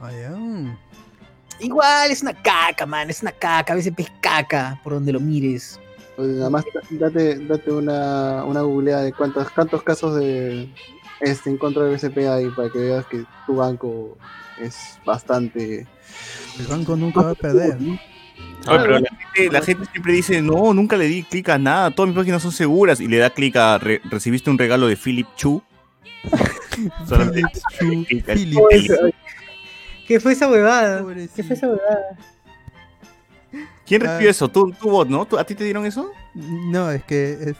Ay, 0.00 0.14
ah. 0.28 0.76
Igual 1.58 2.10
es 2.10 2.22
una 2.22 2.34
caca, 2.34 2.84
man, 2.86 3.08
es 3.08 3.22
una 3.22 3.32
caca. 3.32 3.72
A 3.72 3.76
veces 3.76 3.92
es 3.96 4.10
caca 4.20 4.78
por 4.84 4.92
donde 4.92 5.12
lo 5.12 5.20
mires. 5.20 5.80
Pues 6.16 6.28
nada 6.28 6.50
más 6.50 6.64
date, 6.90 7.38
date 7.46 7.70
una, 7.72 8.44
una 8.44 8.62
googleada 8.62 9.02
de 9.02 9.12
cuántos, 9.12 9.50
cuántos 9.50 9.82
casos 9.82 10.16
de 10.16 10.68
este 11.20 11.50
en 11.50 11.56
contra 11.58 11.84
del 11.84 11.94
BCP 11.96 12.18
hay 12.28 12.48
para 12.50 12.70
que 12.70 12.78
veas 12.78 13.06
que 13.06 13.24
tu 13.46 13.56
banco 13.56 14.16
es 14.60 14.98
bastante. 15.04 15.86
El 16.58 16.66
banco 16.66 16.96
nunca 16.96 17.22
va 17.22 17.30
a 17.32 17.34
perder. 17.34 17.78
Oye, 18.68 18.78
pero 18.80 18.98
la 18.98 19.08
gente, 19.10 19.52
la 19.52 19.60
gente 19.62 19.84
siempre 19.92 20.12
dice, 20.12 20.42
no, 20.42 20.74
nunca 20.74 20.96
le 20.96 21.06
di 21.06 21.22
clic 21.22 21.48
a 21.50 21.58
nada, 21.58 21.90
todas 21.92 22.08
mis 22.08 22.18
páginas 22.18 22.42
son 22.42 22.50
seguras, 22.52 23.00
y 23.00 23.06
le 23.06 23.18
da 23.18 23.30
clic 23.30 23.54
a, 23.56 23.78
re- 23.78 24.00
recibiste 24.10 24.50
un 24.50 24.58
regalo 24.58 24.88
de 24.88 24.96
Philip 24.96 25.28
Chu. 25.36 25.62
Solamente 27.06 27.60
Chu, 27.78 28.04
Philip. 28.08 28.58
el- 28.70 29.14
¿Qué 30.08 30.20
fue 30.20 30.32
esa 30.32 30.48
huevada? 30.48 31.00
Pobrecito. 31.02 31.32
¿Qué 31.36 31.42
fue 31.44 31.56
esa 31.56 31.66
huevada? 31.68 31.98
¿Quién 33.86 34.02
Ah. 34.02 34.10
recibió 34.10 34.30
eso? 34.30 34.48
¿Tú, 34.48 34.72
tú 34.80 34.90
bot, 34.90 35.08
no? 35.08 35.24
¿Tú- 35.26 35.38
¿A 35.38 35.44
ti 35.44 35.54
te 35.54 35.64
dieron 35.64 35.86
eso? 35.86 36.10
No, 36.34 36.90
es 36.90 37.02
que 37.04 37.32
es, 37.32 37.56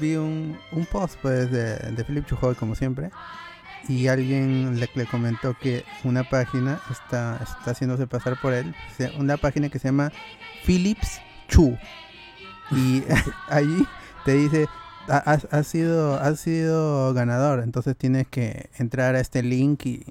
vi 0.00 0.16
un, 0.16 0.58
un 0.72 0.86
post 0.86 1.16
pues 1.22 1.50
de, 1.50 1.76
de 1.76 2.04
Philip 2.04 2.26
Chujoy 2.26 2.54
como 2.54 2.74
siempre 2.74 3.10
y 3.88 4.06
alguien 4.08 4.78
le, 4.78 4.88
le 4.94 5.06
comentó 5.06 5.54
que 5.58 5.84
una 6.04 6.22
página 6.28 6.80
está, 6.90 7.38
está 7.42 7.72
haciéndose 7.72 8.06
pasar 8.06 8.40
por 8.40 8.52
él, 8.52 8.74
una 9.18 9.36
página 9.36 9.68
que 9.68 9.78
se 9.78 9.88
llama 9.88 10.12
Philips 10.64 11.20
Chu 11.48 11.76
y 12.70 13.02
allí 13.48 13.86
te 14.24 14.34
dice 14.34 14.68
"Ha- 15.08 15.18
has, 15.18 15.48
has 15.50 15.66
sido 15.66 16.14
has 16.20 16.38
sido 16.40 17.12
ganador, 17.12 17.60
entonces 17.60 17.96
tienes 17.96 18.26
que 18.28 18.70
entrar 18.78 19.14
a 19.16 19.20
este 19.20 19.42
link 19.42 19.84
y, 19.84 20.04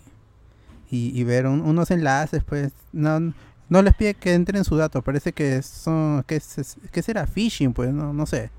y, 0.89 1.17
y 1.17 1.23
ver 1.23 1.47
un- 1.47 1.61
unos 1.61 1.91
enlaces 1.91 2.43
pues 2.43 2.73
no 2.91 3.33
no 3.69 3.81
les 3.81 3.93
pide 3.95 4.15
que 4.15 4.33
entren 4.33 4.65
su 4.65 4.75
dato, 4.75 5.01
parece 5.01 5.31
que 5.31 5.61
son 5.61 6.23
que, 6.27 6.41
que 6.91 7.01
será 7.01 7.25
phishing 7.25 7.71
pues 7.73 7.93
no 7.93 8.11
no 8.13 8.25
sé. 8.25 8.49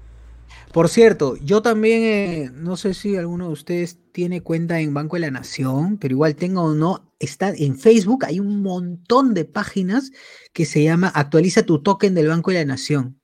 Por 0.72 0.88
cierto, 0.88 1.36
yo 1.36 1.60
también, 1.60 2.02
eh, 2.02 2.50
no 2.54 2.76
sé 2.76 2.94
si 2.94 3.16
alguno 3.16 3.48
de 3.48 3.52
ustedes 3.52 3.98
tiene 4.12 4.40
cuenta 4.40 4.80
en 4.80 4.94
Banco 4.94 5.16
de 5.16 5.20
la 5.20 5.30
Nación, 5.30 5.98
pero 5.98 6.12
igual 6.12 6.34
tengo 6.34 6.62
o 6.62 6.74
no, 6.74 7.12
está 7.18 7.50
en 7.54 7.78
Facebook, 7.78 8.24
hay 8.24 8.40
un 8.40 8.62
montón 8.62 9.34
de 9.34 9.44
páginas 9.44 10.10
que 10.54 10.64
se 10.64 10.82
llama 10.82 11.08
Actualiza 11.08 11.62
tu 11.64 11.82
token 11.82 12.14
del 12.14 12.28
Banco 12.28 12.50
de 12.50 12.58
la 12.58 12.64
Nación. 12.64 13.18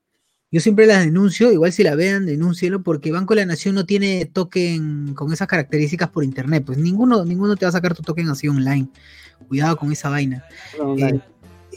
Yo 0.51 0.61
siempre 0.61 0.87
las 0.87 1.05
denuncio, 1.05 1.53
igual 1.53 1.73
si 1.73 1.83
la 1.83 1.95
vean, 1.95 2.25
denúncielo, 2.27 2.83
porque 2.83 3.13
Banco 3.13 3.35
de 3.35 3.41
la 3.41 3.47
Nación 3.47 3.75
no 3.75 3.85
tiene 3.85 4.25
token 4.27 5.13
con 5.15 5.31
esas 5.33 5.47
características 5.49 6.09
por 6.11 6.25
internet. 6.25 6.65
Pues 6.67 6.79
ninguno, 6.79 7.25
ninguno 7.25 7.55
te 7.57 7.67
va 7.67 7.69
a 7.71 7.73
sacar 7.73 7.95
tu 7.95 8.03
token 8.03 8.29
así 8.31 8.49
online. 8.49 8.89
Cuidado 9.47 9.77
con 9.77 9.93
esa 9.93 10.09
vaina. 10.09 10.45
Eh, 10.99 11.21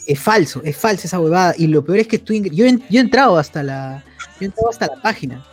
es 0.08 0.20
falso, 0.20 0.62
es 0.64 0.78
falsa 0.78 1.08
esa 1.08 1.20
huevada. 1.20 1.54
Y 1.58 1.68
lo 1.68 1.84
peor 1.84 1.98
es 2.00 2.08
que 2.08 2.18
tú 2.18 2.34
yo, 2.34 2.66
he- 2.66 2.80
yo 2.90 2.98
he 2.98 3.02
entrado 3.02 3.38
hasta 3.38 3.62
la. 3.62 4.06
Yo 4.42 4.46
he 4.46 4.48
entrado 4.48 4.70
hasta 4.70 4.88
la 4.88 5.02
página. 5.02 5.44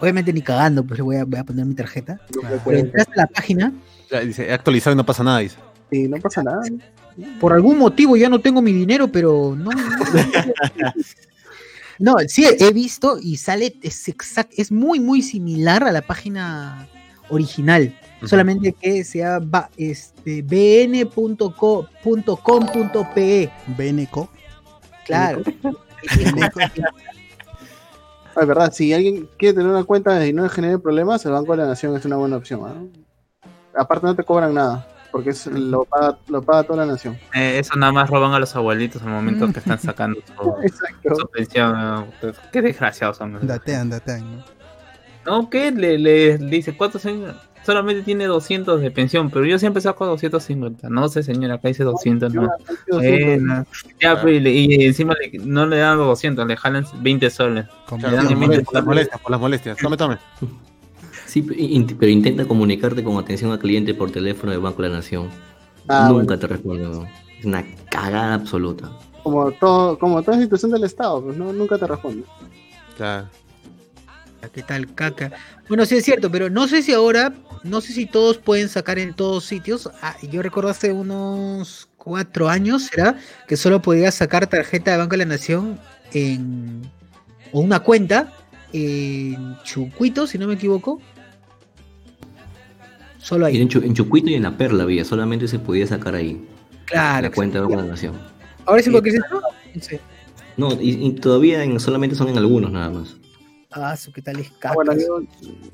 Obviamente 0.00 0.32
ni 0.32 0.40
cagando, 0.42 0.84
pues 0.84 0.98
le 0.98 1.02
voy 1.02 1.16
a, 1.16 1.24
voy 1.24 1.38
a 1.40 1.44
poner 1.44 1.66
mi 1.66 1.74
tarjeta. 1.74 2.20
Pero 2.64 2.78
entré 2.78 3.00
hasta 3.02 3.14
la 3.16 3.26
página. 3.26 3.72
Ya, 4.10 4.20
Dice, 4.20 4.46
he 4.48 4.52
actualizado 4.52 4.94
y 4.94 4.96
no 4.96 5.04
pasa 5.04 5.24
nada, 5.24 5.38
dice. 5.40 5.56
Sí, 5.90 6.06
no 6.08 6.16
pasa 6.18 6.42
nada. 6.42 6.60
Por 7.40 7.52
algún 7.52 7.78
motivo 7.78 8.16
ya 8.16 8.28
no 8.28 8.40
tengo 8.40 8.62
mi 8.62 8.72
dinero, 8.72 9.08
pero 9.08 9.56
no. 9.56 9.70
No, 11.98 12.12
no, 12.12 12.14
sí, 12.28 12.44
he 12.58 12.72
visto 12.72 13.18
y 13.20 13.36
sale, 13.38 13.74
es 13.82 14.06
exact, 14.08 14.52
es 14.56 14.70
muy, 14.70 15.00
muy 15.00 15.22
similar 15.22 15.82
a 15.82 15.90
la 15.92 16.02
página 16.02 16.86
original. 17.30 17.98
Solamente 18.24 18.72
que 18.72 19.02
sea 19.04 19.38
ba- 19.40 19.70
este, 19.76 20.42
bn.com.pe. 20.42 21.10
BNCO. 23.76 24.28
Claro. 25.06 25.42
Es 28.40 28.46
verdad, 28.46 28.72
si 28.72 28.92
alguien 28.92 29.28
quiere 29.38 29.54
tener 29.54 29.70
una 29.70 29.84
cuenta 29.84 30.26
y 30.26 30.32
no 30.32 30.42
le 30.42 30.48
genere 30.50 30.78
problemas, 30.78 31.24
el 31.24 31.32
Banco 31.32 31.52
de 31.52 31.58
la 31.58 31.68
Nación 31.68 31.96
es 31.96 32.04
una 32.04 32.16
buena 32.16 32.36
opción. 32.36 32.60
¿ah? 32.64 33.48
Aparte 33.80 34.06
no 34.06 34.14
te 34.14 34.24
cobran 34.24 34.54
nada, 34.54 34.86
porque 35.10 35.30
es, 35.30 35.46
lo, 35.46 35.84
paga, 35.84 36.18
lo 36.28 36.42
paga 36.42 36.64
toda 36.64 36.84
la 36.84 36.92
nación. 36.92 37.18
Eh, 37.34 37.58
eso 37.58 37.76
nada 37.76 37.92
más 37.92 38.10
roban 38.10 38.32
a 38.32 38.38
los 38.38 38.54
abuelitos 38.54 39.02
al 39.02 39.08
momento 39.08 39.50
que 39.52 39.58
están 39.58 39.78
sacando 39.78 40.20
su, 40.26 41.14
su 41.16 41.26
pensión. 41.28 41.72
¿no? 41.72 42.08
Pues, 42.20 42.36
Qué 42.52 42.62
desgraciados 42.62 43.16
son. 43.16 43.46
Datean, 43.46 43.90
datean. 43.90 44.36
¿no? 44.36 44.44
No, 45.26 45.50
¿qué? 45.50 45.72
Le, 45.72 45.98
le, 45.98 46.38
le 46.38 46.50
dice, 46.50 46.76
¿cuántos 46.76 47.04
años? 47.06 47.34
Solamente 47.66 48.02
tiene 48.02 48.26
200 48.26 48.80
de 48.80 48.90
pensión, 48.92 49.28
pero 49.28 49.44
yo 49.44 49.58
siempre 49.58 49.82
saco 49.82 50.06
250. 50.06 50.88
No 50.88 51.08
sé, 51.08 51.24
señora, 51.24 51.54
acá 51.54 51.66
dice 51.68 51.82
200, 51.82 52.32
no. 52.32 52.48
Bueno, 52.92 53.66
ya, 54.00 54.20
pues, 54.22 54.36
y, 54.36 54.40
le- 54.40 54.52
y 54.52 54.84
encima 54.86 55.14
le- 55.20 55.38
no 55.40 55.66
le 55.66 55.78
dan 55.78 55.98
los 55.98 56.06
200, 56.06 56.46
le 56.46 56.56
jalan 56.56 56.86
20 57.00 57.28
soles. 57.28 57.66
Como- 57.88 58.06
Le 58.06 58.14
dan 58.16 58.28
Por 58.28 58.38
20 58.38 58.56
las 58.58 58.64
soles. 58.66 58.84
molestias, 58.84 59.20
por 59.20 59.30
las 59.32 59.40
molestias. 59.40 59.76
Tome, 59.78 59.96
tome. 59.96 60.18
Sí, 61.26 61.42
pero 61.42 62.10
intenta 62.10 62.44
comunicarte 62.46 63.02
con 63.02 63.16
atención 63.18 63.50
al 63.50 63.58
cliente 63.58 63.92
por 63.94 64.10
teléfono 64.12 64.52
del 64.52 64.60
Banco 64.60 64.82
de 64.82 64.88
la 64.88 64.96
Nación. 64.96 65.28
Ah, 65.88 66.08
Nunca 66.10 66.38
te 66.38 66.46
responden. 66.46 66.92
¿no? 66.92 67.06
Es 67.38 67.44
una 67.44 67.64
cagada 67.90 68.34
absoluta. 68.34 68.90
Como, 69.24 69.50
todo, 69.52 69.98
como 69.98 70.22
toda 70.22 70.36
institución 70.36 70.70
del 70.70 70.84
Estado, 70.84 71.20
pues 71.22 71.36
no, 71.36 71.52
nunca 71.52 71.76
te 71.78 71.86
responde. 71.86 72.22
Claro. 72.96 73.26
¿Qué 74.52 74.62
tal, 74.62 74.94
caca? 74.94 75.32
Bueno, 75.68 75.84
sí 75.86 75.96
es 75.96 76.04
cierto, 76.04 76.30
pero 76.30 76.48
no 76.50 76.68
sé 76.68 76.82
si 76.82 76.92
ahora, 76.92 77.32
no 77.64 77.80
sé 77.80 77.92
si 77.92 78.06
todos 78.06 78.38
pueden 78.38 78.68
sacar 78.68 78.98
en 78.98 79.12
todos 79.12 79.44
sitios. 79.44 79.90
Ah, 80.02 80.16
yo 80.30 80.40
recuerdo 80.40 80.70
hace 80.70 80.92
unos 80.92 81.88
cuatro 81.96 82.48
años, 82.48 82.84
¿será? 82.84 83.18
Que 83.48 83.56
solo 83.56 83.82
podías 83.82 84.14
sacar 84.14 84.46
tarjeta 84.46 84.92
de 84.92 84.98
Banco 84.98 85.12
de 85.12 85.16
la 85.18 85.24
Nación 85.24 85.78
en. 86.12 86.82
o 87.52 87.60
una 87.60 87.80
cuenta 87.80 88.32
en 88.72 89.56
Chucuito, 89.64 90.26
si 90.26 90.38
no 90.38 90.46
me 90.46 90.54
equivoco. 90.54 91.00
Solo 93.18 93.46
ahí. 93.46 93.60
en, 93.60 93.68
Chu- 93.68 93.82
en 93.84 93.94
Chucuito 93.94 94.30
y 94.30 94.34
en 94.34 94.44
La 94.44 94.56
Perla 94.56 94.84
había, 94.84 95.04
solamente 95.04 95.48
se 95.48 95.58
podía 95.58 95.86
sacar 95.86 96.14
ahí. 96.14 96.46
Claro. 96.84 97.28
la 97.28 97.34
cuenta 97.34 97.54
de 97.58 97.62
Banco 97.62 97.76
de 97.78 97.82
la 97.82 97.88
Nación. 97.88 98.14
Ahora 98.64 98.82
sí, 98.82 98.90
porque. 98.90 99.12
No 99.74 99.82
sé. 99.82 100.00
No, 100.56 100.72
y, 100.80 101.06
y 101.06 101.10
todavía 101.12 101.64
en- 101.64 101.80
solamente 101.80 102.14
son 102.16 102.28
en 102.28 102.38
algunos 102.38 102.70
nada 102.70 102.90
más. 102.90 103.16
Ah, 103.78 103.94
su 103.96 104.10
qué 104.10 104.22
tal 104.22 104.38
es 104.40 104.48
Ah, 104.48 104.54
caca. 104.58 104.74
bueno, 104.74 104.92
yo, 104.94 105.20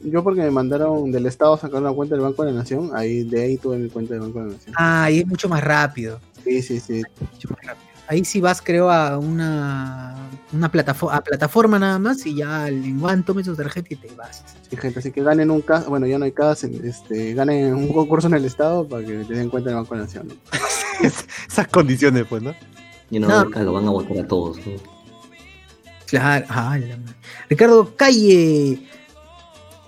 yo 0.03 0.25
porque 0.25 0.41
me 0.41 0.51
mandaron 0.51 1.13
del 1.13 1.27
Estado 1.27 1.55
a 1.55 1.59
sacar 1.59 1.81
una 1.81 1.93
cuenta 1.93 2.17
del 2.17 2.25
Banco 2.25 2.45
de 2.45 2.51
la 2.53 2.59
Nación, 2.59 2.91
ahí 2.95 3.23
de 3.23 3.43
ahí 3.43 3.57
tuve 3.59 3.79
mi 3.79 3.89
cuenta 3.89 4.15
del 4.15 4.23
Banco 4.23 4.41
de 4.41 4.47
la 4.47 4.53
Nación. 4.55 4.75
Ah, 4.77 5.09
y 5.11 5.21
es 5.21 5.27
mucho 5.27 5.49
más 5.49 5.63
rápido. 5.63 6.21
Sí, 6.45 6.61
sí, 6.63 6.81
sí. 6.81 7.03
mucho 7.33 7.49
más 7.51 7.65
rápido. 7.65 7.87
Ahí 8.09 8.25
sí 8.25 8.41
vas, 8.41 8.61
creo, 8.61 8.91
a 8.91 9.17
una, 9.19 10.17
una 10.53 10.71
plataforma, 10.71 11.17
a 11.17 11.21
plataforma 11.23 11.79
nada 11.79 11.99
más 12.01 12.27
y 12.27 12.35
ya 12.35 12.69
en 12.69 13.03
One 13.03 13.23
tomes 13.23 13.47
tu 13.47 13.55
tarjeta 13.55 13.95
y 13.95 13.97
te 13.97 14.13
vas. 14.17 14.43
Sí, 14.69 14.77
gente, 14.77 14.99
así 14.99 15.13
que 15.13 15.23
ganen 15.23 15.51
un 15.51 15.61
caso, 15.63 15.89
bueno, 15.89 16.07
ya 16.09 16.19
no 16.19 16.25
hay 16.25 16.33
caso, 16.33 16.67
este, 16.83 17.33
ganen 17.35 17.73
un 17.73 17.89
concurso 17.93 18.27
en 18.27 18.35
el 18.35 18.45
Estado 18.45 18.87
para 18.87 19.07
que 19.07 19.25
te 19.25 19.35
den 19.35 19.49
cuenta 19.49 19.71
del 19.71 19.77
Banco 19.77 19.95
de 19.95 20.01
la 20.01 20.07
Nación. 20.07 20.29
¿no? 20.29 20.35
Esas 21.49 21.69
condiciones, 21.69 22.27
pues, 22.29 22.43
¿no? 22.43 22.53
Y 23.11 23.19
no, 23.21 23.29
No. 23.29 23.39
acá 23.39 23.63
lo 23.63 23.73
van 23.73 23.87
a 23.87 23.91
votar 23.91 24.19
a 24.19 24.27
todos. 24.27 24.59
¿no? 24.59 24.92
Claro, 26.19 26.47
ah, 26.51 26.79
la. 26.79 26.99
Ricardo 27.49 27.97
Calle. 27.97 28.87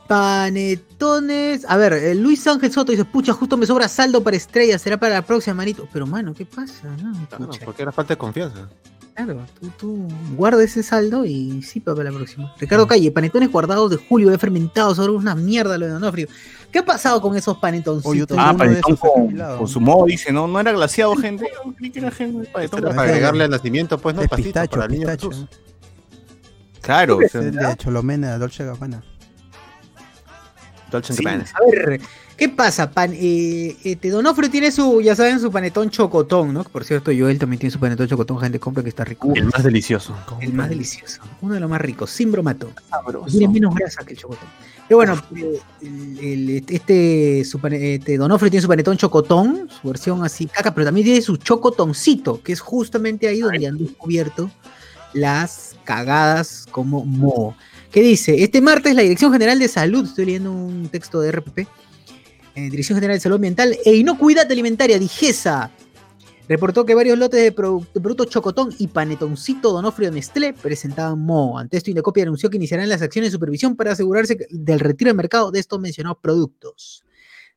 Panetones. 0.07 1.65
A 1.69 1.77
ver, 1.77 1.93
eh, 1.93 2.15
Luis 2.15 2.47
Ángel 2.47 2.73
Soto 2.73 2.93
dice, 2.93 3.05
pucha, 3.05 3.33
justo 3.33 3.57
me 3.57 3.67
sobra 3.67 3.89
saldo 3.89 4.23
para 4.23 4.37
estrellas, 4.37 4.81
será 4.81 4.99
para 4.99 5.15
la 5.15 5.23
próxima, 5.23 5.55
manito. 5.55 5.87
Pero 5.93 6.07
mano, 6.07 6.35
¿qué 6.35 6.47
pasa? 6.47 6.89
No, 7.03 7.27
Claro, 7.29 7.51
porque 7.65 7.83
era 7.83 7.93
falta 7.93 8.15
de 8.15 8.19
confianza. 8.19 8.69
claro, 9.15 9.41
tú, 9.61 9.69
tú 9.79 10.09
guarda 10.37 10.63
ese 10.63 10.83
saldo 10.83 11.27
y 11.27 11.63
sí, 11.63 11.81
para 11.81 12.05
la 12.05 12.13
próxima. 12.13 12.55
Ricardo 12.59 12.87
Calle, 12.87 13.11
panetones 13.13 13.51
guardados 13.51 13.91
de 13.91 13.97
julio, 13.97 14.31
de 14.31 14.39
fermentados, 14.39 14.99
ahora 14.99 15.13
una 15.13 15.35
mierda 15.35 15.77
lo 15.77 15.87
de 15.87 15.93
Donofrio. 15.93 16.29
¿Qué 16.75 16.81
ha 16.81 16.85
pasado 16.85 17.21
con 17.21 17.37
esos 17.37 17.57
panetoncitos? 17.59 18.11
Oye, 18.11 18.21
yo 18.21 18.27
tengo 18.27 18.41
Ah, 18.41 18.53
panetón 18.53 18.97
con, 18.97 19.69
su 19.69 19.81
modo, 19.81 20.07
dice, 20.07 20.33
¿no? 20.33 20.49
No 20.49 20.59
era 20.59 20.73
glaciado, 20.73 21.15
gente. 21.17 21.47
Creí 21.77 21.91
que 21.91 22.01
era 22.01 22.11
gente, 22.11 22.49
panetón 22.51 22.81
Era 22.81 22.89
para 22.89 23.03
agregarle 23.03 23.45
al 23.45 23.51
nacimiento, 23.51 23.97
pues, 23.97 24.17
¿no? 24.17 24.23
Pistacho, 24.23 24.77
para 24.77 24.89
pistacho. 24.89 25.31
Jesús. 25.31 25.47
Claro, 26.85 27.21
Es 27.23 27.35
el 27.35 27.53
de 27.55 27.77
Cholomena, 27.77 28.37
Dolce 28.39 28.65
Gabbana. 28.65 29.03
Dolce 30.91 31.15
Sí, 31.15 31.25
Gabbana. 31.25 31.45
a 31.55 31.71
ver, 31.71 32.01
¿qué 32.37 32.49
pasa? 32.51 32.91
Pan, 32.91 33.13
eh, 33.15 33.77
este 33.85 34.11
Donofrio 34.11 34.51
tiene 34.51 34.71
su, 34.71 35.01
ya 35.01 35.17
saben, 35.17 35.41
su 35.41 35.51
panetón 35.51 35.91
chocotón, 35.91 36.53
¿no? 36.53 36.63
Por 36.65 36.85
cierto, 36.85 37.11
Joel 37.17 37.39
también 37.39 37.59
tiene 37.59 37.73
su 37.73 37.81
panetón 37.81 38.07
chocotón, 38.07 38.39
gente, 38.39 38.61
compra 38.61 38.83
que 38.83 38.91
está 38.91 39.03
rico. 39.05 39.33
El 39.35 39.47
más 39.47 39.63
delicioso. 39.65 40.15
El 40.41 40.53
más 40.53 40.69
delicioso, 40.69 41.23
uno 41.41 41.55
de 41.55 41.61
los 41.61 41.71
más 41.71 41.81
ricos, 41.81 42.11
sin 42.11 42.31
bromato. 42.31 42.71
Sabroso. 42.91 43.27
Tiene 43.37 43.53
menos 43.55 43.75
grasa 43.75 44.05
que 44.05 44.13
el 44.13 44.19
chocotón. 44.19 44.49
Pero 44.87 44.99
bueno, 44.99 45.21
el- 45.81 46.19
el- 46.21 46.65
este, 46.69 47.43
su 47.47 47.59
este 47.67 48.19
Donofrio 48.19 48.51
tiene 48.51 48.63
su 48.63 48.69
panetón 48.69 48.99
chocotón, 48.99 49.69
su 49.71 49.89
versión 49.89 50.23
así 50.23 50.47
caca, 50.47 50.75
pero 50.75 50.85
también 50.85 51.07
tiene 51.07 51.23
su 51.23 51.39
chocotoncito, 51.39 52.43
que 52.43 52.53
es 52.53 52.61
justamente 52.61 53.27
ahí 53.27 53.41
donde 53.41 53.67
han 53.67 53.79
descubierto 53.79 54.51
las 55.15 55.74
cagadas 55.85 56.67
como 56.71 57.05
moho. 57.05 57.57
¿Qué 57.93 58.03
dice? 58.03 58.43
Este 58.43 58.61
martes 58.61 58.95
la 58.95 59.03
Dirección 59.03 59.33
General 59.33 59.59
de 59.59 59.69
Salud, 59.69 60.05
estoy 60.05 60.27
leyendo 60.27 60.53
un 60.53 60.89
texto 60.89 61.21
de 61.21 61.31
RPP, 61.31 61.59
eh, 62.57 62.71
Dirección 62.71 62.97
General 62.97 63.17
de 63.17 63.21
Salud 63.21 63.37
Ambiental 63.37 63.77
e 63.85 63.95
Inocuidad 63.95 64.51
Alimentaria, 64.51 64.99
Digesa, 64.99 65.71
reportó 66.49 66.85
que 66.85 66.95
varios 66.95 67.17
lotes 67.19 67.41
de, 67.41 67.55
produ- 67.55 67.87
productos 67.93 68.29
Chocotón 68.29 68.75
y 68.79 68.89
Panetoncito 68.89 69.73
Donofrio 69.73 70.11
Nestlé 70.11 70.53
presentaban 70.53 71.19
moho. 71.21 71.59
Ante 71.59 71.77
esto, 71.77 71.91
Indecopia 71.91 72.25
anunció 72.25 72.51
que 72.51 72.57
iniciarán 72.57 72.89
las 72.89 73.01
acciones 73.01 73.31
de 73.31 73.37
supervisión 73.37 73.77
para 73.77 73.93
asegurarse 73.93 74.37
del 74.51 74.81
retiro 74.81 75.09
del 75.09 75.17
mercado 75.17 75.51
de 75.51 75.61
estos 75.61 75.81
mencionados 75.81 76.19
productos. 76.21 77.03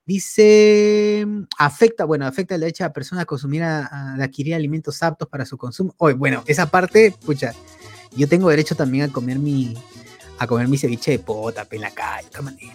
Dice, 0.06 1.28
afecta, 1.58 2.06
bueno, 2.06 2.26
afecta 2.26 2.56
el 2.56 2.62
derecho 2.62 2.86
a 2.86 2.94
personas 2.94 3.24
a 3.24 3.26
consumir, 3.26 3.62
adquirir 3.64 4.56
alimentos 4.56 5.04
aptos 5.04 5.28
para 5.28 5.46
su 5.46 5.58
consumo. 5.58 5.94
Oye, 5.98 6.14
bueno, 6.16 6.44
esa 6.48 6.66
parte, 6.72 7.14
pucha, 7.26 7.54
yo 8.18 8.28
tengo 8.28 8.50
derecho 8.50 8.76
también 8.76 9.10
a 9.10 9.14
comer 9.14 9.40
mi, 9.40 9.76
a 10.40 10.48
comer 10.48 10.68
mi 10.68 10.78
ceviche 10.78 11.12
de 11.12 11.20
pota, 11.20 11.66
pe, 11.66 11.78
en 11.78 11.84
la 11.84 11.92
calle, 11.92 12.24
de 12.24 12.28
otra 12.30 12.42
manera. 12.42 12.74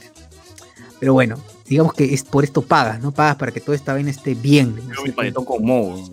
Pero 1.01 1.15
bueno, 1.15 1.37
digamos 1.67 1.95
que 1.95 2.15
es 2.15 2.23
por 2.23 2.45
esto 2.45 2.63
pagas, 2.63 3.01
¿no? 3.01 3.11
Pagas 3.11 3.35
para 3.35 3.51
que 3.51 3.61
toda 3.61 3.75
esta 3.77 3.93
vaina 3.93 4.11
esté 4.11 4.35
bien. 4.35 4.77
Panetón 5.17 5.45
con 5.45 5.65
moho. 5.65 6.09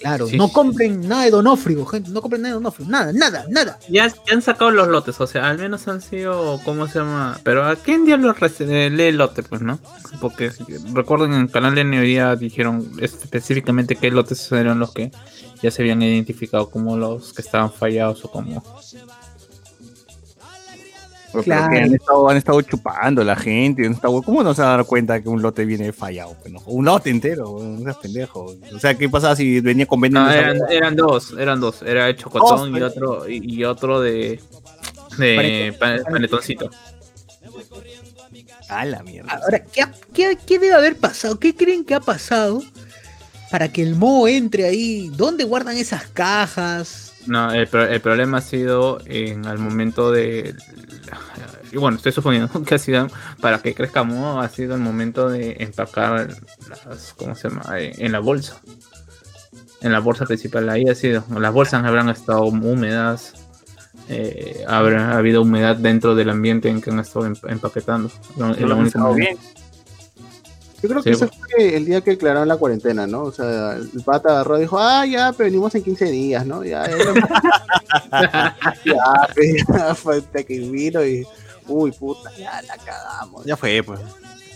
claro, 0.00 0.26
Sí, 0.26 0.36
no 0.36 0.48
sí. 0.48 0.52
compren 0.52 1.08
nada 1.08 1.24
de 1.24 1.30
Donofrio, 1.30 1.86
gente, 1.86 2.10
no 2.10 2.20
compren 2.20 2.42
nada 2.42 2.50
de 2.52 2.54
Donofrio, 2.56 2.86
nada, 2.86 3.10
nada, 3.14 3.46
nada. 3.48 3.78
Ya, 3.88 4.08
ya 4.08 4.34
han 4.34 4.42
sacado 4.42 4.70
los 4.70 4.88
lotes, 4.88 5.18
o 5.18 5.26
sea, 5.26 5.48
al 5.48 5.56
menos 5.58 5.88
han 5.88 6.02
sido, 6.02 6.60
¿cómo 6.62 6.86
se 6.88 6.98
llama? 6.98 7.40
Pero 7.42 7.64
¿a 7.64 7.76
quién 7.76 8.04
diablos 8.04 8.36
eh, 8.60 8.90
lee 8.92 9.04
el 9.04 9.16
lote, 9.16 9.42
pues, 9.44 9.62
no? 9.62 9.78
Porque 10.20 10.52
recuerden 10.92 11.32
en 11.32 11.40
el 11.40 11.50
canal 11.50 11.74
de 11.74 11.84
Neoría 11.84 12.36
dijeron 12.36 12.86
específicamente 13.00 13.96
qué 13.96 14.10
lotes 14.10 14.52
eran 14.52 14.78
los 14.78 14.92
que 14.92 15.10
ya 15.64 15.70
se 15.70 15.82
habían 15.82 16.02
identificado 16.02 16.68
como 16.70 16.96
los 16.96 17.32
que 17.32 17.40
estaban 17.42 17.72
fallados 17.72 18.24
o 18.24 18.30
como... 18.30 18.62
Pero 21.32 21.42
Claro. 21.42 21.72
que 21.72 21.78
han 21.80 21.94
estado, 21.94 22.28
han 22.28 22.36
estado 22.36 22.60
chupando 22.62 23.24
la 23.24 23.34
gente. 23.34 23.84
han 23.84 23.92
estado- 23.94 24.22
¿Cómo 24.22 24.44
no 24.44 24.54
se 24.54 24.62
van 24.62 24.70
a 24.70 24.76
dar 24.76 24.86
cuenta 24.86 25.20
que 25.20 25.28
un 25.28 25.42
lote 25.42 25.64
viene 25.64 25.92
fallado? 25.92 26.36
pues, 26.40 26.52
no? 26.52 26.60
Un 26.66 26.84
lote 26.84 27.10
entero, 27.10 27.58
no 27.60 27.82
seas 27.82 27.96
pendejo. 27.96 28.54
O 28.72 28.78
sea, 28.78 28.94
¿qué 28.94 29.08
pasaba 29.08 29.34
si 29.34 29.58
venía 29.60 29.84
con 29.86 30.00
veneno? 30.00 30.24
No, 30.24 30.30
esa 30.30 30.38
eran, 30.40 30.58
eran 30.70 30.94
dos, 30.96 31.34
eran 31.36 31.60
dos. 31.60 31.82
Era 31.82 32.08
el 32.08 32.16
chocotón 32.16 32.70
Dos, 32.72 32.78
y 32.78 32.82
otro, 32.82 33.28
y, 33.28 33.52
y 33.54 33.64
otro 33.64 34.00
de, 34.00 34.38
de 35.18 35.74
pan- 35.80 36.04
panetoncito. 36.08 36.70
A 38.68 38.84
la 38.84 39.02
mierda. 39.02 39.32
Ahora, 39.42 39.58
¿qué, 39.64 39.82
ha- 39.82 39.92
qué- 40.12 40.38
qué 40.46 40.58
debe 40.60 40.74
haber 40.74 40.96
pasado? 40.96 41.40
¿Qué 41.40 41.54
creen 41.56 41.84
que 41.84 41.94
ha 41.96 42.00
pasado 42.00 42.62
para 43.50 43.68
que 43.68 43.82
el 43.82 43.94
moho 43.96 44.28
entre 44.28 44.64
ahí? 44.66 45.10
¿Dónde 45.16 45.44
guardan 45.44 45.76
esas 45.76 46.06
cajas? 46.08 47.12
No, 47.26 47.52
el, 47.52 47.66
pro- 47.68 47.86
el 47.88 48.00
problema 48.00 48.38
ha 48.38 48.42
sido 48.42 48.98
en 49.06 49.44
el 49.44 49.58
momento 49.58 50.12
de. 50.12 50.54
Y 51.72 51.76
bueno, 51.76 51.96
estoy 51.96 52.12
suponiendo 52.12 52.62
que 52.64 52.74
ha 52.74 52.78
sido 52.78 53.08
para 53.40 53.58
que 53.60 53.74
crezcamos, 53.74 54.44
ha 54.44 54.48
sido 54.48 54.74
el 54.74 54.80
momento 54.80 55.28
de 55.28 55.56
empacar 55.60 56.28
las. 56.68 57.14
¿Cómo 57.16 57.34
se 57.34 57.48
llama? 57.48 57.62
Eh, 57.78 57.94
En 57.98 58.12
la 58.12 58.20
bolsa. 58.20 58.60
En 59.80 59.92
la 59.92 60.00
bolsa 60.00 60.24
principal, 60.24 60.68
ahí 60.70 60.88
ha 60.88 60.94
sido. 60.94 61.24
Las 61.38 61.52
bolsas 61.52 61.84
habrán 61.84 62.08
estado 62.08 62.44
húmedas. 62.44 63.34
eh, 64.08 64.64
habrá 64.68 65.16
habido 65.16 65.42
humedad 65.42 65.76
dentro 65.76 66.14
del 66.14 66.28
ambiente 66.30 66.68
en 66.68 66.80
que 66.82 66.90
han 66.90 67.00
estado 67.00 67.26
em- 67.26 67.34
empaquetando. 67.48 68.10
No 68.36 68.52
la 68.54 68.66
lo 68.66 69.14
bien. 69.14 69.38
Yo 70.84 70.90
creo 70.90 71.02
que 71.02 71.14
Sí, 71.14 71.24
ese 71.24 71.34
fue 71.34 71.76
el 71.76 71.86
día 71.86 72.02
que 72.02 72.10
declararon 72.10 72.46
la 72.46 72.58
cuarentena, 72.58 73.06
¿no? 73.06 73.22
O 73.22 73.32
sea, 73.32 73.72
el 73.76 74.02
pata 74.04 74.28
agarró 74.28 74.58
y 74.58 74.62
dijo, 74.62 74.78
ah, 74.78 75.06
ya, 75.06 75.32
pero 75.32 75.46
venimos 75.46 75.74
en 75.74 75.82
15 75.82 76.04
días, 76.10 76.44
¿no? 76.44 76.62
Ya, 76.62 76.86
ya, 76.86 78.56
ya, 78.84 79.28
pues, 79.34 79.64
fue 79.96 80.18
hasta 80.18 80.42
que 80.42 80.58
vino 80.58 81.02
y, 81.02 81.26
uy, 81.68 81.90
puta, 81.92 82.30
ya 82.36 82.60
la 82.60 82.76
cagamos. 82.76 83.46
Ya 83.46 83.56
fue, 83.56 83.82
pues. 83.82 83.98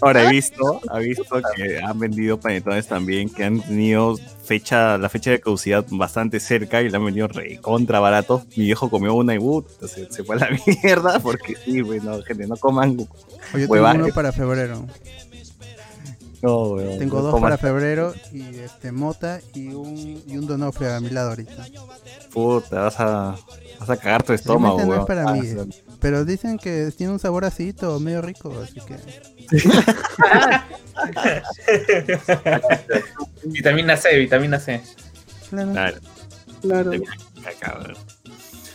Ahora 0.02 0.24
he 0.24 0.30
visto, 0.30 0.82
he 0.94 1.00
visto 1.00 1.40
que 1.56 1.78
han 1.78 1.98
vendido 1.98 2.38
panetones 2.38 2.86
también 2.86 3.30
que 3.30 3.44
han 3.44 3.62
tenido 3.62 4.16
fecha, 4.44 4.98
la 4.98 5.08
fecha 5.08 5.30
de 5.30 5.40
caducidad 5.40 5.84
bastante 5.90 6.40
cerca 6.40 6.82
y 6.82 6.90
la 6.90 6.98
han 6.98 7.06
vendido 7.06 7.26
recontra 7.26 8.00
baratos. 8.00 8.42
Mi 8.54 8.64
viejo 8.66 8.90
comió 8.90 9.14
una 9.14 9.34
y 9.34 9.38
uh, 9.38 9.64
se, 9.80 10.12
se 10.12 10.24
fue 10.24 10.36
a 10.36 10.40
la 10.40 10.50
mierda 10.82 11.20
porque 11.20 11.56
sí, 11.56 11.80
bueno, 11.80 12.22
gente, 12.22 12.46
no 12.46 12.56
coman. 12.58 12.98
O 13.54 13.58
yo 13.58 13.66
tengo 13.66 13.90
uno 13.90 14.08
para 14.14 14.30
febrero. 14.30 14.84
No, 16.42 16.62
weón, 16.68 16.98
Tengo 16.98 17.20
dos 17.20 17.40
para 17.40 17.58
febrero 17.58 18.14
y 18.32 18.58
este 18.58 18.92
mota 18.92 19.40
y 19.54 19.68
un 19.68 20.22
y 20.26 20.36
un 20.36 20.46
donofre 20.46 20.92
a 20.92 21.00
mi 21.00 21.10
lado 21.10 21.30
ahorita. 21.30 21.66
puta, 22.32 22.82
vas 22.82 23.00
a, 23.00 23.36
vas 23.80 23.90
a 23.90 23.96
cagar 23.96 24.22
tu 24.22 24.32
estómago, 24.32 24.76
Realmente 24.78 24.98
no 24.98 25.04
weón. 25.04 25.42
es 25.42 25.46
para 25.46 25.56
mí. 25.56 25.60
Ah, 25.60 25.64
sí. 25.72 25.82
Pero 26.00 26.24
dicen 26.24 26.58
que 26.58 26.92
tiene 26.96 27.12
un 27.12 27.18
sabor 27.18 27.44
así, 27.44 27.72
todo 27.72 27.98
medio 27.98 28.22
rico, 28.22 28.54
así 28.62 28.80
que 28.80 28.96
Vitamina 33.44 33.96
C, 33.96 34.16
vitamina 34.18 34.60
C. 34.60 34.80
claro. 35.50 35.96
Claro, 36.60 36.90
Claro. 37.60 37.94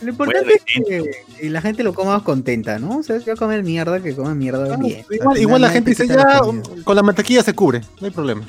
Lo 0.02 0.10
importante 0.10 0.60
Bueno, 0.76 1.06
es 1.10 1.38
que 1.40 1.50
la 1.50 1.60
gente 1.60 1.82
lo 1.82 1.94
coma 1.94 2.22
contenta, 2.24 2.78
¿no? 2.78 2.98
O 2.98 3.02
sea, 3.02 3.18
si 3.20 3.26
va 3.26 3.34
a 3.34 3.36
comer 3.36 3.62
mierda, 3.62 4.00
que 4.02 4.14
coma 4.14 4.34
mierda 4.34 4.76
bien. 4.76 5.04
Igual, 5.10 5.38
igual 5.38 5.60
la 5.62 5.70
gente 5.70 5.90
dice, 5.90 6.06
ya, 6.06 6.16
¿qué 6.16 6.22
te 6.22 6.28
has 6.30 6.84
con 6.84 6.96
la 6.96 7.02
mantequilla 7.02 7.42
se 7.42 7.54
cubre, 7.54 7.80
no 8.00 8.06
hay 8.06 8.12
problema. 8.12 8.44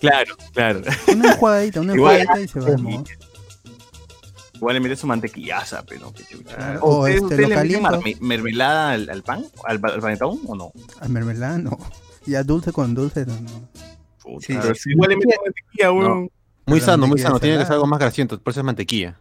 Claro. 0.00 0.36
Claro, 0.52 0.82
claro. 0.82 0.82
Una 1.14 1.32
enjuagadita, 1.32 1.80
una 1.80 1.92
enjuagadita 1.94 2.40
y 2.40 2.48
se 2.48 2.60
va. 2.60 2.70
¿no? 2.76 3.04
Igual 4.54 4.74
le 4.74 4.80
metes 4.80 5.00
su 5.00 5.06
mantequillaza, 5.06 5.84
pero 5.84 6.12
qué 6.12 6.24
chucha. 6.24 6.56
Claro, 6.56 6.80
¿O 6.82 6.98
¿Ustedes, 7.00 7.14
este, 7.16 7.24
ustedes 7.26 7.48
lo 7.50 7.64
le 7.64 7.80
marme- 7.80 8.16
mermelada 8.20 8.90
al, 8.92 9.10
al 9.10 9.22
pan? 9.22 9.44
¿Al, 9.64 9.80
al 9.82 10.00
panetón 10.00 10.40
o 10.46 10.54
no? 10.54 10.72
A 11.00 11.08
mermelada 11.08 11.58
no. 11.58 11.76
Ya 12.26 12.42
dulce 12.42 12.72
con 12.72 12.94
dulce, 12.94 13.26
no. 13.26 13.34
Puta, 14.22 14.46
Sí, 14.46 14.54
pero 14.60 14.74
sí. 14.74 14.90
igual 14.92 15.10
le 15.10 15.16
meten 15.16 15.38
mantequilla, 15.44 15.92
weón. 15.92 16.30
Muy 16.66 16.80
sano, 16.80 17.06
muy 17.06 17.18
sano, 17.18 17.38
tiene 17.40 17.58
que 17.58 17.64
ser 17.64 17.74
algo 17.74 17.86
más 17.86 17.98
grasiento, 18.00 18.40
por 18.40 18.52
eso 18.52 18.60
es 18.60 18.64
mantequilla. 18.64 19.18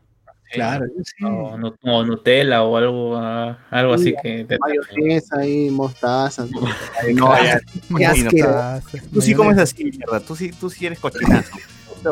Claro, 0.54 0.86
sí. 1.04 1.26
O, 1.26 1.58
nu- 1.58 1.76
o 1.82 2.04
Nutella 2.06 2.64
o 2.64 2.78
algo, 2.78 3.18
ah, 3.18 3.58
algo 3.72 3.93
así 3.93 4.14
que 4.22 4.45
te 4.45 4.58
Mayonesa 4.60 5.38
ahí, 5.39 5.70
mostaza. 5.72 6.45
No, 7.16 7.43
ya. 7.43 7.60
Qué 7.97 8.06
Cochino. 8.06 8.30
asqueroso. 8.30 9.08
Tú 9.14 9.22
sí 9.22 9.34
comes 9.34 9.58
así, 9.58 9.84
mierda. 9.86 10.20
Tú 10.20 10.36
sí, 10.36 10.51
tú 10.51 10.70
sí 10.70 10.86
eres 10.86 10.99
cochinazo. 10.99 11.51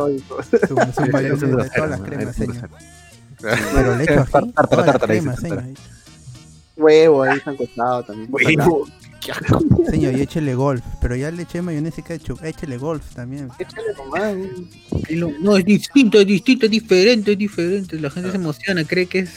Huevo 6.77 7.23
ahí 7.23 7.39
sancochado 7.41 8.03
también. 8.03 8.29
Huevo. 8.31 8.87
Señor, 9.89 10.17
y 10.17 10.21
échele 10.21 10.55
golf. 10.55 10.81
Pero 10.99 11.15
ya 11.15 11.29
le 11.31 11.43
eché 11.43 11.61
mayonesa 11.61 12.01
y 12.01 12.03
ketchup. 12.03 12.43
Échele 12.43 12.77
golf 12.77 13.03
también. 13.13 13.49
Échale 13.59 13.93
nomás, 13.97 14.33
eh. 14.35 15.15
No, 15.41 15.57
es 15.57 15.65
distinto, 15.65 16.19
es 16.19 16.27
distinto, 16.27 16.65
es 16.65 16.71
diferente, 16.71 17.33
es 17.33 17.37
diferente. 17.37 17.99
La 17.99 18.09
gente 18.09 18.31
se 18.31 18.37
emociona, 18.37 18.83
cree 18.83 19.05
que 19.05 19.19
es 19.19 19.29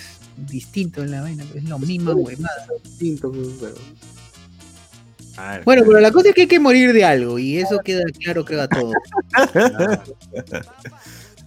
distinto 0.49 1.03
en 1.03 1.11
la 1.11 1.21
vaina, 1.23 1.45
pero 1.49 1.59
es 1.65 1.69
lo 1.69 1.79
mismo, 1.79 2.13
huevada. 2.13 2.67
distinto, 2.83 3.31
pues, 3.31 3.49
pero- 3.61 3.75
Bueno, 5.65 5.83
pero 5.87 6.01
la 6.01 6.11
cosa 6.13 6.29
es 6.31 6.35
que 6.35 6.43
hay 6.43 6.47
que 6.49 6.61
morir 6.61 6.93
de 6.93 7.05
algo, 7.05 7.39
y 7.39 7.59
eso 7.59 7.79
queda 7.85 8.03
claro, 8.21 8.45
creo, 8.45 8.63
a 8.63 8.69
todos. 8.69 8.95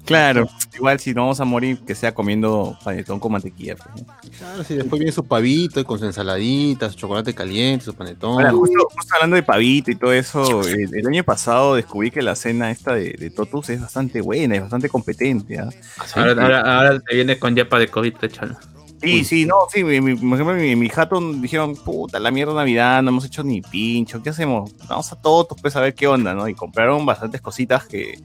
Claro, 0.08 0.50
igual 0.74 1.00
si 1.00 1.14
no 1.14 1.24
vamos 1.24 1.40
a 1.42 1.46
morir, 1.46 1.80
que 1.86 1.94
sea 1.94 2.14
comiendo 2.14 2.78
panetón 2.82 3.20
con 3.20 3.34
mantequilla. 3.34 3.76
pues, 3.76 3.90
¿no? 4.08 4.14
Claro, 4.38 4.64
sí, 4.64 4.76
después 4.76 5.00
viene 5.00 5.12
su 5.12 5.26
pavito 5.26 5.84
con 5.84 6.00
su 6.00 6.06
ensaladita, 6.06 6.90
su 6.90 6.96
chocolate 6.96 7.36
caliente, 7.36 7.84
su 7.84 7.94
panetón. 7.94 8.34
Ahora, 8.36 8.52
justo, 8.52 8.88
justo 8.90 9.16
hablando 9.16 9.36
de 9.36 9.44
pavito 9.44 9.92
y 9.92 9.96
todo 9.96 10.14
eso, 10.14 10.62
el, 10.66 10.96
el 10.96 11.08
año 11.08 11.24
pasado 11.26 11.76
descubrí 11.76 12.10
que 12.10 12.22
la 12.22 12.36
cena 12.36 12.72
esta 12.72 12.96
de, 12.96 13.12
de 13.12 13.30
Totus 13.30 13.70
es 13.70 13.82
bastante 13.82 14.22
buena, 14.22 14.56
es 14.56 14.62
bastante 14.62 14.88
competente. 14.88 15.60
¿ah? 15.60 15.70
Ahora, 16.16 16.42
ahora, 16.42 16.62
ahora 16.62 17.00
te 17.02 17.14
viene 17.14 17.38
con 17.38 17.54
yapa 17.54 17.78
de 17.78 17.90
COVID, 17.90 18.14
échalo. 18.22 18.56
Sí, 19.02 19.24
sí, 19.26 19.46
no, 19.46 19.56
sí, 19.72 19.84
mi, 19.84 20.02
mi, 20.02 20.16
por 20.16 20.40
ejemplo, 20.40 20.56
mi, 20.56 20.76
mi 20.76 20.90
jato 20.90 21.20
dijeron, 21.34 21.76
puta, 21.76 22.20
la 22.20 22.32
mierda 22.32 22.54
Navidad, 22.54 23.04
no 23.04 23.10
hemos 23.10 23.26
hecho 23.26 23.44
ni 23.44 23.62
pincho, 23.62 24.24
¿qué 24.24 24.32
hacemos? 24.32 24.72
Vamos 24.88 25.12
a 25.12 25.22
Totus, 25.22 25.62
pues 25.62 25.76
a 25.76 25.82
ver 25.82 25.94
qué 25.94 26.08
onda, 26.08 26.34
¿no? 26.34 26.48
Y 26.48 26.56
compraron 26.56 27.06
bastantes 27.06 27.40
cositas 27.42 27.86
que 27.86 28.20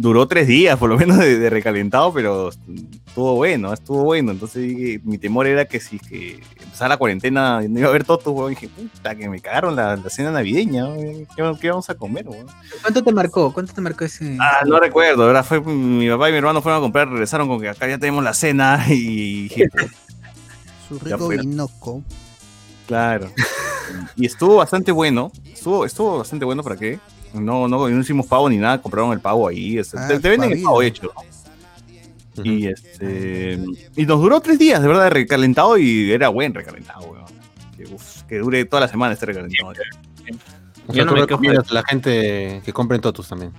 duró 0.00 0.26
tres 0.26 0.46
días, 0.46 0.78
por 0.78 0.88
lo 0.88 0.96
menos, 0.96 1.18
de, 1.18 1.38
de 1.38 1.50
recalentado, 1.50 2.12
pero 2.12 2.48
estuvo 2.48 3.34
bueno, 3.34 3.72
estuvo 3.72 4.02
bueno. 4.02 4.32
Entonces 4.32 4.62
dije, 4.62 5.00
mi 5.04 5.18
temor 5.18 5.46
era 5.46 5.66
que 5.66 5.78
si 5.78 5.98
que 5.98 6.40
empezara 6.58 6.88
la 6.88 6.96
cuarentena 6.96 7.60
y 7.62 7.68
no 7.68 7.80
iba 7.80 7.88
a 7.88 7.90
haber 7.90 8.04
Totus, 8.04 8.32
weón, 8.32 8.50
dije, 8.50 8.68
puta, 8.68 9.14
que 9.14 9.28
me 9.28 9.40
cagaron 9.40 9.76
la, 9.76 9.96
la 9.96 10.08
cena 10.08 10.30
navideña, 10.30 10.86
weón, 10.88 11.26
¿Qué, 11.36 11.52
qué 11.60 11.68
vamos 11.68 11.90
a 11.90 11.94
comer, 11.94 12.26
weón? 12.26 12.46
¿Cuánto 12.80 13.04
te 13.04 13.12
marcó? 13.12 13.52
¿Cuánto 13.52 13.74
te 13.74 13.80
marcó 13.82 14.04
ese? 14.06 14.38
Ah, 14.40 14.62
no 14.66 14.80
recuerdo, 14.80 15.26
¿verdad? 15.26 15.44
Fue 15.44 15.60
mi 15.60 16.08
papá 16.08 16.30
y 16.30 16.32
mi 16.32 16.38
hermano 16.38 16.62
fueron 16.62 16.78
a 16.78 16.82
comprar, 16.82 17.08
regresaron 17.10 17.46
con 17.46 17.60
que 17.60 17.68
acá 17.68 17.86
ya 17.86 17.98
tenemos 17.98 18.24
la 18.24 18.32
cena 18.32 18.82
y 18.88 19.42
dije, 19.48 19.68
Su 20.88 20.98
rico 20.98 21.28
vinoco. 21.28 22.02
Claro. 22.86 23.30
Y 24.16 24.26
estuvo 24.26 24.56
bastante 24.56 24.92
bueno. 24.92 25.30
Estuvo, 25.44 25.84
estuvo 25.84 26.18
bastante 26.18 26.44
bueno 26.44 26.62
para 26.64 26.76
qué. 26.76 26.98
No, 27.34 27.68
no, 27.68 27.88
no 27.88 28.00
hicimos 28.00 28.26
pavo 28.26 28.48
ni 28.48 28.56
nada, 28.56 28.80
compraron 28.80 29.12
el 29.12 29.20
pavo 29.20 29.46
ahí. 29.48 29.78
o 29.78 29.84
sea, 29.84 30.04
Ah, 30.04 30.08
te, 30.08 30.18
te 30.20 30.28
venden 30.28 30.52
el 30.52 30.62
pavo 30.62 30.82
hecho. 30.82 31.10
Ujú. 32.36 32.44
Y 32.44 32.66
este. 32.66 33.58
Y 33.96 34.06
nos 34.06 34.20
duró 34.20 34.40
tres 34.40 34.58
días, 34.58 34.80
de 34.80 34.88
verdad, 34.88 35.10
recalentado 35.10 35.76
y 35.78 36.10
era 36.12 36.28
buen 36.28 36.54
recalentado, 36.54 37.00
weón. 37.06 37.24
Que, 37.76 37.84
uf, 37.92 38.22
que 38.22 38.38
dure 38.38 38.64
toda 38.64 38.80
la 38.80 38.88
semana 38.88 39.14
este 39.14 39.26
recalentado. 39.26 39.70
O 39.70 39.72
Yo 40.92 40.94
sea, 40.94 41.04
no 41.04 41.10
tú 41.10 41.14
me 41.16 41.20
quejo 41.20 41.26
recomiendas 41.26 41.70
a 41.70 41.74
la 41.74 41.82
gente 41.84 42.62
que 42.64 42.72
compren 42.72 43.00
totus 43.00 43.28
también. 43.28 43.52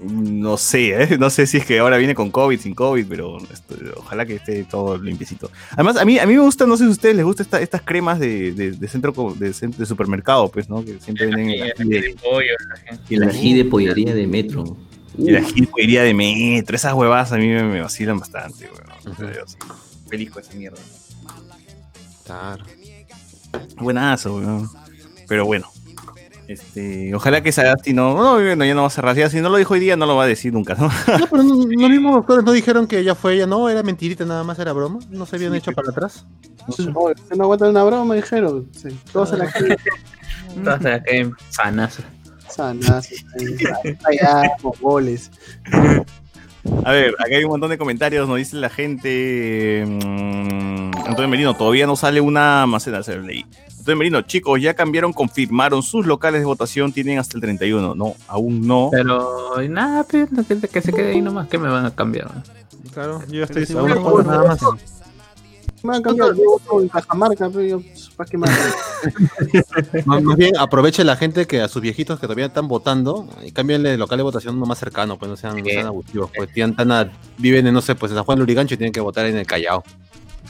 No 0.00 0.56
sé, 0.56 1.02
¿eh? 1.02 1.16
no 1.18 1.30
sé 1.30 1.46
si 1.46 1.56
es 1.56 1.66
que 1.66 1.78
ahora 1.80 1.96
viene 1.96 2.14
con 2.14 2.30
COVID, 2.30 2.60
sin 2.60 2.74
COVID, 2.74 3.06
pero 3.08 3.38
esto- 3.52 3.74
ojalá 3.96 4.24
que 4.24 4.36
esté 4.36 4.62
todo 4.64 4.96
limpiecito. 4.96 5.50
Además, 5.72 5.96
a 5.96 6.04
mí, 6.04 6.18
a 6.18 6.26
mí 6.26 6.34
me 6.34 6.40
gusta, 6.40 6.64
no 6.66 6.76
sé 6.76 6.84
si 6.84 6.88
a 6.88 6.92
ustedes 6.92 7.16
les 7.16 7.24
gusta 7.24 7.42
esta- 7.42 7.60
estas 7.60 7.82
cremas 7.82 8.20
de, 8.20 8.52
de- 8.52 8.70
de 8.72 8.88
centro 8.88 9.12
de, 9.36 9.50
de 9.52 9.86
supermercado, 9.86 10.48
pues, 10.48 10.68
¿no? 10.68 10.84
Que 10.84 11.00
siempre 11.00 11.26
venden 11.26 11.50
el 11.50 11.62
ají 11.72 11.88
de- 11.88 12.16
y 13.08 13.14
El 13.16 13.24
ají 13.24 13.54
de 13.54 13.64
pollería 13.64 14.14
de 14.14 14.26
metro. 14.26 14.76
y 15.18 15.30
la 15.32 15.42
iría 15.76 16.02
de 16.04 16.14
metro, 16.14 16.76
esas 16.76 16.94
huevadas 16.94 17.32
a 17.32 17.36
mí 17.36 17.48
me, 17.48 17.64
me 17.64 17.80
vacilan 17.80 18.18
bastante, 18.20 18.68
weón. 18.70 19.46
Sí, 19.48 19.56
Feliz 20.08 20.30
con 20.30 20.42
esa 20.42 20.54
mierda. 20.54 20.78
Claro. 22.24 22.64
Buenazo, 23.78 24.36
weón. 24.36 24.68
Pero 25.26 25.46
bueno. 25.46 25.68
Este, 26.50 27.14
ojalá 27.14 27.42
que 27.44 27.52
Sagasti 27.52 27.92
no, 27.92 28.12
no, 28.16 28.32
bueno, 28.34 28.64
ya 28.64 28.74
no 28.74 28.80
va 28.80 28.88
a 28.88 28.90
cerrar. 28.90 29.14
Ya, 29.14 29.30
si 29.30 29.40
no 29.40 29.48
lo 29.50 29.56
dijo 29.56 29.74
hoy 29.74 29.78
día, 29.78 29.96
no 29.96 30.04
lo 30.04 30.16
va 30.16 30.24
a 30.24 30.26
decir 30.26 30.52
nunca, 30.52 30.74
¿no? 30.74 30.88
No, 31.20 31.26
pero 31.30 31.44
no- 31.44 31.54
los 31.54 31.66
mismos 31.90 32.12
doctores 32.12 32.44
no 32.44 32.50
dijeron 32.50 32.88
que 32.88 32.98
ella 32.98 33.14
fue 33.14 33.34
ella, 33.34 33.46
no, 33.46 33.68
era 33.68 33.84
mentirita 33.84 34.24
nada 34.24 34.42
más, 34.42 34.58
era 34.58 34.72
broma. 34.72 34.98
No 35.10 35.26
se 35.26 35.36
habían 35.36 35.54
hecho 35.54 35.70
para 35.70 35.90
atrás. 35.90 36.26
Oh, 36.66 36.72
se 36.72 37.36
no 37.36 37.44
aguanta 37.44 37.68
una 37.68 37.84
broma, 37.84 38.16
dijeron. 38.16 38.68
Sí, 38.72 38.88
todos 39.12 39.28
se 39.30 39.36
la 39.36 39.46
quieren 39.46 39.76
Todas 40.64 40.82
se 40.82 41.02
queden 41.04 41.32
sanas. 41.50 41.98
sanas. 42.48 43.08
Allá, 44.04 44.50
goles. 44.80 45.30
A 46.84 46.90
ver, 46.92 47.14
acá 47.20 47.36
hay 47.36 47.44
un 47.44 47.50
montón 47.50 47.70
de 47.70 47.78
comentarios, 47.78 48.26
nos 48.28 48.36
dice 48.38 48.56
la 48.56 48.68
gente. 48.70 49.84
mm, 49.86 50.90
Antonio 51.06 51.28
Merino, 51.28 51.54
todavía 51.54 51.86
no 51.86 51.94
sale 51.94 52.20
una 52.20 52.66
maceta, 52.66 53.04
se 53.04 53.16
leí. 53.18 53.46
Antonio 53.80 53.96
Merino, 53.98 54.22
chicos, 54.22 54.60
ya 54.60 54.74
cambiaron, 54.74 55.12
confirmaron 55.12 55.82
sus 55.82 56.06
locales 56.06 56.42
de 56.42 56.44
votación, 56.44 56.92
tienen 56.92 57.18
hasta 57.18 57.36
el 57.38 57.40
31. 57.40 57.94
No, 57.94 58.14
aún 58.28 58.66
no. 58.66 58.90
Pero 58.92 59.56
nada, 59.68 60.04
pues, 60.04 60.28
que, 60.46 60.68
que 60.68 60.82
se 60.82 60.92
quede 60.92 61.12
ahí 61.12 61.22
nomás, 61.22 61.48
que 61.48 61.58
me 61.58 61.68
van 61.68 61.86
a 61.86 61.90
cambiar. 61.94 62.30
Claro, 62.92 63.20
yo 63.28 63.46
Pero 63.46 63.60
estoy 63.60 63.74
votar, 63.74 64.26
nada 64.26 64.48
más. 64.48 64.60
Me 65.82 65.92
van 65.92 66.00
a 66.00 66.02
cambiar 66.02 66.34
yo 66.34 66.44
voto 66.44 66.82
en 66.82 66.88
Cajamarca, 66.88 67.48
pero 67.48 67.62
yo 67.62 67.80
¿Para 68.16 68.28
qué 68.28 68.36
más? 68.36 68.50
Más, 70.04 70.36
bien, 70.36 70.54
aproveche 70.58 71.04
la 71.04 71.16
gente 71.16 71.46
que 71.46 71.62
a 71.62 71.68
sus 71.68 71.80
viejitos 71.80 72.20
que 72.20 72.26
todavía 72.26 72.44
están 72.46 72.68
votando 72.68 73.30
y 73.42 73.50
cámbienle 73.50 73.88
de 73.92 73.96
local 73.96 74.18
de 74.18 74.24
votación 74.24 74.56
uno 74.56 74.66
más 74.66 74.78
cercano, 74.78 75.18
pues 75.18 75.30
no 75.30 75.38
sean, 75.38 75.56
no 75.56 75.64
sean 75.64 75.86
abusivos. 75.86 76.30
Pues 76.36 76.52
tienen 76.52 76.76
tan 76.76 76.92
a- 76.92 77.10
viven 77.38 77.66
en, 77.66 77.72
no 77.72 77.80
sé, 77.80 77.94
pues 77.94 78.12
en 78.12 78.16
San 78.18 78.26
Juan 78.26 78.38
Lurigancho 78.38 78.74
y 78.74 78.76
tienen 78.76 78.92
que 78.92 79.00
votar 79.00 79.24
en 79.24 79.38
el 79.38 79.46
Callao. 79.46 79.82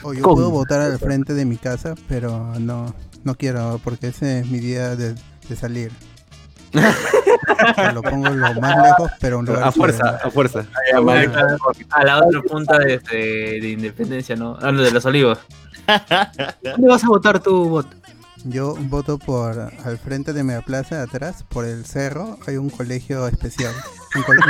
O 0.03 0.13
yo 0.13 0.23
¿Cómo? 0.23 0.35
puedo 0.35 0.51
votar 0.51 0.81
al 0.81 0.99
frente 0.99 1.33
de 1.35 1.45
mi 1.45 1.59
casa, 1.59 1.95
pero 2.09 2.59
no, 2.59 2.93
no 3.25 3.35
quiero 3.35 3.81
porque 3.85 4.09
ese 4.09 4.41
es 4.41 4.47
mi 4.47 4.59
día 4.59 4.97
de, 4.97 5.15
de 5.49 5.57
salir. 5.57 5.93
lo 7.95 8.03
pongo 8.03 8.29
lo 8.31 8.55
más 8.61 8.77
lejos, 8.83 9.11
pero 9.21 9.39
un 9.41 9.47
lugar 9.47 9.65
A 9.65 9.73
fuerza, 9.73 10.21
a 10.23 10.31
fuerza. 10.31 10.65
A 11.91 12.05
la 12.05 12.19
otra 12.25 12.43
punta 12.43 12.79
de, 12.79 12.99
de- 12.99 13.59
de 13.61 13.69
Independencia, 13.71 14.37
¿no? 14.37 14.57
Ah, 14.63 14.71
no, 14.71 14.81
de 14.83 14.91
los 14.93 15.05
olivos. 15.05 15.39
¿Dónde 16.63 16.89
vas 16.89 17.03
a 17.05 17.09
votar 17.09 17.41
tú, 17.41 17.69
bot? 17.69 17.87
Yo 18.45 18.75
voto 18.75 19.19
por 19.19 19.59
al 19.85 19.99
frente 19.99 20.33
de 20.33 20.43
mi 20.45 20.55
plaza, 20.63 21.03
atrás, 21.03 21.45
por 21.49 21.65
el 21.67 21.85
cerro, 21.85 22.39
hay 22.47 22.57
un 22.57 22.71
colegio 22.71 23.27
especial. 23.27 23.75
Un 24.15 24.23
cole- 24.23 24.41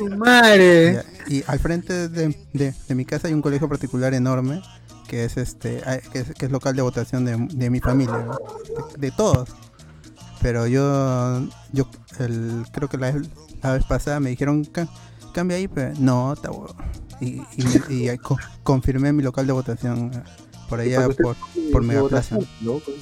un- 0.00 0.18
Madre. 0.18 1.02
Y 1.26 1.42
al 1.46 1.58
frente 1.58 2.08
de, 2.08 2.28
de- 2.52 2.74
de 2.88 2.94
mi 2.94 3.04
casa 3.04 3.28
hay 3.28 3.34
un 3.34 3.42
colegio 3.42 3.68
particular 3.68 4.14
enorme 4.14 4.62
que 5.08 5.24
es 5.24 5.36
este 5.36 5.80
ah, 5.86 5.98
que 6.12 6.20
es, 6.20 6.34
que 6.34 6.46
es 6.46 6.52
local 6.52 6.76
de 6.76 6.82
votación 6.82 7.24
de, 7.24 7.36
de 7.36 7.70
mi 7.70 7.80
familia, 7.80 8.18
¿no? 8.26 8.38
de, 8.94 8.98
de 9.08 9.10
todos. 9.10 9.48
Pero 10.40 10.66
yo 10.68 11.42
yo 11.72 11.88
el, 12.20 12.64
creo 12.72 12.88
que 12.88 12.96
la, 12.98 13.12
la 13.62 13.72
vez 13.72 13.84
pasada 13.84 14.20
me 14.20 14.30
dijeron 14.30 14.64
"Ca- 14.64 14.88
cambia 15.32 15.56
ahí, 15.56 15.66
pero 15.66 15.92
no, 15.98 16.32
está 16.32 16.50
huevo". 16.50 16.74
Y, 17.20 17.42
y, 17.56 17.64
me- 17.64 17.94
y 18.12 18.18
co- 18.18 18.38
confirmé 18.62 19.12
mi 19.12 19.22
local 19.24 19.46
de 19.46 19.52
votación 19.52 20.12
eh, 20.14 20.22
por 20.68 20.78
allá 20.78 21.08
por, 21.08 21.34
por 21.72 21.82
Megaplaza. 21.82 22.38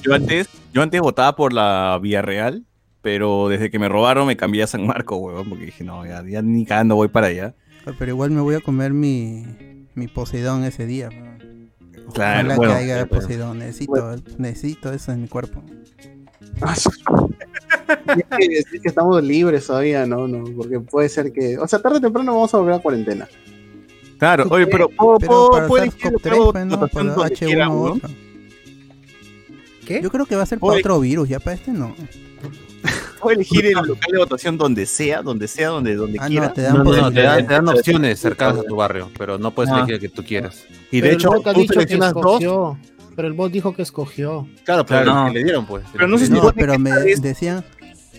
Yo 0.01 0.13
antes, 0.15 0.47
yo 0.73 0.81
antes 0.81 0.99
votaba 1.01 1.35
por 1.35 1.53
la 1.53 1.99
Villarreal, 2.01 2.65
pero 3.03 3.47
desde 3.49 3.69
que 3.69 3.77
me 3.77 3.89
robaron 3.89 4.25
me 4.25 4.35
cambié 4.35 4.63
a 4.63 4.67
San 4.67 4.87
Marco, 4.87 5.17
huevón, 5.17 5.49
porque 5.49 5.65
dije, 5.65 5.83
no, 5.83 6.03
ya, 6.05 6.23
ya 6.25 6.41
ni 6.41 6.65
cagando 6.65 6.95
voy 6.95 7.09
para 7.09 7.27
allá. 7.27 7.53
Pero 7.99 8.11
igual 8.11 8.31
me 8.31 8.41
voy 8.41 8.55
a 8.55 8.59
comer 8.59 8.91
mi, 8.93 9.45
mi 9.93 10.07
Poseidón 10.07 10.63
ese 10.63 10.85
día. 10.87 11.09
¿no? 11.09 11.37
Claro, 12.13 12.39
Ojalá 12.47 12.55
bueno, 12.55 12.73
que 12.73 12.79
haya 12.79 13.05
pues. 13.05 13.21
Poseidón. 13.23 13.59
Necesito, 13.59 14.15
necesito 14.37 14.93
eso 14.93 15.11
en 15.11 15.21
mi 15.23 15.27
cuerpo. 15.27 15.63
Ah. 16.61 16.75
Hay 18.07 18.21
que 18.39 18.55
decir 18.55 18.81
que 18.81 18.87
estamos 18.89 19.23
libres 19.23 19.67
todavía, 19.67 20.05
¿no? 20.05 20.27
no 20.27 20.43
Porque 20.55 20.79
puede 20.79 21.09
ser 21.09 21.31
que. 21.31 21.57
O 21.57 21.67
sea, 21.67 21.79
tarde 21.79 21.97
o 21.97 22.01
temprano 22.01 22.33
vamos 22.33 22.53
a 22.53 22.57
volver 22.57 22.75
a 22.75 22.79
cuarentena. 22.79 23.27
Claro, 24.17 24.45
oye, 24.49 24.65
pero 24.67 24.89
puedo, 24.89 25.19
Pero 25.19 25.49
para 25.51 25.67
puedo 25.67 25.83
SARS-CoV-3, 25.83 25.83
elegir 25.83 26.07
el 26.07 26.41
local 26.43 26.53
de 26.53 26.65
¿no? 26.65 26.77
votación 26.77 27.07
Para 27.07 27.15
donde 27.17 27.35
quiera, 27.35 27.65
H1 27.67 27.69
u 27.69 27.73
huevón. 27.83 27.97
otro. 27.97 28.09
¿Qué? 29.85 30.01
Yo 30.01 30.09
creo 30.09 30.25
que 30.25 30.35
va 30.35 30.43
a 30.43 30.45
ser 30.45 30.59
para 30.59 30.73
otro 30.73 30.99
virus, 30.99 31.29
ya 31.29 31.39
para 31.39 31.55
este 31.55 31.71
no. 31.71 31.95
Puedo 33.21 33.35
elegir 33.35 33.65
el 33.67 33.73
local 33.73 34.11
de 34.11 34.17
votación 34.17 34.57
donde 34.57 34.85
sea, 34.85 35.21
donde 35.21 35.47
sea, 35.47 35.69
donde, 35.69 35.95
donde 35.95 36.17
Ah, 36.21 36.27
quiera. 36.27 36.47
no, 36.47 36.53
te 36.53 36.61
dan 36.61 36.73
No, 36.77 36.83
no, 36.83 37.11
te 37.11 37.21
dan, 37.21 37.47
te 37.47 37.53
dan 37.53 37.67
opciones 37.67 38.19
cercanas 38.19 38.59
a 38.59 38.63
tu 38.63 38.75
barrio, 38.75 39.09
pero 39.17 39.37
no 39.37 39.51
puedes 39.51 39.71
Ah. 39.71 39.77
elegir 39.77 39.95
el 39.95 40.01
que 40.01 40.09
tú 40.09 40.23
quieras. 40.23 40.65
Y 40.91 41.01
de 41.01 41.11
hecho, 41.13 41.29
el 41.31 41.37
bot 41.37 41.47
ha 41.47 41.53
tú 41.53 41.59
dicho 41.61 41.73
que 41.73 41.79
seleccionas 41.79 42.13
dos. 42.13 42.41
escogió. 42.41 42.77
Pero 43.15 43.27
el 43.27 43.33
bot 43.33 43.51
dijo 43.51 43.73
que 43.75 43.81
escogió. 43.81 44.47
Claro, 44.63 44.85
pero 44.85 45.03
Claro. 45.03 45.31
que 45.33 45.39
le 45.39 45.43
dieron, 45.43 45.65
pues. 45.65 45.83
Pero 45.91 46.07
no 46.07 46.17
sé 46.17 46.27
si 46.27 46.31
No, 46.33 46.51
pero 46.55 46.77
me 46.77 46.91
decían, 46.91 47.63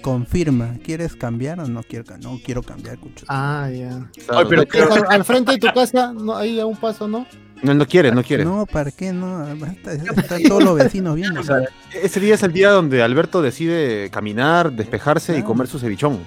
confirma, 0.03 0.75
¿quieres 0.85 1.15
cambiar 1.15 1.61
o 1.61 1.67
no 1.69 1.83
quiero, 1.83 2.05
no 2.21 2.39
quiero 2.45 2.63
cambiar, 2.63 2.99
cucho? 2.99 3.25
Ah, 3.29 3.69
ya. 3.73 3.89
Claro, 4.27 4.41
Ay, 4.41 4.47
pero- 4.49 4.63
Porque 4.63 4.81
al, 4.83 5.05
al 5.09 5.25
frente 5.25 5.53
de 5.53 5.59
tu 5.59 5.69
casa, 5.73 6.13
no, 6.13 6.37
ahí 6.37 6.59
a 6.61 6.67
un 6.67 6.77
paso, 6.77 7.07
¿no? 7.09 7.27
no, 7.63 7.75
no 7.75 7.87
quiere, 7.87 8.13
no 8.13 8.23
quiere. 8.23 8.45
No, 8.45 8.67
¿para 8.67 8.91
qué 8.93 9.13
no? 9.13 9.45
Basta, 9.59 9.93
Están 9.93 10.43
todos 10.45 10.63
los 10.63 10.77
vecinos 10.77 11.17
viendo. 11.17 11.41
O 11.41 11.45
sea, 11.45 11.57
ese 12.03 12.21
día 12.21 12.35
es 12.35 12.43
el 12.45 12.53
día 12.53 12.71
donde 12.71 13.03
Alberto 13.03 13.43
decide 13.43 14.11
caminar, 14.11 14.73
despejarse 14.73 15.37
y 15.37 15.41
Ah. 15.41 15.45
comer 15.45 15.67
su 15.67 15.79
cevichón. 15.79 16.19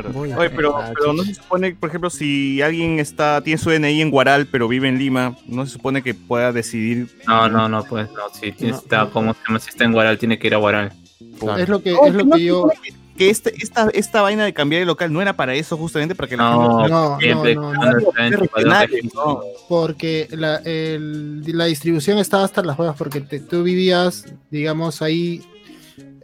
Claro. 0.00 0.10
Oye, 0.18 0.50
pero, 0.50 0.76
Ah, 0.78 0.90
pero 0.94 1.12
no 1.12 1.22
se 1.22 1.34
supone, 1.34 1.74
por 1.74 1.88
ejemplo, 1.90 2.08
si 2.08 2.62
alguien 2.62 2.98
está 2.98 3.42
tiene 3.42 3.58
su 3.58 3.68
DNI 3.70 4.00
en 4.00 4.10
Guaral, 4.10 4.46
pero 4.46 4.68
vive 4.68 4.88
en 4.88 4.98
Lima, 4.98 5.36
no 5.46 5.66
se 5.66 5.72
supone 5.72 6.02
que 6.02 6.14
pueda 6.14 6.50
decidir. 6.52 7.08
No, 7.26 7.48
no, 7.48 7.68
no, 7.68 7.84
pues 7.84 8.08
no. 8.12 8.22
Si 8.32 8.54
está, 8.66 9.10
como 9.10 9.34
si 9.60 9.68
está 9.68 9.84
en 9.84 9.92
Guaral, 9.92 10.16
tiene 10.18 10.38
que 10.38 10.46
ir 10.46 10.54
a 10.54 10.58
Guaral. 10.58 10.92
Claro. 11.38 11.62
Es 11.62 11.68
lo 11.68 11.82
que, 11.82 11.92
No, 11.92 12.06
es 12.06 12.14
lo 12.14 12.30
que 12.30 12.44
yo. 12.44 12.68
que- 13.16 13.28
este, 13.30 13.52
esta, 13.62 13.88
esta 13.92 14.22
vaina 14.22 14.44
de 14.44 14.52
cambiar 14.54 14.80
de 14.80 14.86
local 14.86 15.12
no 15.12 15.20
era 15.22 15.36
para 15.36 15.54
eso, 15.54 15.76
justamente 15.76 16.14
para 16.14 16.28
que 16.28 16.36
la 16.36 16.44
No, 16.50 16.78
gente. 16.78 16.90
No, 16.90 17.18
siempre 17.20 17.54
no, 17.54 17.72
no. 17.74 19.42
Porque 19.68 20.26
la, 20.30 20.56
el- 20.64 21.42
la 21.56 21.66
distribución 21.66 22.18
estaba 22.18 22.44
hasta 22.44 22.62
las 22.62 22.78
huevas, 22.78 22.96
porque 22.96 23.20
te- 23.20 23.40
tú 23.40 23.62
vivías, 23.62 24.24
digamos, 24.50 25.02
ahí 25.02 25.42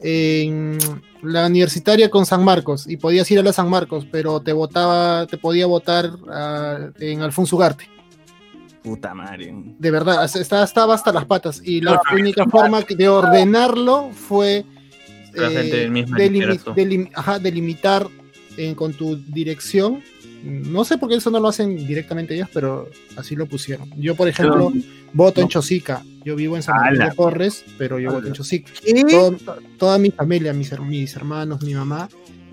en 0.00 0.78
la 1.22 1.46
universitaria 1.46 2.10
con 2.10 2.24
San 2.26 2.44
Marcos 2.44 2.88
y 2.88 2.96
podías 2.96 3.30
ir 3.30 3.38
a 3.38 3.42
la 3.42 3.52
San 3.52 3.68
Marcos, 3.68 4.06
pero 4.10 4.40
te 4.40 4.52
votaba, 4.52 5.26
te 5.26 5.36
podía 5.38 5.66
votar 5.66 6.10
ah, 6.30 6.90
en 7.00 7.22
Alfonso 7.22 7.56
Ugarte. 7.56 7.88
Puta 8.82 9.12
madre. 9.14 9.52
De 9.78 9.90
verdad, 9.90 10.24
estaba, 10.24 10.64
estaba 10.64 10.94
hasta 10.94 11.12
las 11.12 11.24
patas. 11.26 11.60
Y 11.64 11.80
la 11.80 11.94
No, 11.94 12.00
única 12.14 12.44
forma 12.46 12.82
que- 12.84 12.94
de 12.94 13.08
ordenarlo 13.08 14.10
fue 14.12 14.64
delimi- 15.34 16.56
delim- 16.74 17.10
ajá, 17.14 17.38
delimitar 17.38 18.06
eh, 18.56 18.74
con 18.74 18.92
tu 18.92 19.16
dirección. 19.16 20.02
No 20.44 20.84
sé 20.84 20.98
por 20.98 21.08
qué 21.08 21.16
eso 21.16 21.30
no 21.30 21.40
lo 21.40 21.48
hacen 21.48 21.76
directamente 21.76 22.34
ellos, 22.34 22.48
pero 22.52 22.88
así 23.16 23.34
lo 23.36 23.46
pusieron. 23.46 23.90
Yo, 23.96 24.14
por 24.14 24.28
ejemplo, 24.28 24.72
voto 25.12 25.40
en 25.40 25.48
Chosica. 25.48 26.02
Yo 26.24 26.36
vivo 26.36 26.56
en 26.56 26.62
San 26.62 26.76
Martín 26.76 27.00
de 27.00 27.52
pero 27.78 27.98
yo 27.98 28.12
voto 28.12 28.26
en 28.28 28.32
Chosica. 28.34 28.70
Toda 29.78 29.98
mi 29.98 30.10
familia, 30.10 30.52
mis, 30.52 30.70
her- 30.72 30.80
mis 30.82 31.14
hermanos, 31.16 31.62
mi 31.62 31.74
mamá, 31.74 32.08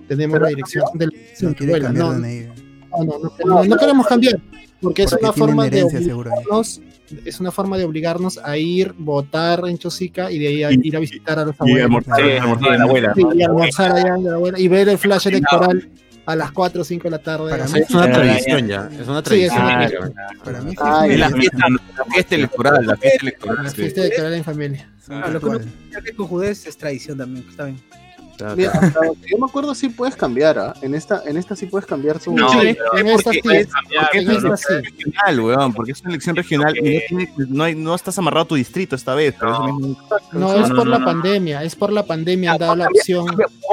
tenemos 0.07 0.39
la 0.39 0.47
dirección 0.49 0.85
de 0.93 1.07
la 1.07 1.11
No 1.41 1.51
No, 1.51 1.53
de 1.53 1.93
no, 1.93 2.13
DNI. 2.13 2.45
no, 2.45 3.03
no, 3.05 3.31
no, 3.45 3.63
no 3.65 3.77
queremos 3.77 4.07
cambiar, 4.07 4.39
porque 4.81 5.03
es 5.03 5.13
una 5.13 5.33
forma 5.33 5.67
de 5.69 5.83
obligarnos, 5.83 6.81
es 7.25 7.39
una 7.39 7.51
forma 7.51 7.77
de 7.77 7.83
obligarnos 7.85 8.37
a 8.43 8.57
ir, 8.57 8.93
votar 8.97 9.61
en 9.67 9.77
Chosica 9.77 10.31
y 10.31 10.39
de 10.39 10.47
ahí 10.47 10.63
a 10.63 10.71
Y- 10.71 10.79
ir 10.83 10.95
a 10.95 10.99
visitar 10.99 11.39
a 11.39 11.45
los 11.45 11.55
Y 11.55 11.57
abuelos. 11.59 11.81
almorzar, 11.83 12.15
Sí, 12.21 12.31
almorzar 12.31 12.71
a 12.73 12.77
la 12.77 12.83
abuela. 12.83 13.13
Sí, 13.15 13.23
¿no? 13.23 13.33
y 13.35 13.43
almorzar 13.43 13.91
allá 13.91 14.13
de 14.15 14.21
la 14.23 14.33
abuela 14.35 14.59
y 14.59 14.67
ver 14.67 14.89
el 14.89 14.97
flash 14.97 15.27
electoral 15.27 15.89
a 16.25 16.35
las 16.35 16.51
4 16.51 16.81
o 16.81 16.83
5 16.83 17.03
de 17.03 17.09
la 17.11 17.19
tarde. 17.19 17.49
Para 17.49 17.67
mí 17.67 17.79
Es 17.79 17.89
una 17.91 18.11
tradición 18.11 18.67
ya. 18.67 18.89
Es 18.99 19.07
una 19.07 19.23
Sí, 19.23 19.43
es 19.43 19.51
tradición. 19.53 20.13
prácticamente. 20.13 20.15
Para 20.43 20.61
mí 20.61 20.71
es 21.13 21.19
La 21.19 21.29
fiesta, 21.29 21.57
la 21.69 22.05
fiesta 22.13 22.35
electoral, 22.35 22.85
la 22.87 22.97
fiesta 22.97 23.19
electoral. 23.21 23.63
la 23.63 23.71
fiesta 23.71 24.01
electoral 24.01 24.33
en 24.33 24.43
familia. 24.43 24.89
Ah, 25.09 25.29
lo 25.31 25.39
que 25.39 25.45
no- 25.45 25.51
ritual. 25.59 25.73
Ya 25.91 26.01
que 26.01 26.11
con 26.15 26.27
judez 26.27 26.65
es 26.65 26.77
tradición 26.77 27.17
también, 27.17 27.45
está 27.47 27.65
bien. 27.65 27.79
Claro, 28.37 28.55
Mira, 28.57 28.71
claro. 28.71 28.87
hasta 28.87 29.05
donde 29.05 29.27
yo 29.29 29.37
me 29.37 29.45
acuerdo 29.45 29.73
sí 29.75 29.89
puedes 29.89 30.15
cambiar, 30.15 30.59
¿ah? 30.59 30.73
En 30.81 30.93
esta, 30.93 31.23
en 31.25 31.37
esta 31.37 31.55
sí 31.55 31.65
puedes 31.67 31.85
cambiar 31.87 32.19
tu. 32.19 32.35
No, 32.35 32.49
Sí, 32.49 32.75
En 32.97 33.07
esta 33.07 33.31
sí, 33.31 33.39
porque- 33.41 33.59
es- 33.61 33.67
Porque 33.67 34.17
es 34.17 34.23
en 34.23 34.29
una 34.29 34.37
elección 34.47 34.83
regional, 34.83 35.39
weón, 35.39 35.73
porque 35.73 35.91
es 35.93 36.01
una 36.01 36.09
elección 36.11 36.35
regional 36.35 36.77
y 36.77 36.81
no, 36.81 36.99
tiene- 37.07 37.33
no, 37.49 37.63
hay- 37.63 37.75
no 37.75 37.95
estás 37.95 38.17
amarrado 38.19 38.43
a 38.43 38.47
tu 38.47 38.55
distrito 38.55 38.95
esta 38.95 39.15
vez. 39.15 39.35
Eso 39.35 39.45
No. 39.45 39.67
mismo. 39.73 39.97
No, 40.33 40.39
No, 40.39 40.53
es 40.53 40.67
por 40.69 40.85
no, 40.85 40.87
la 40.91 40.99
no. 40.99 41.05
pandemia, 41.05 41.63
es 41.63 41.75
por 41.75 41.91
la 41.93 42.03
pandemia 42.05 42.51
han 42.53 42.57
dado 42.59 42.75
la 42.75 42.87
opción. 42.87 43.25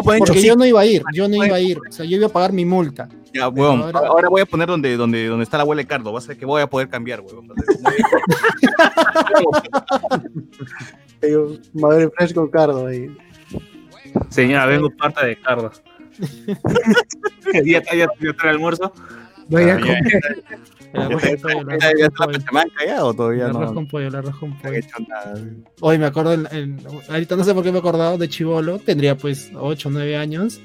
Porque 0.05 0.43
yo 0.43 0.55
no 0.55 0.65
iba 0.65 0.81
a 0.81 0.87
ir, 0.87 1.03
yo 1.13 1.29
no 1.29 1.45
iba 1.45 1.57
a 1.57 1.61
ir. 1.61 1.79
O 1.79 1.93
sea, 1.93 2.05
yo 2.07 2.17
iba 2.17 2.27
a 2.27 2.31
pagar 2.31 2.53
mi 2.53 2.65
multa. 2.65 3.09
ya, 3.35 3.49
weón. 3.49 3.83
ahora- 3.97 4.29
voy 4.29 4.43
a 4.43 4.47
poner 4.47 4.69
donde, 4.69 4.97
donde, 4.97 5.27
donde 5.27 5.43
está 5.45 5.57
la 5.57 5.63
abuela 5.63 5.83
de 5.83 5.89
Cardo. 5.89 6.13
Vas 6.13 6.25
a 6.25 6.29
ver 6.29 6.37
que 6.39 6.47
voy 6.47 6.63
a 6.63 6.67
poder 6.69 6.89
cambiar, 6.89 7.21
weón. 7.21 7.47
Madre 11.73 12.11
Fresh 12.17 12.35
con 12.35 12.49
Cardo 12.49 12.87
ahí. 12.87 13.07
Señora, 14.31 14.67
vengo 14.67 14.91
parte 14.91 15.27
de 15.27 15.37
Carlos. 15.41 15.83
ya 17.65 17.79
está, 17.79 17.95
ya, 17.97 18.07
ya 18.21 18.31
está 18.31 18.43
el 18.45 18.49
almuerzo. 18.51 18.93
Voy 19.49 19.65
a 19.65 19.75
Ah, 19.75 19.79
comer. 19.81 20.03
¿Ya, 20.95 21.31
está 21.33 21.49
la 21.49 22.27
pollo. 22.27 22.39
Pachamanca 22.39 22.85
ya 22.87 23.05
o 23.05 23.15
todavía 23.15 23.45
El 23.47 23.51
arroz 23.57 23.69
no? 23.71 23.75
con 23.75 23.87
pollo, 23.89 24.09
el 24.09 24.15
arroz 24.15 24.37
con 24.37 24.51
No 24.51 24.59
pollo. 24.61 24.75
hecho 24.75 24.97
nada. 25.09 25.35
Hoy 25.81 25.99
me 25.99 26.05
acuerdo, 26.07 26.35
en- 26.35 26.47
en- 26.53 26.79
ahorita 27.09 27.37
no 27.37 27.45
sé 27.45 27.55
por 27.55 27.63
qué 27.65 27.71
me 27.73 27.79
he 27.79 27.81
acordado 27.81 28.19
de 28.19 28.29
Chivolo, 28.29 28.79
tendría 28.79 29.17
pues 29.17 29.51
8 29.55 29.89
o 29.89 29.93
9 29.93 30.17
años. 30.17 30.61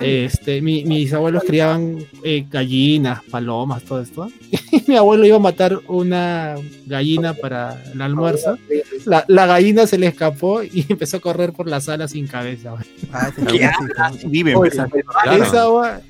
Este, 0.00 0.62
mi- 0.62 0.84
mis 0.84 1.12
abuelos 1.12 1.42
criaban 1.46 1.98
eh, 2.24 2.44
gallinas, 2.50 3.22
palomas, 3.30 3.82
todo 3.82 4.00
esto. 4.00 4.28
Y 4.50 4.82
mi 4.88 4.96
abuelo 4.96 5.24
iba 5.26 5.36
a 5.36 5.40
matar 5.40 5.78
una 5.88 6.54
gallina 6.86 7.34
para 7.34 7.82
el 7.92 8.00
almuerzo. 8.00 8.58
La, 9.04 9.24
la 9.28 9.46
gallina 9.46 9.86
se 9.86 9.98
le 9.98 10.06
escapó 10.08 10.62
y 10.62 10.84
empezó 10.88 11.18
a 11.18 11.20
correr 11.20 11.52
por 11.52 11.68
la 11.68 11.80
sala 11.80 12.08
sin 12.08 12.26
cabeza. 12.26 12.74
Ah, 13.12 13.28
ese 13.28 13.44
¿Qué 13.46 13.58
clásico. 13.58 13.92
Así 13.98 14.26
viven, 14.28 14.56
Oye, 14.56 14.70
pues. 14.70 15.04
Claro. 15.22 15.42
Esa 15.44 15.62
agua, 15.62 16.00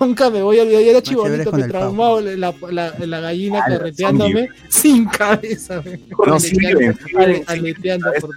nunca 0.00 0.30
me 0.30 0.42
voy 0.42 0.58
a 0.58 0.62
olvidar. 0.62 0.82
Yo 0.82 0.90
era 0.90 1.02
chibolito, 1.02 1.52
me 1.52 1.64
traumó 1.64 2.20
la, 2.20 2.54
la, 2.70 2.94
la 2.98 3.20
gallina 3.20 3.62
Ah, 3.66 3.70
correteándome 3.76 4.48
sin 4.68 5.04
cabeza. 5.06 5.82
No, 6.26 6.40
sí 6.40 6.56
viven, 6.56 6.96
aleteando 7.46 8.10
por- 8.20 8.30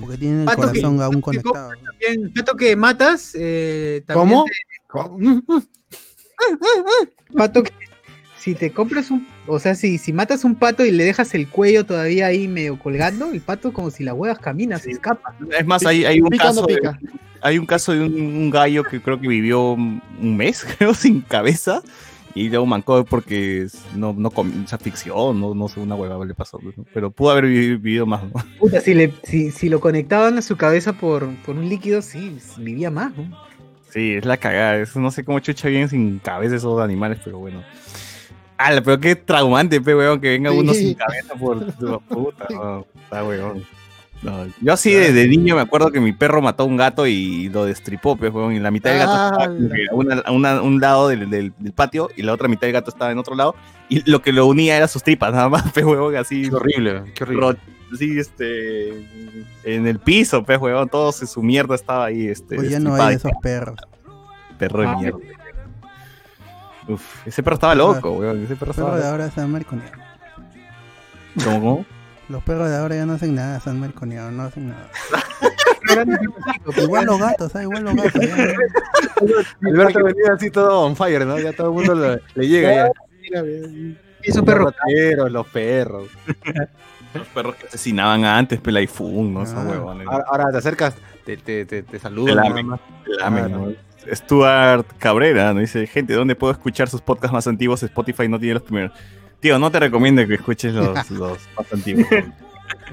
Porque 0.00 0.18
tienen 0.18 0.40
el 0.40 0.44
Pato, 0.46 0.62
corazón 0.62 0.96
que- 0.98 1.02
aún 1.04 1.20
conectado. 1.20 1.70
También, 1.84 2.32
Pato 2.34 2.56
que 2.56 2.76
matas, 2.76 3.32
eh, 3.38 4.02
también 4.06 4.28
¿Cómo? 4.28 4.44
te- 4.44 4.52
¿Cómo? 4.88 5.18
Pato 7.36 7.62
que 7.62 7.72
si 8.38 8.54
te 8.54 8.70
compras 8.72 9.10
un, 9.10 9.26
o 9.46 9.58
sea, 9.58 9.74
si, 9.74 9.96
si 9.96 10.12
matas 10.12 10.44
un 10.44 10.54
pato 10.54 10.84
y 10.84 10.90
le 10.90 11.04
dejas 11.04 11.34
el 11.34 11.48
cuello 11.48 11.86
todavía 11.86 12.26
ahí 12.26 12.46
medio 12.46 12.78
colgando, 12.78 13.30
el 13.32 13.40
pato 13.40 13.72
como 13.72 13.90
si 13.90 14.04
la 14.04 14.12
huevas 14.12 14.38
camina, 14.38 14.78
se 14.78 14.90
escapa. 14.90 15.34
Es 15.58 15.64
más, 15.66 15.86
hay, 15.86 16.04
hay 16.04 16.20
un 16.20 16.28
Pica, 16.28 16.52
no 16.52 16.66
caso 16.66 16.66
de, 16.66 16.80
hay 17.40 17.58
un 17.58 17.64
caso 17.64 17.92
de 17.92 18.02
un, 18.02 18.12
un 18.14 18.50
gallo 18.50 18.84
que 18.84 19.00
creo 19.00 19.18
que 19.18 19.28
vivió 19.28 19.72
un 19.72 20.02
mes, 20.36 20.64
creo, 20.78 20.92
sin 20.92 21.22
cabeza. 21.22 21.82
Y 22.36 22.48
luego 22.48 22.66
mancó 22.66 23.04
porque 23.04 23.68
no, 23.94 24.12
no 24.12 24.30
comió, 24.30 24.66
se 24.66 24.74
asfixió, 24.74 25.32
no, 25.32 25.54
no 25.54 25.68
sé, 25.68 25.78
una 25.80 25.94
hueva 25.94 26.24
le 26.24 26.34
pasó. 26.34 26.58
¿no? 26.62 26.84
Pero 26.92 27.10
pudo 27.12 27.30
haber 27.30 27.46
vi- 27.46 27.76
vivido 27.76 28.06
más, 28.06 28.24
¿no? 28.24 28.30
Puta, 28.58 28.80
si, 28.80 28.92
le, 28.94 29.12
si, 29.22 29.50
si 29.52 29.68
lo 29.68 29.78
conectaban 29.80 30.36
a 30.38 30.42
su 30.42 30.56
cabeza 30.56 30.94
por, 30.94 31.28
por 31.46 31.54
un 31.56 31.68
líquido, 31.68 32.02
sí, 32.02 32.36
vivía 32.58 32.90
más, 32.90 33.16
¿no? 33.16 33.30
Sí, 33.90 34.14
es 34.14 34.24
la 34.24 34.36
cagada. 34.36 34.76
es- 34.78 34.96
no 34.96 35.10
sé 35.12 35.24
cómo 35.24 35.38
chucha 35.38 35.68
bien 35.68 35.88
sin 35.88 36.18
cabeza 36.18 36.56
esos 36.56 36.80
animales, 36.80 37.18
pero 37.24 37.38
bueno. 37.38 37.62
Ala, 38.56 38.82
pero 38.82 38.98
qué 38.98 39.14
traumante, 39.16 39.80
pe, 39.80 39.94
weón, 39.94 40.20
que 40.20 40.30
venga 40.30 40.50
uno 40.50 40.72
Sí. 40.74 40.80
sin 40.88 40.94
cabeza 40.94 41.34
por 41.34 41.72
tu 41.74 42.00
puta. 42.00 42.46
no, 42.50 42.86
está 43.04 43.24
weón. 43.24 43.62
No, 44.24 44.46
yo 44.60 44.72
así 44.72 44.90
de, 44.92 45.12
de 45.12 45.28
niño 45.28 45.54
me 45.54 45.60
acuerdo 45.60 45.92
que 45.92 46.00
mi 46.00 46.12
perro 46.12 46.40
mató 46.40 46.62
a 46.62 46.66
un 46.66 46.76
gato 46.78 47.06
y 47.06 47.50
lo 47.50 47.66
destripó, 47.66 48.16
pues, 48.16 48.32
weón, 48.32 48.54
y 48.54 48.58
la 48.58 48.70
mitad 48.70 48.90
del 48.90 49.00
gato 49.00 49.12
estaba 49.12 49.46
como 49.48 49.68
que 49.68 49.86
a 49.90 49.94
una- 49.94 50.14
a 50.24 50.32
una- 50.32 50.52
a 50.52 50.62
un 50.62 50.80
lado 50.80 51.08
del, 51.08 51.28
del- 51.28 51.52
del 51.58 51.72
patio 51.72 52.08
y 52.16 52.22
la 52.22 52.32
otra 52.32 52.48
mitad 52.48 52.62
del 52.62 52.72
gato 52.72 52.90
estaba 52.90 53.12
en 53.12 53.18
otro 53.18 53.34
lado 53.34 53.54
y 53.90 54.08
lo 54.10 54.22
que 54.22 54.32
lo 54.32 54.46
unía 54.46 54.76
era 54.78 54.88
sus 54.88 55.02
tripas, 55.02 55.30
nada 55.34 55.48
más, 55.50 55.64
weón, 55.76 56.16
así. 56.16 56.48
Qué 56.48 56.54
horrible, 56.56 57.12
qué 57.14 57.24
horrible. 57.24 57.58
Así, 57.92 58.18
este, 58.18 58.88
en 59.62 59.86
el 59.86 59.98
piso, 59.98 60.42
pe, 60.42 60.56
weón, 60.56 60.88
todo 60.88 61.12
se- 61.12 61.26
su 61.26 61.42
mierda 61.42 61.74
estaba 61.74 62.06
ahí, 62.06 62.26
este. 62.26 62.56
Pues 62.56 62.70
ya 62.70 62.80
no 62.80 62.94
hay 62.94 63.16
esos 63.16 63.30
perros. 63.42 63.76
Perro 64.58 64.80
de 64.80 64.86
Ah. 64.88 64.96
mierda. 64.96 65.18
Uf, 66.88 67.26
ese 67.26 67.42
perro 67.42 67.54
estaba 67.54 67.74
loco, 67.74 68.12
weón. 68.12 68.44
Ese 68.44 68.56
perro 68.56 68.68
Los 68.68 68.76
perros 68.76 68.78
estaba 68.78 68.96
de 68.96 69.02
loco. 69.26 69.32
ahora 69.38 69.46
mariconeado. 69.48 69.92
¿Cómo, 71.44 71.60
cómo? 71.60 71.86
Los 72.28 72.42
perros 72.42 72.70
de 72.70 72.76
ahora 72.76 72.96
ya 72.96 73.04
no 73.06 73.12
hacen 73.14 73.34
nada, 73.34 73.60
se 73.60 73.68
han 73.70 73.78
mariconeado, 73.80 74.30
no 74.30 74.44
hacen 74.44 74.68
nada. 74.70 74.88
igual 76.82 77.04
los 77.04 77.18
gatos, 77.20 77.54
¿ah? 77.54 77.62
igual 77.62 77.84
los 77.84 77.94
gatos. 77.94 78.12
ya. 78.14 78.46
Alberto 79.68 80.04
venía 80.04 80.32
así 80.34 80.50
todo 80.50 80.80
on 80.82 80.96
fire, 80.96 81.26
¿no? 81.26 81.38
Ya 81.38 81.52
todo 81.52 81.68
el 81.68 81.72
mundo 81.74 81.94
le, 81.94 82.20
le 82.34 82.48
llega 82.48 82.74
ya. 82.74 82.90
Esos 84.22 84.36
Los 84.38 84.44
perros. 84.46 84.74
los 85.30 85.46
perros. 85.48 86.08
Los 87.12 87.26
perros 87.28 87.54
que 87.56 87.66
asesinaban 87.66 88.24
antes, 88.24 88.58
Pelaifun, 88.60 89.34
¿no? 89.34 89.42
Esos 89.42 89.56
Ah. 89.56 89.66
huevones. 89.68 90.06
Ahora, 90.08 90.24
ahora 90.28 90.50
te 90.50 90.58
acercas, 90.58 90.94
te, 91.24 91.36
te, 91.36 91.64
te, 91.66 91.82
te 91.82 91.92
Te 91.92 91.98
saludan. 91.98 92.36
te 92.42 93.14
lamen, 93.14 93.44
Ah, 93.44 93.48
¿no? 93.48 93.72
Stuart 94.12 94.86
Cabrera 94.98 95.52
nos 95.54 95.60
dice, 95.62 95.86
gente, 95.86 96.12
¿dónde 96.14 96.34
puedo 96.36 96.52
escuchar 96.52 96.88
sus 96.88 97.00
podcasts 97.00 97.32
más 97.32 97.46
antiguos? 97.46 97.82
Spotify 97.82 98.28
no 98.28 98.38
tiene 98.38 98.54
los 98.54 98.62
primeros. 98.62 98.92
Tío, 99.44 99.58
no 99.58 99.70
te 99.70 99.78
recomiendo 99.78 100.26
que 100.26 100.36
escuches 100.36 100.72
los, 100.72 101.10
los 101.10 101.38
más 101.54 101.70
antiguos. 101.70 102.06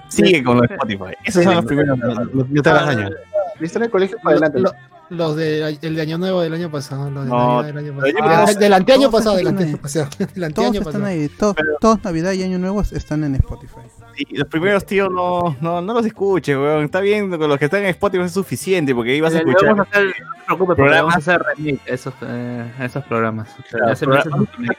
Sigue 0.09 0.43
con 0.43 0.57
los 0.57 0.69
Spotify. 0.69 1.15
Esos 1.23 1.45
son 1.45 1.55
los 1.55 1.63
primeros. 1.65 1.97
No, 1.97 2.61
te 2.61 2.69
hagas 2.69 2.87
daño. 2.87 3.09
La 3.57 3.65
historia 3.65 3.85
del 3.85 3.89
colegio 3.91 4.17
para 4.21 4.31
adelante. 4.35 4.59
Lo- 4.59 4.73
los 5.11 5.37
de, 5.37 5.77
el 5.81 5.95
de 5.95 6.01
Año 6.01 6.17
Nuevo 6.17 6.41
del 6.41 6.53
año 6.53 6.69
pasado. 6.69 7.09
Los 7.09 7.23
de 7.23 7.29
No, 7.29 7.61
Navidad 7.63 7.73
del 7.73 7.77
año 7.77 7.93
pasado. 7.95 8.17
Ah, 8.21 8.53
del 8.53 8.73
anteaño 8.73 9.11
pasado, 9.11 9.35
del 9.37 9.47
anteaño 9.47 9.77
pasado. 9.77 10.09
Todos 10.53 10.75
están 10.75 11.05
ahí, 11.05 11.29
todos, 11.29 11.55
todos 11.79 12.03
Navidad 12.03 12.33
y 12.33 12.43
Año 12.43 12.59
Nuevo 12.59 12.81
están 12.81 13.23
en 13.23 13.35
Spotify. 13.35 13.79
Los 14.31 14.47
primeros, 14.47 14.85
tío, 14.85 15.09
no, 15.09 15.55
no, 15.61 15.81
no 15.81 15.93
los 15.93 16.05
escuches, 16.05 16.55
weón. 16.55 16.83
Está 16.85 16.99
bien, 17.01 17.29
con 17.29 17.47
los 17.49 17.57
que 17.57 17.65
están 17.65 17.81
en 17.81 17.87
Spotify 17.87 18.23
es 18.23 18.31
suficiente, 18.31 18.93
porque 18.95 19.11
ahí 19.11 19.21
vas 19.21 19.33
a 19.33 19.41
le 19.43 19.49
escuchar. 19.49 19.69
vamos 19.69 19.87
a 19.87 19.89
hacer, 19.91 20.05
no 20.05 20.11
te 20.11 20.45
preocupes, 20.45 20.75
programas. 20.75 21.01
vamos 21.01 21.15
a 21.15 21.17
hacer 21.17 21.41
remix 21.55 21.81
esos, 21.87 22.13
eh, 22.21 22.71
esos 22.79 23.03
programas. 23.05 23.49
Claro, 23.69 23.93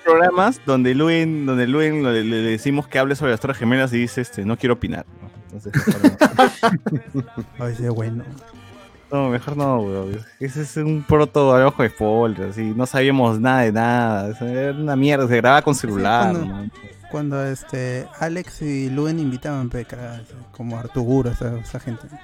programas 0.05 0.61
donde 0.67 0.95
Luen, 0.95 1.47
donde 1.47 1.67
Luen 1.67 2.03
le, 2.03 2.25
le 2.25 2.37
decimos 2.37 2.87
que 2.89 2.99
hable 2.99 3.15
sobre 3.17 3.31
las 3.33 3.41
Torres 3.41 3.57
Gemelas 3.59 3.93
y 3.93 3.99
dice, 3.99 4.21
este, 4.21 4.45
no 4.45 4.57
quiero 4.57 4.75
opinar. 4.75 5.05
¿no? 5.21 5.31
Entonces, 5.59 5.73
mejor 5.87 7.25
A 7.59 7.65
veces 7.65 7.89
bueno. 7.95 8.25
no, 9.11 9.29
mejor 9.29 9.57
no, 9.57 9.79
weón. 9.81 10.19
Ese 10.41 10.63
es 10.63 10.77
un 10.79 11.03
proto 11.03 11.55
abajo 11.55 11.83
de 11.83 11.89
spoiler, 11.91 12.51
así, 12.51 12.73
no 12.77 12.87
sabíamos 12.87 13.39
nada 13.41 13.61
de 13.63 13.73
nada. 13.73 14.37
Era 14.41 14.73
una 14.73 14.97
mierda, 14.97 15.27
se 15.29 15.37
grababa 15.37 15.63
con 15.63 15.75
celular. 15.75 16.33
cuando- 16.33 16.55
¿no? 16.55 16.71
Cuando 17.13 17.45
este 17.47 18.09
Alex 18.19 18.63
y 18.63 18.89
Luen 18.91 19.19
invitaban 19.21 19.69
peca, 19.69 20.23
como 20.51 20.79
Arturo, 20.79 21.31
esa, 21.31 21.59
esa 21.59 21.79
gente. 21.79 22.07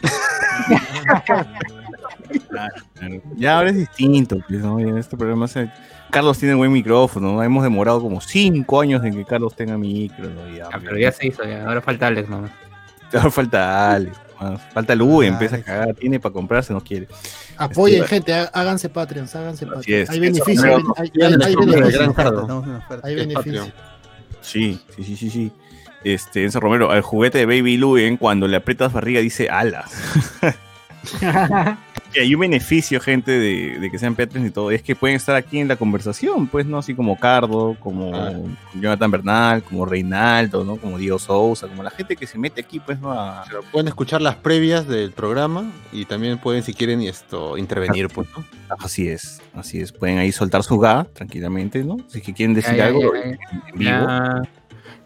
Ya 3.36 3.56
ahora 3.59 3.70
es 3.70 3.77
distinto, 3.77 4.39
pues, 4.48 4.60
¿no? 4.60 4.81
Y 4.81 4.85
en 4.85 4.98
este 4.98 5.16
programa 5.16 5.47
se- 5.47 5.70
Carlos 6.10 6.39
tiene 6.39 6.55
buen 6.55 6.73
micrófono, 6.73 7.32
¿no? 7.35 7.43
Hemos 7.43 7.62
demorado 7.62 8.01
como 8.01 8.20
cinco 8.20 8.81
años 8.81 9.05
en 9.05 9.15
que 9.15 9.24
Carlos 9.24 9.55
tenga 9.55 9.77
micro, 9.78 10.28
¿no? 10.28 10.48
Ya, 10.56 10.66
Ah, 10.73 10.78
pero 10.82 10.98
ya 10.98 11.12
se 11.12 11.28
hizo, 11.28 11.44
ya. 11.44 11.65
ahora 11.66 11.81
falta 11.81 12.06
Alex 12.09 12.28
nomás. 12.28 12.51
Ahora 13.12 13.31
falta 13.31 13.93
Alex, 13.93 14.16
más. 14.40 14.60
falta 14.74 14.94
Lu, 14.94 15.23
Ah, 15.23 15.27
empieza 15.27 15.56
a 15.56 15.62
cagar, 15.62 15.94
tiene 15.94 16.20
para 16.20 16.32
comprarse, 16.32 16.73
no 16.74 16.81
quiere. 16.82 17.09
Apoyen, 17.56 18.02
Este, 18.02 18.16
gente, 18.16 18.35
há- 18.35 18.51
háganse 18.52 18.89
Patreons, 18.90 19.35
háganse 19.35 19.65
Patreons. 19.66 20.10
Hay 20.10 20.20
beneficios, 20.20 20.65
hay, 23.02 23.15
beneficios. 23.15 23.73
Sí, 24.48 24.80
sí, 24.96 25.04
sí, 25.04 25.16
sí, 25.16 25.30
sí. 25.30 25.52
Este, 26.04 26.42
Enzo 26.42 26.58
Romero, 26.58 26.90
al 26.90 27.02
juguete 27.02 27.38
de 27.38 27.44
Baby 27.46 27.76
Luen, 27.76 28.16
cuando 28.16 28.48
le 28.48 28.56
aprietas 28.56 28.94
barriga, 28.94 29.20
dice 29.20 29.50
alas. 29.50 29.92
Y 32.14 32.20
hay 32.20 32.35
un 32.35 32.40
beneficio, 32.40 33.01
gente, 33.01 33.32
de, 33.32 33.78
de 33.78 33.90
que 33.90 33.98
sean 33.98 34.14
Patreons 34.14 34.48
y 34.48 34.51
todo, 34.51 34.70
es 34.70 34.82
que 34.82 34.97
pueden 34.97 35.16
estar 35.16 35.36
aquí 35.36 35.59
en 35.59 35.68
la 35.68 35.76
conversación, 35.76 36.47
pues, 36.47 36.64
¿no? 36.64 36.78
Así 36.78 36.94
como 36.94 37.18
Cardo, 37.18 37.76
como 37.80 38.14
Ah. 38.14 38.32
Jonathan 38.74 39.10
Bernal, 39.10 39.62
como 39.62 39.85
Reinaldo, 39.85 40.64
¿no? 40.64 40.76
Como 40.76 40.97
Diego 40.97 41.18
Sousa, 41.18 41.68
como 41.68 41.82
la 41.82 41.90
gente 41.90 42.16
que 42.16 42.26
se 42.26 42.39
mete 42.39 42.62
aquí, 42.62 42.80
pues, 42.80 42.98
¿no? 42.98 43.12
A- 43.12 43.44
Pero 43.47 43.60
pueden 43.70 43.89
escuchar 43.89 44.22
las 44.22 44.36
previas 44.36 44.89
del 44.89 45.12
programa 45.12 45.70
y 45.93 46.06
también 46.06 46.39
pueden, 46.39 46.62
si 46.62 46.72
quieren, 46.72 47.02
y 47.02 47.09
esto 47.09 47.59
intervenir, 47.59 48.09
pues, 48.09 48.26
¿no? 48.36 48.44
Así 48.78 49.09
es, 49.09 49.43
así 49.55 49.80
es. 49.80 49.93
Pueden 49.93 50.18
ahí 50.18 50.32
soltar 50.32 50.62
su 50.62 50.78
ga 50.78 51.05
tranquilamente, 51.12 51.85
¿no? 51.85 51.98
Si 52.09 52.18
es 52.18 52.24
que 52.24 52.32
quieren 52.32 52.55
decir 52.55 52.74
Ya, 52.74 52.86
algo 52.86 53.01
ya, 53.12 53.20
en 53.30 53.39
vivo. 53.78 54.48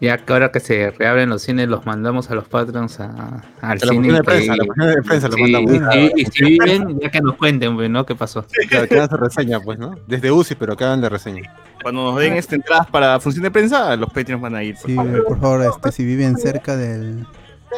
Ya, 0.03 0.17
que 0.17 0.33
ahora 0.33 0.51
que 0.51 0.59
se 0.59 0.91
reabren 0.91 1.29
los 1.29 1.41
cines, 1.43 1.67
los 1.69 1.85
mandamos 1.85 2.29
a 2.29 2.35
los 2.35 2.45
patrons 2.47 2.99
a, 2.99 3.05
al 3.05 3.43
A 3.61 3.75
la 3.75 3.79
cine. 3.79 3.93
función 3.95 4.13
de 4.15 4.19
y 4.19 4.23
prensa, 4.23 4.53
a 4.53 4.55
la 4.57 4.85
de 4.87 5.01
prensa 5.01 5.27
lo 5.29 5.35
Sí, 5.35 5.41
mandamos. 5.43 5.95
y, 5.95 5.97
y- 5.97 6.11
y 6.21 6.25
si 6.25 6.43
viven, 6.43 6.99
ya 6.99 7.09
que 7.09 7.21
nos 7.21 7.35
cuenten, 7.37 7.75
pues, 7.75 7.89
¿no? 7.89 8.05
¿Qué 8.05 8.13
pasó? 8.13 8.45
Claro, 8.69 8.87
que 8.89 8.95
hagan 8.95 9.09
su 9.09 9.15
reseña, 9.17 9.59
pues, 9.61 9.79
¿no? 9.79 9.95
Desde 10.07 10.29
UCI, 10.31 10.55
pero 10.55 10.75
que 10.75 10.83
hagan 10.83 10.99
de 10.99 11.07
reseña. 11.07 11.43
Cuando 11.81 12.03
nos 12.11 12.19
den 12.19 12.33
este, 12.33 12.55
entradas 12.55 12.87
para 12.87 13.17
función 13.21 13.43
de 13.43 13.51
prensa, 13.51 13.95
los 13.95 14.11
Patreons 14.11 14.41
van 14.41 14.55
a 14.55 14.63
ir. 14.63 14.75
por 14.75 14.85
Sí, 14.89 14.95
favor. 14.95 15.23
por 15.25 15.39
favor, 15.39 15.61
este, 15.63 15.91
si 15.93 16.03
viven 16.05 16.37
cerca 16.37 16.75
del, 16.75 17.25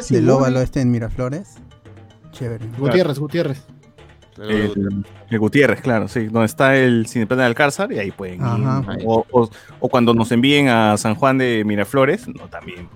del 0.09 0.29
óvalo 0.31 0.61
este 0.61 0.81
en 0.81 0.89
Miraflores, 0.91 1.57
chévere. 2.31 2.65
Gutiérrez, 2.77 3.19
Gutiérrez. 3.19 3.63
El, 4.37 5.05
el 5.29 5.39
Gutiérrez, 5.39 5.81
claro, 5.81 6.07
sí, 6.07 6.25
donde 6.25 6.45
está 6.45 6.75
el 6.75 7.07
Cineplan 7.07 7.39
de 7.39 7.45
Alcázar 7.45 7.91
y 7.91 7.99
ahí 7.99 8.11
pueden 8.11 8.35
ir. 8.35 8.41
O, 9.05 9.25
o- 9.31 9.49
o 9.79 9.89
cuando 9.89 10.13
nos 10.13 10.31
envíen 10.31 10.67
a 10.67 10.97
San 10.97 11.15
Juan 11.15 11.37
de 11.37 11.63
Miraflores, 11.65 12.27
no, 12.27 12.47
también. 12.49 12.89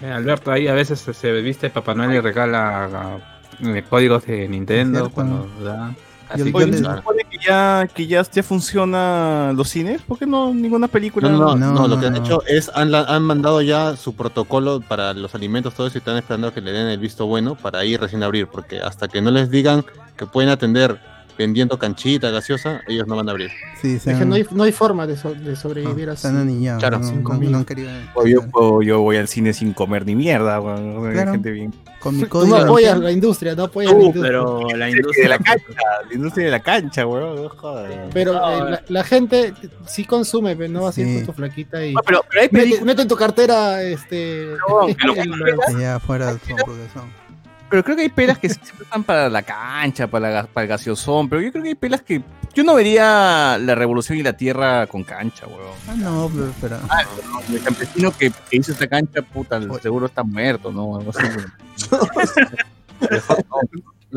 Eh, 0.00 0.10
Alberto, 0.10 0.50
ahí 0.50 0.66
a 0.68 0.74
veces 0.74 1.00
se- 1.00 1.32
viste 1.42 1.70
Papá 1.70 1.94
Noel 1.94 2.14
y 2.14 2.20
regala 2.20 3.18
eh, 3.62 3.84
códigos 3.88 4.26
de 4.26 4.48
Nintendo 4.48 5.10
cuando 5.10 5.46
da. 5.62 5.94
Así 6.34 6.42
Oye, 6.42 6.52
que, 6.52 6.58
¿no 6.66 6.66
les- 6.66 6.80
se 6.80 6.96
supone 6.96 7.24
que 7.30 7.38
ya, 7.46 7.88
que 7.94 8.06
ya, 8.06 8.22
ya 8.22 8.42
funciona 8.42 9.52
los 9.54 9.68
cines? 9.68 10.02
¿Por 10.02 10.18
qué 10.18 10.26
no 10.26 10.52
ninguna 10.52 10.88
película? 10.88 11.28
No, 11.28 11.38
no, 11.38 11.54
no, 11.56 11.72
No, 11.72 11.88
lo 11.88 11.98
que 12.00 12.06
han 12.06 12.14
no. 12.14 12.18
hecho 12.18 12.42
es, 12.46 12.70
han, 12.74 12.90
la- 12.90 13.04
han 13.04 13.22
mandado 13.22 13.62
ya 13.62 13.96
su 13.96 14.14
protocolo 14.14 14.80
para 14.80 15.14
los 15.14 15.34
alimentos, 15.34 15.74
todo 15.74 15.86
eso, 15.86 15.96
y 15.96 16.00
están 16.00 16.16
esperando 16.16 16.52
que 16.52 16.60
le 16.60 16.72
den 16.72 16.88
el 16.88 16.98
visto 16.98 17.26
bueno 17.26 17.54
para 17.54 17.78
ahí 17.78 17.96
recién 17.96 18.22
abrir, 18.22 18.48
porque 18.48 18.80
hasta 18.80 19.08
que 19.08 19.22
no 19.22 19.30
les 19.30 19.50
digan 19.50 19.84
que 20.16 20.26
pueden 20.26 20.50
atender 20.50 20.98
vendiendo 21.36 21.78
canchita, 21.78 22.30
gaseosa, 22.30 22.80
ellos 22.86 23.06
no 23.06 23.16
van 23.16 23.28
a 23.28 23.32
abrir. 23.32 23.50
Sí, 23.80 23.94
Es 23.96 24.04
que 24.04 24.10
han, 24.12 24.28
no 24.28 24.34
hay, 24.36 24.46
no 24.50 24.62
hay 24.64 24.72
forma 24.72 25.06
de, 25.06 25.16
so- 25.16 25.34
de 25.34 25.50
no, 25.50 25.56
sobrevivir 25.56 26.08
así. 26.10 26.22
se 26.22 26.28
han 26.28 26.36
aniñado. 26.36 26.78
Claro, 26.80 26.98
no, 27.00 27.06
cinco 27.08 27.32
no- 27.34 27.38
mil. 27.40 27.50
no 27.52 27.58
han 27.58 27.64
querido 27.64 27.90
O 28.14 28.26
yo, 28.26 28.40
o 28.52 28.82
yo 28.82 29.00
voy 29.00 29.16
al 29.16 29.28
cine 29.28 29.52
sin 29.52 29.72
comer 29.72 30.06
ni 30.06 30.14
mierda. 30.14 30.60
weón. 30.60 31.06
Hay 31.06 31.12
Claro. 31.14 31.32
gente 31.32 31.50
bien. 31.50 31.74
Con 32.00 32.16
mi 32.16 32.22
Tú 32.24 32.28
código 32.28 32.58
no 32.58 32.62
apoyas 32.64 32.98
la 32.98 33.10
industria, 33.10 33.54
no 33.54 33.64
apoyas 33.64 33.90
la 33.92 33.96
Uh, 33.98 34.02
industria. 34.02 34.22
pero 34.28 34.60
la 34.68 34.68
de 34.72 34.78
la 34.78 34.90
industria. 34.90 35.38
cancha, 35.38 35.64
la 36.08 36.14
industria 36.14 36.44
de 36.46 36.50
la 36.50 36.60
cancha, 36.60 37.06
weón. 37.06 37.36
no. 37.44 37.50
Pero 38.12 38.32
No, 38.34 38.66
eh, 38.68 38.70
la, 38.72 38.82
la 38.88 39.04
gente 39.04 39.54
sí 39.86 40.04
consume, 40.04 40.54
pero 40.54 40.70
no 40.72 40.82
va 40.82 40.90
a 40.90 40.92
ser 40.92 41.06
Sí. 41.06 41.14
con 41.16 41.26
tu 41.26 41.32
flaquita 41.32 41.84
y 41.84 41.94
No, 41.94 42.00
pero, 42.06 42.20
pero 42.28 42.42
hay 42.42 42.48
mete, 42.52 42.84
mete 42.84 43.02
en 43.02 43.08
tu 43.08 43.16
cartera 43.16 43.82
este 43.82 44.48
pero- 44.98 45.16
el- 45.16 45.76
allá 45.76 45.96
afuera 45.96 46.30
son 46.30 46.38
porque 46.64 46.82
son. 46.92 47.23
Pero 47.74 47.82
creo 47.82 47.96
que 47.96 48.02
hay 48.02 48.08
pelas 48.08 48.38
que 48.38 48.48
siempre 48.48 48.84
están 48.84 49.02
para 49.02 49.28
la 49.28 49.42
cancha, 49.42 50.06
para, 50.06 50.30
la, 50.30 50.46
para 50.46 50.62
el 50.62 50.68
gaseosón, 50.68 51.28
pero 51.28 51.42
yo 51.42 51.50
creo 51.50 51.64
que 51.64 51.70
hay 51.70 51.74
pelas 51.74 52.02
que 52.02 52.22
yo 52.54 52.62
no 52.62 52.76
vería 52.76 53.58
la 53.60 53.74
revolución 53.74 54.16
y 54.16 54.22
la 54.22 54.32
tierra 54.36 54.86
con 54.86 55.02
cancha, 55.02 55.44
weón. 55.48 55.72
Ah, 55.88 55.94
no, 55.96 56.30
pero, 56.32 56.52
pero- 56.60 56.78
El 57.52 57.60
campesino 57.64 58.12
que, 58.16 58.30
que 58.30 58.56
hizo 58.58 58.70
esta 58.70 58.86
cancha, 58.86 59.22
puta, 59.22 59.60
seguro 59.82 60.06
está 60.06 60.22
muerto, 60.22 60.70
¿no? 60.70 60.98
Algo 60.98 61.10
así, 61.10 61.24
weón. 61.24 61.52
No, 63.00 63.10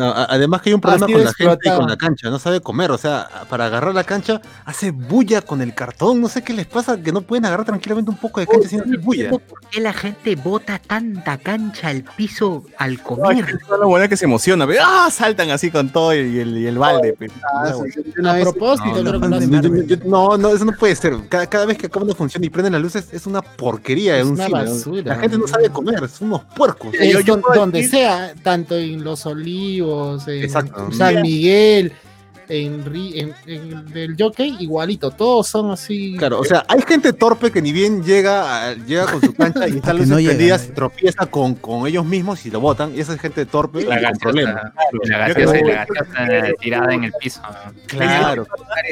a- 0.05 0.25
además 0.25 0.61
que 0.61 0.69
hay 0.69 0.73
un 0.75 0.81
problema 0.81 1.05
Así 1.05 1.13
con 1.13 1.23
la 1.23 1.33
gente 1.33 1.69
y 1.69 1.75
con 1.75 1.87
la 1.87 1.97
cancha, 1.97 2.29
no 2.29 2.39
sabe 2.39 2.61
comer, 2.61 2.91
o 2.91 2.97
sea, 2.97 3.27
para 3.49 3.65
agarrar 3.65 3.93
la 3.93 4.03
cancha 4.03 4.41
hace 4.65 4.91
bulla 4.91 5.41
con 5.41 5.61
el 5.61 5.73
cartón, 5.73 6.21
no 6.21 6.29
sé 6.29 6.43
qué 6.43 6.53
les 6.53 6.65
pasa, 6.65 7.01
que 7.01 7.11
no 7.11 7.21
pueden 7.21 7.45
agarrar 7.45 7.65
tranquilamente 7.65 8.11
un 8.11 8.17
poco 8.17 8.39
de 8.39 8.47
cancha 8.47 8.67
sin 8.69 8.81
hacer 8.81 8.97
bulla. 8.99 9.29
¿Por 9.31 9.41
qué 9.71 9.81
la 9.81 9.93
gente 9.93 10.35
bota 10.35 10.79
tanta 10.79 11.37
cancha 11.37 11.89
al 11.89 12.03
piso 12.03 12.63
al 12.77 12.91
No, 12.91 12.95
es 12.97 13.01
comer? 13.01 13.45
que 13.45 13.51
es 13.53 13.59
una 13.69 13.85
buena 13.85 14.07
que 14.07 14.17
se 14.17 14.25
emociona, 14.25 14.65
pe. 14.67 14.77
¡ah! 14.81 15.09
Saltan 15.11 15.49
así 15.51 15.71
con 15.71 15.89
todo 15.89 16.13
y 16.15 16.39
el, 16.39 16.57
y 16.57 16.67
el 16.67 16.77
balde. 16.77 17.13
pe. 17.13 17.27
Ah, 17.43 17.75
Una 17.75 17.91
sí, 17.91 18.01
sí, 18.03 18.13
una 18.19 18.33
A 18.33 18.39
propósito, 18.41 18.89
No, 19.03 19.19
creo 19.19 19.19
no, 19.19 19.27
no, 20.05 20.37
no, 20.37 20.49
eso 20.55 20.65
no 20.65 20.71
puede 20.73 20.95
ser. 20.95 21.15
Cada, 21.29 21.47
cada 21.47 21.65
vez 21.65 21.77
que 21.77 21.87
acaba 21.87 22.05
una 22.05 22.15
función 22.15 22.43
y 22.43 22.49
prenden 22.49 22.73
las 22.73 22.81
luces 22.81 23.07
es 23.11 23.25
una 23.27 23.41
porquería 23.41 24.17
Es 24.17 24.25
un 24.25 24.33
una 24.33 24.45
cine. 24.47 24.59
basura. 24.63 25.03
La 25.03 25.15
gente 25.15 25.37
no 25.37 25.47
sabe 25.47 25.69
comer, 25.69 26.07
son 26.09 26.27
unos 26.27 26.43
puercos. 26.55 26.93
Es 26.93 27.13
Yo- 27.13 27.19
yo 27.21 27.33
don- 27.33 27.41
puedo 27.41 27.59
donde 27.61 27.79
decir- 27.79 27.89
sea, 27.99 28.33
tanto 28.43 28.75
en 28.75 29.03
Los 29.03 29.25
Olivos, 29.25 29.86
en 30.27 30.43
Exacto. 30.43 30.91
San 30.91 31.21
Miguel, 31.21 31.91
en, 32.49 32.81
en, 32.85 33.33
en 33.45 33.73
el 33.73 33.91
del 33.91 34.15
Jockey, 34.17 34.55
igualito, 34.59 35.11
todos 35.11 35.47
son 35.47 35.71
así. 35.71 36.15
Claro, 36.17 36.39
o 36.39 36.45
sea, 36.45 36.63
hay 36.69 36.81
gente 36.87 37.11
torpe 37.11 37.51
que 37.51 37.61
ni 37.61 37.73
bien 37.73 38.03
llega, 38.05 38.69
a- 38.69 38.73
llega 38.73 39.05
con 39.05 39.19
su 39.21 39.33
cancha 39.33 39.67
y 39.67 39.71
está 39.77 39.91
Que 39.91 39.97
luces 39.97 40.07
no 40.09 40.19
llega, 40.21 40.57
¿no? 40.57 40.73
tropieza 40.73 41.25
con, 41.25 41.55
con 41.55 41.85
ellos 41.87 42.05
mismos 42.05 42.45
y 42.45 42.49
lo 42.51 42.61
botan. 42.61 42.95
Y 42.95 43.01
esa 43.01 43.13
es 43.15 43.19
gente 43.19 43.45
torpe 43.45 43.83
La 43.83 43.99
y 43.99 44.03
con 44.05 44.17
problemas. 44.19 44.55
gaseosa, 44.55 45.11
la 45.11 45.17
gaseosa, 45.27 45.51
creo- 45.51 45.67
y 45.67 45.71
la 45.71 45.85
gaseosa 45.85 46.53
tirada 46.61 46.93
en 46.93 47.03
el 47.03 47.11
piso. 47.19 47.41
Claro. 47.87 48.47
Que 48.85 48.89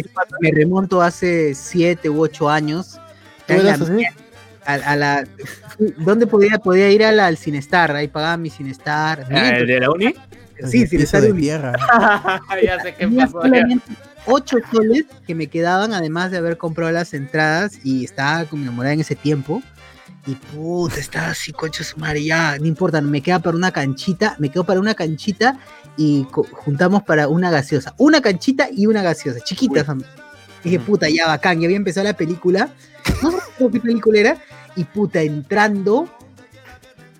Es- 0.00 0.06
me 0.40 0.50
remonto 0.50 1.00
hace 1.00 1.54
siete 1.54 2.10
u 2.10 2.20
ocho 2.20 2.50
años. 2.50 2.98
¿Tú 3.46 3.54
En 3.54 3.64
la- 3.64 3.74
eras 3.74 3.80
así? 3.80 4.04
A, 4.64 4.74
a 4.74 4.96
la, 4.96 5.24
¿Dónde 5.98 6.26
podía, 6.26 6.58
podía 6.58 6.90
ir 6.90 7.04
a 7.04 7.12
la, 7.12 7.26
al 7.26 7.36
Cinestar? 7.36 7.94
Ahí 7.94 8.08
pagaba 8.08 8.36
mi 8.36 8.50
Cinestar. 8.50 9.26
Ah, 9.30 9.50
¿El 9.50 9.66
de 9.66 9.80
la 9.80 9.90
uni? 9.90 10.14
Sí, 10.68 10.86
Cinestar 10.86 11.22
de 11.22 11.32
Uni. 11.32 11.42
tierra. 11.42 11.72
ya 12.62 12.80
sé 12.80 12.94
qué 12.94 13.08
pasó. 13.16 13.40
ocho 14.26 14.58
soles 14.70 15.06
que 15.26 15.34
me 15.34 15.48
quedaban 15.48 15.92
además 15.92 16.30
de 16.30 16.38
haber 16.38 16.56
comprado 16.56 16.92
las 16.92 17.14
entradas 17.14 17.78
y 17.84 18.04
estaba 18.04 18.44
con 18.44 18.60
mi 18.60 18.66
enamorada 18.66 18.94
en 18.94 19.00
ese 19.00 19.16
tiempo. 19.16 19.62
Y 20.24 20.36
puta, 20.36 21.00
estaba 21.00 21.30
así, 21.30 21.50
concha 21.52 21.82
su 21.82 21.98
madre, 21.98 22.22
ya, 22.22 22.56
no 22.58 22.66
importa, 22.66 23.00
me 23.00 23.20
queda 23.20 23.40
para 23.40 23.56
una 23.56 23.72
canchita, 23.72 24.36
me 24.38 24.50
quedo 24.50 24.62
para 24.62 24.78
una 24.78 24.94
canchita 24.94 25.58
y 25.96 26.24
juntamos 26.30 27.02
para 27.02 27.26
una 27.26 27.50
gaseosa. 27.50 27.92
Una 27.98 28.20
canchita 28.20 28.68
y 28.70 28.86
una 28.86 29.02
gaseosa, 29.02 29.40
chiquitas. 29.40 29.84
Dije, 30.62 30.78
puta, 30.78 31.08
ya 31.08 31.26
bacán, 31.26 31.58
ya 31.60 31.66
había 31.66 31.76
empezado 31.76 32.04
la 32.04 32.12
película. 32.16 32.70
No 33.22 33.30
sé 33.30 33.38
qué 33.58 33.80
película 33.80 34.18
era. 34.18 34.36
Y 34.74 34.84
puta, 34.84 35.20
entrando, 35.20 36.08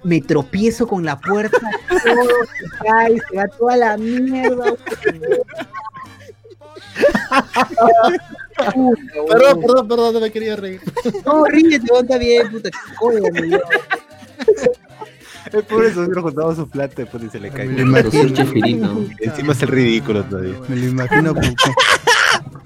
me 0.03 0.21
tropiezo 0.21 0.87
con 0.87 1.05
la 1.05 1.19
puerta, 1.19 1.59
todo 1.89 2.25
se 2.59 2.85
cae, 2.85 3.21
se 3.29 3.37
va 3.37 3.47
toda 3.49 3.77
la 3.77 3.97
mierda. 3.99 4.75
Puta, 4.75 5.67
Perdón, 9.29 9.61
perdón, 9.61 9.89
perdón, 9.89 10.15
no 10.15 10.21
me 10.21 10.31
quería 10.31 10.57
reír. 10.57 10.81
No, 11.25 11.45
ríete, 11.45 11.87
está 12.01 12.19
bien, 12.19 12.51
puta. 12.51 12.71
El 15.53 15.65
pobre 15.65 15.93
sobrino 15.93 16.23
juntaba 16.23 16.55
su 16.55 16.69
plata 16.69 16.95
después 16.97 17.25
y 17.25 17.31
se 17.31 17.41
le 17.41 17.51
cae. 17.51 17.67
Me 17.67 17.85
lo 17.85 17.99
imagino, 18.01 19.07
encima 19.19 19.53
es 19.53 19.63
el 19.63 19.69
ridículo 19.69 20.25
todavía. 20.25 20.55
me 20.69 20.77
lo 20.77 20.87
imagino 20.87 21.35
como, 21.35 21.49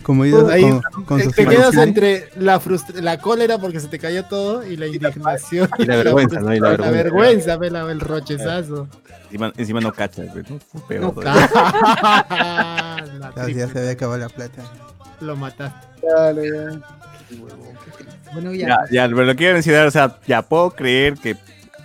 como 0.07 0.25
ido 0.25 0.49
Ahí, 0.49 0.63
con, 0.63 0.81
con 1.05 1.19
Te 1.21 1.29
te 1.31 1.47
quedas 1.47 1.75
entre 1.77 2.29
la, 2.37 2.61
frustra- 2.61 3.01
la 3.03 3.19
cólera 3.19 3.59
porque 3.59 3.81
se 3.81 3.89
te 3.89 3.99
cayó 3.99 4.25
todo 4.25 4.65
y 4.65 4.77
la 4.77 4.87
indignación. 4.87 5.69
y 5.81 5.85
la 5.85 5.97
vergüenza, 5.97 6.39
¿no? 6.41 6.55
Y 6.55 6.61
la 6.61 6.77
La 6.77 6.91
vergüenza. 6.93 7.57
ve, 7.57 7.71
la- 7.73 7.91
el 7.91 7.99
rochezazo. 7.99 8.87
Encima, 9.25 9.53
encima 9.57 9.81
no 9.81 9.93
cachas, 9.93 10.29
pe, 10.33 10.45
¿no? 10.49 10.61
Peor 10.87 11.13
No 11.13 11.23
ya 13.49 13.67
se 13.69 13.79
había 13.81 13.91
acabado 13.91 14.19
la 14.21 14.29
plata. 14.29 14.63
Lo 15.21 15.35
mataste. 15.35 15.89
Dale, 16.07 16.49
ya. 16.49 16.81
Bueno, 18.33 18.53
ya. 18.53 18.69
Ya, 18.69 18.79
ya, 18.93 19.09
pero 19.09 19.25
lo 19.25 19.35
quiero 19.35 19.55
mencionar, 19.55 19.89
o 19.89 19.91
sea, 19.91 20.19
ya 20.29 20.43
puedo 20.43 20.71
creer 20.71 21.15
que 21.15 21.37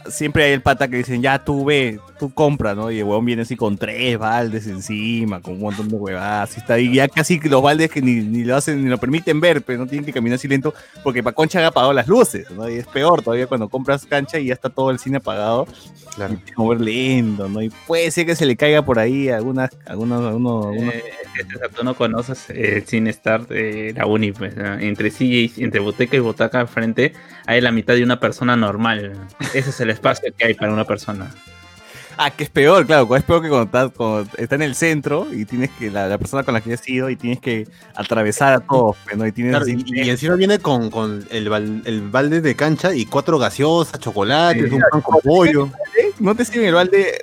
siempre 0.10 0.44
hay 0.46 0.52
el 0.54 0.62
pata 0.62 0.88
que 0.88 0.98
dicen, 0.98 1.22
ya 1.22 1.44
tú 1.44 1.66
ve, 1.66 2.00
tú 2.20 2.34
compra, 2.34 2.76
¿no? 2.76 2.92
Y 2.92 3.00
el 3.00 3.04
huevón 3.06 3.26
viene 3.26 3.42
así 3.44 3.56
con 3.56 3.78
tres 3.78 4.18
baldes 4.18 4.68
encima, 4.68 5.42
con 5.42 5.54
un 5.56 5.62
montón 5.62 5.90
de 5.90 5.96
huevadas, 5.96 6.56
y 6.56 6.60
está 6.60 6.76
ahí, 6.76 6.94
ya 6.94 7.08
casi 7.08 7.40
los 7.40 7.62
baldes 7.62 7.90
que 7.92 8.02
ni, 8.02 8.16
ni 8.16 8.44
lo 8.44 8.56
hacen, 8.56 8.84
ni 8.84 8.90
lo 8.90 8.98
permiten 8.98 9.40
ver, 9.40 9.62
pero 9.62 9.80
no 9.80 9.88
tienen 9.88 10.06
que 10.06 10.14
caminar 10.14 10.36
así 10.36 10.48
lento, 10.48 10.74
porque 11.04 11.24
para 11.24 11.34
Concha 11.36 11.60
ha 11.64 11.68
apagado 11.68 11.94
las 11.94 12.08
luces, 12.08 12.50
¿no? 12.52 12.70
Y 12.70 12.76
es 12.76 12.88
peor 12.88 13.22
todavía 13.22 13.48
cuando 13.48 13.70
compras 13.70 14.06
cancha 14.06 14.40
y 14.40 14.48
ya 14.48 14.54
está 14.54 14.70
todo 14.70 14.92
el 14.92 15.00
cine 15.00 15.18
apagado, 15.18 15.68
Claro. 16.16 16.34
y 16.46 16.52
mover 16.58 16.82
lento, 16.82 17.48
¿no? 17.48 17.62
Y 17.62 17.70
puede 17.88 18.12
ser 18.12 18.26
que 18.26 18.36
se 18.36 18.46
le 18.46 18.56
caiga 18.56 18.84
por 18.84 19.00
ahí 19.00 19.30
algunas, 19.30 19.70
algunos, 19.86 20.26
algunos, 20.26 20.66
algunos- 20.68 20.94
Eh, 20.94 21.04
este, 21.42 21.70
tú 21.76 21.84
no 21.84 21.94
conoces 21.96 22.46
eh, 22.50 22.84
Sin 22.86 23.08
Star 23.08 23.48
de 23.48 23.94
la 23.96 24.06
uni, 24.06 24.32
pues, 24.32 24.56
¿no? 24.56 24.74
entre 24.80 25.12
y 25.20 25.52
entre 25.58 25.80
boteca 25.80 26.16
y 26.16 26.20
botaca 26.20 26.62
enfrente 26.62 27.14
hay 27.46 27.62
la 27.62 27.72
mitad 27.72 27.94
de 27.96 28.04
una 28.04 28.20
persona 28.20 28.56
normal. 28.56 29.14
Ese 29.54 29.70
es 29.72 29.80
el 29.80 29.90
espacio 29.90 30.34
que 30.38 30.46
hay 30.46 30.54
para 30.54 30.74
una 30.74 30.86
persona. 30.86 31.32
Ah, 32.18 32.30
que 32.30 32.44
es 32.44 32.50
peor, 32.50 32.86
claro, 32.86 33.16
es 33.16 33.24
peor 33.24 33.42
que 33.42 33.48
cuando 33.50 33.66
estás 33.66 33.92
cuando 33.96 34.30
está 34.38 34.56
en 34.56 34.62
el 34.62 34.76
centro 34.76 35.28
y 35.34 35.46
tienes 35.46 35.72
que, 35.72 35.90
la, 35.90 36.08
la 36.08 36.18
persona 36.18 36.44
con 36.44 36.54
la 36.54 36.62
que 36.62 36.74
has 36.74 36.88
ido 36.88 37.10
y 37.10 37.16
tienes 37.16 37.40
que 37.40 37.68
atravesar 37.96 38.54
a 38.54 38.60
todos, 38.60 38.98
pues, 39.06 39.18
¿no? 39.18 39.26
Y 39.26 39.32
tienes 39.32 39.52
Claro, 39.52 39.66
así- 39.66 39.84
y, 39.88 40.02
y 40.02 40.10
encima 40.10 40.36
viene 40.36 40.60
con, 40.60 40.92
con 40.92 41.26
el, 41.32 41.50
bal- 41.50 41.82
el 41.86 42.02
balde 42.02 42.42
de 42.42 42.56
cancha 42.56 42.94
y 42.94 43.06
cuatro 43.06 43.40
gaseosas, 43.40 44.00
chocolates, 44.00 44.70
Sí. 44.70 44.76
un 44.76 44.84
pan 44.92 45.02
con 45.02 45.20
pollo. 45.22 45.70
no 46.20 46.36
te 46.36 46.46
sirven 46.46 46.68
el 46.68 46.76
balde 46.76 47.22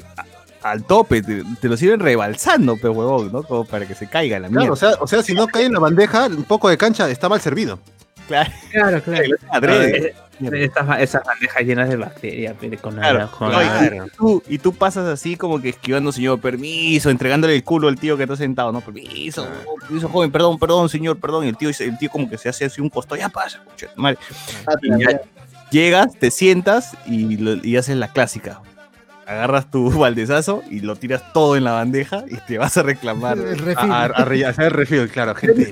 al 0.62 0.84
tope, 0.84 1.22
te, 1.22 1.42
te 1.60 1.68
lo 1.68 1.76
sirven 1.76 2.00
rebalsando, 2.00 2.76
pues, 2.76 2.94
huevón, 2.94 3.30
¿no? 3.32 3.42
Como 3.42 3.64
para 3.64 3.86
que 3.86 3.94
se 3.94 4.08
caiga 4.08 4.38
la 4.38 4.48
Claro, 4.48 4.60
mierda. 4.60 4.72
o 4.72 4.76
sea, 4.76 4.90
o 5.00 5.06
sea, 5.06 5.22
si 5.22 5.34
no 5.34 5.46
cae 5.46 5.64
en 5.66 5.72
la 5.72 5.80
bandeja, 5.80 6.26
un 6.26 6.44
poco 6.44 6.68
de 6.68 6.76
cancha 6.76 7.08
está 7.08 7.28
mal 7.28 7.40
servido. 7.40 7.78
claro, 8.26 8.50
Claro, 8.72 9.02
claro. 9.02 9.24
adrede. 9.50 10.14
Esas, 10.40 11.00
esas 11.00 11.24
bandejas 11.24 11.62
llenas 11.64 11.88
de 11.88 11.96
bacterias, 11.96 12.54
pero 12.60 12.80
con 12.80 12.94
Claro, 12.94 13.28
no, 13.40 13.60
y- 14.06 14.10
tú, 14.16 14.40
y 14.48 14.58
tú 14.58 14.72
pasas 14.72 15.08
así 15.08 15.34
como 15.34 15.60
que 15.60 15.70
esquivando, 15.70 16.12
señor, 16.12 16.40
permiso, 16.40 17.10
entregándole 17.10 17.56
el 17.56 17.64
culo 17.64 17.88
al 17.88 17.98
tío 17.98 18.16
que 18.16 18.22
está 18.22 18.36
sentado, 18.36 18.70
¿no? 18.70 18.80
Permiso, 18.80 19.48
permiso, 19.80 20.08
joven, 20.08 20.30
perdón, 20.30 20.56
perdón, 20.60 20.88
señor, 20.88 21.18
perdón. 21.18 21.44
Y 21.44 21.48
el 21.48 21.56
tío, 21.56 21.70
el 21.76 21.98
tío 21.98 22.08
como 22.08 22.30
que 22.30 22.38
se 22.38 22.48
hace 22.48 22.66
así 22.66 22.80
un 22.80 22.88
costado, 22.88 23.16
ya 23.16 23.28
pasa, 23.28 23.60
madre. 23.96 24.16
Y 24.82 24.90
ya 25.04 25.20
llegas, 25.72 26.14
te 26.16 26.30
sientas 26.30 26.96
y, 27.04 27.36
lo- 27.38 27.54
y 27.64 27.76
haces 27.76 27.96
la 27.96 28.12
clásica. 28.12 28.60
Agarras 29.28 29.70
tu 29.70 29.90
baldezazo 29.98 30.62
y 30.70 30.80
lo 30.80 30.96
tiras 30.96 31.22
todo 31.34 31.54
en 31.56 31.64
la 31.64 31.72
bandeja 31.72 32.24
y 32.30 32.36
te 32.46 32.56
vas 32.58 32.76
a 32.78 32.82
reclamar. 32.82 33.36
El 33.38 33.76
A, 33.76 34.08
refil. 34.08 34.44
a- 34.44 34.46
a 34.48 34.50
hacer 34.50 34.72
refill, 34.72 35.08
claro, 35.10 35.34
gente 35.34 35.66
de 35.66 35.70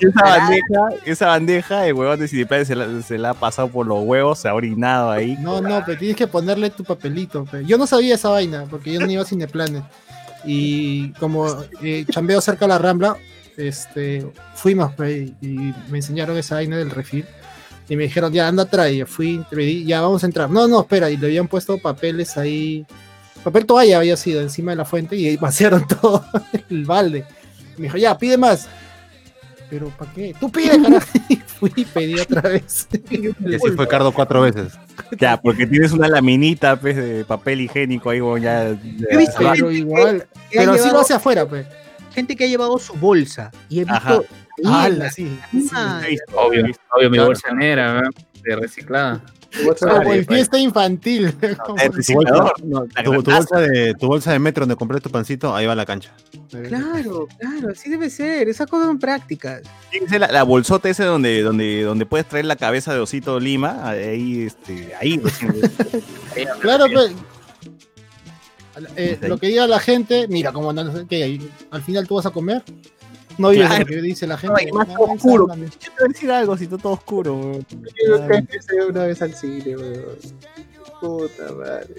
Esa 0.00 0.22
bandeja, 0.22 1.02
esa 1.04 1.26
bandeja, 1.26 1.86
el 1.86 1.92
huevón 1.94 2.18
de 2.18 2.26
Cineplanet 2.28 2.66
se 2.66 2.74
la, 2.74 3.02
se 3.02 3.18
la 3.18 3.30
ha 3.30 3.34
pasado 3.34 3.68
por 3.68 3.86
los 3.86 4.02
huevos, 4.02 4.38
se 4.38 4.48
ha 4.48 4.54
orinado 4.54 5.10
ahí. 5.10 5.36
No, 5.40 5.60
no, 5.60 5.82
pero 5.84 5.98
tienes 5.98 6.16
que 6.16 6.26
ponerle 6.26 6.70
tu 6.70 6.84
papelito. 6.84 7.44
pe. 7.44 7.64
Yo 7.66 7.76
no 7.76 7.86
sabía 7.86 8.14
esa 8.14 8.30
vaina 8.30 8.64
porque 8.70 8.92
yo 8.92 9.00
no 9.00 9.10
iba 9.10 9.22
a 9.22 9.26
Cineplanet. 9.26 9.84
Y 10.44 11.10
como 11.14 11.46
eh, 11.82 12.06
chambeo 12.10 12.40
cerca 12.40 12.64
de 12.64 12.68
la 12.68 12.78
Rambla, 12.78 13.16
este, 13.56 14.26
fuimos 14.54 14.92
pe, 14.94 15.32
y 15.42 15.72
me 15.90 15.98
enseñaron 15.98 16.36
esa 16.38 16.54
vaina 16.56 16.76
del 16.78 16.90
refil. 16.90 17.26
Y 17.88 17.96
me 17.96 18.04
dijeron, 18.04 18.32
ya 18.32 18.48
anda 18.48 18.64
atrás. 18.64 18.90
Y 18.90 18.98
yo 18.98 19.06
fui, 19.06 19.44
pedí, 19.50 19.84
ya 19.84 20.00
vamos 20.00 20.22
a 20.22 20.26
entrar. 20.26 20.50
No, 20.50 20.66
no, 20.66 20.80
espera. 20.80 21.10
Y 21.10 21.16
le 21.16 21.26
habían 21.26 21.48
puesto 21.48 21.78
papeles 21.78 22.36
ahí. 22.36 22.84
Papel 23.44 23.64
toalla 23.64 23.98
había 23.98 24.16
sido 24.16 24.40
encima 24.40 24.72
de 24.72 24.76
la 24.76 24.84
fuente 24.84 25.14
y 25.16 25.26
ahí 25.28 25.36
vaciaron 25.40 25.86
todo 25.86 26.24
el 26.70 26.84
balde. 26.84 27.24
Y 27.76 27.80
me 27.80 27.86
dijo, 27.86 27.96
ya, 27.98 28.16
pide 28.18 28.36
más. 28.36 28.68
Pero 29.70 29.88
¿para 29.90 30.12
qué? 30.12 30.34
Tú 30.38 30.50
pide, 30.50 30.80
carajo. 30.82 31.06
Y 31.28 31.36
fui 31.36 31.72
y 31.76 31.84
pedí 31.84 32.18
otra 32.18 32.42
vez. 32.42 32.88
Y 33.10 33.54
así 33.54 33.70
fue 33.74 33.88
Cardo 33.88 34.12
cuatro 34.12 34.42
veces. 34.42 34.72
Ya, 35.18 35.40
porque 35.40 35.66
tienes 35.66 35.92
una 35.92 36.08
laminita 36.08 36.76
pues, 36.76 36.96
de 36.96 37.24
papel 37.24 37.62
higiénico 37.62 38.10
ahí, 38.10 38.20
huevón, 38.20 38.42
ya. 38.42 38.76
Pero 39.08 39.54
gente 39.54 39.74
igual. 39.74 40.26
Pero 40.52 40.72
así 40.72 40.88
lo 40.90 41.00
hace 41.00 41.14
afuera, 41.14 41.46
pues. 41.48 41.66
Gente 42.16 42.34
que 42.34 42.44
ha 42.44 42.48
llevado 42.48 42.78
su 42.78 42.94
bolsa 42.94 43.52
y 43.68 43.80
he 43.80 43.84
visto 43.84 44.24
Sí. 45.12 45.38
Obvio, 46.34 46.64
obvio, 46.90 47.10
mi 47.10 47.16
Claro. 47.16 47.26
bolsa 47.26 47.52
negra, 47.52 48.02
de 48.42 48.56
reciclada. 48.56 49.22
Como 49.80 50.12
en 50.12 50.26
fiesta 50.26 50.58
infantil. 50.58 51.32
Tu 53.98 54.06
bolsa, 54.06 54.32
de, 54.32 54.38
metro 54.38 54.62
donde 54.62 54.76
compré 54.76 55.00
tu 55.00 55.10
pancito, 55.10 55.54
ahí 55.54 55.66
va 55.66 55.74
la 55.74 55.86
cancha. 55.86 56.12
Claro, 56.50 57.28
claro, 57.38 57.70
así 57.72 57.90
debe 57.90 58.10
ser. 58.10 58.48
Esas 58.48 58.66
cosas 58.66 58.86
son 58.86 58.98
prácticas. 58.98 59.62
Ser 60.08 60.20
la, 60.20 60.28
la 60.28 60.42
bolsota 60.42 60.88
esa 60.88 61.04
donde, 61.04 61.42
donde, 61.42 61.82
donde 61.82 62.06
puedes 62.06 62.26
traer 62.26 62.44
la 62.46 62.56
cabeza 62.56 62.92
de 62.94 63.00
Osito 63.00 63.38
Lima, 63.40 63.88
ahí, 63.88 64.42
este, 64.42 64.94
ahí. 65.00 65.18
recién. 65.22 65.54
Claro, 66.60 66.86
pues. 66.92 67.12
Eh, 68.96 69.18
lo 69.22 69.38
que 69.38 69.48
diga 69.48 69.66
la 69.66 69.78
gente, 69.80 70.26
mira, 70.28 70.52
como 70.52 70.72
ahí, 71.22 71.50
al 71.70 71.82
final 71.82 72.06
tú 72.06 72.16
vas 72.16 72.26
a 72.26 72.30
comer. 72.30 72.62
No 73.38 73.50
vives 73.50 73.66
Claro. 73.66 73.84
lo 73.84 73.90
que 73.90 74.02
dice 74.02 74.26
la 74.26 74.38
gente. 74.38 74.72
más 74.72 74.88
No, 74.88 74.94
todo 74.94 75.04
esa 75.04 75.12
oscuro. 75.14 75.46
Yo 75.54 75.54
te 75.68 75.90
voy 75.98 76.04
a 76.04 76.08
decir 76.08 76.30
algo, 76.30 76.56
si 76.56 76.66
todo 76.66 76.92
oscuro. 76.92 77.58
Yo 77.68 78.26
que 78.28 78.46
que 78.48 78.84
una 78.88 79.04
vez 79.04 79.20
al 79.20 79.34
cine, 79.34 79.76
weón. 79.76 80.04
Puta 81.00 81.52
madre. 81.52 81.94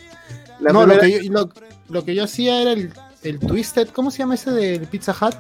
La 0.60 0.74
no, 0.74 0.86
lo 0.88 1.00
que, 1.00 1.24
yo, 1.24 1.32
lo, 1.32 1.50
lo 1.90 2.04
que 2.04 2.16
yo 2.16 2.24
hacía 2.24 2.62
era 2.62 2.72
el, 2.72 2.92
el 3.22 3.38
Twisted, 3.40 3.90
¿cómo 3.90 4.10
se 4.10 4.20
llama 4.20 4.34
ese 4.34 4.52
del 4.52 4.88
Pizza 4.88 5.14
Hut? 5.20 5.36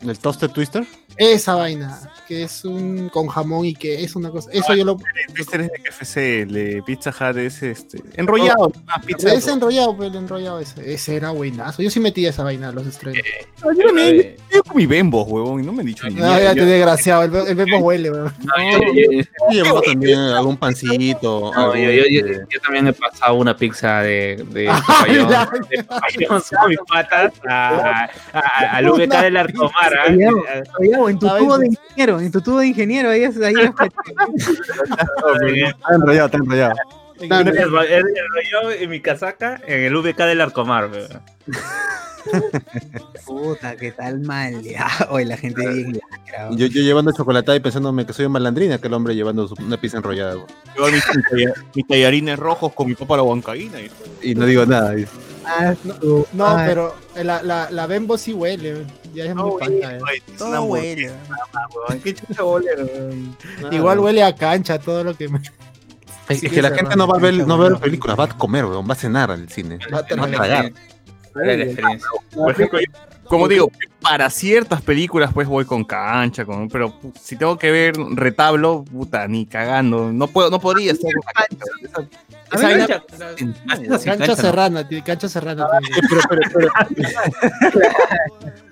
¿El 0.00 0.18
Toasted 0.18 0.50
Twister? 0.50 0.86
Esa 1.16 1.54
vaina, 1.54 1.98
que 2.28 2.42
es 2.42 2.64
un 2.66 3.08
con 3.08 3.26
jamón 3.26 3.64
y 3.64 3.74
que 3.74 4.04
es 4.04 4.14
una 4.14 4.30
cosa. 4.30 4.50
Eso 4.52 4.74
yo 4.74 4.84
lo. 4.84 4.98
El 5.26 5.34
Twister 5.34 5.62
es 5.62 5.68
de 5.72 5.78
KFC, 5.82 6.16
el 6.42 6.52
de 6.52 6.82
Pizza 6.84 7.10
Hut 7.10 7.38
es 7.38 7.62
este. 7.62 8.02
Enrollado. 8.16 8.70
más 8.84 9.04
pizza. 9.04 9.32
Ese 9.32 9.50
enrollado, 9.52 9.96
pues, 9.96 10.10
el 10.10 10.16
enrollado 10.16 10.60
ese. 10.60 10.92
Ese 10.92 11.16
era 11.16 11.30
buenazo. 11.30 11.82
Yo 11.82 11.90
sí 11.90 12.00
metía 12.00 12.28
esa 12.30 12.44
vaina 12.44 12.68
a 12.68 12.72
los 12.72 12.86
estrenos. 12.86 13.18
No, 13.64 13.72
yo 13.72 13.86
también. 13.86 14.36
Yo 14.52 14.62
con 14.62 14.76
mi 14.76 14.86
bembo, 14.86 15.22
huevón, 15.24 15.62
y 15.62 15.66
no 15.66 15.72
me 15.72 15.80
han 15.80 15.86
dicho 15.86 16.06
ni 16.08 16.14
No, 16.16 16.38
ya 16.38 16.54
te 16.54 16.64
desgraciado, 16.66 17.22
el, 17.22 17.48
el 17.48 17.54
Bembo 17.54 17.78
huele, 17.78 18.10
weón. 18.10 18.32
Yo 18.94 19.50
llevaba 19.50 19.80
también 19.82 20.18
algún 20.18 20.56
pancito. 20.56 21.50
No, 21.54 21.60
algún, 21.62 21.78
yo, 21.78 21.90
yo, 21.90 22.04
yo, 22.10 22.26
este, 22.26 22.46
yo 22.50 22.60
también 22.60 22.86
he 22.88 22.92
pasado 22.92 23.34
una 23.34 23.56
pizza 23.56 24.00
de, 24.02 24.44
de 24.50 24.68
Ah, 24.68 24.82
papayón, 24.86 25.28
ya. 25.30 25.48
de 25.70 25.84
papayón 25.84 26.42
con 26.60 26.68
mis 26.68 26.78
patas 26.88 27.32
a, 27.48 27.68
a, 27.68 28.10
a- 28.32 28.76
al 28.76 28.90
VK 28.90 29.22
del 29.22 29.36
Arcomar. 29.36 29.94
¿ah? 29.98 30.62
Oye, 30.78 31.10
en 31.10 31.18
tu 31.18 31.28
A 31.28 31.38
tubo 31.38 31.58
de 31.58 31.68
ingeniero, 32.20 32.26
en 32.26 32.32
tu 32.32 32.40
tubo 32.40 32.58
de 32.60 32.66
ingeniero, 32.68 33.10
ahí 33.10 33.22
es, 33.24 33.36
ahí 33.40 33.54
es 33.54 33.70
Está 35.68 35.94
enrollado, 35.94 36.26
está 36.26 36.38
enrollado. 36.38 36.74
Rollo 37.20 38.70
en 38.78 38.90
mi 38.90 39.00
casaca 39.00 39.60
en 39.66 39.84
el 39.84 39.96
VK 39.96 40.16
del 40.18 40.40
Arcomar. 40.40 40.90
weón. 40.90 41.08
Puta, 43.26 43.76
qué 43.76 43.92
tal 43.92 44.20
mal. 44.20 44.62
Oye, 45.10 45.24
la 45.24 45.36
gente 45.36 45.66
bien 45.66 45.92
lacra. 45.94 46.48
Yo, 46.50 46.66
yo 46.66 46.82
llevando 46.82 47.12
chocolatada 47.12 47.56
y 47.56 47.60
pensándome 47.60 48.04
que 48.06 48.12
soy 48.12 48.26
un 48.26 48.32
malandrina, 48.32 48.78
que 48.78 48.86
el 48.88 48.94
hombre 48.94 49.14
llevando 49.14 49.48
su- 49.48 49.54
una 49.62 49.76
pizza 49.80 49.96
enrollada. 49.98 50.34
güey. 50.34 50.46
Yo 50.76 50.86
mis, 50.92 51.04
mis 51.74 51.86
tallarines 51.86 52.38
rojos 52.38 52.72
con 52.74 52.86
mi 52.86 52.94
papa 52.94 53.16
la 53.16 53.22
huancaína. 53.22 53.80
Y... 53.80 53.90
Y 54.22 54.34
no 54.34 54.44
digo 54.46 54.66
nada. 54.66 54.94
Ah, 55.46 55.74
No, 55.84 56.26
no, 56.34 56.46
Ay. 56.56 56.68
pero 56.68 56.94
la, 57.22 57.42
la, 57.42 57.70
la 57.70 57.86
Bembo 57.86 58.18
sí 58.18 58.32
huele. 58.34 58.84
Ya 59.14 59.24
es 59.24 59.34
muy 59.34 59.58
panca, 59.58 59.96
eh. 59.96 60.00
Es 60.34 60.40
una 60.40 60.56
Todo 60.56 60.62
huele. 60.64 61.10
¿Qué 62.02 62.14
chucha 62.14 62.44
huele? 62.44 62.70
Igual 63.70 63.98
huele 64.00 64.22
a 64.22 64.34
cancha 64.34 64.78
todo 64.78 65.02
lo 65.04 65.14
que 65.16 65.28
me. 65.28 65.40
Es 66.28 66.40
Sí, 66.40 66.50
que 66.50 66.60
la 66.60 66.68
es 66.68 66.74
gente 66.74 66.94
no 66.96 67.06
va 67.06 67.16
a 67.16 67.20
ver, 67.20 67.34
no 67.34 67.56
va 67.58 67.66
a 67.66 67.68
ver 67.70 67.78
películas, 67.78 68.18
va 68.18 68.24
a 68.24 68.28
comer, 68.28 68.64
weón, 68.66 68.86
va 68.88 68.92
a 68.92 68.96
cenar 68.96 69.30
al 69.30 69.48
cine. 69.48 69.78
Va 69.92 70.00
a 70.00 70.06
tragar. 70.06 70.72
la 71.34 71.52
experiencia. 71.54 72.08
Por 72.34 72.50
ejemplo, 72.52 72.78
como 73.24 73.48
digo, 73.48 73.70
para 74.00 74.28
ciertas 74.30 74.80
películas 74.82 75.32
pues 75.32 75.48
voy 75.48 75.64
con 75.64 75.84
cancha, 75.84 76.44
con, 76.44 76.68
pero 76.68 76.94
si 77.20 77.36
tengo 77.36 77.58
que 77.58 77.70
ver 77.70 77.94
retablo, 78.14 78.84
puta, 78.84 79.26
ni 79.26 79.46
cagando. 79.46 80.12
No 80.12 80.26
puedo, 80.28 80.50
no 80.50 80.60
podría 80.60 80.92
estar 80.92 81.10
con 81.12 81.22
cancha. 81.32 81.64
Cancha- 82.50 83.02
Cancha 84.16 84.36
serrana, 84.36 84.86
cancha 85.04 85.28
serrana. 85.28 85.66
tío. 85.80 85.96
Pero, 86.08 86.20
pero, 86.28 86.40
pero. 86.54 86.68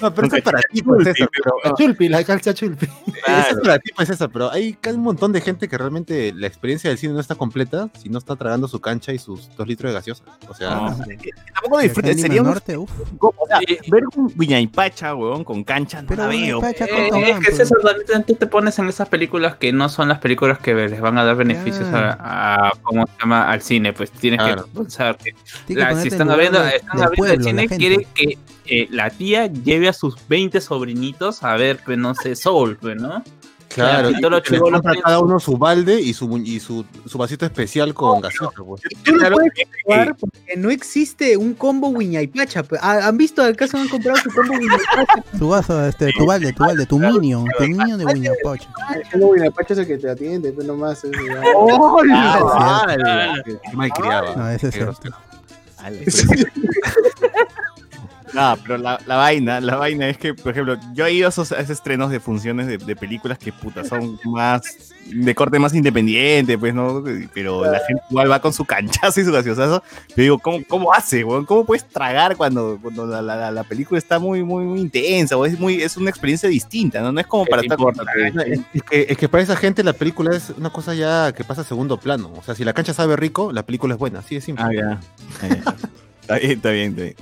No, 0.00 0.14
pero 0.14 0.26
eso 0.26 0.36
es 0.36 0.42
para 0.42 0.60
ti, 0.70 0.82
pues, 0.82 1.08
pero, 1.16 1.56
La 1.64 1.74
chulpi, 1.74 2.08
la 2.08 2.22
cancha 2.24 2.52
chulpi. 2.52 2.86
Eso 3.26 3.50
es 3.50 3.60
para 3.62 3.78
ti, 3.78 3.90
pues, 3.96 4.08
César, 4.08 4.28
pero 4.32 4.50
hay 4.50 4.76
hay 4.82 4.92
un 4.92 5.00
montón 5.02 5.32
de 5.32 5.40
gente 5.40 5.68
que 5.68 5.78
realmente 5.78 6.32
la 6.34 6.46
experiencia 6.46 6.90
del 6.90 6.98
cine 6.98 7.14
no 7.14 7.20
está 7.20 7.34
completa 7.34 7.88
si 8.00 8.08
no 8.10 8.18
está 8.18 8.36
tragando 8.36 8.68
su 8.68 8.78
cancha 8.80 9.12
y 9.12 9.18
sus 9.18 9.48
dos 9.56 9.66
litros 9.66 9.90
de 9.90 9.94
gaseosa. 9.94 10.22
O 10.48 10.54
sea, 10.54 10.70
No, 10.76 10.96
tampoco 11.54 11.80
Lima 11.80 12.14
sería 12.14 12.42
un 12.42 12.48
Norte, 12.48 12.76
uf. 12.76 12.90
o 13.20 13.46
sea, 13.48 13.58
ver 13.90 14.04
un 14.16 14.32
Viñaypacha, 14.36 15.14
weón, 15.14 15.44
con 15.44 15.64
cancha, 15.64 16.02
no 16.02 16.08
Pero 16.08 16.24
la 16.24 16.28
veo. 16.28 16.58
Eh, 16.58 16.60
¿cuánto 17.10 17.16
es 17.16 17.38
que? 17.46 17.52
César, 17.52 17.78
tú 18.26 18.34
te 18.34 18.46
pones 18.46 18.78
en 18.78 18.88
esas 18.88 19.08
películas 19.08 19.56
que 19.56 19.72
no 19.72 19.88
son 19.88 20.08
las 20.08 20.18
películas 20.18 20.58
que 20.58 20.74
les 20.74 21.00
van 21.00 21.16
a 21.18 21.24
dar 21.24 21.36
beneficios 21.36 21.88
a, 21.92 22.66
a- 22.68 22.72
¿cómo 22.82 23.06
se 23.06 23.12
llama? 23.20 23.50
al 23.50 23.62
cine, 23.62 23.92
pues 23.92 24.10
tienes 24.10 24.40
Claro. 24.40 24.64
que 24.66 24.70
pensar 24.78 25.16
que 25.16 25.32
la- 25.74 25.94
si 26.00 26.08
están 26.08 26.28
del- 26.28 26.40
están 26.40 27.00
el 27.26 27.42
cine, 27.42 27.62
gente. 27.62 27.76
quiere 27.76 28.06
que 28.14 28.38
eh, 28.68 28.86
la 28.90 29.10
tía 29.10 29.46
lleve 29.46 29.88
a 29.88 29.92
sus 29.92 30.16
20 30.28 30.60
sobrinitos 30.60 31.42
a 31.42 31.54
ver, 31.56 31.80
pues 31.84 31.98
no 31.98 32.14
sé, 32.14 32.34
Soul, 32.36 32.76
pues, 32.80 32.96
¿no? 33.00 33.22
claro, 33.68 34.08
y 34.10 34.14
los 34.20 34.40
que 34.40 34.58
compra 34.58 34.94
cada 35.02 35.20
uno 35.20 35.38
su 35.38 35.58
balde 35.58 36.00
y 36.00 36.14
su, 36.14 36.34
y 36.38 36.60
su, 36.60 36.86
su 37.04 37.18
vasito 37.18 37.44
especial 37.44 37.92
con 37.92 38.22
gaseosa. 38.22 38.62
pues. 38.64 38.80
Tú 39.02 39.12
no 39.12 39.18
Claro, 39.18 39.34
puedes 39.36 39.52
jugar 39.84 40.16
porque 40.18 40.54
no 40.56 40.70
existe 40.70 41.36
un 41.36 41.52
combo 41.52 41.88
Wiñaypacha. 41.88 42.62
pues. 42.62 42.80
Ah, 42.82 43.00
¿Han 43.06 43.18
visto 43.18 43.42
acaso 43.42 43.76
han 43.76 43.88
comprado 43.88 44.16
su 44.16 44.30
combo 44.30 44.54
Wiñaypacha? 44.54 45.38
Tu 45.38 45.48
vaso, 45.48 45.84
este, 45.84 46.10
tu 46.16 46.24
balde, 46.24 46.54
tu 46.54 46.62
balde, 46.64 46.86
tu 46.86 46.98
minion, 46.98 47.44
tu 47.58 47.64
minion 47.64 47.98
de 47.98 48.06
Wiñapoche. 48.06 48.66
El 49.12 49.20
Guinapacho 49.20 49.74
es 49.74 49.78
el 49.80 49.86
que 49.86 49.98
te 49.98 50.08
atiende, 50.10 50.52
pues 50.52 50.66
nomás. 50.66 51.04
es- 51.04 51.10
ya. 51.28 51.42
Ah, 52.54 52.86
qué 53.44 53.58
malcriado. 53.76 54.36
No, 54.36 54.48
ese 54.48 54.68
es 54.68 54.74
cierto. 54.74 55.10
No, 58.36 58.56
pero 58.62 58.76
la, 58.78 59.00
la 59.06 59.16
vaina, 59.16 59.60
la 59.60 59.76
vaina 59.76 60.08
es 60.08 60.18
que, 60.18 60.34
por 60.34 60.52
ejemplo, 60.52 60.76
yo 60.94 61.06
he 61.06 61.12
ido 61.14 61.26
a 61.26 61.30
esos, 61.30 61.52
a 61.52 61.56
esos 61.56 61.70
estrenos 61.70 62.10
de 62.10 62.20
funciones 62.20 62.66
de, 62.66 62.76
de 62.78 62.94
películas 62.94 63.38
que 63.38 63.50
puta 63.52 63.82
son 63.84 64.20
más 64.24 64.60
de 65.06 65.34
corte 65.34 65.58
más 65.58 65.72
independiente, 65.74 66.58
pues, 66.58 66.74
¿no? 66.74 67.02
Pero 67.32 67.64
la 67.64 67.78
gente 67.86 68.02
igual 68.10 68.30
va 68.30 68.40
con 68.40 68.52
su 68.52 68.64
canchazo 68.64 69.20
y 69.20 69.24
su 69.24 69.32
gaseosazo. 69.32 69.82
Yo 70.08 70.14
digo, 70.22 70.38
¿cómo, 70.38 70.58
cómo 70.68 70.92
hace, 70.92 71.24
weón? 71.24 71.44
¿Cómo 71.46 71.64
puedes 71.64 71.84
tragar 71.88 72.36
cuando, 72.36 72.78
cuando 72.82 73.06
la, 73.06 73.22
la- 73.22 73.36
la- 73.36 73.50
la 73.52 73.64
película 73.64 73.98
está 73.98 74.18
muy, 74.18 74.42
muy, 74.42 74.64
muy 74.64 74.80
intensa? 74.80 75.36
O 75.36 75.46
es 75.46 75.58
muy, 75.58 75.80
es 75.80 75.96
una 75.96 76.10
experiencia 76.10 76.48
distinta, 76.48 77.00
¿no? 77.00 77.12
No 77.12 77.20
es 77.20 77.26
como 77.26 77.44
¿Qué 77.44 77.50
para 77.50 77.62
estar 77.62 77.78
con- 77.78 77.94
Es 78.16 78.60
es 78.74 78.82
que, 78.82 79.06
es 79.08 79.16
que 79.16 79.28
para 79.28 79.42
esa 79.44 79.56
gente 79.56 79.82
la 79.84 79.92
película 79.92 80.36
es 80.36 80.50
una 80.58 80.70
cosa 80.70 80.92
ya 80.94 81.32
que 81.32 81.44
pasa 81.44 81.60
a 81.62 81.64
segundo 81.64 81.98
plano. 81.98 82.32
O 82.36 82.42
sea, 82.42 82.54
si 82.54 82.64
la 82.64 82.72
cancha 82.72 82.92
sabe 82.92 83.16
rico, 83.16 83.52
la 83.52 83.62
película 83.64 83.94
es 83.94 84.00
buena. 84.00 84.18
Así 84.18 84.34
de 84.34 84.40
simple. 84.40 84.64
Ah, 84.64 84.70
ya. 84.72 85.00
Está 86.26 86.38
bien, 86.38 86.50
está 86.50 86.70
bien, 86.72 86.90
está 86.90 87.02
bien. 87.02 87.14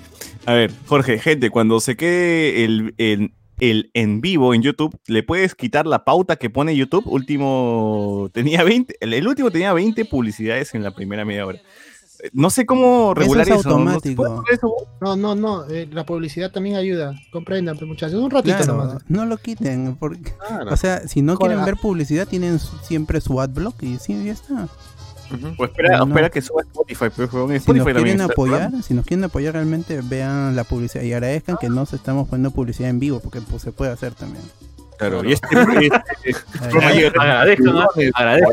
A 0.47 0.53
ver, 0.53 0.73
Jorge, 0.87 1.19
gente, 1.19 1.51
cuando 1.51 1.81
se 1.81 1.97
quede 1.97 2.65
el, 2.65 2.95
el, 2.99 3.33
el 3.61 3.91
en 3.95 4.21
vivo 4.21 4.53
en 4.55 4.63
YouTube, 4.63 4.95
¿le 5.07 5.23
puedes 5.23 5.55
quitar 5.55 5.87
la 5.87 6.05
pauta 6.05 6.37
que 6.37 6.51
pone 6.51 6.77
YouTube? 6.77 7.05
Último, 7.07 8.29
tenía 8.33 8.63
20, 8.63 8.97
el, 9.01 9.15
el 9.15 9.27
último 9.27 9.51
tenía 9.51 9.73
20 9.73 10.05
publicidades 10.05 10.75
en 10.75 10.83
la 10.83 10.91
primera 10.95 11.25
media 11.25 11.47
hora. 11.47 11.59
Eh, 12.23 12.31
No 12.35 12.51
sé 12.51 12.67
cómo 12.67 13.15
regular 13.15 13.49
es 13.49 13.55
eso. 13.61 13.71
¿no? 13.71 13.79
¿No 13.79 14.01
se 14.01 14.11
automático. 14.11 14.45
eso? 14.53 14.75
No, 15.01 15.17
no, 15.17 15.35
no. 15.35 15.65
eh, 15.71 15.89
la 15.91 16.05
publicidad 16.05 16.51
también 16.53 16.77
ayuda. 16.77 17.15
Comprendan, 17.33 17.79
pues, 17.79 17.89
muchachos. 17.89 18.23
Un 18.23 18.31
ratito 18.31 18.57
Claro, 18.59 18.75
nomás. 18.85 19.03
no 19.09 19.25
lo 19.25 19.39
quiten. 19.39 19.97
Porque, 19.97 20.31
Claro. 20.47 20.73
o 20.75 20.77
sea, 20.77 21.09
si 21.09 21.23
no 21.23 21.39
quieren 21.39 21.65
ver 21.65 21.77
publicidad, 21.77 22.29
tienen 22.29 22.59
siempre 22.59 23.23
su 23.23 23.41
adblock 23.41 23.83
y 23.83 23.97
sí, 23.97 24.25
ya 24.27 24.33
está. 24.33 24.69
Ujú. 25.33 25.55
O 25.59 25.65
espera, 25.65 25.99
No. 25.99 26.07
espera 26.07 26.31
que 26.31 26.41
suba 26.43 26.63
Spotify, 26.63 27.05
weón, 27.33 27.53
en 27.53 27.61
Si 27.61 27.67
nos 27.73 27.79
Spotify 27.79 27.85
también 27.85 27.95
quieren 28.05 28.21
está- 28.21 28.33
apoyar, 28.33 28.71
si 28.83 28.95
nos 28.95 29.05
quieren 29.07 29.25
apoyar 29.25 29.55
realmente, 29.55 30.01
vean 30.03 30.55
la 30.57 30.65
publicidad 30.65 31.03
y 31.05 31.13
agradezcan 31.13 31.57
que 31.61 31.69
no 31.69 31.87
se 31.87 31.97
estamos 31.97 32.29
poniendo 32.29 32.51
publicidad 32.51 32.91
en 32.91 33.01
vivo, 33.01 33.21
porque 33.21 33.41
pues, 33.41 33.63
se 33.63 33.73
puede 33.73 33.91
hacer 33.93 34.15
también. 34.15 34.45
Claro, 34.99 35.25
y 35.25 35.33
este, 35.33 35.49
este- 35.51 36.41
Agradezcan. 36.61 37.21
Agradezco, 37.21 37.65
¿no? 37.65 37.87
Agradezco. 38.15 38.51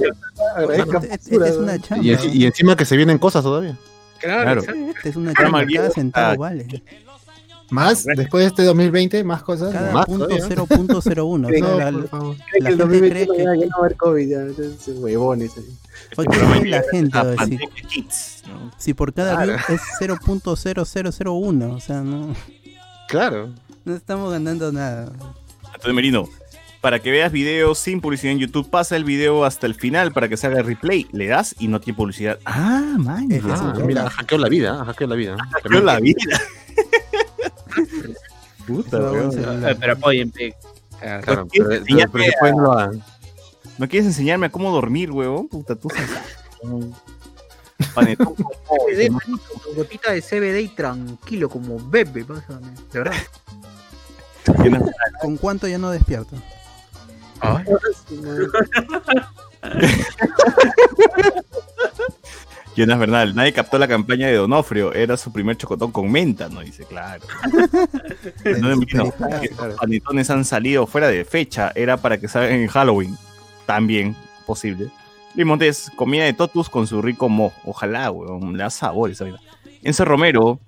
Agradezca 0.56 1.02
Es, 1.46 1.56
una. 1.58 1.76
Y, 2.02 2.40
y 2.40 2.46
encima 2.46 2.76
que 2.76 2.86
se 2.86 2.98
vienen 2.98 3.18
cosas 3.20 3.44
todavía. 3.44 3.78
claro. 4.20 4.62
Esta 4.62 5.10
es 5.10 5.16
una 5.16 5.34
chamba, 5.34 5.64
cada 5.66 5.90
centavo 5.92 6.34
ah, 6.46 6.50
vale. 6.50 6.84
Más, 7.72 8.06
después 8.06 8.44
de 8.44 8.48
este 8.50 8.64
2020, 8.64 9.24
más 9.24 9.42
cosas. 9.44 9.74
Cada 9.74 9.92
más 9.94 10.06
punto 10.06 10.28
todavía. 10.28 10.46
0.01. 10.56 11.48
o 11.48 11.50
sea, 11.50 11.60
No, 11.62 11.78
la- 11.80 11.92
por 11.92 12.08
favor. 12.10 12.36
Cree 12.36 12.62
La 12.62 12.70
que 12.70 12.74
el 12.74 12.80
gente 12.80 12.84
2021 12.84 13.24
cree 13.24 13.28
que- 13.38 13.44
ya 13.44 13.66
no 13.66 13.70
va 13.72 13.76
a 13.76 13.80
haber 13.86 13.98
COVID, 13.98 14.28
ya. 14.30 14.38
entonces, 14.42 14.98
huevones. 14.98 15.58
ahí. 15.58 15.64
Oye, 16.18 16.28
programa 16.30 16.60
¿qué 16.62 16.68
la 16.70 16.84
gente? 16.92 17.18
a 17.18 17.22
o 17.24 17.34
sea, 17.36 17.48
si, 18.78 18.94
por 18.94 19.14
cada 19.14 19.36
Claro. 19.36 19.54
view 19.54 19.76
es 19.76 19.82
0.0001, 20.00 21.74
o 21.74 21.80
sea, 21.80 22.02
no, 22.02 22.36
Claro. 23.08 23.50
no 23.86 23.96
estamos 23.96 24.32
ganando 24.32 24.72
nada. 24.72 25.12
Entonces, 25.66 25.94
Merino, 25.94 26.28
para 26.82 27.00
que 27.00 27.12
veas 27.12 27.32
videos 27.32 27.78
sin 27.78 28.02
publicidad 28.02 28.34
en 28.34 28.40
YouTube, 28.40 28.70
pasa 28.70 28.96
el 28.96 29.04
video 29.06 29.46
hasta 29.46 29.68
el 29.68 29.76
final 29.76 30.12
para 30.12 30.28
que 30.28 30.36
se 30.38 30.48
haga 30.48 30.62
replay. 30.64 31.08
Le 31.12 31.28
das 31.28 31.56
y 31.60 31.68
no 31.68 31.80
tiene 31.80 31.96
publicidad. 31.96 32.40
Ah, 32.46 32.96
man. 32.98 33.30
Ah, 33.44 33.74
mira, 33.86 34.10
hackeó 34.10 34.38
la 34.38 34.50
vida, 34.50 34.84
hackeó 34.86 35.08
la 35.08 35.16
vida. 35.16 35.38
Hackeó 35.52 35.80
la 35.82 36.00
vida. 36.00 36.16
Puta, 38.68 38.98
weón. 39.00 39.32
Pero 39.80 39.94
apoyen, 39.94 40.30
pe. 40.32 40.56
Ah, 41.02 41.20
Claro, 41.24 41.48
pero, 41.52 41.70
pero- 41.70 42.12
pero 42.12 42.24
después 42.26 42.52
no 42.54 42.62
lo 42.62 42.72
hagan. 42.74 43.04
¿No 43.78 43.88
quieres 43.88 44.08
enseñarme 44.08 44.48
a 44.48 44.52
cómo 44.52 44.72
dormir, 44.72 45.12
huevón? 45.12 45.48
Puta, 45.48 45.76
tú 45.76 45.90
sabes. 45.90 46.10
Panetón 47.96 48.36
CBD, 48.36 49.10
manito, 49.10 49.44
con 49.64 49.76
gotita 49.76 50.12
de 50.12 50.22
CBD 50.22 50.62
y 50.62 50.68
tranquilo, 50.70 51.50
como 51.50 51.80
bebé. 51.90 52.24
pásame, 52.24 52.68
De 52.92 53.00
verdad. 53.00 53.16
¿Con 55.22 55.38
cuánto 55.38 55.68
ya 55.68 55.80
no 55.80 55.90
despierto? 55.90 56.36
Jonas 62.76 63.00
Bernal, 63.00 63.36
nadie 63.36 63.52
captó 63.54 63.78
la 63.78 63.88
campaña 63.88 64.28
de 64.28 64.36
Donofrio. 64.36 64.94
Era 64.94 65.18
su 65.18 65.32
primer 65.32 65.58
chocotón 65.58 65.92
con 65.92 66.12
menta, 66.12 66.48
¿no? 66.50 66.62
Dice, 66.62 66.86
claro. 66.86 67.24
No 68.60 68.70
me 68.70 68.74
imagino 68.74 69.14
que 69.42 69.48
estos 69.48 69.76
panetones 69.76 70.30
han 70.30 70.46
salido 70.46 70.88
fuera 70.88 71.08
de 71.08 71.26
fecha. 71.26 71.72
Era 71.76 71.98
para 71.98 72.18
que 72.20 72.28
salgan 72.28 72.60
en 72.60 72.68
Halloween. 72.68 73.18
También 73.66 74.16
posible. 74.46 74.90
Luis 75.36 75.48
Montes, 75.48 75.92
comida 75.96 76.26
de 76.26 76.34
totus 76.34 76.70
con 76.70 76.88
su 76.88 77.02
rico 77.02 77.30
mo. 77.30 77.54
Ojalá, 77.66 78.12
weón, 78.12 78.54
le 78.54 78.64
da 78.64 78.70
sabor 78.70 79.12
esa 79.12 79.26
vida. 79.26 79.40
Enzo 79.84 80.06
Romero, 80.06 80.60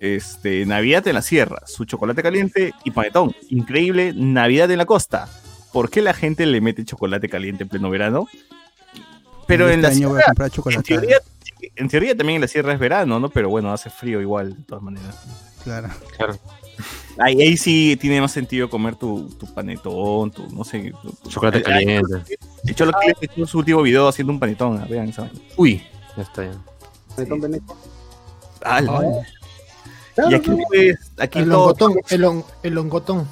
este, 0.00 0.64
Navidad 0.66 1.06
en 1.08 1.14
la 1.14 1.22
Sierra, 1.22 1.62
su 1.66 1.84
chocolate 1.84 2.22
caliente 2.22 2.72
y 2.84 2.90
panetón. 2.90 3.34
Increíble, 3.50 4.12
Navidad 4.14 4.70
en 4.70 4.78
la 4.78 4.86
costa. 4.86 5.28
¿Por 5.72 5.90
qué 5.90 6.02
la 6.02 6.14
gente 6.14 6.46
le 6.46 6.60
mete 6.60 6.84
chocolate 6.84 7.28
caliente 7.28 7.64
en 7.64 7.68
pleno 7.68 7.90
verano? 7.90 8.28
Pero 9.46 9.64
Este 9.64 9.74
en 9.74 9.82
la 9.82 9.88
año 9.88 10.08
voy 10.10 10.20
a 10.20 10.24
sierra, 10.24 10.48
comprar 10.50 10.76
en 10.76 10.82
teoría, 10.82 11.16
en 11.76 11.88
teoría 11.88 12.16
también 12.16 12.36
en 12.36 12.42
la 12.42 12.48
sierra 12.48 12.72
es 12.72 12.78
verano, 12.78 13.18
¿no? 13.20 13.28
Pero 13.30 13.48
bueno, 13.48 13.72
hace 13.72 13.90
frío 13.90 14.20
igual, 14.20 14.56
de 14.56 14.62
todas 14.64 14.82
maneras. 14.82 15.16
Claro. 15.62 15.88
Claro. 16.16 16.38
Ahí, 17.18 17.40
ahí 17.40 17.56
sí 17.56 17.96
tiene 18.00 18.20
más 18.20 18.32
sentido 18.32 18.68
comer 18.68 18.96
tu, 18.96 19.28
tu 19.38 19.46
panetón, 19.54 20.30
tu, 20.32 20.48
no 20.50 20.64
sé. 20.64 20.92
tu- 21.02 21.12
tu- 21.12 21.30
Chocolate 21.30 21.62
caliente. 21.62 22.12
De 22.64 22.72
hecho, 22.72 22.84
lo 22.86 22.92
que 22.92 23.08
le 23.20 23.30
hizo 23.36 23.46
su 23.46 23.58
último 23.58 23.80
video 23.82 24.08
haciendo 24.08 24.32
un 24.32 24.40
panetón, 24.40 24.78
ah, 24.82 24.86
vean. 24.90 25.12
Uy, 25.56 25.82
ya 26.16 26.22
está 26.22 26.44
ya. 26.44 26.52
Panetón 27.14 27.40
Veneto. 27.40 27.76
Ala. 28.62 29.22
Claro, 30.14 30.30
Y 30.30 30.34
aquí, 30.34 30.50
pues, 30.68 30.96
aquí, 31.18 31.38
El 31.40 31.44
todo- 31.48 31.74
longotón, 31.74 31.94
el, 32.10 32.42
el 32.62 32.74
longotón. 32.74 33.28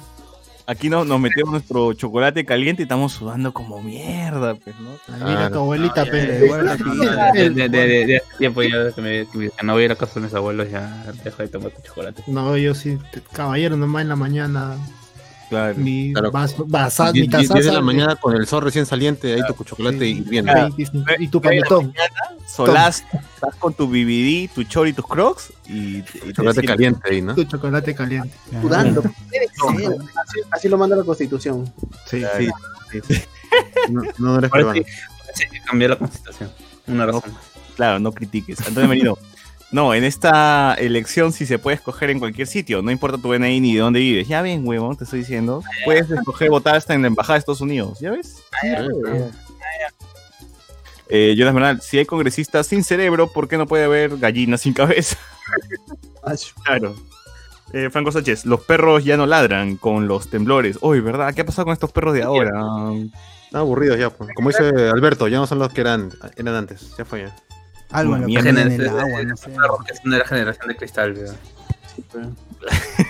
Aquí 0.73 0.89
no- 0.89 1.05
nos 1.05 1.19
metemos 1.19 1.51
nuestro 1.51 1.93
chocolate 1.93 2.45
caliente 2.45 2.81
y 2.81 2.85
estamos 2.85 3.13
sudando 3.13 3.53
como 3.53 3.81
mierda, 3.81 4.55
pues, 4.55 4.75
¿no? 4.79 4.89
Ay, 5.13 5.21
Mira 5.23 5.49
tu 5.49 5.59
abuelita, 5.59 6.05
la 6.05 6.11
pizza. 6.77 7.31
De, 7.33 8.21
tiempo 8.37 8.61
ya 8.63 8.91
que, 8.91 9.01
me, 9.01 9.25
que 9.27 9.51
no 9.63 9.73
voy 9.73 9.83
a 9.83 9.85
ir 9.85 9.91
a 9.91 9.95
casa 9.95 10.15
de 10.19 10.25
mis 10.25 10.33
abuelos, 10.33 10.69
ya 10.69 11.05
dejo 11.23 11.41
de 11.43 11.47
tomar 11.47 11.71
chocolate. 11.83 12.23
No, 12.27 12.55
yo 12.57 12.73
sí, 12.75 12.97
caballero, 13.31 13.77
nomás 13.77 14.01
en 14.03 14.09
la 14.09 14.15
mañana. 14.15 14.75
Claro. 15.53 15.75
Mi 15.77 16.11
Claro. 16.13 16.31
vaso, 16.31 16.65
vasa- 16.67 17.11
mi 17.13 17.27
10 17.27 17.49
de 17.65 17.71
la 17.71 17.81
mañana 17.81 18.15
con 18.15 18.35
el 18.35 18.47
sol 18.47 18.63
recién 18.63 18.87
saliente, 18.87 19.33
ahí 19.35 19.41
tu 19.55 19.63
chocolate 19.63 19.99
Sí. 19.99 20.05
hirviendo. 20.17 20.51
Claro. 20.51 20.75
y, 21.19 21.27
tu 21.27 21.39
panetón. 21.39 21.93
Solás, 22.47 23.03
estás 23.35 23.55
con 23.59 23.73
tu 23.75 23.87
BBD, 23.87 24.49
tu 24.53 24.63
chor 24.63 24.87
y 24.87 24.93
tus 24.93 25.05
crocs 25.05 25.53
y, 25.67 25.97
y 25.97 26.01
te 26.01 26.33
Chocolate 26.33 26.63
caliente 26.63 27.01
ahí, 27.09 27.21
¿no? 27.21 27.35
Tu 27.35 27.43
chocolate 27.43 27.93
caliente. 27.93 28.35
Sudando. 28.61 29.03
Así, 29.03 30.39
así 30.51 30.69
lo 30.69 30.77
manda 30.79 30.95
la 30.95 31.03
constitución. 31.03 31.71
Sí, 32.07 32.23
sí. 32.37 32.49
sí. 33.07 33.21
No, 33.89 34.01
no 34.17 34.37
eres 34.39 34.49
peruano. 34.49 34.81
sí, 35.35 35.43
sí, 35.51 35.59
cambiar 35.65 35.91
la 35.91 35.95
constitución. 35.97 36.49
Una 36.87 37.05
razón. 37.05 37.31
Claro, 37.75 37.99
no 37.99 38.11
critiques. 38.11 38.59
Antonio 38.67 38.89
Merino. 38.89 39.17
No, 39.73 39.95
en 39.95 40.03
esta 40.03 40.75
elección 40.75 41.33
sí 41.33 41.47
se 41.47 41.57
puede 41.57 41.75
escoger 41.75 42.11
en 42.11 42.19
cualquier 42.19 42.45
sitio, 42.45 42.83
no 42.83 42.91
importa 42.91 43.17
tu 43.17 43.33
DNI 43.33 43.59
ni 43.59 43.73
de 43.73 43.79
dónde 43.79 43.99
vives. 43.99 44.27
Ya 44.27 44.43
ven, 44.43 44.65
huevón, 44.67 44.95
te 44.95 45.03
estoy 45.03 45.19
diciendo. 45.19 45.63
Puedes 45.83 46.11
escoger 46.11 46.51
votar 46.51 46.75
hasta 46.75 46.93
en 46.93 47.01
la 47.01 47.07
embajada 47.07 47.33
de 47.33 47.39
Estados 47.39 47.59
Unidos, 47.59 47.99
¿ya 47.99 48.11
ves? 48.11 48.43
Eh, 51.09 51.33
Jonas 51.35 51.53
Bernal, 51.55 51.81
si 51.81 51.97
hay 51.97 52.05
congresistas 52.05 52.67
sin 52.67 52.83
cerebro, 52.83 53.31
¿por 53.31 53.47
qué 53.47 53.57
no 53.57 53.65
puede 53.65 53.85
haber 53.85 54.17
gallinas 54.19 54.61
sin 54.61 54.73
cabeza? 54.73 55.17
claro. 56.63 56.95
Eh, 57.73 57.89
Franco 57.89 58.11
Sánchez, 58.11 58.45
los 58.45 58.61
perros 58.61 59.03
ya 59.03 59.17
no 59.17 59.25
ladran 59.25 59.77
con 59.77 60.07
los 60.07 60.29
temblores. 60.29 60.77
Uy, 60.81 60.99
¿verdad? 60.99 61.33
¿Qué 61.33 61.41
ha 61.41 61.45
pasado 61.47 61.65
con 61.65 61.73
estos 61.73 61.91
perros 61.91 62.13
de 62.13 62.21
ahora? 62.21 62.51
Están 63.45 63.61
aburridos 63.61 63.97
ya, 63.97 64.11
pues. 64.11 64.29
Como 64.35 64.49
dice 64.49 64.65
Alberto, 64.91 65.27
ya 65.27 65.37
no 65.37 65.47
son 65.47 65.57
los 65.57 65.73
que 65.73 65.81
eran, 65.81 66.11
eran 66.37 66.53
antes. 66.53 66.95
Ya 66.95 67.05
fue 67.05 67.21
ya. 67.21 67.35
Algo 67.93 68.15
en 68.15 68.21
lo 68.21 68.27
el 68.27 68.87
agua, 68.89 69.23
no 69.23 69.37
sé. 69.37 69.51
Es 69.91 70.01
una 70.03 70.15
de 70.15 70.19
la 70.19 70.27
generación 70.27 70.67
de 70.67 70.75
cristal, 70.75 71.13
¿verdad? 71.13 71.35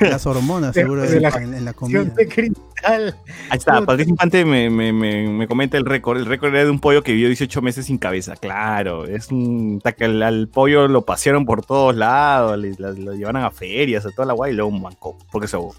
Las 0.02 0.26
hormonas, 0.26 0.74
seguro, 0.74 1.04
de 1.04 1.20
la 1.22 1.30
en, 1.30 1.54
en 1.54 1.66
la 1.66 1.74
comida. 1.74 2.04
de 2.04 2.28
cristal. 2.28 3.16
Ahí 3.50 3.58
está, 3.58 3.82
Patricio 3.86 4.12
Infante 4.12 4.44
me, 4.46 4.70
me, 4.70 4.92
me, 4.92 5.28
me 5.30 5.48
comenta 5.48 5.78
el 5.78 5.86
récord. 5.86 6.18
El 6.18 6.26
récord 6.26 6.54
era 6.56 6.66
de 6.66 6.72
un 6.72 6.80
pollo 6.80 7.04
que 7.04 7.12
vivió 7.14 7.28
18 7.28 7.62
meses 7.62 7.86
sin 7.86 7.98
cabeza. 8.00 8.36
Claro, 8.36 9.06
es 9.06 9.30
un. 9.32 9.80
Al, 10.00 10.24
al 10.24 10.48
pollo 10.48 10.88
lo 10.88 11.04
pasearon 11.06 11.46
por 11.46 11.64
todos 11.64 11.96
lados, 11.96 12.58
le- 12.58 12.76
la- 12.80 12.92
lo 12.92 13.14
llevaron 13.14 13.44
a 13.44 13.52
ferias, 13.52 14.06
a 14.06 14.12
toda 14.12 14.26
la 14.26 14.34
guay 14.34 14.54
y 14.54 14.56
luego 14.56 14.72
mancó, 14.72 15.18
porque 15.32 15.48
se 15.48 15.56
ahogó. 15.56 15.76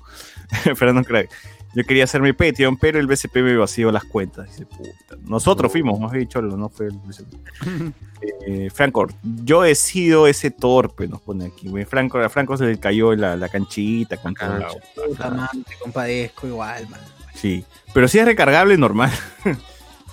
Fernando 0.76 1.02
Craig. 1.02 1.28
Yo 1.74 1.84
quería 1.84 2.04
hacer 2.04 2.20
mi 2.22 2.32
Patreon, 2.32 2.76
pero 2.76 3.00
el 3.00 3.06
BCP 3.06 3.36
me 3.36 3.56
vació 3.56 3.90
las 3.90 4.04
cuentas. 4.04 4.46
Dice, 4.50 4.64
puta. 4.66 5.16
Nosotros 5.24 5.72
fuimos, 5.72 5.98
más 5.98 6.12
bien 6.12 6.28
Cholo, 6.28 6.56
no 6.56 6.68
fue 6.68 6.86
el 6.86 6.98
BCP. 6.98 7.34
Eh, 8.46 8.70
Franco, 8.72 9.06
yo 9.22 9.66
he 9.66 9.74
sido 9.74 10.26
ese 10.26 10.50
torpe, 10.50 11.06
nos 11.06 11.20
pone 11.20 11.44
aquí. 11.44 11.68
güey. 11.68 11.84
Franco, 11.84 12.18
a 12.18 12.30
Franco 12.30 12.56
se 12.56 12.64
le 12.64 12.78
cayó 12.80 13.14
la, 13.14 13.36
la 13.36 13.50
canchita 13.50 14.16
con 14.16 14.32
cancha. 14.32 14.68
Puta 14.94 15.30
madre, 15.30 15.58
te 15.68 15.76
compadezco 15.76 16.46
igual, 16.46 16.88
man. 16.88 17.00
Sí, 17.34 17.66
pero 17.92 18.08
si 18.08 18.18
es 18.18 18.24
recargable, 18.24 18.78
normal. 18.78 19.10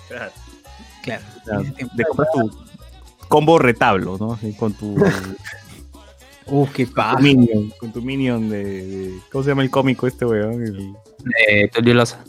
Claro. 0.08 0.30
O 1.00 1.04
sea, 1.44 1.54
En 1.54 1.60
ese 1.62 1.72
tiempo. 1.72 1.94
de 1.96 2.04
comprar 2.04 2.28
tu 2.34 2.50
combo 3.28 3.58
retablo, 3.58 4.18
¿no? 4.18 4.38
Con 4.58 4.74
tu, 4.74 4.94
Uh, 6.46 6.66
qué 6.74 6.84
tu 6.86 6.92
paja. 6.92 7.18
minion, 7.18 7.70
con 7.78 7.92
tu 7.92 8.02
minion 8.02 8.50
de, 8.50 8.64
de- 8.64 9.18
¿cómo 9.30 9.42
se 9.44 9.50
llama 9.50 9.62
el 9.62 9.70
cómico 9.70 10.06
este 10.06 10.26
weón? 10.26 10.62
El- 10.62 10.92
Eh, 11.48 11.68
Tulio 11.68 11.94
Loza. 11.94 12.22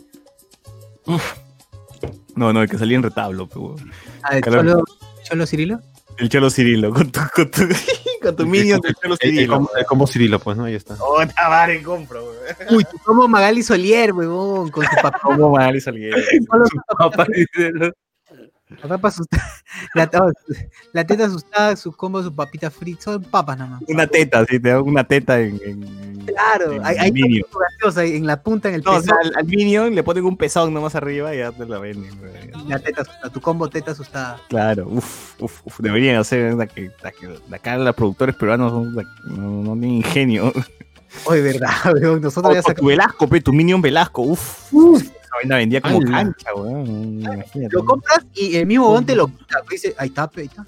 no, 2.36 2.52
no, 2.52 2.62
el 2.62 2.68
que 2.68 2.78
salía 2.78 2.96
en 2.96 3.02
retablo, 3.02 3.48
pe, 3.48 3.58
weón. 3.58 3.90
Ah, 4.22 4.36
¿el. 4.36 4.42
Cholo, 4.42 4.84
Cholo 5.24 5.46
Cirilo? 5.46 5.80
El 6.18 6.28
Cholo 6.28 6.50
Cirilo, 6.50 6.92
con 6.92 7.10
tu, 7.10 7.20
con 7.34 7.50
tu, 7.50 7.62
con 8.22 8.36
tu 8.36 8.46
minion 8.46 8.80
del 8.80 8.94
Cholo 8.94 9.16
El, 9.20 9.28
el 9.28 9.34
Cirilo. 9.34 9.54
combo, 9.54 9.76
el 9.76 9.84
combo 9.86 10.06
Cirilo, 10.06 10.38
pues, 10.38 10.56
¿no? 10.56 10.64
Ahí 10.64 10.74
está. 10.74 10.96
Oh, 11.00 11.24
tabare, 11.26 11.82
compro, 11.82 12.24
weón. 12.24 12.76
Uy, 12.76 12.84
tú 12.84 12.98
como 13.04 13.26
Magali 13.28 13.62
Solier, 13.62 14.12
huevón, 14.12 14.70
con 14.70 14.84
su 14.84 14.94
papá. 15.02 15.18
¿Cómo 15.22 15.50
mal 15.50 15.80
Salguero? 15.80 16.16
Solo 16.50 16.66
su 16.66 16.76
papá, 16.98 17.26
la 18.68 18.88
papa 18.88 19.08
asustada, 19.08 19.42
la, 19.94 20.10
oh, 20.20 20.32
la 20.92 21.06
teta 21.06 21.26
asustada, 21.26 21.76
su 21.76 21.92
combo, 21.92 22.22
su 22.22 22.34
papita 22.34 22.70
frita, 22.70 23.02
son 23.02 23.22
papas 23.22 23.58
nada 23.58 23.70
más. 23.72 23.82
Una 23.88 24.06
teta, 24.06 24.44
sí, 24.46 24.58
te 24.58 24.70
da 24.70 24.80
una 24.80 25.04
teta 25.04 25.40
en. 25.40 25.60
en 25.64 26.14
Claro, 26.24 26.72
en 26.72 26.86
hay, 26.86 26.96
hay 26.96 27.42
gaseosa 27.80 28.00
ahí 28.00 28.16
en 28.16 28.26
la 28.26 28.42
punta, 28.42 28.70
en 28.70 28.76
el 28.76 28.82
No, 28.82 28.92
o 28.92 28.94
peso, 28.94 29.04
sea, 29.06 29.16
al, 29.22 29.32
al 29.36 29.44
minion 29.44 29.94
le 29.94 30.02
ponen 30.02 30.24
un 30.24 30.38
pezón 30.38 30.72
nomás 30.72 30.94
arriba 30.94 31.34
y 31.34 31.38
ya 31.38 31.52
te 31.52 31.66
la 31.66 31.78
venden, 31.78 32.10
la 32.66 32.78
teta 32.78 33.02
asustada, 33.02 33.30
tu 33.30 33.40
combo 33.42 33.68
teta 33.68 33.90
asustada. 33.90 34.40
Claro, 34.48 34.86
uff, 34.88 35.40
uff, 35.40 35.60
uf, 35.66 35.80
deberían 35.80 36.16
hacer 36.16 36.54
la 36.54 36.66
que, 36.66 36.90
la 37.02 37.12
que 37.12 37.26
de 37.28 37.56
acá 37.56 37.76
los 37.76 37.94
productores 37.94 38.34
peruanos 38.36 38.72
son 38.72 38.94
no, 38.94 39.62
no 39.62 39.72
tienen 39.74 39.98
ingenio. 39.98 40.52
Oye, 41.26 41.42
verdad, 41.42 41.70
nosotros 42.20 42.52
O, 42.52 42.54
ya 42.54 42.60
o 42.60 42.62
tu 42.62 42.68
sacamos. 42.68 42.88
Velasco, 42.88 43.28
pe, 43.28 43.40
tu 43.42 43.52
Minion 43.52 43.82
Velasco, 43.82 44.22
uff. 44.22 44.72
Vaina 45.34 45.56
vendía 45.56 45.80
como 45.80 46.00
cancha, 46.00 46.54
weón. 46.54 47.22
Lo 47.70 47.84
compras 47.84 48.24
y 48.34 48.56
el 48.56 48.66
mismo 48.66 48.90
weón 48.90 49.06
te 49.06 49.14
lo 49.14 49.28
quita, 49.28 49.58
pues, 49.66 49.82
dice, 49.82 49.94
ahí 49.98 50.08
está, 50.08 50.30
ahí 50.36 50.44
está. 50.44 50.66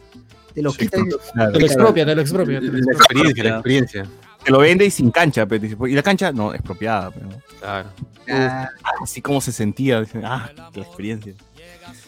Te 0.55 0.62
lo 0.62 0.70
Sí, 0.72 0.78
quita 0.78 0.98
y 0.98 1.10
lo 1.10 1.18
claro. 1.18 1.52
Te 1.52 1.60
lo 1.60 1.66
expropia, 1.66 2.06
te 2.06 2.14
lo 2.14 2.20
expropia. 2.22 2.60
te 2.60 2.66
lo 2.66 2.72
La 2.72 2.93
experiencia, 2.93 3.44
la 3.44 3.51
experiencia. 3.51 4.06
Te 4.43 4.51
lo 4.52 4.59
vende 4.59 4.86
y 4.86 4.90
sin 4.90 5.10
cancha, 5.10 5.44
pe. 5.44 5.59
Dice, 5.59 5.76
y 5.86 5.93
la 5.93 6.02
cancha, 6.02 6.32
no, 6.32 6.55
expropiada, 6.55 7.10
pero 7.10 7.28
Claro. 7.60 7.90
Ah, 8.28 8.68
así 9.02 9.20
como 9.20 9.40
se 9.40 9.52
sentía. 9.52 10.05
Ah, 10.22 10.51
la 10.74 10.82
experiencia. 10.82 11.34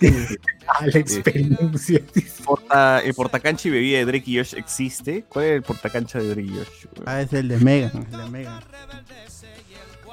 ah, 0.68 0.86
la 0.86 0.98
experiencia. 0.98 2.01
Porta, 2.44 3.01
el 3.01 3.14
portacancha 3.14 3.68
y 3.68 3.70
bebida 3.70 3.98
de 3.98 4.05
Drake 4.05 4.30
y 4.30 4.39
Josh 4.39 4.55
existe. 4.56 5.24
¿Cuál 5.28 5.44
es 5.47 5.52
el 5.56 5.62
portacancha 5.62 6.18
de 6.18 6.28
Drake 6.28 6.48
y 6.48 6.56
Josh? 6.56 6.86
Ah, 7.06 7.20
es 7.20 7.32
el 7.32 7.48
de 7.48 7.59
Megan, 7.59 8.06
el 8.12 8.18
de 8.18 8.30
Megan. 8.30 8.62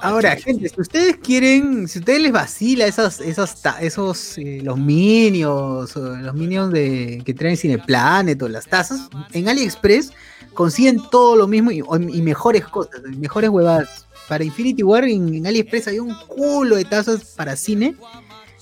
Ahora, 0.06 0.36
gente, 0.36 0.70
si 0.70 0.82
ustedes 0.82 1.18
quieren, 1.18 1.88
si 1.88 2.00
ustedes 2.00 2.22
les 2.22 2.32
vacila 2.32 2.86
esas, 2.86 3.20
esas, 3.20 3.62
esos, 3.82 4.38
eh, 4.38 4.60
los 4.64 4.78
minions, 4.78 5.96
los 5.96 6.34
minions 6.34 6.72
de, 6.72 7.22
que 7.26 7.34
traen 7.34 7.58
Cineplanet 7.58 8.42
o 8.42 8.48
las 8.48 8.68
tazas, 8.68 9.10
en 9.34 9.50
AliExpress 9.50 10.12
consiguen 10.54 11.02
todo 11.12 11.36
lo 11.36 11.48
mismo 11.48 11.72
y, 11.72 11.82
mejores 12.22 12.66
cosas, 12.66 13.02
mejores 13.18 13.50
huevadas. 13.50 14.08
Para 14.28 14.44
Infinity 14.44 14.82
War 14.82 15.04
en, 15.04 15.36
en 15.36 15.46
AliExpress 15.46 15.90
había 15.90 16.02
un 16.02 16.16
culo 16.28 16.78
de 16.78 16.86
tazas 16.86 17.36
para 17.36 17.56
cine, 17.56 17.96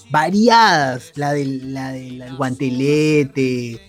variadas, 0.10 1.14
la 1.16 1.34
del, 1.34 1.74
la 1.74 1.92
del 1.92 2.36
guantelete, 2.36 3.80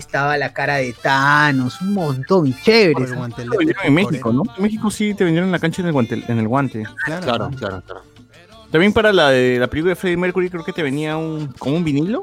estaba 0.00 0.36
la 0.38 0.52
cara 0.52 0.76
de 0.76 0.92
Thanos, 0.92 1.80
un 1.80 1.94
montón, 1.94 2.46
y 2.46 2.52
Por 2.52 2.62
chéveres. 2.62 3.10
el 3.10 3.16
guantelete 3.16 3.74
en 3.84 3.94
México. 3.94 4.32
¿no? 4.32 4.42
En 4.56 4.62
México 4.62 4.90
sí 4.90 5.14
te 5.14 5.24
vendieron 5.24 5.50
la 5.52 5.58
cancha 5.58 5.82
en 5.82 5.88
el 5.88 5.92
guante. 5.92 6.22
En 6.28 6.38
el 6.38 6.48
guante. 6.48 6.84
Claro, 7.04 7.22
Claro, 7.24 7.50
claro, 7.56 7.82
claro. 7.86 8.02
También 8.70 8.92
para 8.92 9.12
la 9.12 9.30
de 9.30 9.58
la 9.58 9.68
película 9.68 9.90
de 9.90 9.96
Freddie 9.96 10.16
Mercury 10.16 10.50
creo 10.50 10.64
que 10.64 10.72
te 10.72 10.82
venía 10.82 11.16
un 11.16 11.46
como 11.58 11.76
un 11.76 11.84
vinilo. 11.84 12.22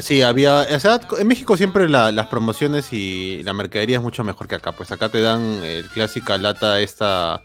Sí, 0.00 0.22
había. 0.22 0.60
O 0.74 0.78
sea, 0.80 1.00
en 1.18 1.26
México 1.26 1.56
siempre 1.56 1.88
la- 1.88 2.12
las 2.12 2.28
promociones 2.28 2.92
y 2.92 3.42
la 3.42 3.52
mercadería 3.52 3.96
es 3.96 4.02
mucho 4.02 4.22
mejor 4.22 4.46
que 4.46 4.54
acá. 4.54 4.70
Pues 4.72 4.92
acá 4.92 5.08
te 5.08 5.20
dan 5.20 5.40
el 5.64 5.86
clásica 5.88 6.38
lata 6.38 6.78
esta 6.80 7.42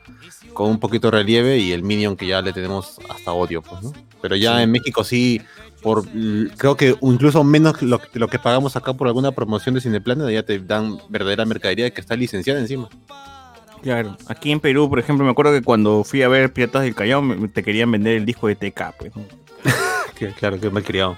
con 0.54 0.70
un 0.70 0.80
poquito 0.80 1.10
de 1.10 1.18
relieve 1.18 1.58
y 1.58 1.72
el 1.72 1.82
Minion 1.84 2.16
que 2.16 2.28
ya 2.28 2.42
le 2.42 2.54
tenemos 2.54 3.00
hasta 3.10 3.32
odio, 3.34 3.62
pues, 3.62 3.82
¿no? 3.82 3.94
Pero 4.22 4.36
ya 4.36 4.62
en 4.64 4.72
México 4.72 5.04
sí, 5.04 5.42
por 5.82 6.06
creo 6.58 6.76
que 6.76 6.96
incluso 7.02 7.44
menos 7.44 7.82
lo, 7.82 8.00
que- 8.00 8.20
lo 8.20 8.28
que 8.28 8.40
pagamos 8.40 8.76
acá 8.76 8.94
por 8.94 9.08
alguna 9.08 9.32
promoción 9.32 9.76
de 9.76 9.82
Cineplanet, 9.82 10.30
ya 10.32 10.44
te 10.44 10.60
dan 10.60 10.98
verdadera 11.10 11.46
mercadería 11.46 11.90
que 11.92 12.02
está 12.02 12.16
licenciada 12.16 12.60
encima. 12.60 12.90
Claro. 13.84 14.18
Aquí 14.28 14.52
en 14.52 14.60
Perú, 14.60 14.90
por 14.90 14.98
ejemplo, 15.00 15.24
me 15.24 15.32
acuerdo 15.32 15.52
que 15.54 15.62
cuando 15.62 16.04
fui 16.04 16.24
a 16.24 16.28
ver 16.28 16.52
Piratas 16.52 16.82
del 16.82 16.96
Callao 16.96 17.22
me- 17.22 17.48
te 17.48 17.64
querían 17.64 17.92
vender 17.92 18.16
el 18.18 18.26
disco 18.26 18.48
de 18.48 18.56
TK, 18.56 18.94
pues. 18.98 19.16
¿no? 19.16 19.24
Que, 20.18 20.30
claro, 20.30 20.60
que 20.60 20.70
mal 20.72 20.84
criado. 20.84 21.16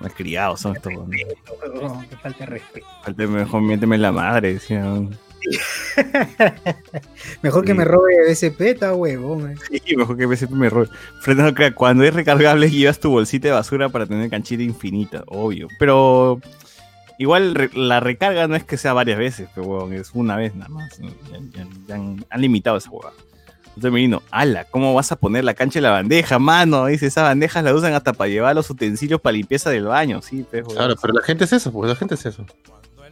Malcriados 0.00 0.60
son 0.60 0.74
estos. 0.76 0.92
que 2.10 2.16
falta 2.16 2.38
de 2.40 2.46
respeto. 2.46 2.86
Falta 3.04 3.26
mejor 3.28 3.62
méteme 3.62 3.94
en 3.96 4.02
la 4.02 4.10
madre, 4.12 4.54
decía. 4.54 4.84
Mejor 7.42 7.64
que 7.64 7.72
Sí. 7.72 7.78
me 7.78 7.84
robe 7.84 8.14
BCP, 8.28 8.60
está 8.72 8.94
huevón. 8.94 9.52
eh. 9.52 9.80
Sí, 9.84 9.96
mejor 9.96 10.16
que 10.16 10.26
BCP 10.26 10.50
me 10.52 10.70
robe. 10.70 10.88
Frente 11.20 11.42
a 11.42 11.52
que 11.54 11.72
cuando 11.74 12.04
es 12.04 12.14
recargable 12.14 12.70
llevas 12.70 13.00
tu 13.00 13.10
bolsita 13.10 13.48
de 13.48 13.54
basura 13.54 13.88
para 13.88 14.06
tener 14.06 14.28
canchita 14.30 14.62
infinita, 14.62 15.24
obvio. 15.26 15.68
Pero 15.78 16.40
igual 17.18 17.70
la 17.74 18.00
recarga 18.00 18.48
no 18.48 18.56
es 18.56 18.64
que 18.64 18.76
sea 18.76 18.92
varias 18.92 19.18
veces, 19.18 19.48
pero 19.54 19.66
huevón, 19.66 19.92
es 19.92 20.10
una 20.14 20.36
vez 20.36 20.54
nada 20.54 20.68
más. 20.68 20.98
¿no? 21.00 21.08
Ya, 21.30 21.38
ya- 21.52 21.66
ya 21.86 21.94
han, 21.94 22.24
han 22.28 22.40
limitado 22.40 22.76
esa 22.76 22.90
huevada. 22.90 23.14
Entonces 23.68 23.92
me 23.92 24.00
vino, 24.00 24.22
ala, 24.32 24.64
¿cómo 24.64 24.92
vas 24.92 25.12
a 25.12 25.16
poner 25.16 25.44
la 25.44 25.54
cancha 25.54 25.78
en 25.78 25.84
la 25.84 25.92
bandeja, 25.92 26.40
mano? 26.40 26.86
Dice, 26.86 27.06
esas 27.06 27.22
bandejas 27.22 27.62
las 27.62 27.74
usan 27.74 27.94
hasta 27.94 28.12
para 28.12 28.28
llevar 28.28 28.56
los 28.56 28.68
utensilios 28.70 29.20
para 29.20 29.34
limpieza 29.34 29.70
del 29.70 29.84
baño, 29.84 30.20
sí, 30.20 30.44
pues. 30.50 30.64
Claro, 30.64 30.96
pero 31.00 31.14
la 31.14 31.22
gente 31.22 31.44
es 31.44 31.52
eso, 31.52 31.70
pues 31.70 31.88
la 31.88 31.94
gente 31.94 32.16
es 32.16 32.26
eso. 32.26 32.44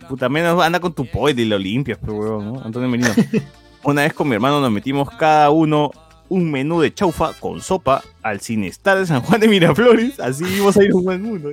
Puta, 0.09 0.29
menos 0.29 0.63
anda 0.63 0.81
con 0.81 0.93
tu 0.93 1.07
poet 1.07 1.39
y 1.39 1.45
lo 1.45 1.59
limpias, 1.59 1.99
pero 2.01 2.15
huevón, 2.15 2.53
¿no? 2.53 2.63
Antonio 2.63 2.89
Merino. 2.89 3.11
Una 3.85 4.03
vez 4.03 4.13
con 4.15 4.29
mi 4.29 4.35
hermano 4.35 4.61
nos 4.61 4.71
metimos 4.71 5.09
cada 5.11 5.51
uno 5.51 5.91
un 6.29 6.51
menú 6.51 6.81
de 6.81 6.93
chaufa 6.93 7.33
con 7.35 7.61
sopa 7.61 8.03
al 8.23 8.41
Cinestar 8.41 8.99
de 8.99 9.07
San 9.07 9.21
Juan 9.23 9.41
de 9.41 9.49
Miraflores. 9.49 10.19
Así 10.19 10.45
vimos 10.45 10.77
a 10.77 10.83
ir 10.83 10.93
un 10.95 11.05
buen 11.05 11.23
mundo. 11.23 11.53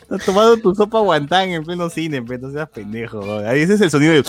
Estás 0.00 0.24
tomando 0.24 0.56
tu 0.56 0.74
sopa 0.74 0.98
guantán 1.00 1.50
en 1.50 1.62
pleno 1.62 1.88
cine, 1.90 2.22
pero 2.22 2.48
no 2.48 2.52
seas 2.52 2.68
pendejo. 2.70 3.20
weón. 3.20 3.46
Ahí 3.46 3.60
ese 3.60 3.74
es 3.74 3.80
el 3.80 3.90
sonido 3.90 4.12
de. 4.14 4.24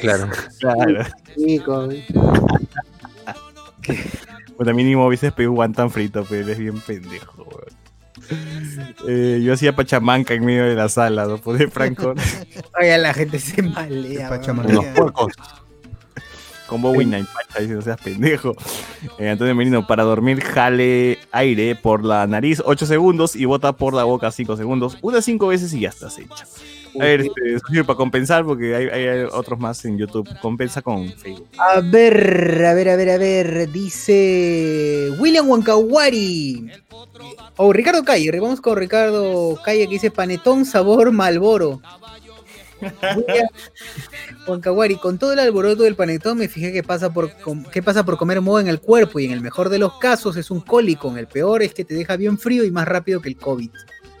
Claro. 0.00 0.28
Claro. 0.58 1.04
Chico, 1.36 1.88
Pues 4.56 4.74
mínimo 4.74 5.06
hubieses 5.06 5.32
pedido 5.32 5.52
un 5.52 5.56
guantán 5.56 5.90
frito, 5.90 6.24
pero 6.28 6.42
eres 6.44 6.58
bien 6.58 6.80
pendejo, 6.80 7.42
weón. 7.44 7.65
Eh, 9.08 9.40
yo 9.42 9.52
hacía 9.52 9.74
pachamanca 9.74 10.34
en 10.34 10.44
medio 10.44 10.64
de 10.64 10.74
la 10.74 10.88
sala, 10.88 11.26
¿no? 11.26 11.38
Poner 11.38 11.70
Franco. 11.70 12.14
Oye, 12.80 12.98
la 12.98 13.14
gente 13.14 13.38
se 13.38 13.62
malea. 13.62 14.28
Pachamanca. 14.28 14.72
Unos 14.72 14.84
puercos. 14.86 15.32
Con 16.66 16.82
Bowen 16.82 17.14
y 17.14 17.22
Pacha, 17.22 17.60
dice, 17.60 17.74
no 17.74 17.82
seas 17.82 18.00
pendejo. 18.00 18.56
Eh, 19.18 19.28
Antonio 19.28 19.54
Merino, 19.54 19.86
para 19.86 20.02
dormir, 20.02 20.42
jale 20.42 21.18
aire 21.30 21.76
por 21.76 22.04
la 22.04 22.26
nariz 22.26 22.60
8 22.64 22.86
segundos 22.86 23.36
y 23.36 23.44
bota 23.44 23.72
por 23.72 23.94
la 23.94 24.02
boca 24.02 24.32
5 24.32 24.56
segundos. 24.56 24.98
Unas 25.00 25.24
5 25.24 25.46
veces 25.46 25.72
y 25.74 25.80
ya 25.80 25.90
estás 25.90 26.18
hecha. 26.18 26.44
A 26.98 27.04
ver, 27.04 27.20
este, 27.20 27.84
para 27.84 27.96
compensar, 27.96 28.44
porque 28.44 28.74
hay, 28.74 28.86
hay 28.86 29.28
otros 29.32 29.58
más 29.58 29.84
en 29.84 29.98
YouTube. 29.98 30.28
Compensa 30.40 30.82
con 30.82 31.08
Facebook. 31.12 31.48
A 31.58 31.80
ver, 31.80 32.64
a 32.64 32.74
ver, 32.74 32.88
a 32.88 32.96
ver, 32.96 33.10
a 33.10 33.18
ver. 33.18 33.70
Dice 33.70 35.10
William 35.18 35.48
Wankawari. 35.48 36.70
O 37.56 37.72
Ricardo 37.72 38.04
Calle. 38.04 38.30
Vamos 38.40 38.60
con 38.60 38.76
Ricardo 38.76 39.58
Calle 39.64 39.84
que 39.86 39.92
dice 39.94 40.10
panetón 40.10 40.64
sabor 40.64 41.12
Malboro. 41.12 41.80
Wankawari, 44.46 44.96
con 44.96 45.18
todo 45.18 45.32
el 45.32 45.38
alboroto 45.38 45.82
del 45.82 45.96
panetón 45.96 46.38
me 46.38 46.48
fijé 46.48 46.72
que 46.72 46.82
pasa 46.82 47.12
por 47.12 47.32
com- 47.40 47.64
que 47.64 47.82
pasa 47.82 48.04
por 48.04 48.16
comer 48.18 48.40
moho 48.40 48.60
en 48.60 48.68
el 48.68 48.80
cuerpo 48.80 49.18
y 49.18 49.24
en 49.24 49.32
el 49.32 49.40
mejor 49.40 49.68
de 49.70 49.78
los 49.78 49.98
casos 49.98 50.36
es 50.36 50.50
un 50.50 50.60
cólico, 50.60 51.10
en 51.10 51.18
el 51.18 51.26
peor 51.26 51.62
es 51.62 51.72
que 51.74 51.84
te 51.84 51.94
deja 51.94 52.16
bien 52.16 52.38
frío 52.38 52.64
y 52.64 52.70
más 52.70 52.86
rápido 52.86 53.20
que 53.20 53.30
el 53.30 53.36
COVID. 53.36 53.70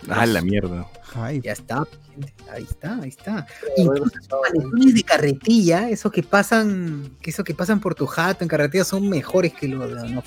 Ah, 0.08 0.24
la 0.26 0.40
mierda. 0.40 0.86
Ay, 1.14 1.40
Ya 1.42 1.52
está, 1.52 1.86
gente, 2.14 2.34
ahí 2.50 2.62
está, 2.64 2.98
ahí 3.02 3.08
está. 3.08 3.46
Incluso 3.76 4.10
panetones 4.42 4.94
de 4.94 5.02
carretilla, 5.02 5.88
esos 5.90 6.12
que 6.12 6.22
pasan, 6.22 7.16
que 7.20 7.30
esos 7.30 7.44
que 7.44 7.54
pasan 7.54 7.80
por 7.80 7.94
tu 7.94 8.06
jato 8.06 8.44
en 8.44 8.48
carretilla 8.48 8.84
son 8.84 9.08
mejores 9.08 9.52
que 9.54 9.68
los 9.68 9.88
de 9.94 10.22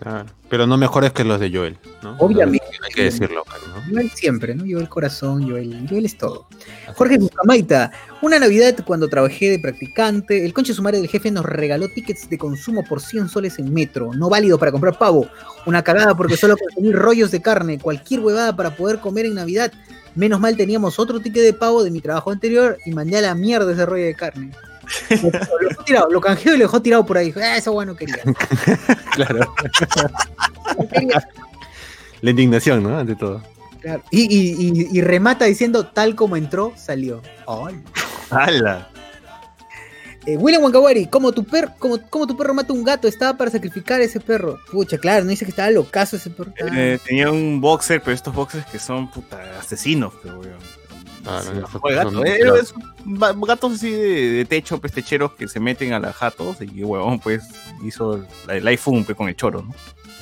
Claro. 0.00 0.24
Pero 0.48 0.66
no 0.66 0.78
mejores 0.78 1.12
que 1.12 1.24
los 1.24 1.38
de 1.38 1.50
Joel, 1.54 1.76
¿no? 2.02 2.16
Obviamente. 2.18 2.66
Hay 2.82 2.90
que 2.90 3.04
decirlo, 3.04 3.44
¿no? 3.68 3.92
Joel 3.92 4.10
siempre, 4.10 4.54
¿no? 4.54 4.64
Joel 4.68 4.88
corazón, 4.88 5.48
Joel, 5.48 5.86
Joel 5.88 6.06
es 6.06 6.16
todo. 6.16 6.48
Jorge 6.96 7.18
Buscamaita, 7.18 7.92
una 8.22 8.38
Navidad 8.38 8.74
cuando 8.86 9.08
trabajé 9.08 9.50
de 9.50 9.58
practicante, 9.58 10.46
el 10.46 10.54
conche 10.54 10.72
sumario 10.72 11.00
del 11.00 11.10
jefe 11.10 11.30
nos 11.30 11.44
regaló 11.44 11.86
tickets 11.88 12.30
de 12.30 12.38
consumo 12.38 12.82
por 12.82 13.02
100 13.02 13.28
soles 13.28 13.58
en 13.58 13.72
metro, 13.74 14.14
no 14.14 14.30
válido 14.30 14.58
para 14.58 14.72
comprar 14.72 14.96
pavo, 14.96 15.28
una 15.66 15.82
cagada 15.82 16.16
porque 16.16 16.38
solo 16.38 16.56
consumir 16.56 16.96
rollos 16.96 17.30
de 17.30 17.42
carne, 17.42 17.78
cualquier 17.78 18.20
huevada 18.20 18.56
para 18.56 18.74
poder 18.74 19.00
comer 19.00 19.26
en 19.26 19.34
Navidad. 19.34 19.70
Menos 20.14 20.40
mal 20.40 20.56
teníamos 20.56 20.98
otro 20.98 21.20
ticket 21.20 21.42
de 21.42 21.52
pavo 21.52 21.84
de 21.84 21.90
mi 21.90 22.00
trabajo 22.00 22.30
anterior 22.30 22.78
y 22.86 22.92
mandé 22.92 23.18
a 23.18 23.20
la 23.20 23.34
mierda 23.34 23.70
ese 23.70 23.84
rollo 23.84 24.06
de 24.06 24.14
carne. 24.14 24.50
Lo, 25.10 25.30
lo 25.30 25.68
dejó 25.68 25.84
tirado, 25.84 26.08
lo 26.10 26.20
canjeó 26.20 26.54
y 26.54 26.58
lo 26.58 26.64
dejó 26.64 26.82
tirado 26.82 27.06
por 27.06 27.18
ahí. 27.18 27.26
Dijo, 27.26 27.40
"Ah, 27.42 27.56
eso 27.56 27.72
bueno 27.72 27.94
quería. 27.96 28.18
Claro. 29.14 29.54
no 30.78 30.88
quería". 30.92 31.28
La 32.22 32.30
indignación, 32.30 32.82
¿no? 32.82 32.98
Ante 32.98 33.16
todo. 33.16 33.42
Claro. 33.80 34.02
Y, 34.10 34.22
y- 34.22 34.56
y- 34.82 34.98
y 34.98 35.00
remata 35.00 35.46
diciendo 35.46 35.86
tal 35.86 36.14
como 36.14 36.36
entró, 36.36 36.72
salió. 36.76 37.22
Ay. 37.46 37.80
¡Hala! 38.30 38.88
Eh, 40.26 40.36
William 40.36 40.62
Wankawari, 40.62 41.06
como 41.06 41.32
tu, 41.32 41.44
per, 41.44 41.70
como, 41.78 41.98
como 42.10 42.26
tu 42.26 42.36
perro 42.36 42.52
mata 42.52 42.74
un 42.74 42.84
gato, 42.84 43.08
estaba 43.08 43.38
para 43.38 43.50
sacrificar 43.50 44.02
a 44.02 44.04
ese 44.04 44.20
perro. 44.20 44.58
Pucha, 44.70 44.98
claro, 44.98 45.24
no 45.24 45.30
dice 45.30 45.46
que 45.46 45.50
estaba 45.50 45.70
locazo 45.70 46.16
ese 46.16 46.28
perro. 46.28 46.52
Eh, 46.74 46.98
tenía 47.06 47.30
un 47.30 47.58
boxer, 47.62 48.02
pero 48.02 48.14
estos 48.14 48.34
boxers 48.34 48.66
que 48.66 48.78
son 48.78 49.10
puta 49.10 49.40
asesinos, 49.58 50.12
pero 50.22 50.38
weón. 50.40 50.58
Ah, 51.26 51.42
Se 51.44 51.52
no, 51.54 51.60
bajó 51.62 51.80
no, 51.82 51.88
el 51.90 51.94
gato. 51.96 52.10
no, 52.12 52.24
Eh, 52.24 52.40
es 52.60 52.74
gatos 53.46 53.72
así 53.74 53.90
de, 53.90 54.30
de 54.30 54.44
techo, 54.46 54.80
pestecheros 54.80 55.32
que 55.32 55.48
se 55.48 55.60
meten 55.60 55.92
a 55.92 56.00
las 56.00 56.16
jatos 56.16 56.56
y 56.62 56.82
huevón, 56.82 57.18
pues 57.20 57.42
hizo 57.84 58.24
la- 58.46 58.56
el 58.56 58.66
iPhone 58.66 59.04
pues, 59.04 59.16
con 59.16 59.28
el 59.28 59.36
choro, 59.36 59.62
¿no? 59.62 59.74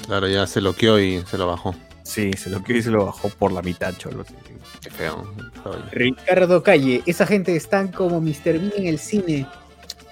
Claro, 0.07 0.27
ya 0.29 0.47
se 0.47 0.61
loqueó 0.61 0.99
y 0.99 1.23
se 1.31 1.39
lo 1.39 1.47
bajó. 1.47 1.75
Sí, 2.03 2.33
se 2.33 2.49
lo 2.51 2.63
que 2.65 2.79
y 2.79 2.83
se 2.83 2.91
lo 2.91 3.05
bajó 3.07 3.29
por 3.29 3.53
la 3.53 3.61
mitad, 3.63 3.95
cholo. 3.97 4.25
sí. 4.25 4.35
Qué 4.83 4.91
feo. 4.91 5.31
Ricardo 5.93 6.63
Calle, 6.63 7.03
esa 7.07 7.27
gente 7.27 7.55
están 7.55 7.89
como 7.89 8.21
Mr. 8.21 8.59
Bean 8.59 8.73
en 8.77 8.87
el 8.87 8.99
cine. 8.99 9.47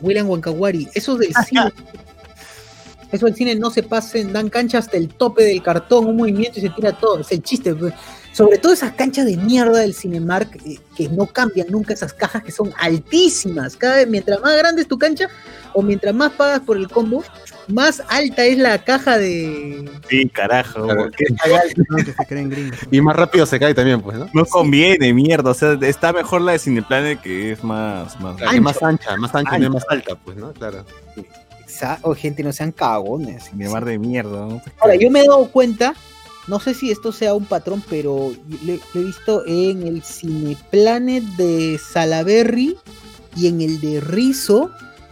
William 0.00 0.28
Wankawari, 0.28 0.88
esos 0.94 1.18
del 1.18 1.32
cine. 1.46 1.72
Eso 3.12 3.26
del 3.26 3.34
cine 3.36 3.54
no 3.54 3.70
se 3.70 3.82
pasen, 3.82 4.32
dan 4.32 4.50
cancha 4.50 4.78
hasta 4.78 4.96
el 4.96 5.08
tope 5.08 5.44
del 5.44 5.62
cartón, 5.62 6.06
un 6.06 6.16
movimiento 6.16 6.58
y 6.58 6.62
se 6.62 6.70
tira 6.70 6.92
todo. 6.92 7.20
Es 7.20 7.30
el 7.32 7.42
chiste. 7.42 7.74
pues. 7.74 7.94
Sobre 8.36 8.58
todo 8.58 8.74
esas 8.74 8.92
canchas 8.92 9.24
de 9.24 9.38
mierda 9.38 9.78
del 9.78 9.94
Cinemark 9.94 10.60
eh, 10.66 10.78
que 10.94 11.08
no 11.08 11.24
cambian 11.24 11.68
nunca 11.70 11.94
esas 11.94 12.12
cajas 12.12 12.42
que 12.42 12.52
son 12.52 12.70
altísimas. 12.78 13.76
Cada 13.76 13.96
vez, 13.96 14.08
mientras 14.08 14.42
más 14.42 14.54
grande 14.58 14.82
es 14.82 14.88
tu 14.88 14.98
cancha 14.98 15.28
o 15.72 15.80
mientras 15.80 16.14
más 16.14 16.32
pagas 16.32 16.60
por 16.60 16.76
el 16.76 16.86
combo, 16.88 17.24
más 17.68 18.02
alta 18.08 18.44
es 18.44 18.58
la 18.58 18.84
caja 18.84 19.16
de. 19.16 19.90
Sí, 20.10 20.28
carajo. 20.28 20.84
Claro. 20.84 21.10
que 21.10 21.24
no, 21.88 21.96
que 21.96 22.12
se 22.12 22.26
creen 22.26 22.50
gringos. 22.50 22.78
Y 22.90 23.00
más 23.00 23.16
rápido 23.16 23.46
se 23.46 23.58
cae 23.58 23.72
también, 23.72 24.02
pues, 24.02 24.18
¿no? 24.18 24.28
no 24.34 24.44
conviene, 24.44 25.14
mierda. 25.14 25.52
O 25.52 25.54
sea, 25.54 25.72
está 25.80 26.12
mejor 26.12 26.42
la 26.42 26.52
de 26.52 26.58
Cineplanet 26.58 27.22
que 27.22 27.52
es 27.52 27.64
más. 27.64 28.20
más... 28.20 28.36
Que 28.36 28.60
más 28.60 28.82
ancha, 28.82 29.16
más 29.16 29.34
ancha 29.34 29.56
y 29.56 29.60
no 29.60 29.66
es 29.68 29.72
más 29.72 29.84
alta, 29.88 30.14
pues, 30.14 30.36
¿no? 30.36 30.52
Claro. 30.52 30.84
Exa- 31.66 32.00
O 32.02 32.14
gente, 32.14 32.42
no 32.42 32.52
sean 32.52 32.70
cagones. 32.70 33.44
Cinemar 33.48 33.86
de 33.86 33.98
mierda, 33.98 34.46
¿no? 34.46 34.60
Ahora, 34.78 34.94
yo 34.96 35.10
me 35.10 35.20
he 35.22 35.26
dado 35.26 35.50
cuenta, 35.50 35.94
no 36.48 36.60
sé 36.60 36.74
si 36.74 36.90
esto 36.90 37.12
sea 37.12 37.34
un 37.34 37.44
patrón, 37.44 37.82
pero 37.88 38.32
lo, 38.64 38.74
lo 38.94 39.00
he 39.00 39.04
visto 39.04 39.44
en 39.46 39.86
el 39.86 40.02
Cineplanet 40.02 41.24
de 41.36 41.78
Salaberry 41.78 42.76
y 43.36 43.46
en 43.48 43.60
el 43.60 43.80
de 43.80 44.00
Rizo. 44.00 44.70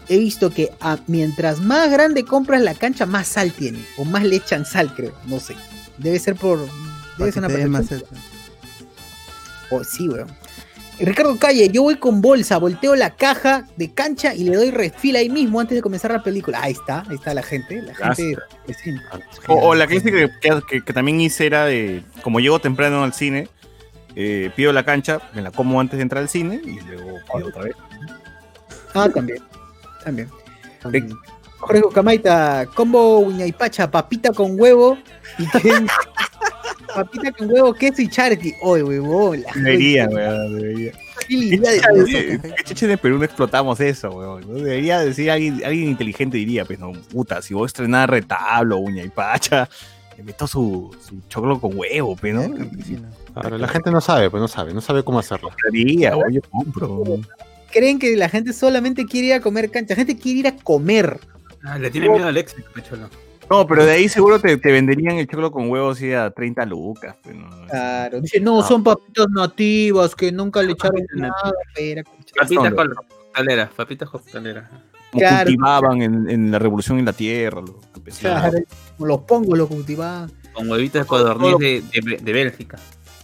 He 0.09 0.19
visto 0.19 0.51
que 0.51 0.70
a- 0.81 0.98
mientras 1.06 1.61
más 1.61 1.90
grande 1.90 2.24
compras 2.24 2.61
la 2.62 2.74
cancha, 2.74 3.06
más 3.06 3.27
sal 3.27 3.52
tiene. 3.52 3.85
O 3.97 4.05
más 4.05 4.23
le 4.24 4.36
echan 4.36 4.66
sal, 4.66 4.94
creo. 4.94 5.12
No 5.27 5.40
sé. 5.40 5.56
Debe 5.98 6.19
ser 6.19 6.36
por. 6.36 6.59
Debe 7.16 7.32
ser 7.32 7.44
una 7.44 7.48
más. 7.69 7.86
Oh, 9.70 9.82
sí, 9.82 10.09
weón. 10.09 10.28
Ricardo 11.00 11.36
Calle, 11.38 11.68
yo 11.70 11.82
voy 11.82 11.96
con 11.96 12.20
bolsa, 12.20 12.56
volteo 12.58 12.94
la 12.94 13.10
caja 13.10 13.66
de 13.76 13.92
cancha 13.92 14.32
y 14.34 14.44
le 14.44 14.56
doy 14.56 14.70
refil 14.70 15.16
ahí 15.16 15.28
mismo 15.28 15.58
antes 15.60 15.74
de 15.76 15.82
comenzar 15.82 16.12
la 16.12 16.22
película. 16.22 16.60
Ahí 16.62 16.72
está, 16.72 17.02
ahí 17.08 17.16
está 17.16 17.34
la 17.34 17.42
gente. 17.42 17.82
La 17.82 17.94
gente 17.94 18.36
presente. 18.64 19.02
O, 19.48 19.54
o 19.70 19.74
la 19.74 19.86
que 19.88 19.94
dice 19.94 20.12
que, 20.12 20.30
que- 20.40 20.60
que- 20.68 20.82
que 20.84 20.92
también 20.92 21.20
hice 21.20 21.46
era 21.46 21.64
de, 21.64 22.04
como 22.22 22.38
llego 22.38 22.60
temprano 22.60 23.02
al 23.02 23.12
cine, 23.12 23.48
eh, 24.14 24.50
pido 24.54 24.72
la 24.72 24.84
cancha, 24.84 25.20
me 25.34 25.42
la 25.42 25.50
como 25.50 25.80
antes 25.80 25.96
de 25.98 26.02
entrar 26.02 26.22
al 26.22 26.28
cine 26.28 26.60
y 26.64 26.78
luego 26.80 27.18
pido 27.34 27.48
otra 27.48 27.64
vez. 27.64 27.74
Ah, 28.94 29.08
también. 29.12 29.38
También. 30.04 30.30
Ric- 30.84 31.12
Jorge 31.58 31.82
Camaita, 31.92 32.66
combo 32.74 33.18
uñaipacha, 33.18 33.90
papita 33.90 34.32
con 34.32 34.60
huevo 34.60 34.96
y 35.38 35.48
que- 35.48 35.60
papita 36.94 37.32
con 37.32 37.50
huevo, 37.52 37.74
queso 37.74 38.02
y 38.02 38.08
charqui. 38.08 38.54
Oye, 38.62 38.82
huevón. 38.82 39.42
Debería, 39.54 40.08
weón, 40.08 40.58
debería. 40.58 40.92
Qué 41.28 41.36
de- 41.36 42.40
¿Qué 42.40 42.54
qué 42.56 42.64
chucha 42.64 42.84
en 42.86 42.92
el 42.92 42.98
Perú 42.98 43.18
no 43.18 43.24
explotamos 43.24 43.80
eso, 43.80 44.10
weón? 44.10 44.40
¿no? 44.46 44.54
Debería 44.54 45.00
decir 45.00 45.30
alguien, 45.30 45.62
alguien 45.64 45.88
inteligente 45.88 46.36
diría, 46.36 46.64
pues 46.64 46.78
no, 46.78 46.92
puta, 46.92 47.40
si 47.42 47.54
vos 47.54 47.66
estrenás 47.68 48.08
retablo, 48.08 48.78
uña 48.78 49.02
y 49.02 49.08
pacha, 49.08 49.68
le 50.16 50.22
meto 50.24 50.46
su, 50.46 50.94
su 51.06 51.20
choclo 51.28 51.60
con 51.60 51.76
huevo, 51.76 52.16
pues, 52.16 52.34
¿no? 52.34 52.42
La 53.58 53.68
gente 53.68 53.90
no 53.90 54.00
sabe, 54.00 54.30
pues 54.30 54.40
no 54.40 54.48
sabe, 54.48 54.72
no 54.74 54.80
sabe 54.80 55.02
cómo 55.02 55.18
hacerlo. 55.18 55.50
Debería, 55.64 56.16
weón, 56.16 56.32
yo 56.32 56.40
compro. 56.50 57.02
Creen 57.72 57.98
que 57.98 58.16
la 58.16 58.28
gente 58.28 58.52
solamente 58.52 59.04
quiere 59.06 59.28
ir 59.28 59.32
a 59.34 59.40
comer 59.40 59.70
cancha. 59.70 59.94
La 59.94 59.96
gente 60.04 60.16
quiere 60.16 60.38
ir 60.40 60.46
a 60.46 60.54
comer. 60.56 61.18
Ah, 61.64 61.78
le 61.78 61.90
tiene 61.90 62.08
miedo 62.08 62.28
al 62.28 62.36
éxito, 62.36 62.62
cholo. 62.88 63.08
No, 63.50 63.66
pero 63.66 63.84
de 63.84 63.92
ahí 63.92 64.08
seguro 64.08 64.40
te, 64.40 64.56
te 64.56 64.72
venderían 64.72 65.16
el 65.16 65.26
choclo 65.28 65.50
con 65.52 65.68
huevos 65.70 65.98
así 65.98 66.12
a 66.12 66.30
30 66.30 66.64
lucas. 66.66 67.16
pues, 67.22 67.36
¿no? 67.36 67.48
Claro, 67.68 68.20
dice, 68.20 68.40
no, 68.40 68.62
son 68.62 68.82
papitas 68.82 69.26
nativas 69.30 70.14
que 70.14 70.32
nunca 70.32 70.62
le 70.62 70.72
echaron 70.72 71.04
nada. 71.14 71.32
Papitas 72.36 72.74
con 72.74 72.90
cocteleras, 73.32 73.70
papitas. 73.70 74.08
Como 74.08 74.24
Claro. 75.12 75.44
cultivaban 75.44 76.02
en, 76.02 76.28
en 76.28 76.50
la 76.50 76.58
revolución 76.58 76.98
en 76.98 77.04
la 77.04 77.12
tierra. 77.12 77.60
Los 77.60 77.76
campesinos. 77.92 78.32
Claro, 78.40 78.58
los 78.98 79.20
pongo, 79.20 79.54
los 79.54 79.68
cultivaban. 79.68 80.32
Con 80.52 80.68
huevitos 80.68 81.02
de 81.02 81.06
codorniz 81.06 81.56
de, 81.58 81.82
de, 82.02 82.16
de 82.16 82.32
Bélgica. 82.32 82.78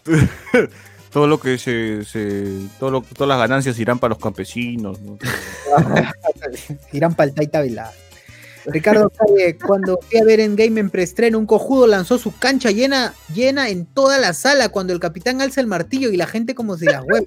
Todo 1.10 1.26
lo 1.26 1.40
que 1.40 1.58
se, 1.58 2.04
se 2.04 2.68
todo 2.78 2.92
lo- 2.92 3.00
todas 3.02 3.28
las 3.28 3.38
ganancias 3.38 3.76
irán 3.80 3.98
para 3.98 4.10
los 4.14 4.22
campesinos. 4.22 5.00
¿no? 5.00 5.18
Irán 6.92 7.14
para 7.14 7.30
el 7.30 7.34
Taita 7.34 7.60
Velada. 7.62 7.90
Ricardo 8.66 9.10
Calle, 9.10 9.56
cuando 9.56 9.98
fui 10.08 10.18
a 10.20 10.24
ver 10.24 10.40
en 10.40 10.54
Game 10.56 10.80
en 10.80 10.90
preestreno, 10.90 11.38
un 11.38 11.46
cojudo 11.46 11.86
lanzó 11.86 12.18
su 12.18 12.36
cancha 12.36 12.70
llena, 12.70 13.14
llena 13.34 13.68
en 13.68 13.86
toda 13.86 14.18
la 14.18 14.32
sala 14.34 14.68
cuando 14.68 14.92
el 14.92 15.00
capitán 15.00 15.40
alza 15.40 15.60
el 15.60 15.66
martillo 15.66 16.10
y 16.10 16.16
la 16.16 16.26
gente 16.26 16.54
como 16.54 16.76
si 16.76 16.84
las 16.86 17.02
huevas. 17.04 17.24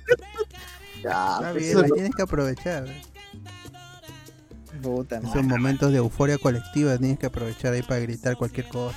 Ya, 1.03 1.09
Está 1.35 1.51
pues, 1.51 1.55
bien, 1.55 1.69
eso 1.71 1.81
la 1.81 1.87
no- 1.87 1.93
tienes 1.95 2.15
que 2.15 2.21
aprovechar. 2.21 2.85
Puta 4.81 5.21
madre. 5.21 5.29
Esos 5.29 5.43
momentos 5.47 5.91
de 5.91 5.97
euforia 5.97 6.37
colectiva 6.37 6.97
tienes 6.97 7.19
que 7.19 7.25
aprovechar 7.27 7.73
ahí 7.73 7.81
para 7.83 7.99
gritar 8.01 8.35
cualquier 8.37 8.67
cosa. 8.67 8.95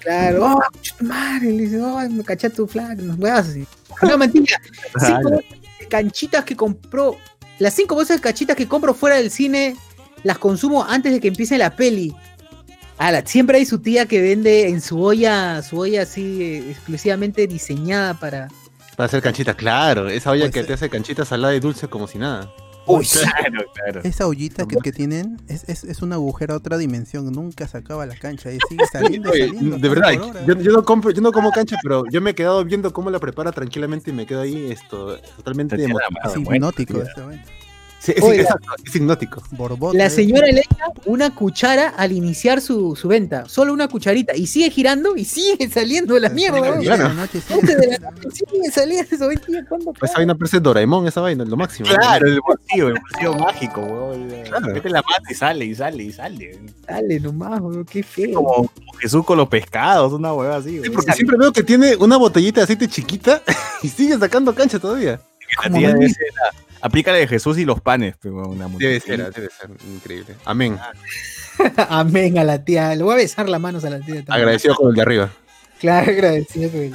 Claro, 0.00 0.44
oh, 0.44 0.60
madre, 1.04 1.52
le 1.52 1.62
dice, 1.64 1.80
oh, 1.80 1.98
me 2.08 2.22
caché 2.24 2.48
tu 2.50 2.66
flag, 2.66 2.98
nos 3.02 3.18
huevas 3.18 3.48
así. 3.48 3.66
No, 4.02 4.18
mentira. 4.18 4.60
Cinco 5.00 5.22
bolsas 5.30 5.44
de 5.80 5.88
canchitas 5.88 6.44
que 6.44 6.56
compró, 6.56 7.16
las 7.58 7.74
cinco 7.74 7.94
bolsas 7.94 8.18
de 8.18 8.22
canchitas 8.22 8.56
que 8.56 8.68
compro 8.68 8.94
fuera 8.94 9.16
del 9.16 9.30
cine, 9.30 9.76
las 10.24 10.38
consumo 10.38 10.84
antes 10.84 11.12
de 11.12 11.20
que 11.20 11.28
empiece 11.28 11.58
la 11.58 11.76
peli. 11.76 12.14
Ala, 12.98 13.22
siempre 13.26 13.58
hay 13.58 13.66
su 13.66 13.78
tía 13.80 14.06
que 14.06 14.22
vende 14.22 14.68
en 14.68 14.80
su 14.80 15.02
olla, 15.02 15.62
su 15.62 15.78
olla 15.78 16.02
así 16.02 16.42
eh, 16.42 16.70
exclusivamente 16.70 17.46
diseñada 17.46 18.14
para. 18.14 18.48
Para 18.96 19.06
hacer 19.06 19.20
canchitas, 19.22 19.54
claro. 19.54 20.08
Esa 20.08 20.30
olla 20.30 20.44
Pues, 20.44 20.54
que 20.54 20.60
eh. 20.60 20.64
te 20.64 20.72
hace 20.72 20.88
canchita 20.88 21.24
salada 21.26 21.54
y 21.54 21.60
dulce 21.60 21.88
como 21.88 22.06
si 22.06 22.16
nada. 22.18 22.50
Uy, 22.86 23.04
claro, 23.12 23.64
claro. 23.74 24.00
Esa 24.04 24.26
ollita 24.26 24.64
que, 24.66 24.76
que 24.76 24.92
tienen 24.92 25.38
es, 25.48 25.68
es, 25.68 25.84
es 25.84 26.00
un 26.00 26.12
agujero 26.14 26.54
a 26.54 26.56
otra 26.56 26.78
dimensión. 26.78 27.30
Nunca 27.32 27.66
se 27.68 27.76
acaba 27.76 28.06
la 28.06 28.16
cancha 28.16 28.50
y 28.50 28.58
sigue 28.68 28.86
saliendo 28.90 29.28
y 29.36 29.42
Oye, 29.42 29.48
saliendo. 29.48 29.78
de 29.78 29.88
verdad, 29.88 30.12
yo, 30.46 30.54
yo 30.58 30.72
no 30.72 30.82
compro, 30.84 31.10
yo 31.10 31.20
no 31.20 31.32
como 31.32 31.50
cancha, 31.50 31.76
pero 31.82 32.04
yo 32.10 32.22
me 32.22 32.30
he 32.30 32.34
quedado 32.34 32.64
viendo 32.64 32.92
cómo 32.92 33.10
la 33.10 33.18
prepara 33.18 33.52
tranquilamente 33.52 34.10
y 34.10 34.14
me 34.14 34.24
quedo 34.24 34.40
ahí 34.40 34.70
esto 34.70 35.18
totalmente. 35.36 35.76
Es 35.76 36.36
hipnótico 36.36 37.02
vaina. 37.26 37.44
Sí, 38.06 38.12
es, 38.16 38.22
Oiga. 38.22 38.42
exacto, 38.42 38.68
es 38.84 38.94
hipnótico. 38.94 39.42
Borbota, 39.50 39.98
La 39.98 40.06
eh. 40.06 40.10
señora 40.10 40.46
le 40.46 40.60
echa 40.60 40.84
una 41.06 41.34
cuchara 41.34 41.88
al 41.88 42.12
iniciar 42.12 42.60
su, 42.60 42.94
su 42.94 43.08
venta, 43.08 43.48
solo 43.48 43.72
una 43.72 43.88
cucharita, 43.88 44.36
y 44.36 44.46
sigue 44.46 44.70
girando 44.70 45.16
y 45.16 45.24
sigue 45.24 45.68
saliendo 45.72 46.16
la 46.20 46.28
mierda. 46.28 46.60
De 46.78 46.84
la 46.84 47.08
noche 47.08 47.40
sigue 47.40 47.58
Once 47.58 47.74
de 47.74 47.86
la 47.88 47.96
saliendo. 47.96 48.10
noche 48.22 48.44
sigue 48.48 48.70
saliendo 48.70 49.14
eso, 49.16 49.26
hoy 49.26 49.36
día, 49.48 49.64
¿cuándo 49.68 49.92
Esa 50.00 50.14
vaina 50.18 50.34
parece 50.36 50.60
Doraemon, 50.60 51.08
esa 51.08 51.20
vaina, 51.20 51.44
lo 51.44 51.56
máximo. 51.56 51.88
Claro, 51.88 52.28
el 52.28 52.40
bolsillo, 52.40 52.88
el 52.88 52.94
bolsillo 53.00 53.34
mágico, 53.44 53.80
weón. 53.80 54.28
Claro. 54.44 54.66
Mete 54.72 54.88
la 54.88 55.02
mano 55.02 55.24
y 55.28 55.34
sale, 55.34 55.64
y 55.64 55.74
sale, 55.74 56.02
y 56.04 56.12
sale. 56.12 56.60
Dale 56.86 57.18
nomás, 57.18 57.60
weón, 57.60 57.84
qué 57.86 58.04
feo. 58.04 58.34
Como, 58.34 58.54
como 58.68 58.92
Jesús 59.00 59.24
con 59.24 59.36
los 59.38 59.48
pescados, 59.48 60.12
una 60.12 60.32
hueva 60.32 60.56
así, 60.58 60.80
Sí, 60.80 60.90
porque 60.90 61.12
siempre 61.12 61.36
veo 61.36 61.52
que 61.52 61.64
tiene 61.64 61.96
una 61.96 62.16
botellita 62.18 62.60
de 62.60 62.64
aceite 62.64 62.86
chiquita 62.86 63.42
y 63.82 63.88
sigue 63.88 64.16
sacando 64.16 64.54
cancha 64.54 64.78
todavía. 64.78 65.20
La 65.64 65.70
tía 65.76 65.88
debe 65.92 66.08
ser 66.08 66.26
la- 66.36 66.65
Aplica 66.86 67.10
la 67.10 67.18
de 67.18 67.26
Jesús 67.26 67.58
y 67.58 67.64
los 67.64 67.80
panes, 67.80 68.14
pues, 68.20 68.32
weón, 68.32 68.50
una 68.50 68.68
Debe 68.68 69.00
ser, 69.00 69.18
debe 69.32 69.48
ser 69.50 69.70
increíble. 69.92 70.36
Amén. 70.44 70.78
Amén 71.88 72.38
a 72.38 72.44
la 72.44 72.64
tía. 72.64 72.94
Le 72.94 73.02
voy 73.02 73.14
a 73.14 73.16
besar 73.16 73.48
las 73.48 73.60
manos 73.60 73.84
a 73.84 73.90
la 73.90 73.96
tía. 73.98 74.16
también. 74.16 74.32
Agradecido 74.32 74.76
con 74.76 74.90
el 74.90 74.94
de 74.94 75.02
arriba. 75.02 75.30
Claro, 75.80 76.10
agradecido 76.12 76.70
con. 76.70 76.92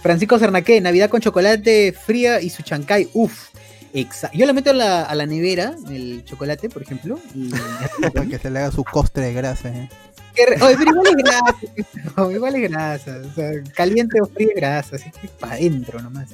Francisco 0.00 0.38
Cernaque, 0.38 0.80
Navidad 0.80 1.10
con 1.10 1.20
chocolate 1.20 1.92
fría 1.92 2.40
y 2.40 2.50
su 2.50 2.62
chancay. 2.62 3.08
Uf. 3.14 3.48
Exa 3.92 4.30
Yo 4.32 4.46
le 4.46 4.52
meto 4.52 4.70
a 4.70 4.74
la, 4.74 5.02
a 5.02 5.14
la 5.14 5.26
nevera 5.26 5.74
el 5.90 6.22
chocolate, 6.24 6.68
por 6.68 6.82
ejemplo. 6.82 7.18
Y... 7.34 7.50
Para 8.14 8.26
que 8.26 8.38
se 8.38 8.50
le 8.50 8.60
haga 8.60 8.70
su 8.70 8.84
costre 8.84 9.24
de 9.26 9.32
grasa. 9.32 9.70
eh. 9.70 9.88
Oye, 10.60 10.76
pero 10.78 10.90
igual 10.90 11.06
es 11.08 11.16
grasa. 11.24 12.32
igual 12.32 12.54
es 12.56 12.70
grasa. 12.70 13.18
O 13.28 13.34
sea, 13.34 13.50
caliente 13.74 14.20
o 14.20 14.26
fría 14.26 14.48
es 14.50 14.56
grasa. 14.56 14.96
Así 14.96 15.10
que 15.10 15.28
para 15.28 15.54
adentro 15.54 16.00
nomás. 16.00 16.28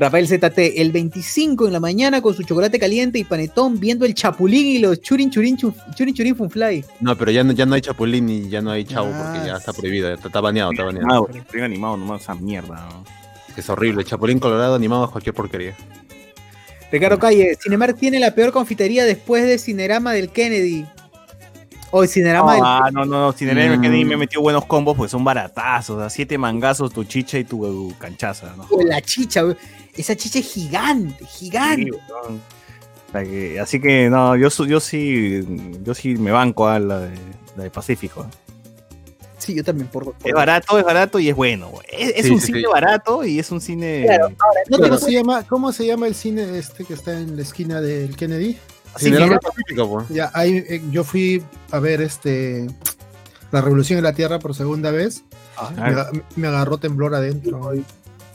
Rafael 0.00 0.26
ZT, 0.26 0.58
el 0.80 0.92
25 0.92 1.66
en 1.66 1.74
la 1.74 1.78
mañana 1.80 2.22
con 2.22 2.34
su 2.34 2.42
chocolate 2.42 2.78
caliente 2.78 3.18
y 3.18 3.24
panetón 3.24 3.78
viendo 3.78 4.06
el 4.06 4.14
chapulín 4.14 4.66
y 4.66 4.78
los 4.78 5.02
churin 5.02 5.30
churin 5.30 5.58
churin 5.58 6.14
churin 6.14 6.34
funfly. 6.34 6.82
No, 7.00 7.16
pero 7.18 7.30
ya 7.30 7.44
no, 7.44 7.52
ya 7.52 7.66
no 7.66 7.74
hay 7.74 7.82
chapulín 7.82 8.26
y 8.30 8.48
ya 8.48 8.62
no 8.62 8.70
hay 8.70 8.84
chavo 8.84 9.10
Ah, 9.12 9.32
porque 9.34 9.46
ya 9.46 9.56
está 9.58 9.74
prohibido, 9.74 10.10
está, 10.10 10.28
está 10.28 10.40
baneado, 10.40 10.70
está 10.72 10.84
baneado. 10.84 11.28
Estoy 11.28 11.60
animado 11.60 11.98
nomás 11.98 12.22
esa 12.22 12.34
mierda, 12.34 12.88
¿no? 12.90 13.04
Es 13.54 13.68
horrible, 13.68 14.02
chapulín 14.04 14.38
colorado 14.38 14.74
animado 14.74 15.04
es 15.04 15.10
cualquier 15.10 15.34
porquería. 15.34 15.76
Ricardo 16.90 17.18
Calle, 17.18 17.58
Cinemark 17.62 17.98
tiene 17.98 18.18
la 18.20 18.34
peor 18.34 18.52
confitería 18.52 19.04
después 19.04 19.44
de 19.44 19.58
Cinerama 19.58 20.14
del 20.14 20.30
Kennedy. 20.30 20.86
O 21.90 22.02
el 22.04 22.08
Cinerama 22.08 22.54
del 22.54 22.62
Ah, 22.64 22.88
no, 22.90 23.04
no, 23.04 23.20
no, 23.20 23.32
sin 23.32 23.50
el 23.50 23.78
Mm. 23.78 23.82
que 23.82 23.88
ni 23.90 24.04
me 24.06 24.16
metió 24.16 24.40
buenos 24.40 24.64
combos 24.64 24.96
porque 24.96 25.10
son 25.10 25.24
baratazos, 25.24 26.00
a 26.00 26.08
siete 26.08 26.38
mangazos 26.38 26.90
tu 26.90 27.04
chicha 27.04 27.36
y 27.38 27.44
tu 27.44 27.92
canchaza, 27.98 28.54
¿no? 28.56 28.66
la 28.82 29.02
chicha, 29.02 29.44
weón. 29.44 29.58
Esa 29.96 30.16
chicha 30.16 30.38
es 30.38 30.52
gigante, 30.52 31.24
gigante. 31.26 31.90
Sí, 33.24 33.58
así 33.58 33.80
que 33.80 34.08
no, 34.08 34.36
yo, 34.36 34.48
yo 34.66 34.78
sí, 34.80 35.40
yo 35.82 35.94
sí 35.94 36.14
me 36.16 36.30
banco 36.30 36.68
a 36.68 36.78
la 36.78 37.00
de, 37.00 37.10
la 37.56 37.64
de 37.64 37.70
Pacífico. 37.70 38.26
Sí, 39.38 39.54
yo 39.54 39.64
también 39.64 39.88
por, 39.88 40.04
por- 40.04 40.14
Es 40.22 40.32
barato, 40.34 40.78
es 40.78 40.84
barato 40.84 41.18
y 41.18 41.28
es 41.30 41.34
bueno. 41.34 41.72
Es, 41.90 42.12
es 42.16 42.26
Sí, 42.26 42.30
un 42.32 42.40
sí, 42.40 42.46
cine 42.48 42.58
sí. 42.60 42.66
barato 42.70 43.24
y 43.24 43.38
es 43.38 43.50
un 43.50 43.60
cine. 43.60 44.02
Claro, 44.04 44.24
ahora, 44.26 44.60
no 44.68 44.76
te 44.78 44.82
¿Cómo, 44.88 44.98
se 44.98 45.12
llama, 45.12 45.42
¿Cómo 45.48 45.72
se 45.72 45.86
llama 45.86 46.06
el 46.06 46.14
cine 46.14 46.58
este 46.58 46.84
que 46.84 46.94
está 46.94 47.18
en 47.18 47.36
la 47.36 47.42
esquina 47.42 47.80
del 47.80 48.14
Kennedy? 48.16 48.58
Cinerama. 48.98 49.38
Pacífico, 49.38 49.88
po. 49.88 50.06
Ya, 50.10 50.30
ahí 50.34 50.64
eh, 50.68 50.82
yo 50.90 51.02
fui 51.04 51.42
a 51.70 51.78
ver 51.78 52.02
este 52.02 52.66
la 53.50 53.60
Revolución 53.62 53.98
en 53.98 54.04
la 54.04 54.12
Tierra 54.12 54.38
por 54.38 54.54
segunda 54.54 54.90
vez. 54.90 55.24
Ah, 55.56 55.72
Me, 55.74 55.82
aga- 55.82 56.10
me 56.36 56.46
agarró 56.48 56.78
temblor 56.78 57.14
adentro. 57.14 57.72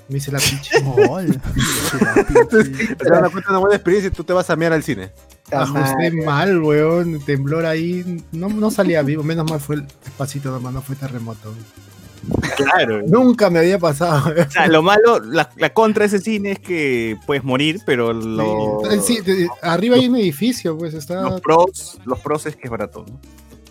Me 0.08 0.18
hice 0.18 0.32
la 0.32 0.40
pinche. 0.50 0.80
Te 0.80 0.82
das 3.10 3.30
cuenta 3.32 3.50
una 3.50 3.60
buena 3.60 3.76
experiencia 3.76 4.10
y 4.10 4.12
tú 4.12 4.24
te 4.24 4.34
vas 4.34 4.50
a 4.50 4.56
mirar 4.56 4.74
al 4.74 4.84
cine. 4.84 5.12
Ajusté 5.52 6.12
mal, 6.24 6.62
weón. 6.62 7.20
Temblor 7.26 7.66
ahí. 7.66 8.24
No, 8.32 8.50
no 8.50 8.72
salía 8.72 9.02
vivo. 9.02 9.24
Menos 9.24 9.50
mal 9.50 9.60
fue 9.60 9.78
el 9.78 9.88
despacito 10.04 10.52
nomás, 10.52 10.74
no 10.74 10.82
fue 10.82 10.96
terremoto. 10.96 11.54
Claro. 12.58 13.04
Nunca 13.06 13.50
me 13.52 13.60
había 13.60 13.78
pasado. 13.78 14.34
O 14.48 14.52
sea, 14.52 14.66
lo 14.68 14.82
malo, 14.82 15.20
la, 15.20 15.52
la 15.58 15.74
contra 15.74 16.02
de 16.02 16.08
ese 16.08 16.20
cine 16.20 16.54
es 16.54 16.60
que 16.60 17.18
puedes 17.28 17.44
morir, 17.44 17.82
pero 17.86 18.14
lo- 18.14 18.82
Sí, 19.06 19.20
de- 19.22 19.48
arriba 19.62 19.96
hay 19.96 20.08
un 20.08 20.16
edificio, 20.16 20.76
pues 20.78 20.94
está. 20.96 21.22
los 21.22 21.42
pros, 21.42 22.00
los 22.06 22.20
pros 22.20 22.46
es 22.48 22.56
que 22.56 22.64
es 22.64 22.72
barato, 22.72 23.06
¿no? 23.08 23.20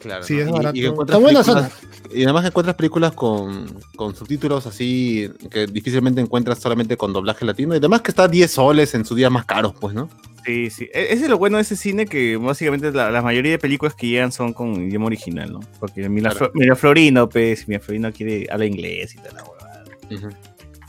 Claro. 0.05 0.22
Sí, 0.22 0.35
¿no? 0.35 0.40
es 0.43 0.48
Y- 0.48 0.52
barato. 0.52 0.76
Y, 0.76 0.85
Está 0.85 1.16
buena 1.18 1.43
películas- 1.43 1.72
y 2.14 2.22
además 2.24 2.44
encuentras 2.44 2.76
películas 2.76 3.12
con, 3.12 3.66
con 3.97 4.14
subtítulos 4.14 4.66
así 4.66 5.31
que 5.51 5.66
difícilmente 5.66 6.20
encuentras 6.20 6.59
solamente 6.59 6.97
con 6.98 7.12
doblaje 7.14 7.44
latino. 7.47 7.74
Y 7.74 7.78
además 7.78 8.02
que 8.02 8.10
está 8.10 8.28
10 8.28 8.51
soles 8.51 8.94
en 8.94 9.05
sus 9.06 9.16
días 9.16 9.31
más 9.32 9.47
caros, 9.47 9.72
pues, 9.81 9.94
¿no? 9.94 10.09
Sí, 10.44 10.68
sí. 10.68 10.85
E- 10.93 11.06
Ese 11.14 11.24
es 11.24 11.28
lo 11.31 11.39
bueno 11.39 11.56
de 11.56 11.62
ese 11.62 11.74
cine, 11.74 12.05
que 12.05 12.36
básicamente 12.36 12.93
la, 12.93 13.10
la 13.10 13.22
mayoría 13.22 13.52
de 13.52 13.59
películas 13.59 13.94
que 13.94 14.06
llegan 14.09 14.31
son 14.31 14.52
con 14.52 14.74
idioma 14.86 15.06
original, 15.06 15.51
¿no? 15.52 15.60
Porque 15.81 16.06
Miraflorino, 16.09 16.52
Miraflorino, 16.60 17.28
pues, 17.31 17.66
Miraflorino 17.66 18.12
quiere, 18.12 18.47
habla 18.51 18.66
inglés 18.66 19.14
y 19.14 19.16
tal, 19.16 19.35
la 19.35 19.43
huevada. 19.44 19.85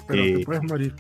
Pero 0.08 0.24
Sí. 0.26 0.34
te 0.34 0.46
puedes 0.46 0.64
morir. 0.64 0.94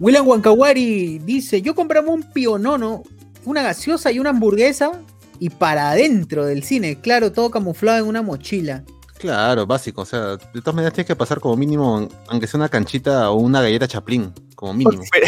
William 0.00 0.26
Wankawari 0.26 1.18
dice: 1.18 1.60
Yo 1.62 1.74
compramos 1.74 2.14
un 2.14 2.22
pionono, 2.32 3.02
una 3.44 3.62
gaseosa 3.62 4.10
y 4.10 4.18
una 4.18 4.30
hamburguesa. 4.30 5.02
Y 5.42 5.50
para 5.50 5.90
adentro 5.90 6.46
del 6.46 6.62
cine, 6.62 7.00
claro, 7.00 7.32
todo 7.32 7.50
camuflado 7.50 7.98
en 7.98 8.06
una 8.06 8.22
mochila. 8.22 8.84
Claro, 9.18 9.66
básico. 9.66 10.02
O 10.02 10.04
sea, 10.04 10.36
de 10.36 10.60
todas 10.60 10.76
maneras 10.76 10.94
tienes 10.94 11.08
que 11.08 11.16
pasar 11.16 11.40
como 11.40 11.56
mínimo, 11.56 12.08
aunque 12.28 12.46
sea 12.46 12.58
una 12.58 12.68
canchita 12.68 13.28
o 13.28 13.40
una 13.40 13.60
galleta 13.60 13.88
chaplín, 13.88 14.32
como 14.54 14.72
mínimo. 14.72 15.02
Pero, 15.10 15.26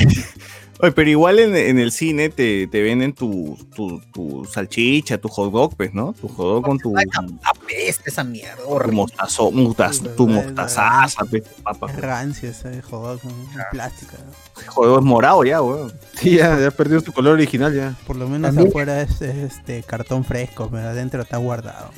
oye, 0.81 0.93
pero 0.93 1.11
igual 1.11 1.39
en, 1.39 1.55
en 1.57 1.79
el 1.79 1.93
cine 1.93 2.29
te, 2.29 2.67
te 2.67 2.83
venden 2.83 3.13
tu, 3.13 3.57
tu, 3.75 4.01
tu 4.13 4.45
salchicha, 4.45 5.19
tu 5.19 5.29
hot 5.29 5.53
dog, 5.53 5.77
pues, 5.77 5.95
¿no? 5.95 6.13
Tu 6.21 6.29
hot 6.29 6.47
dog 6.47 6.65
con 6.65 6.79
tu, 6.79 6.95
Apesta 7.43 8.03
esa 8.07 8.25
mierda, 8.25 8.57
tu 8.65 8.93
mostazo, 8.93 9.51
mostaz- 9.51 10.15
tu 10.17 10.27
mostazaza, 10.29 11.25
pues, 11.31 11.43
papa. 11.63 11.91
Es 11.91 12.01
rancio 12.01 12.51
ese 12.51 12.83
jodón 12.83 13.19
con 13.19 13.33
plástico. 13.71 14.13
El 14.61 14.67
hot 14.69 14.87
dog 14.87 14.99
es 14.99 15.05
morado 15.05 15.45
ya, 15.45 15.63
weón. 15.63 15.93
Sí, 16.15 16.37
ya, 16.37 16.59
ya 16.61 16.71
perdió 16.71 17.01
su 17.01 17.13
color 17.13 17.35
original 17.35 17.75
ya. 17.75 17.95
Por 18.07 18.17
lo 18.17 18.29
menos 18.29 18.49
También- 18.49 18.69
afuera 18.69 19.03
es, 19.03 19.21
es, 19.23 19.55
este 19.57 19.83
cartón 19.83 20.25
fresco, 20.25 20.69
pero 20.71 20.89
adentro 20.89 21.23
está 21.23 21.37
guardado. 21.39 21.91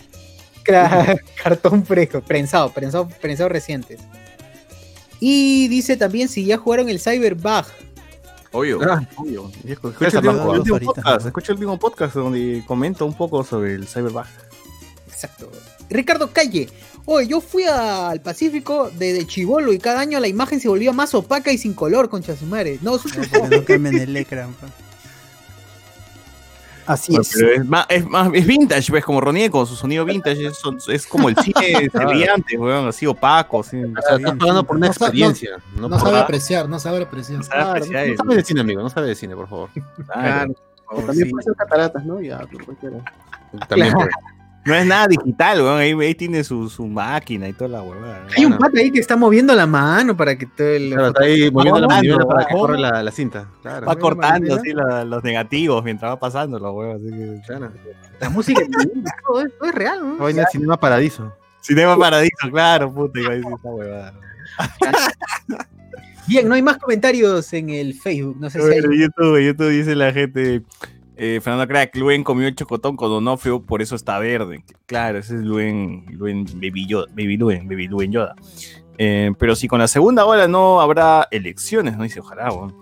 Cra- 0.65 1.20
Cartón 1.43 1.85
fresco, 1.86 2.20
prensado, 2.23 2.70
prensado, 2.73 3.09
prensado 3.20 3.48
recientes. 3.48 4.01
Y 5.20 5.69
dice 5.69 5.97
también 5.97 6.28
si 6.28 6.44
ya 6.44 6.59
jugaron 6.59 6.89
el 6.89 7.01
Cyberbug. 7.01 7.65
Obvio, 8.57 8.81
Ah. 8.83 9.07
obvio. 9.16 9.51
Escucha 9.66 10.07
Esa 10.09 10.19
el, 10.20 10.28
Ahorita. 10.28 10.78
podcast, 10.85 11.27
escucha 11.27 11.53
el 11.53 11.57
último 11.59 11.78
podcast 11.78 12.15
donde 12.15 12.62
comento 12.66 13.05
un 13.07 13.15
poco 13.15 13.45
sobre 13.45 13.74
el 13.74 13.87
Cyberbug. 13.87 14.24
Exacto. 15.09 15.51
Ricardo 15.89 16.31
Calle. 16.33 16.69
Oye, 17.05 17.28
yo 17.28 17.41
fui 17.41 17.62
al 17.65 18.20
Pacífico 18.20 18.91
desde 18.99 19.27
Chivolo 19.27 19.73
y 19.73 19.78
cada 19.78 20.01
año 20.01 20.19
la 20.19 20.27
imagen 20.28 20.59
se 20.61 20.69
volvía 20.69 20.93
más 20.93 21.15
opaca 21.15 21.53
y 21.53 21.59
sin 21.59 21.74
color, 21.74 22.09
concha 22.09 22.37
su 22.37 22.47
madre. 22.47 22.78
No, 22.83 22.97
eso 22.97 23.09
es 23.09 23.28
Porque 23.28 23.57
no 23.57 23.65
quemen 23.65 23.97
el 23.99 24.16
ecran. 24.16 24.53
pa. 24.55 24.66
Así 26.86 27.12
Bueno, 27.12 27.22
es. 27.22 27.32
pero 27.34 27.50
es 27.52 27.66
más, 27.66 27.86
es 27.88 28.06
más, 28.06 28.30
es 28.32 28.46
vintage, 28.46 28.92
ves, 28.92 29.04
como 29.04 29.20
Ronnie 29.20 29.50
con 29.50 29.66
su 29.66 29.74
sonido 29.74 30.04
vintage, 30.04 30.46
es, 30.46 30.62
es 30.88 31.06
como 31.06 31.28
el 31.28 31.36
cine 31.44 31.88
brillante, 31.92 32.56
weón, 32.56 32.88
así 32.88 33.06
opaco, 33.06 33.60
así. 33.60 33.76
O 33.82 34.02
sea, 34.02 34.16
estás 34.16 34.36
pagando 34.36 34.64
por 34.64 34.76
una 34.76 34.86
No 34.88 34.92
sa- 34.92 35.00
no- 35.00 35.06
experiencia. 35.06 35.56
No, 35.76 35.98
sabe 35.98 36.18
apreciar, 36.18 36.68
no 36.68 36.78
sabe 36.78 37.02
apreciar. 37.02 37.42
sabe 37.44 37.56
Claro, 37.60 37.70
apreciar 37.72 38.08
no 38.08 38.16
sabe 38.16 38.34
de 38.36 38.44
cine, 38.44 38.60
amigo, 38.60 38.82
no 38.82 38.90
sabe 38.90 39.08
de 39.08 39.14
cine, 39.14 39.34
por 39.34 39.48
favor. 39.48 39.70
Claro. 40.12 40.54
También 41.06 41.30
puede 41.30 41.42
ser 41.44 41.54
cataratas, 41.56 42.04
¿no? 42.04 42.20
Ya, 42.20 42.38
pues, 42.50 42.64
cualquiera. 42.64 42.98
También 43.68 43.92
Claro. 43.92 43.94
puede. 43.98 44.10
No 44.66 44.74
es 44.74 44.84
nada 44.84 45.06
digital, 45.06 45.60
weón, 45.62 45.78
ahí, 45.78 45.93
ahí 45.93 46.14
tiene 46.14 46.43
su, 46.43 46.68
su 46.68 46.86
máquina 46.86 47.48
y 47.48 47.52
toda 47.52 47.68
la 47.68 47.82
huevada. 47.82 48.26
Hay 48.36 48.44
un 48.44 48.59
pata 48.59 48.80
ahí 48.80 48.90
que 48.90 48.98
está 48.98 49.16
moviendo 49.16 49.55
la 49.55 49.66
mano 49.66 50.16
para 50.16 50.36
que 50.36 50.47
todo 50.47 50.66
el. 50.68 50.88
Claro, 50.90 51.06
está 51.09 51.24
ahí 51.24 51.51
moviendo 51.51 51.80
la 51.80 51.86
manivela 51.88 52.26
para 52.26 52.44
que 52.47 52.55
corra 52.55 52.76
la, 52.76 53.02
la 53.02 53.10
cinta. 53.12 53.48
Claro. 53.62 53.86
Va 53.86 53.97
cortando 53.97 54.55
así 54.56 54.72
la- 54.72 55.05
los 55.05 55.22
negativos 55.22 55.84
mientras 55.84 56.10
va 56.10 56.18
pasando 56.18 56.59
la 56.59 56.70
hueva, 56.70 56.94
así 56.97 57.05
que... 57.10 57.40
Claro. 57.47 57.70
La 58.20 58.28
música 58.30 58.60
en 58.62 58.70
todo, 59.26 59.40
es- 59.43 59.52
todo 59.59 59.68
es 59.68 59.74
real, 59.74 60.01
¿no? 60.01 60.14
Esa 60.14 60.22
vaina 60.24 60.43
es 60.43 60.48
Cinema 60.51 60.80
Paradiso. 60.80 61.32
Cinema 61.60 61.97
Paradiso, 61.97 62.51
claro, 62.51 62.93
puta, 62.93 63.20
iba 63.20 63.30
a 63.32 63.34
decir 63.36 63.52
esta 63.55 63.68
huevada. 63.68 64.14
Bien, 66.26 66.48
no 66.48 66.55
hay 66.55 66.62
más 66.62 66.78
comentarios 66.78 67.52
en 67.52 67.70
el 67.70 67.94
Facebook. 67.94 68.36
No 68.40 68.51
sé 68.51 68.59
si 68.60 68.64
hay. 68.66 68.80
Bueno, 68.80 68.94
YouTube, 68.94 69.38
YouTube 69.40 69.68
dice 69.70 69.94
la 69.94 70.12
gente, 70.12 70.62
eh, 71.16 71.40
Fernando 71.43 71.66
Crack, 71.66 71.97
Luen 71.97 72.22
comió 72.22 72.47
el 72.47 72.55
chocotón 72.55 72.97
con 72.97 73.09
Donofrio, 73.09 73.62
por 73.62 73.80
eso 73.82 73.97
está 73.97 74.18
verde. 74.18 74.62
Claro, 74.86 75.18
ese 75.18 75.36
es 75.36 75.43
Luen, 75.43 76.05
Luen 76.10 76.44
Baby 76.55 76.86
Yoda, 76.86 77.06
Baby 77.10 77.36
Luen, 77.36 77.68
Baby 77.68 77.88
Luen 77.88 78.12
Yoda. 78.12 78.34
Eh, 78.98 79.32
pero 79.38 79.56
si 79.56 79.68
con 79.68 79.78
la 79.78 79.88
segunda 79.88 80.24
ola 80.24 80.48
no 80.48 80.80
habrá 80.80 81.26
elecciones, 81.30 81.97
¿no? 81.97 82.05
Dice, 82.05 82.20
ojalá, 82.20 82.52
weón. 82.52 82.74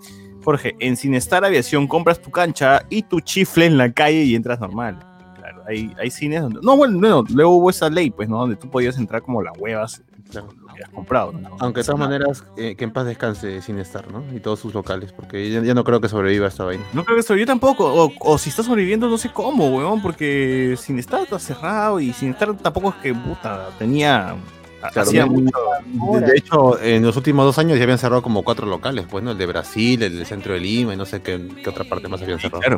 Jorge, 0.43 0.75
en 0.79 0.95
Cinestar 0.95 1.43
Aviación 1.43 1.87
compras 1.87 2.21
tu 2.21 2.29
cancha 2.29 2.85
y 2.89 3.01
tu 3.01 3.19
chifle 3.19 3.65
en 3.65 3.77
la 3.77 3.91
calle 3.91 4.23
y 4.23 4.35
entras 4.35 4.59
normal. 4.59 4.99
Claro, 5.35 5.63
hay, 5.67 6.11
cines 6.11 6.41
donde... 6.41 6.59
No, 6.61 6.77
bueno, 6.77 6.99
bueno, 6.99 7.23
luego 7.29 7.55
hubo 7.55 7.69
esa 7.71 7.89
ley, 7.89 8.11
pues, 8.11 8.29
¿no? 8.29 8.37
Donde 8.37 8.55
tú 8.55 8.69
podías 8.69 8.97
entrar 8.97 9.23
como 9.23 9.41
las 9.41 9.57
huevas, 9.57 10.03
Claro. 10.29 10.49
Has 10.83 10.89
comprado, 10.89 11.31
¿no? 11.31 11.55
Aunque 11.59 11.81
de 11.81 11.85
todas 11.85 11.99
maneras, 11.99 12.43
eh, 12.57 12.75
que 12.75 12.83
en 12.83 12.91
paz 12.91 13.05
descanse 13.05 13.61
sin 13.61 13.79
estar, 13.79 14.11
¿no? 14.11 14.23
Y 14.35 14.39
todos 14.39 14.59
sus 14.59 14.73
locales, 14.73 15.11
porque 15.11 15.49
ya, 15.49 15.61
ya 15.61 15.73
no 15.73 15.83
creo 15.83 16.01
que 16.01 16.09
sobreviva 16.09 16.47
esta 16.47 16.63
vaina. 16.63 16.83
No 16.93 17.03
creo 17.03 17.21
que 17.21 17.39
yo 17.39 17.45
tampoco. 17.45 17.85
O, 17.85 18.13
o 18.19 18.37
si 18.37 18.49
está 18.49 18.63
sobreviviendo, 18.63 19.07
no 19.07 19.17
sé 19.17 19.29
cómo, 19.31 19.69
weón, 19.75 20.01
porque 20.01 20.75
sin 20.77 20.99
estar 20.99 21.21
está 21.21 21.39
cerrado 21.39 21.99
y 21.99 22.13
sin 22.13 22.31
estar 22.31 22.55
tampoco 22.57 22.89
es 22.89 22.95
que 22.95 23.13
puta 23.13 23.69
tenía. 23.79 24.35
Claro, 24.91 25.01
hacía 25.09 25.23
de- 25.23 25.29
mucho. 25.31 25.57
De, 26.19 26.21
de 26.21 26.37
hecho, 26.37 26.79
en 26.79 27.03
los 27.03 27.17
últimos 27.17 27.43
dos 27.45 27.57
años 27.57 27.77
ya 27.77 27.83
habían 27.83 27.97
cerrado 27.97 28.21
como 28.21 28.43
cuatro 28.43 28.67
locales, 28.67 29.05
pues, 29.09 29.23
¿no? 29.23 29.31
El 29.31 29.37
de 29.37 29.45
Brasil, 29.47 30.03
el 30.03 30.15
del 30.17 30.25
centro 30.27 30.53
de 30.53 30.59
Lima 30.59 30.93
y 30.93 30.97
no 30.97 31.05
sé 31.05 31.21
qué, 31.23 31.49
qué 31.63 31.69
otra 31.69 31.85
parte 31.85 32.07
más 32.07 32.21
habían 32.21 32.39
cerrado. 32.39 32.59
Claro. 32.61 32.77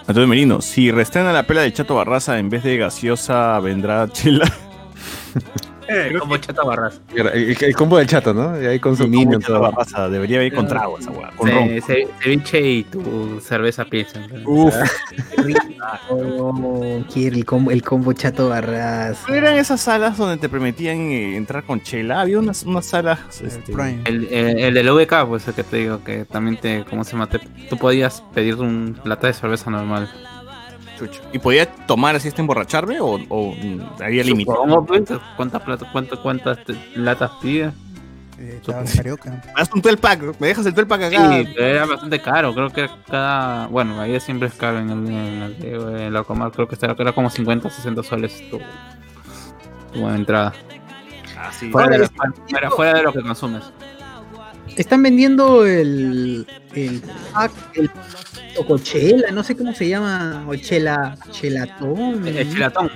Entonces, 0.00 0.26
Merino, 0.28 0.60
si 0.60 0.90
restrena 0.90 1.32
la 1.32 1.44
pela 1.44 1.62
de 1.62 1.72
Chato 1.72 1.94
Barraza 1.94 2.38
en 2.38 2.48
vez 2.50 2.64
de 2.64 2.76
gaseosa, 2.78 3.58
vendrá 3.60 4.08
chela. 4.08 4.50
Como 6.18 6.36
chata 6.38 6.62
barras. 6.64 7.00
El, 7.14 7.26
el- 7.28 7.56
el 7.60 7.74
combo 7.76 7.98
del 7.98 8.06
chato, 8.06 8.32
¿no? 8.34 8.60
Y 8.60 8.66
ahí 8.66 8.78
con 8.80 8.96
su. 8.96 9.04
Chato 9.10 9.38
todo. 9.40 9.60
Barraza, 9.60 10.08
debería 10.08 10.42
ir 10.42 10.54
con 10.54 10.66
trago 10.66 10.98
esa 10.98 11.10
weá, 11.10 11.30
con 11.36 11.50
ron. 11.50 11.68
Ce- 11.68 11.80
ce- 11.82 12.08
Ceviche 12.22 12.60
y 12.60 12.84
tu 12.84 13.40
cerveza 13.40 13.84
piensa. 13.84 14.20
Uf. 14.44 14.74
Oh, 16.08 17.04
quiere 17.12 17.36
el 17.36 17.44
combo, 17.44 17.70
el 17.70 17.82
combo 17.82 18.12
chato 18.12 18.48
barras. 18.48 19.18
¿Cuáles 19.24 19.42
eran 19.42 19.56
esas 19.58 19.80
salas 19.80 20.16
donde 20.16 20.36
te 20.36 20.48
permitían 20.48 20.96
eh, 20.98 21.36
entrar 21.36 21.64
con 21.64 21.80
chela? 21.80 22.20
Había 22.20 22.38
unas, 22.38 22.64
unas 22.64 22.86
salas. 22.86 23.20
Este. 23.40 23.72
El, 24.04 24.26
el, 24.30 24.58
el 24.58 24.74
del 24.74 24.90
VK, 24.90 25.26
pues 25.28 25.46
el 25.48 25.54
que 25.54 25.62
te 25.62 25.76
digo, 25.76 26.02
que 26.02 26.24
también 26.24 26.56
te, 26.56 26.84
¿cómo 26.88 27.04
se 27.04 27.12
llama? 27.12 27.28
Te- 27.28 27.38
tú 27.68 27.76
podías 27.76 28.22
pedir 28.34 28.56
un 28.56 28.98
lata 29.04 29.28
de 29.28 29.32
cerveza 29.34 29.70
normal. 29.70 30.10
Chucha. 30.96 31.20
¿Y 31.32 31.38
podía 31.38 31.70
tomar 31.86 32.16
así 32.16 32.28
hasta 32.28 32.40
emborracharme 32.40 33.00
o, 33.00 33.18
o, 33.28 33.54
había 34.02 34.24
límite? 34.24 34.52
¿Cuántas, 35.36 35.62
plata, 35.62 35.88
cuánto, 35.92 36.22
cuántas 36.22 36.58
latas 36.94 37.30
pides? 37.40 37.72
Eh, 38.38 38.60
un 39.74 39.80
12 39.80 39.96
pack, 39.96 40.38
me 40.38 40.48
dejas 40.48 40.66
el 40.66 40.74
12 40.74 40.86
pack 40.86 41.08
Sí, 41.08 41.16
acá. 41.16 41.50
pero 41.54 41.66
era 41.66 41.86
bastante 41.86 42.20
caro. 42.20 42.54
Creo 42.54 42.70
que 42.70 42.88
cada. 43.08 43.66
Bueno, 43.68 43.98
ahí 43.98 44.20
siempre 44.20 44.48
es 44.48 44.54
caro 44.54 44.78
en 44.78 44.90
el, 44.90 45.06
en 45.08 45.42
el, 45.42 45.64
en 45.64 46.00
el 46.00 46.16
Alcomar. 46.16 46.52
Creo 46.52 46.68
que 46.68 46.76
era, 46.80 46.94
era 46.98 47.12
como 47.12 47.30
50 47.30 47.70
60 47.70 48.02
soles 48.02 48.50
tu, 48.50 48.58
tu 49.94 50.08
entrada. 50.08 50.52
Ah, 51.38 51.50
sí. 51.50 51.70
Fuera 51.70 51.88
de, 51.88 51.98
lo, 51.98 52.08
fuera, 52.08 52.70
fuera 52.70 52.94
de 52.94 53.02
lo 53.04 53.12
que 53.12 53.22
consumes. 53.22 53.64
Están 54.76 55.02
vendiendo 55.02 55.64
el. 55.64 56.46
el 56.74 57.02
pack, 57.32 57.52
el 57.74 57.90
Tocochela, 58.56 59.30
no 59.32 59.42
sé 59.44 59.56
cómo 59.56 59.72
se 59.72 59.88
llama. 59.88 60.44
O 60.48 60.54
chela. 60.56 61.16
Chelatón. 61.30 62.26
El 62.26 62.50
chilatón, 62.50 62.90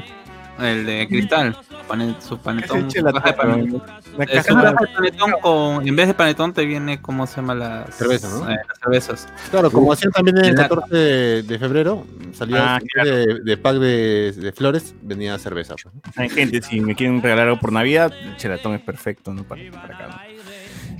el 0.58 0.86
de 0.86 1.06
cristal. 1.08 1.56
pane- 1.86 2.14
su 2.20 2.38
panetón. 2.38 2.90
Su 2.90 3.02
caja 3.02 3.22
de 3.22 3.34
chelatón, 3.34 3.36
panetón. 3.36 3.82
Una 4.14 4.24
Es 4.24 4.46
caja 4.46 4.52
una 4.54 4.62
de- 4.70 4.74
caja 4.76 4.84
de 4.86 4.94
panetón 4.96 5.32
con. 5.42 5.88
En 5.88 5.96
vez 5.96 6.06
de 6.08 6.14
panetón 6.14 6.52
te 6.52 6.64
viene, 6.64 7.00
¿cómo 7.02 7.26
se 7.26 7.36
llama? 7.36 7.54
Las, 7.54 7.94
Cerveza, 7.94 8.28
¿no? 8.28 8.50
eh, 8.50 8.56
las 8.68 8.78
cervezas. 8.78 9.28
Claro, 9.50 9.70
como 9.70 9.92
hacían 9.92 10.12
también 10.12 10.38
el 10.38 10.44
En 10.46 10.54
la- 10.56 10.62
14 10.68 10.94
de, 10.96 11.42
de 11.42 11.58
febrero, 11.58 12.06
salía 12.32 12.76
Ah, 12.76 12.80
de, 13.04 13.40
de 13.44 13.56
pack 13.56 13.76
de, 13.76 14.32
de 14.32 14.52
flores, 14.52 14.94
venía 15.02 15.38
cerveza. 15.38 15.74
pues. 15.82 15.94
Hay 16.16 16.28
gente, 16.30 16.62
si 16.62 16.80
me 16.80 16.94
quieren 16.94 17.20
regalar 17.22 17.48
algo 17.48 17.60
por 17.60 17.72
Navidad, 17.72 18.12
el 18.22 18.36
chelatón 18.36 18.74
es 18.74 18.80
perfecto, 18.80 19.32
¿no? 19.34 19.44
Para, 19.44 19.62
para 19.70 19.94
acá. 19.96 20.20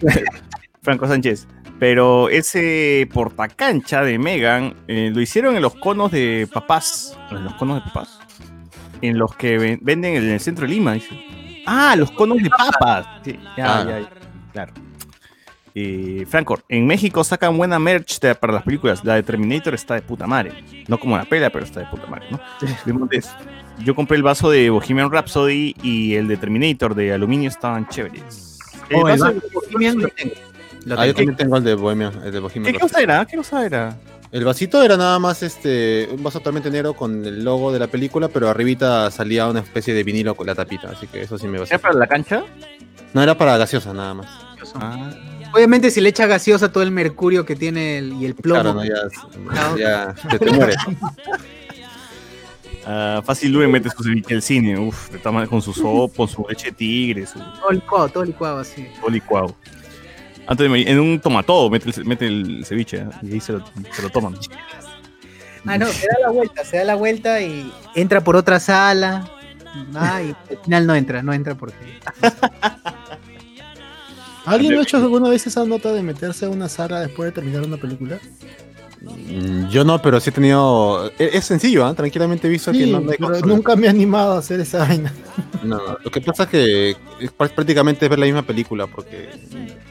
¿no? 0.02 0.08
Franco 0.82 1.06
Sánchez. 1.06 1.46
Pero 1.80 2.28
ese 2.28 3.08
portacancha 3.12 4.02
de 4.02 4.18
Megan 4.18 4.74
eh, 4.86 5.10
lo 5.12 5.20
hicieron 5.20 5.56
en 5.56 5.62
los 5.62 5.74
conos 5.74 6.12
de 6.12 6.46
papás. 6.52 7.18
En 7.32 7.42
los 7.42 7.54
conos 7.54 7.76
de 7.82 7.90
papás. 7.90 8.18
En 9.02 9.18
los 9.18 9.34
que 9.34 9.56
ven- 9.58 9.78
venden 9.82 10.14
en 10.16 10.28
el 10.28 10.38
centro 10.40 10.66
de 10.66 10.74
Lima, 10.74 10.92
dice. 10.92 11.18
Ah, 11.66 11.96
los 11.96 12.10
conos 12.12 12.36
de 12.42 12.50
papas. 12.50 13.06
Sí, 13.24 13.38
ya, 13.56 13.80
Ah. 13.80 13.84
ya, 13.88 14.00
ya, 14.00 14.10
Claro. 14.52 14.72
Eh, 15.74 16.26
Franco, 16.28 16.58
en 16.68 16.86
México 16.86 17.22
sacan 17.24 17.56
buena 17.56 17.78
merch 17.78 18.18
de- 18.20 18.34
para 18.34 18.52
las 18.52 18.62
películas. 18.64 19.02
La 19.04 19.14
de 19.14 19.22
Terminator 19.22 19.72
está 19.72 19.94
de 19.94 20.02
puta 20.02 20.26
madre. 20.26 20.52
No 20.88 20.98
como 20.98 21.16
la 21.16 21.24
pela, 21.24 21.48
pero 21.48 21.64
está 21.64 21.80
de 21.80 21.86
puta 21.86 22.06
madre, 22.08 22.26
¿no? 22.30 22.40
Yo 23.84 23.94
compré 23.94 24.16
el 24.18 24.22
vaso 24.22 24.50
de 24.50 24.68
Bohemian 24.68 25.10
Rhapsody 25.10 25.74
y 25.82 26.14
el 26.16 26.28
de 26.28 26.36
Terminator 26.36 26.94
de 26.94 27.12
aluminio 27.14 27.48
estaban 27.48 27.88
chéveres. 27.88 28.58
El 28.90 28.96
Oh, 28.96 29.08
el 29.08 29.12
vaso 29.18 29.24
vaso 29.24 29.34
de 29.34 29.40
de 29.40 29.54
Bohemian 29.54 29.98
lo 30.02 30.08
tengo. 30.08 30.34
Lo 30.86 30.98
Ah, 30.98 31.06
yo 31.06 31.14
también 31.14 31.36
tengo 31.36 31.56
el 31.56 31.64
de 31.64 31.74
Bohemia, 31.74 32.12
el 32.24 32.32
de 32.32 32.40
Bohemian 32.40 32.72
¿Qué 32.72 32.78
cosa 32.80 33.02
era? 33.02 33.26
¿Qué 33.26 33.36
cosa 33.36 33.66
era? 33.66 33.96
El 34.32 34.44
vasito 34.44 34.80
era 34.82 34.96
nada 34.96 35.18
más 35.18 35.42
este 35.42 36.08
un 36.12 36.22
vaso 36.22 36.38
totalmente 36.38 36.70
negro 36.70 36.94
con 36.94 37.24
el 37.26 37.42
logo 37.42 37.72
de 37.72 37.80
la 37.80 37.88
película, 37.88 38.28
pero 38.28 38.48
arribita 38.48 39.10
salía 39.10 39.48
una 39.48 39.60
especie 39.60 39.92
de 39.92 40.04
vinilo 40.04 40.36
con 40.36 40.46
la 40.46 40.54
tapita, 40.54 40.90
así 40.90 41.08
que 41.08 41.22
eso 41.22 41.36
sí 41.36 41.48
me 41.48 41.58
va 41.58 41.64
¿Era 41.64 41.78
para 41.78 41.94
la 41.94 42.06
cancha? 42.06 42.44
No 43.12 43.22
era 43.22 43.36
para 43.36 43.56
gaseosa 43.58 43.92
nada 43.92 44.14
más. 44.14 44.28
Ah, 44.76 45.10
Obviamente, 45.52 45.90
si 45.90 46.00
le 46.00 46.10
echa 46.10 46.28
gaseosa 46.28 46.70
todo 46.70 46.84
el 46.84 46.92
mercurio 46.92 47.44
que 47.44 47.56
tiene 47.56 47.98
el- 47.98 48.12
y 48.12 48.24
el 48.24 48.36
plomo. 48.36 48.60
Claro, 48.60 48.74
no, 48.74 48.84
ya, 49.76 50.14
ya 50.14 50.28
te, 50.30 50.38
te 50.38 50.50
mueres. 50.52 50.76
ah, 52.86 53.22
fácil 53.24 53.52
Luis 53.52 53.68
mete 53.68 53.90
su 53.90 54.02
ceviche 54.02 54.34
al 54.34 54.42
cine. 54.42 54.78
Uf, 54.78 55.10
de 55.10 55.18
todas 55.18 55.34
maneras, 55.34 55.50
con 55.50 55.62
su 55.62 55.72
sopa, 55.72 56.16
con 56.18 56.28
su 56.28 56.44
leche 56.48 56.66
de 56.66 56.72
tigre, 56.72 57.26
su 57.26 57.38
Todo 57.38 57.70
licuado, 57.72 58.08
todo 58.08 58.24
licuado 58.24 58.58
así. 58.60 58.86
todo 59.00 59.10
licuado. 59.10 59.54
Antes 60.50 60.64
de 60.64 60.68
morir, 60.68 60.88
en 60.88 60.98
un 60.98 61.20
tomatodo 61.20 61.70
mete 61.70 61.88
el, 61.88 62.04
mete 62.04 62.26
el 62.26 62.64
ceviche 62.66 62.96
¿eh? 62.96 63.08
y 63.22 63.34
ahí 63.34 63.40
se 63.40 63.52
lo, 63.52 63.64
se 63.92 64.02
lo 64.02 64.10
toman. 64.10 64.34
Ah, 65.64 65.78
no, 65.78 65.86
se 65.86 66.08
da 66.08 66.16
la 66.22 66.30
vuelta, 66.30 66.64
se 66.64 66.76
da 66.78 66.84
la 66.84 66.94
vuelta 66.96 67.40
y 67.40 67.72
entra 67.94 68.20
por 68.20 68.34
otra 68.34 68.58
sala. 68.58 69.30
Ah, 69.94 70.20
y 70.20 70.34
al 70.52 70.58
final 70.64 70.86
no 70.88 70.96
entra, 70.96 71.22
no 71.22 71.32
entra 71.32 71.54
porque. 71.54 71.76
¿Alguien 74.44 74.74
ha 74.76 74.82
hecho 74.82 74.96
alguna 74.96 75.28
vez 75.28 75.46
esa 75.46 75.64
nota 75.64 75.92
de 75.92 76.02
meterse 76.02 76.46
a 76.46 76.48
una 76.48 76.68
sala 76.68 76.98
después 76.98 77.28
de 77.28 77.32
terminar 77.32 77.62
una 77.62 77.76
película? 77.76 78.18
Mm, 79.02 79.68
Yo 79.68 79.84
no, 79.84 80.00
pero 80.02 80.20
sí 80.20 80.30
he 80.30 80.32
tenido. 80.32 81.10
Es, 81.18 81.34
es 81.36 81.44
sencillo, 81.44 81.86
¿ah? 81.86 81.94
tranquilamente 81.94 82.46
he 82.46 82.50
visto 82.50 82.70
que 82.72 82.84
Sí, 82.84 82.90
no, 82.92 83.00
no 83.00 83.10
hay 83.10 83.16
pero 83.18 83.30
control. 83.32 83.48
nunca 83.56 83.76
me 83.76 83.86
he 83.86 83.90
animado 83.90 84.32
a 84.34 84.38
hacer 84.38 84.60
esa 84.60 84.78
vaina. 84.86 85.12
No, 85.62 85.78
lo 86.02 86.10
que 86.10 86.20
pasa 86.20 86.44
es 86.44 86.48
que 86.50 86.90
es 87.20 87.36
pr- 87.36 87.50
prácticamente 87.54 88.08
ver 88.08 88.18
la 88.18 88.26
misma 88.26 88.42
película, 88.42 88.86
porque 88.86 89.28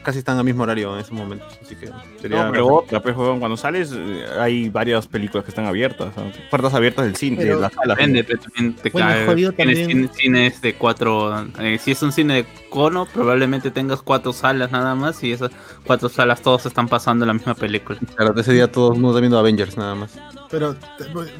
casi 0.02 0.18
están 0.18 0.38
al 0.38 0.44
mismo 0.44 0.62
horario 0.62 0.94
en 0.94 1.00
esos 1.00 1.12
momentos. 1.12 1.46
Así 1.62 1.74
que 1.76 1.88
sería. 2.20 2.44
No, 2.46 2.52
pero 2.52 2.66
otra, 2.74 3.00
pues, 3.00 3.14
cuando 3.14 3.56
sales 3.56 3.92
eh, 3.94 4.24
hay 4.38 4.68
varias 4.68 5.06
películas 5.06 5.44
que 5.44 5.50
están 5.50 5.66
abiertas, 5.66 6.16
¿no? 6.16 6.24
puertas 6.50 6.74
abiertas 6.74 7.04
del 7.06 7.16
cine, 7.16 7.36
Pero- 7.38 7.60
de. 7.60 7.68
Depende, 7.86 8.24
pero 8.24 8.40
también 8.42 8.74
te 8.74 8.90
Bueno, 8.90 9.08
cae. 9.08 9.26
jodido 9.26 9.52
Tienes 9.52 9.78
también. 9.78 10.08
cine- 10.08 10.14
cines 10.16 10.60
de 10.60 10.74
cuatro. 10.74 11.46
eh, 11.60 11.78
si 11.80 11.90
es 11.92 12.02
un 12.02 12.12
cine 12.12 12.34
de 12.34 12.46
cono, 12.68 13.06
probablemente 13.12 13.70
tengas 13.70 14.02
cuatro 14.02 14.32
salas 14.32 14.70
nada 14.70 14.94
más 14.94 15.22
y 15.24 15.32
esas 15.32 15.50
cuatro 15.86 16.08
salas 16.08 16.40
todos 16.42 16.66
están 16.66 16.88
pasando 16.88 17.26
la 17.26 17.32
misma 17.32 17.54
película. 17.54 17.98
Claro, 18.16 18.38
ese 18.40 18.52
día 18.52 18.70
todos 18.70 18.98
uno 19.00 19.10
está 19.10 19.20
viendo 19.20 19.38
Avengers 19.38 19.76
nada 19.76 19.94
más. 19.94 20.12
Pero 20.50 20.76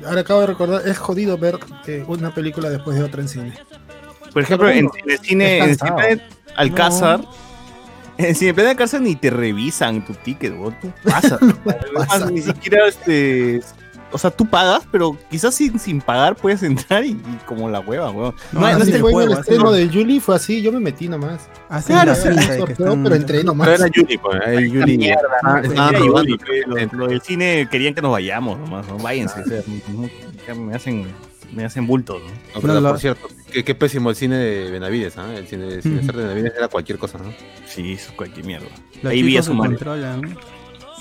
ahora 0.06 0.20
acabo 0.20 0.40
de 0.40 0.46
recordar, 0.46 0.86
es 0.86 0.98
jodido 0.98 1.36
ver 1.36 1.58
eh, 1.86 2.04
una 2.06 2.32
película 2.32 2.70
después 2.70 2.96
de 2.96 3.04
otra 3.04 3.22
en 3.22 3.28
cine. 3.28 3.54
Por 4.32 4.42
ejemplo, 4.42 4.68
en, 4.68 4.88
en 5.04 5.10
el 5.10 5.18
cine, 5.18 5.58
en. 5.58 5.78
Cineplanet 5.78 6.22
Alcázar, 6.56 7.20
en 8.18 8.24
el 8.26 8.36
Cineplanet 8.36 8.70
Alcázar 8.72 9.00
ni 9.00 9.16
te 9.16 9.30
revisan 9.30 10.04
tu 10.04 10.14
ticket. 10.14 10.54
Tú 10.80 10.92
pasas. 11.04 11.40
Además, 11.42 12.30
ni 12.30 12.42
siquiera 12.42 12.86
este. 12.88 13.60
O 14.12 14.18
sea, 14.18 14.30
tú 14.30 14.44
pagas, 14.46 14.82
pero 14.90 15.16
quizás 15.30 15.54
sin, 15.54 15.78
sin 15.78 16.00
pagar 16.00 16.34
puedes 16.36 16.62
entrar 16.64 17.04
y, 17.04 17.10
y 17.10 17.38
como 17.46 17.68
la 17.70 17.80
hueva, 17.80 18.10
weón. 18.10 18.34
No, 18.52 18.60
no 18.60 18.66
así 18.66 18.82
es 18.82 18.88
el 18.96 19.00
fue 19.00 19.10
en 19.10 19.14
juego, 19.16 19.32
el 19.34 19.38
estreno 19.38 19.64
no. 19.64 19.72
del 19.72 19.90
Julie, 19.92 20.20
fue 20.20 20.36
así, 20.36 20.60
yo 20.62 20.72
me 20.72 20.80
metí 20.80 21.08
nomás. 21.08 21.48
Claro, 21.86 22.10
la 22.10 22.16
sí, 22.16 22.28
finta 22.28 22.40
de 22.40 22.58
sorteo, 22.58 22.66
que 22.66 22.72
están- 22.72 23.02
pero 23.04 23.14
entré 23.14 23.44
nomás. 23.44 23.68
Pero 23.68 23.84
era 23.84 23.92
Yuli, 23.94 24.18
pues, 24.18 24.40
era 24.44 24.60
Yuli. 24.60 25.10
Ah, 25.44 25.62
¿no? 25.92 26.22
Yuli, 26.24 26.38
lo, 26.92 27.06
del 27.06 27.20
cine 27.22 27.68
querían 27.70 27.94
que 27.94 28.02
nos 28.02 28.10
vayamos 28.12 28.58
nomás, 28.58 28.86
¿no? 28.88 28.98
Váyanse, 28.98 29.40
o 29.40 29.44
sea, 29.44 29.62
no- 29.94 30.08
ya 30.46 30.54
me 30.54 30.74
hacen, 30.74 31.06
me 31.52 31.64
hacen 31.64 31.86
bultos, 31.86 32.20
¿no? 32.22 32.28
No, 32.28 32.60
pero 32.60 32.80
No, 32.80 32.88
por 32.88 32.98
cierto, 32.98 33.28
qué, 33.52 33.62
qué 33.64 33.74
pésimo 33.74 34.10
el 34.10 34.16
cine 34.16 34.36
de 34.38 34.70
Benavides, 34.72 35.16
¿ah? 35.18 35.32
El 35.34 35.46
cine, 35.46 35.68
el 35.74 35.82
cine 35.82 36.00
de 36.02 36.12
Benavides 36.12 36.52
era 36.56 36.66
cualquier 36.68 36.98
cosa, 36.98 37.18
¿no? 37.18 37.32
Sí, 37.66 37.92
es 37.92 38.06
cualquier 38.16 38.44
mierda. 38.46 38.66
Los 39.02 39.12
Ahí 39.12 39.22
vi 39.22 39.36
a 39.36 39.42
su 39.42 39.54
madre. 39.54 39.76
controlan, 39.76 40.36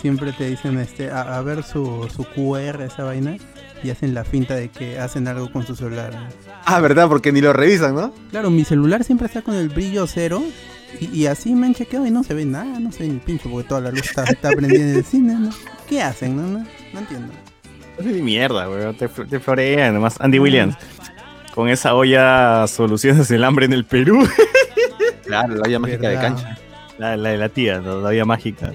siempre 0.02 0.32
te 0.34 0.50
dicen 0.50 0.80
este 0.80 1.12
a, 1.12 1.38
a 1.38 1.42
ver 1.42 1.64
su, 1.64 2.08
su 2.16 2.24
QR, 2.24 2.82
esa 2.82 3.04
vaina, 3.04 3.38
y 3.84 3.90
hacen 3.90 4.14
la 4.14 4.24
finta 4.24 4.56
de 4.56 4.70
que 4.70 5.00
hacen 5.00 5.28
algo 5.28 5.52
con 5.52 5.66
su 5.66 5.76
celular. 5.76 6.12
Ah, 6.66 6.80
¿verdad? 6.80 7.08
Porque 7.08 7.32
ni 7.32 7.42
lo 7.42 7.54
revisan, 7.54 7.96
¿no? 7.96 8.14
Claro, 8.32 8.50
mi 8.50 8.64
celular 8.66 9.04
siempre 9.04 9.28
está 9.28 9.42
con 9.42 9.56
el 9.56 9.70
brillo 9.70 10.06
cero, 10.08 10.44
y, 11.00 11.06
y 11.20 11.26
así 11.28 11.54
me 11.56 11.68
han 11.68 11.76
chequeado 11.76 12.06
y 12.06 12.12
no 12.12 12.24
se 12.24 12.34
ve 12.34 12.46
nada, 12.46 12.80
no 12.80 12.92
se 12.92 13.04
ve 13.04 13.10
ni 13.10 13.20
pincho, 13.20 13.50
porque 13.50 13.68
toda 13.68 13.82
la 13.82 13.92
luz 13.92 14.02
está, 14.04 14.24
está 14.24 14.50
prendida 14.50 14.82
en 14.82 14.96
el 14.96 15.04
cine, 15.06 15.36
¿no? 15.36 15.50
¿Qué 15.88 16.02
hacen? 16.02 16.36
No, 16.36 16.44
no, 16.44 16.66
no 16.94 17.00
entiendo. 17.00 17.34
No 17.98 18.04
sé 18.04 18.12
ni 18.12 18.22
mierda, 18.22 18.70
weón. 18.70 18.96
Te, 18.96 19.08
te 19.08 19.40
florean 19.40 19.94
nomás. 19.94 20.20
Andy 20.22 20.40
Williams. 20.40 20.76
Con 21.54 21.68
esa 21.68 21.94
olla 21.96 22.66
soluciones 22.68 23.30
el 23.32 23.44
hambre 23.44 23.66
en 23.66 23.74
el 23.74 23.86
Perú. 23.86 24.26
Claro, 25.26 25.56
la 25.56 25.64
olla 25.64 25.80
mágica 25.80 26.10
de 26.10 26.16
¿Verdad? 26.16 26.22
cancha. 26.22 26.58
La, 26.98 27.18
la 27.18 27.30
de 27.30 27.38
la 27.38 27.50
tía, 27.50 27.80
¿no? 27.80 28.02
la 28.02 28.10
olla 28.10 28.26
mágica. 28.26 28.72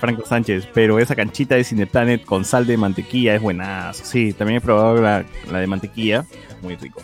Franco 0.00 0.24
Sánchez. 0.26 0.66
Pero 0.74 0.98
esa 0.98 1.14
canchita 1.14 1.54
de 1.54 1.64
Cineplanet 1.64 2.24
con 2.24 2.44
sal 2.44 2.66
de 2.66 2.76
mantequilla 2.76 3.34
es 3.34 3.42
buenazo. 3.42 4.04
Sí, 4.04 4.32
también 4.32 4.58
he 4.58 4.60
probado 4.60 5.00
la, 5.00 5.24
la 5.50 5.58
de 5.58 5.66
mantequilla. 5.66 6.24
Es 6.48 6.62
muy 6.62 6.76
rico. 6.76 7.00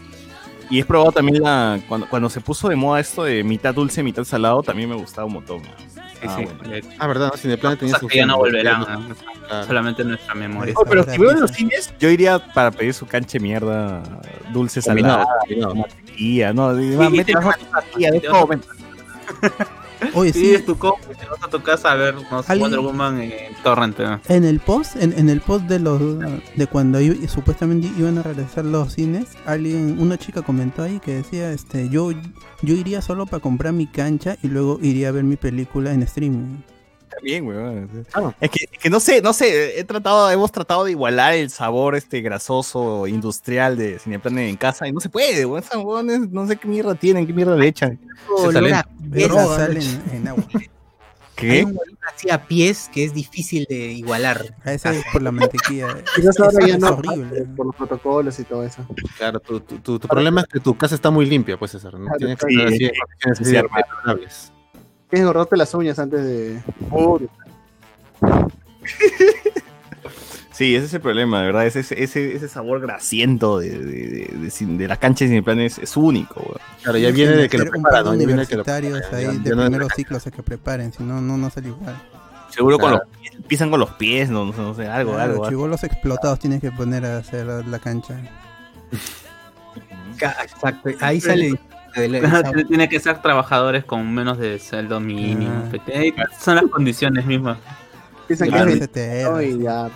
Y 0.68 0.80
he 0.80 0.84
probado 0.84 1.12
también 1.12 1.42
la. 1.42 1.78
Cuando, 1.88 2.08
cuando 2.08 2.28
se 2.28 2.40
puso 2.40 2.68
de 2.68 2.74
moda 2.76 2.98
esto 2.98 3.22
de 3.24 3.44
mitad 3.44 3.72
dulce, 3.74 4.02
mitad 4.02 4.24
salado, 4.24 4.62
también 4.62 4.88
me 4.88 4.96
gustaba 4.96 5.26
un 5.26 5.34
montón. 5.34 5.62
Sí, 5.62 6.26
Ah, 6.26 6.36
sí. 6.38 6.44
bueno. 6.44 6.74
Eh, 6.74 6.82
Ah, 6.98 7.06
¿verdad? 7.06 7.28
¿no? 7.32 7.36
Cineplanet 7.38 7.78
tenía 7.78 7.98
su 7.98 8.08
que 8.08 8.16
ya 8.16 8.26
no 8.26 8.38
volverán. 8.38 8.84
Claro. 8.84 9.00
¿no? 9.00 9.64
Solamente 9.64 10.02
en 10.02 10.08
nuestra 10.08 10.34
memoria. 10.34 10.74
Oh, 10.76 10.84
pero 10.84 11.04
si 11.04 11.18
veo 11.18 11.30
en 11.30 11.40
los 11.40 11.50
cines, 11.52 11.94
yo 12.00 12.08
iría 12.10 12.38
para 12.52 12.72
pedir 12.72 12.94
su 12.94 13.06
canche 13.06 13.38
mierda 13.38 14.02
dulce 14.52 14.80
combinado. 14.82 15.24
mantequilla, 15.74 16.52
no, 16.52 16.74
Sí, 16.74 16.82
mantequilla, 16.96 18.10
de 18.10 18.20
te 18.20 18.28
Oye, 20.14 20.32
sí, 20.32 20.40
Pides 20.40 20.64
tu 20.66 20.72
y 20.72 21.14
te 21.16 21.26
vas 21.26 21.42
a 21.42 21.48
tu 21.48 21.62
casa 21.62 21.92
a 21.92 21.94
ver 21.94 22.14
no 22.14 22.42
sé, 22.42 22.52
¿Alguien- 22.52 22.70
Wonder 22.72 22.80
Woman 22.80 23.20
en 23.22 23.54
Torrent. 23.62 23.98
¿no? 23.98 24.20
En 24.28 24.44
el 24.44 24.60
post, 24.60 24.96
en, 24.96 25.12
en 25.18 25.28
el 25.28 25.40
post 25.40 25.64
de 25.66 25.78
los 25.78 26.00
de 26.00 26.66
cuando 26.66 26.98
supuestamente 27.28 27.90
iban 27.98 28.18
a 28.18 28.22
regresar 28.22 28.64
los 28.64 28.92
cines, 28.94 29.28
alguien, 29.46 29.96
una 29.98 30.18
chica 30.18 30.42
comentó 30.42 30.82
ahí 30.82 31.00
que 31.00 31.14
decía, 31.16 31.52
este, 31.52 31.88
yo, 31.88 32.10
yo 32.62 32.74
iría 32.74 33.00
solo 33.02 33.26
para 33.26 33.40
comprar 33.40 33.72
mi 33.72 33.86
cancha 33.86 34.36
y 34.42 34.48
luego 34.48 34.78
iría 34.82 35.08
a 35.08 35.12
ver 35.12 35.24
mi 35.24 35.36
película 35.36 35.92
en 35.92 36.02
streaming. 36.02 36.56
También, 37.16 37.46
weón. 37.46 38.06
Es 38.40 38.50
que, 38.50 38.64
es 38.70 38.78
que 38.78 38.90
no 38.90 39.00
sé, 39.00 39.20
no 39.22 39.32
sé, 39.32 39.80
he 39.80 39.84
tratado, 39.84 40.30
hemos 40.30 40.52
tratado 40.52 40.84
de 40.84 40.92
igualar 40.92 41.34
el 41.34 41.50
sabor 41.50 41.96
este 41.96 42.20
grasoso 42.20 43.06
industrial 43.06 43.76
de 43.76 43.98
Cineplanet 43.98 44.48
en 44.50 44.56
casa 44.56 44.86
y 44.86 44.92
no 44.92 45.00
se 45.00 45.08
puede, 45.08 45.44
weón. 45.46 45.64
Weones 45.74 46.30
no 46.30 46.46
sé 46.46 46.56
qué 46.56 46.68
mierda 46.68 46.94
tienen, 46.94 47.26
qué 47.26 47.32
mierda 47.32 47.56
le 47.56 47.68
echan. 47.68 47.98
Droga, 48.50 48.86
droga. 48.98 49.56
salen 49.56 50.02
en 50.12 50.28
agua. 50.28 50.44
Hay 51.38 51.48
¿Qué? 51.50 51.64
un 51.64 51.72
olor 51.72 51.98
así 52.14 52.30
a 52.30 52.46
pies 52.46 52.88
que 52.90 53.04
es 53.04 53.12
difícil 53.12 53.66
de 53.68 53.76
igualar. 53.92 54.54
A 54.64 54.72
ese 54.72 54.88
es 55.00 55.04
por 55.12 55.20
la 55.20 55.30
mantequilla. 55.32 55.88
Quizás 56.14 56.40
ahora 56.40 56.64
Es- 56.64 56.66
ya 56.66 56.78
no, 56.78 56.88
horrible. 56.94 57.42
por 57.54 57.66
los 57.66 57.76
protocolos 57.76 58.38
y 58.40 58.44
todo 58.44 58.64
eso. 58.64 58.86
Claro, 59.18 59.38
tu, 59.40 59.60
tu, 59.60 59.78
tu, 59.80 59.98
tu 59.98 60.08
problema 60.08 60.40
es 60.40 60.46
que 60.46 60.60
tu 60.60 60.74
casa 60.78 60.94
está 60.94 61.10
muy 61.10 61.26
limpia, 61.26 61.58
pues, 61.58 61.72
César. 61.72 61.92
¿no? 61.92 62.06
Claro, 62.06 62.18
Tienes 62.18 62.38
que 62.38 62.46
sí, 62.48 62.84
estar 62.86 63.36
sí. 63.36 64.52
Tienes 65.10 65.26
que 65.28 65.32
cortarte 65.32 65.56
las 65.56 65.72
uñas 65.74 65.98
antes 65.98 66.24
de. 66.24 66.60
Sí, 70.52 70.74
ese 70.74 70.86
es 70.86 70.94
el 70.94 71.02
problema, 71.02 71.40
de 71.40 71.46
verdad. 71.48 71.66
Ese, 71.66 71.80
ese, 71.80 72.34
ese 72.34 72.48
sabor 72.48 72.80
grasiento 72.80 73.58
de, 73.58 73.68
de, 73.78 73.84
de, 73.84 74.48
de 74.50 74.66
de 74.78 74.88
la 74.88 74.96
cancha 74.96 75.26
de 75.26 75.28
Cineplanet 75.28 75.66
es, 75.66 75.78
es 75.78 75.98
único, 75.98 76.40
weón. 76.40 76.56
Claro, 76.82 76.96
ya 76.96 77.10
viene 77.10 77.32
de 77.32 77.48
que 77.50 77.58
lo 77.58 77.64
Meter 77.64 77.76
un 77.76 77.82
prepara, 77.82 78.04
par 78.04 78.04
de 78.04 78.16
¿no? 78.16 78.20
Ya 78.22 78.26
viene 78.26 78.40
de 78.40 78.46
que 78.48 78.56
lo 78.56 78.62
universitarios 78.62 79.12
ahí 79.12 79.24
ya- 79.24 79.32
de 79.42 79.50
ya 79.50 79.54
no 79.54 79.62
es- 79.64 79.68
primeros 79.68 79.92
ciclos 79.94 80.26
a 80.26 80.30
que 80.30 80.42
preparen, 80.42 80.94
si 80.94 81.02
no, 81.02 81.20
no, 81.20 81.36
no 81.36 81.50
sale 81.50 81.68
igual. 81.68 82.00
Seguro 82.48 82.78
con 82.78 82.88
Claro. 82.88 83.04
los 83.04 83.18
pies, 83.20 83.34
pisan 83.46 83.70
con 83.70 83.80
los 83.80 83.90
pies, 83.90 84.30
no, 84.30 84.46
no 84.46 84.52
sé, 84.54 84.60
no 84.62 84.74
sé, 84.74 84.86
algo, 84.86 85.10
Claro, 85.12 85.24
algo. 85.32 85.44
algo. 85.44 85.48
chibolos 85.50 85.84
explotados 85.84 86.38
tienes 86.38 86.62
que 86.62 86.72
poner 86.72 87.04
a 87.04 87.18
hacer 87.18 87.44
la, 87.44 87.60
la 87.60 87.78
cancha. 87.78 88.14
Ca- 90.16 90.36
Exacto, 90.42 90.88
ahí 91.00 91.20
sale 91.20 91.60
tiene- 92.68 92.88
que 92.88 93.00
ser 93.00 93.20
trabajadores 93.22 93.84
con 93.84 94.12
menos 94.14 94.38
de 94.38 94.58
sueldo 94.58 95.00
mínimo. 95.00 95.64
Ah. 95.72 96.24
Son 96.40 96.54
las 96.56 96.64
condiciones 96.66 97.24
mismas. 97.26 97.58
Piensan 98.26 98.48
Claro. 98.48 98.66
que 98.66 98.72
es 98.74 98.80
CTR, 98.80 99.30
¿no? 99.30 99.42
y 99.42 99.52
sí. 99.52 99.58
ya. 99.62 99.88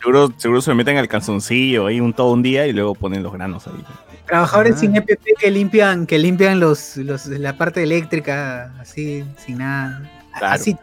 Seguro, 0.00 0.32
seguro 0.36 0.60
se 0.60 0.74
meten 0.74 0.96
al 0.96 1.08
calzoncillo 1.08 1.86
ahí 1.86 2.00
un 2.00 2.12
todo 2.12 2.32
un 2.32 2.42
día 2.42 2.66
y 2.66 2.72
luego 2.72 2.94
ponen 2.94 3.22
los 3.22 3.32
granos 3.32 3.66
ahí. 3.66 3.84
Trabajadores 4.26 4.74
Ah. 4.76 4.78
sin 4.78 4.94
EPP 4.96 5.34
que 5.38 5.50
limpian, 5.50 6.06
que 6.06 6.18
limpian 6.18 6.60
los, 6.60 6.96
los 6.98 7.26
la 7.26 7.56
parte 7.56 7.82
eléctrica 7.82 8.72
así, 8.80 9.24
sin 9.44 9.58
nada. 9.58 10.08
Claro. 10.38 10.54
Así, 10.54 10.76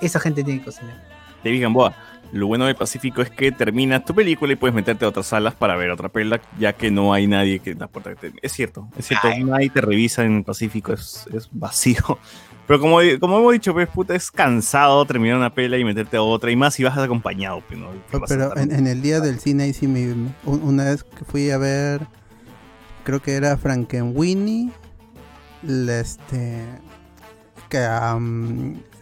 esa 0.00 0.18
gente 0.18 0.42
tiene 0.42 0.58
que 0.60 0.66
cocinar. 0.66 1.00
David 1.44 1.62
Gamboa, 1.62 1.94
lo 2.32 2.46
bueno 2.46 2.64
del 2.66 2.74
Pacífico 2.76 3.20
es 3.22 3.30
que 3.30 3.52
terminas 3.52 4.04
tu 4.04 4.14
película 4.14 4.52
y 4.52 4.56
puedes 4.56 4.74
meterte 4.74 5.04
a 5.04 5.08
otras 5.08 5.26
salas 5.26 5.54
para 5.54 5.76
ver 5.76 5.90
otra 5.90 6.08
película, 6.08 6.40
ya 6.58 6.72
que 6.72 6.90
no 6.90 7.12
hay 7.12 7.26
nadie 7.26 7.58
que 7.60 7.74
la 7.74 7.86
puerta 7.88 8.14
que 8.14 8.30
te- 8.30 8.38
Es 8.42 8.52
cierto, 8.52 8.88
es 8.96 9.06
cierto, 9.06 9.28
nadie 9.44 9.68
te 9.70 9.80
revisa 9.82 10.24
en 10.24 10.38
el 10.38 10.44
Pacífico, 10.44 10.92
es, 10.92 11.26
es 11.32 11.48
vacío. 11.52 12.18
Pero 12.66 12.78
como, 12.80 12.98
como 13.20 13.38
hemos 13.38 13.52
dicho, 13.52 13.72
pues 13.74 13.88
puta, 13.88 14.14
es 14.14 14.30
cansado 14.30 15.04
terminar 15.04 15.36
una 15.36 15.52
pela 15.52 15.76
y 15.76 15.84
meterte 15.84 16.16
a 16.16 16.22
otra, 16.22 16.50
y 16.50 16.56
más 16.56 16.74
si 16.74 16.84
vas 16.84 16.96
acompañado, 16.96 17.60
pues, 17.66 17.78
¿no? 17.78 17.88
Pero 18.28 18.56
en, 18.56 18.72
en 18.72 18.86
el 18.86 19.02
día 19.02 19.20
del 19.20 19.38
cine 19.40 19.64
ahí 19.64 19.72
sí 19.74 19.86
me, 19.88 20.06
me- 20.06 20.30
un- 20.44 20.62
una 20.62 20.84
vez 20.84 21.02
que 21.04 21.24
fui 21.24 21.50
a 21.50 21.58
ver, 21.58 22.06
creo 23.04 23.20
que 23.20 23.32
era 23.34 23.56
Frankenweenie, 23.58 24.70
este, 25.90 26.64
que, 27.68 27.78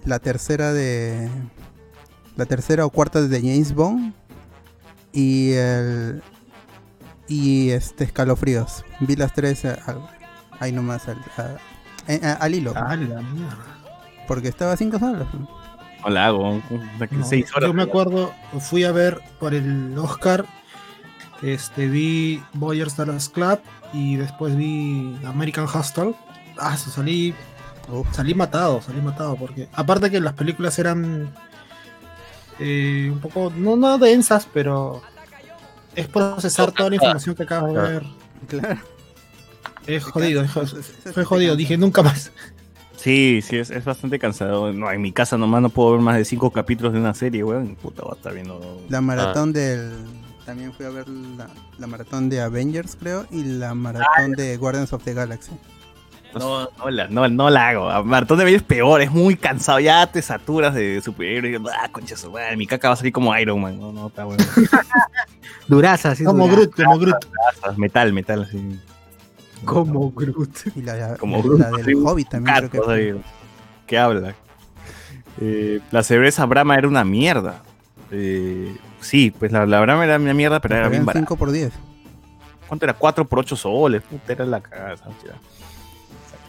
la 0.04 0.18
tercera 0.20 0.72
de, 0.72 1.28
la 2.40 2.46
tercera 2.46 2.86
o 2.86 2.90
cuarta 2.90 3.20
de 3.20 3.38
James 3.38 3.74
Bond 3.74 4.14
y 5.12 5.52
el 5.52 6.22
y 7.28 7.70
este 7.70 8.04
escalofríos. 8.04 8.84
Vi 9.00 9.14
las 9.14 9.32
tres 9.34 9.64
al- 9.64 10.08
ahí 10.58 10.72
nomás 10.72 11.06
al, 11.06 11.18
a- 11.36 11.56
eh, 12.12 12.20
a- 12.24 12.32
al 12.44 12.54
hilo, 12.54 12.72
Ah, 12.74 12.96
la 12.96 13.20
mierda. 13.20 13.58
porque 14.26 14.48
estaba 14.48 14.72
a 14.72 14.76
cinco 14.76 14.98
soles. 14.98 15.28
No 16.02 16.08
la 16.08 16.26
hago, 16.26 16.62
No, 17.10 17.24
seis 17.24 17.54
horas. 17.54 17.68
Yo 17.68 17.74
me 17.74 17.82
acuerdo, 17.82 18.32
fui 18.58 18.84
a 18.84 18.90
ver 18.92 19.20
por 19.38 19.52
el 19.54 19.96
Oscar, 19.98 20.46
este, 21.42 21.88
vi 21.88 22.42
Boyers 22.54 22.96
Dallas 22.96 23.28
Club 23.28 23.60
y 23.92 24.16
después 24.16 24.56
vi 24.56 25.14
American 25.26 25.66
Hustle. 25.66 26.14
Ah, 26.58 26.76
salí, 26.78 27.34
Uf. 27.92 28.06
salí 28.12 28.34
matado, 28.34 28.80
salí 28.82 29.00
matado, 29.02 29.36
porque 29.36 29.68
aparte 29.74 30.10
que 30.10 30.20
las 30.20 30.32
películas 30.32 30.78
eran 30.78 31.30
eh, 32.60 33.10
un 33.10 33.18
poco, 33.20 33.52
no, 33.56 33.76
no 33.76 33.98
densas, 33.98 34.46
pero 34.52 35.02
es 35.96 36.06
procesar 36.06 36.70
toda 36.72 36.90
la 36.90 36.96
información 36.96 37.34
que 37.34 37.42
acabas 37.42 37.72
de 37.72 37.80
ver. 37.80 38.02
Claro. 38.46 38.80
Es 39.86 40.04
jodido, 40.04 40.42
es 40.42 40.52
jodido. 40.52 40.82
Fue 41.12 41.24
jodido, 41.24 41.56
dije 41.56 41.76
nunca 41.76 42.02
más. 42.02 42.30
Sí, 42.96 43.40
sí, 43.42 43.56
es, 43.56 43.70
es 43.70 43.84
bastante 43.84 44.18
cansado. 44.18 44.72
No, 44.72 44.90
en 44.90 45.00
mi 45.00 45.10
casa 45.10 45.38
nomás 45.38 45.62
no 45.62 45.70
puedo 45.70 45.92
ver 45.92 46.00
más 46.00 46.16
de 46.16 46.24
cinco 46.26 46.50
capítulos 46.50 46.92
de 46.92 47.00
una 47.00 47.14
serie, 47.14 47.42
weón. 47.42 47.74
Puta, 47.76 48.02
va 48.02 48.12
a 48.12 48.16
estar 48.16 48.34
viendo. 48.34 48.82
La 48.90 49.00
maratón 49.00 49.52
del. 49.52 49.90
También 50.44 50.72
fui 50.72 50.84
a 50.84 50.90
ver 50.90 51.08
la, 51.08 51.48
la 51.78 51.86
maratón 51.86 52.28
de 52.28 52.40
Avengers, 52.40 52.96
creo, 52.96 53.26
y 53.30 53.42
la 53.44 53.74
maratón 53.74 54.32
de 54.32 54.56
Guardians 54.58 54.92
of 54.92 55.02
the 55.04 55.14
Galaxy. 55.14 55.52
No, 56.38 56.68
no 56.78 56.90
la, 56.90 57.08
no, 57.08 57.28
no 57.28 57.50
la 57.50 57.68
hago. 57.68 57.90
A 57.90 58.02
Maratón 58.02 58.38
de 58.38 58.44
Bello 58.44 58.56
es 58.56 58.62
peor, 58.62 59.00
es 59.02 59.10
muy 59.10 59.36
cansado. 59.36 59.80
Ya 59.80 60.06
te 60.06 60.22
saturas 60.22 60.74
de 60.74 61.00
superhéroes. 61.00 61.60
Ah, 61.82 61.88
concha 61.90 62.16
su 62.16 62.30
madre, 62.30 62.56
mi 62.56 62.66
caca 62.66 62.88
va 62.88 62.94
a 62.94 62.96
salir 62.96 63.12
como 63.12 63.36
Iron 63.36 63.60
Man. 63.60 63.78
No, 63.80 63.92
no, 63.92 64.08
está 64.08 64.24
bueno. 64.24 64.44
Duraza, 65.68 66.12
así. 66.12 66.24
Como. 66.24 66.48
Groot, 66.48 66.74
como 66.74 66.98
Groot. 66.98 67.16
metal, 67.76 68.12
metal, 68.12 68.42
así. 68.44 68.80
Como 69.64 70.10
Groot. 70.12 70.76
Y 70.76 70.82
la, 70.82 71.16
Como 71.16 71.36
la- 71.38 71.42
Groot, 71.42 71.60
la 71.60 71.70
del 71.70 71.84
sí, 71.86 71.92
Hobbit 71.94 72.28
también 72.28 72.68
creo 72.68 72.84
que 72.86 72.92
ahí, 72.92 73.20
que 73.86 73.98
habla. 73.98 74.34
Eh, 75.40 75.80
la 75.90 76.02
cerveza 76.02 76.44
Brahma 76.46 76.76
era 76.76 76.88
una 76.88 77.04
mierda. 77.04 77.62
Eh, 78.10 78.76
sí, 79.00 79.30
pues 79.36 79.52
la, 79.52 79.66
la 79.66 79.80
verdad 79.80 80.02
era 80.04 80.16
una 80.16 80.34
mierda, 80.34 80.60
pero 80.60 80.76
era 80.76 80.88
bien 80.88 81.04
barata. 81.04 81.20
5 81.20 81.36
por 81.36 81.50
10. 81.50 81.72
¿Cuánto 82.68 82.84
era? 82.86 82.94
4 82.94 83.24
por 83.26 83.40
8 83.40 83.56
soles. 83.56 84.02
Puta, 84.02 84.32
era 84.32 84.46
la 84.46 84.60
cagada. 84.60 84.96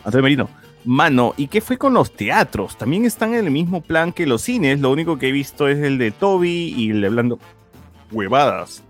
Antonio 0.04 0.24
Merino. 0.24 0.50
Mano, 0.84 1.34
¿y 1.38 1.48
qué 1.48 1.62
fue 1.62 1.78
con 1.78 1.94
los 1.94 2.12
teatros? 2.12 2.78
También 2.78 3.06
están 3.06 3.34
en 3.34 3.46
el 3.46 3.52
mismo 3.52 3.82
plan 3.82 4.12
que 4.12 4.26
los 4.26 4.42
cines. 4.42 4.80
Lo 4.80 4.92
único 4.92 5.18
que 5.18 5.30
he 5.30 5.32
visto 5.32 5.68
es 5.68 5.78
el 5.78 5.98
de 5.98 6.12
Toby 6.12 6.74
y 6.76 6.90
el 6.90 7.02
de 7.02 7.08
hablando 7.08 7.40
huevadas. 8.12 8.84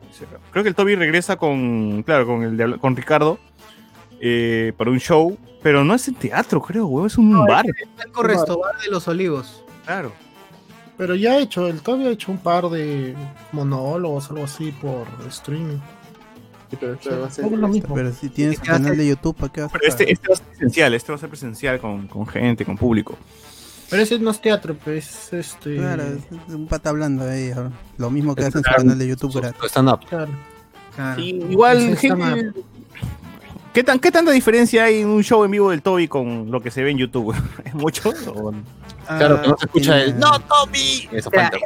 Creo 0.52 0.64
que 0.64 0.70
el 0.70 0.76
Toby 0.76 0.96
regresa 0.96 1.36
con, 1.36 2.04
claro, 2.04 2.26
con 2.26 2.44
el 2.44 2.56
de 2.56 2.78
con 2.78 2.96
Ricardo 2.96 3.40
eh, 4.20 4.72
para 4.78 4.92
un 4.92 5.00
show, 5.00 5.38
pero 5.64 5.84
no 5.84 5.96
es 5.96 6.08
en 6.08 6.16
teatro, 6.16 6.62
creo, 6.62 6.86
huevo, 6.86 7.08
es 7.08 7.18
un 7.18 7.46
bar. 7.46 7.66
Franco 7.96 8.24
Restobar 8.24 8.78
de 8.80 8.90
los 8.90 9.08
Olivos. 9.08 9.64
Claro. 9.86 10.12
Pero 10.98 11.16
ya 11.16 11.34
ha 11.34 11.40
hecho, 11.40 11.68
el 11.68 11.82
Toby 11.82 12.06
ha 12.06 12.12
hecho 12.12 12.32
un 12.32 12.38
par 12.38 12.70
de 12.70 13.16
monólogos, 13.52 14.30
algo 14.30 14.44
así, 14.44 14.72
por 14.72 15.08
streaming. 15.28 15.80
Pero 16.80 16.94
esto 16.94 17.20
va 17.20 17.28
a 17.28 17.32
ser- 17.32 17.46
Es 17.46 17.52
lo 17.52 17.68
mismo. 17.68 17.96
Pero 17.96 18.12
si 18.14 18.30
tienes 18.30 18.60
¿Qué 18.60 18.72
un 18.72 18.78
canal 18.78 18.98
de 18.98 19.08
YouTube, 19.08 19.36
¿para 19.36 19.52
qué 19.54 19.62
vas 19.62 19.70
a 19.70 19.74
Pero 19.74 19.88
este, 19.88 20.12
este 20.12 20.28
va 20.30 20.34
a 20.34 20.38
ser 20.38 20.46
presencial, 20.48 20.94
este 20.94 21.12
va 21.12 21.16
a 21.16 21.20
ser 21.20 21.30
presencial 21.30 21.80
con, 21.80 22.08
con 22.08 22.26
gente, 22.28 22.66
con 22.66 22.78
público. 22.78 23.18
Pero 23.90 24.04
ese 24.04 24.20
no 24.20 24.32
es 24.32 24.40
teatro, 24.42 24.74
pues 24.76 25.34
este. 25.34 25.76
Claro, 25.76 26.04
es 26.04 26.54
un 26.56 26.68
pata 26.68 26.90
hablando 26.92 27.24
ahí. 27.30 27.52
ahora. 27.52 27.72
Lo 27.98 28.10
mismo 28.10 28.34
que 28.36 28.42
Es 28.44 28.48
hace 28.48 28.60
en 28.60 28.64
su 28.64 28.72
canal 28.72 28.98
de 28.98 29.08
YouTube 29.08 29.54
stand-up. 29.68 30.00
Claro. 30.08 30.32
Claro. 30.96 31.22
Sí, 31.22 31.40
igual, 31.50 31.98
gente- 31.98 32.52
¿qué, 33.74 33.84
tan, 33.84 34.00
¿qué 34.00 34.12
tanta 34.12 34.32
diferencia 34.32 34.86
hay 34.86 35.02
en 35.02 35.08
un 35.10 35.24
show 35.24 35.44
en 35.44 35.52
vivo 35.52 35.72
del 35.72 35.82
Toby 35.82 36.08
con 36.08 36.52
lo 36.52 36.62
que 36.62 36.72
se 36.72 36.84
ve 36.84 36.92
en 36.92 36.98
YouTube? 37.00 37.34
¿Es 37.66 37.74
mucho? 37.74 38.10
o- 38.34 38.54
Claro, 39.08 39.42
que 39.42 39.48
no 39.50 39.58
se 39.58 39.66
escucha 39.66 39.96
tiene- 39.96 40.04
el 40.12 40.20
¡No, 40.20 40.40
Tommy! 40.40 41.10
Eso 41.12 41.30
falta. 41.32 41.58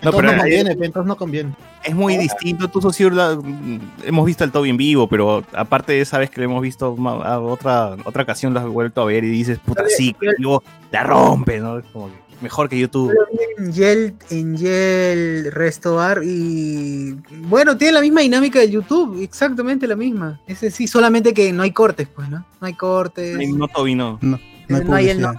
No, 0.00 0.10
Entonces 0.10 0.20
pero 0.20 0.22
no 0.22 0.30
es, 0.36 0.38
conviene, 0.42 0.76
pues, 0.76 0.86
entonces 0.86 1.08
no 1.08 1.16
conviene. 1.16 1.54
es 1.84 1.94
muy 1.94 2.16
distinto. 2.16 2.68
Tú, 2.68 2.80
Socio, 2.80 3.10
la- 3.10 3.34
mm, 3.36 3.80
hemos 4.04 4.26
visto 4.26 4.44
al 4.44 4.52
Toby 4.52 4.70
en 4.70 4.76
vivo, 4.76 5.08
pero 5.08 5.42
aparte 5.52 5.92
de 5.94 6.00
esa 6.02 6.18
vez 6.18 6.30
que 6.30 6.40
lo 6.40 6.44
hemos 6.44 6.62
visto 6.62 6.94
ma- 6.96 7.22
a 7.24 7.40
otra, 7.40 7.96
otra 8.04 8.22
ocasión, 8.22 8.54
lo 8.54 8.60
has 8.60 8.66
vuelto 8.66 9.02
a 9.02 9.06
ver 9.06 9.24
y 9.24 9.28
dices, 9.28 9.58
puta, 9.58 9.82
sí, 9.88 10.14
vivo 10.38 10.62
la 10.92 11.02
rompe, 11.02 11.58
¿no? 11.58 11.78
Es 11.78 11.84
como 11.92 12.06
que 12.08 12.14
mejor 12.40 12.68
que 12.68 12.78
YouTube. 12.78 13.12
en 13.58 13.72
Yel, 13.72 14.14
en 14.30 14.56
Yel 14.56 15.50
Restobar 15.52 16.20
y 16.22 17.16
bueno, 17.48 17.76
tiene 17.76 17.94
la 17.94 18.00
misma 18.00 18.20
dinámica 18.20 18.60
de 18.60 18.70
YouTube, 18.70 19.20
exactamente 19.20 19.88
la 19.88 19.96
misma. 19.96 20.40
Ese 20.46 20.70
sí, 20.70 20.86
solamente 20.86 21.34
que 21.34 21.52
no 21.52 21.64
hay 21.64 21.72
cortes, 21.72 22.06
pues, 22.14 22.28
¿no? 22.28 22.44
No 22.60 22.66
hay 22.68 22.74
cortes. 22.74 23.36
No, 23.52 23.66
Toby, 23.66 23.96
no. 23.96 24.18
No, 24.22 24.38
no 24.68 24.76
hay 24.76 24.84
no 24.84 24.94
hay 24.94 25.08
el 25.08 25.20
no. 25.20 25.32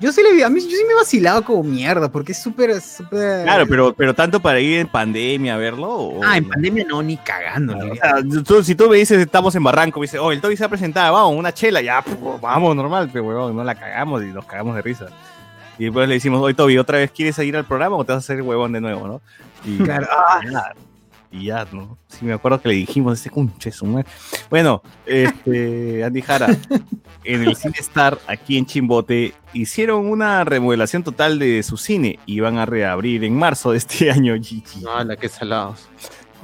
Yo 0.00 0.12
sí 0.12 0.22
le 0.22 0.32
vi, 0.32 0.42
a 0.42 0.48
mí 0.48 0.60
yo 0.60 0.68
sí 0.70 0.84
me 0.86 0.92
he 0.92 0.96
vacilado 0.96 1.42
como 1.44 1.64
mierda, 1.64 2.08
porque 2.08 2.30
es 2.30 2.40
súper, 2.40 2.80
súper. 2.80 3.42
Claro, 3.42 3.66
pero, 3.66 3.92
pero 3.94 4.14
tanto 4.14 4.38
para 4.38 4.60
ir 4.60 4.78
en 4.78 4.86
pandemia 4.86 5.54
a 5.54 5.56
verlo. 5.58 5.88
o- 5.90 6.20
Ah, 6.24 6.36
en 6.36 6.48
pandemia 6.48 6.84
no, 6.88 7.02
ni 7.02 7.16
cagando. 7.16 7.76
O 7.76 7.82
ni- 7.84 7.96
sea, 7.96 8.14
tú- 8.44 8.62
si 8.62 8.76
tú 8.76 8.88
me 8.88 8.96
dices 8.96 9.18
estamos 9.18 9.54
en 9.56 9.64
Barranco, 9.64 9.98
me 9.98 10.04
dices, 10.04 10.20
oh, 10.22 10.30
el 10.30 10.40
Toby 10.40 10.56
se 10.56 10.64
ha 10.64 10.68
presentado, 10.68 11.12
vamos, 11.14 11.36
una 11.36 11.52
chela, 11.52 11.80
ya, 11.80 12.00
puf, 12.02 12.40
vamos, 12.40 12.76
normal, 12.76 13.10
pero 13.12 13.24
huevón, 13.24 13.56
no 13.56 13.64
la 13.64 13.74
cagamos 13.74 14.22
y 14.22 14.26
nos 14.26 14.44
cagamos 14.46 14.76
de 14.76 14.82
risa. 14.82 15.06
Y 15.78 15.84
después 15.84 16.08
le 16.08 16.14
decimos, 16.14 16.40
oye 16.42 16.54
Toby, 16.54 16.78
¿otra 16.78 16.98
vez 16.98 17.10
quieres 17.10 17.36
ir 17.40 17.56
al 17.56 17.64
programa 17.64 17.96
o 17.96 18.04
te 18.04 18.12
vas 18.12 18.18
a 18.18 18.32
hacer 18.32 18.42
huevón 18.42 18.72
de 18.72 18.80
nuevo, 18.80 19.06
no? 19.08 19.20
Y, 19.64 19.78
Claro, 19.78 20.06
ah. 20.10 20.40
Y 21.30 21.46
ya, 21.46 21.66
¿no? 21.72 21.98
Sí, 22.08 22.24
me 22.24 22.32
acuerdo 22.32 22.60
que 22.60 22.68
le 22.68 22.74
dijimos, 22.74 23.18
ese 23.18 23.30
cunche, 23.30 23.70
su 23.70 23.86
madre. 23.86 24.06
Bueno, 24.48 24.82
este, 25.06 26.04
Andy 26.04 26.22
Jara, 26.22 26.56
en 27.24 27.42
el 27.42 27.56
Cine 27.56 27.76
Star, 27.78 28.18
aquí 28.26 28.56
en 28.56 28.66
Chimbote, 28.66 29.34
hicieron 29.52 30.06
una 30.06 30.44
remodelación 30.44 31.02
total 31.02 31.38
de 31.38 31.62
su 31.62 31.76
cine 31.76 32.18
y 32.26 32.40
van 32.40 32.58
a 32.58 32.66
reabrir 32.66 33.24
en 33.24 33.36
marzo 33.36 33.72
de 33.72 33.78
este 33.78 34.10
año, 34.10 34.34
GG. 34.34 34.82
No, 34.82 35.04
la 35.04 35.16
que 35.16 35.28
salados. 35.28 35.88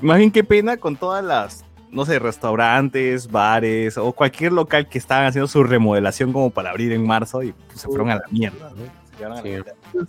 Más 0.03 0.19
bien 0.19 0.31
qué 0.31 0.45
pena 0.45 0.77
con 0.77 0.97
todas 0.97 1.25
las, 1.25 1.65
no 1.91 2.05
sé, 2.05 2.19
restaurantes, 2.19 3.31
bares 3.31 3.97
o 3.97 4.13
cualquier 4.13 4.53
local 4.53 4.89
que 4.89 4.99
estaban 4.99 5.27
haciendo 5.27 5.49
su 5.49 5.63
remodelación 5.65 6.33
como 6.33 6.51
para 6.51 6.71
abrir 6.71 6.93
en 6.93 7.07
marzo 7.07 7.43
y 7.43 7.53
pues, 7.53 7.81
se 7.81 7.87
fueron 7.87 8.11
a 8.11 8.17
la 8.17 8.25
mierda, 8.31 8.71
¿no? 8.71 9.04
Sí. 9.43 9.55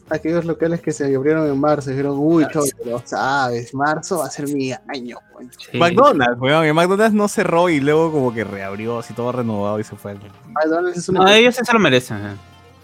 aquellos 0.09 0.45
locales 0.45 0.81
que 0.81 0.91
se 0.91 1.15
abrieron 1.15 1.47
en 1.47 1.59
marzo 1.59 1.89
dijeron, 1.91 2.15
uy, 2.17 2.45
chavo, 2.51 2.65
pero 2.83 3.01
sabes, 3.05 3.73
marzo 3.73 4.19
va 4.19 4.25
a 4.25 4.29
ser 4.29 4.47
mi 4.47 4.71
año. 4.71 5.17
güey". 5.33 5.47
Sí. 5.71 5.77
McDonald's, 5.77 6.39
weón, 6.41 6.75
McDonald's 6.75 7.13
no 7.13 7.27
cerró 7.27 7.69
y 7.69 7.79
luego 7.79 8.11
como 8.11 8.33
que 8.33 8.43
reabrió 8.43 8.99
así 8.99 9.13
todo 9.13 9.31
renovado 9.31 9.79
y 9.79 9.83
se 9.83 9.95
fue, 9.95 10.15
McDonald's 10.53 10.97
es 10.97 11.09
una 11.09 11.19
No, 11.21 11.27
ellos 11.29 11.55
sí 11.55 11.61
se 11.65 11.73
lo 11.73 11.79
merecen. 11.79 12.17
eh. 12.25 12.35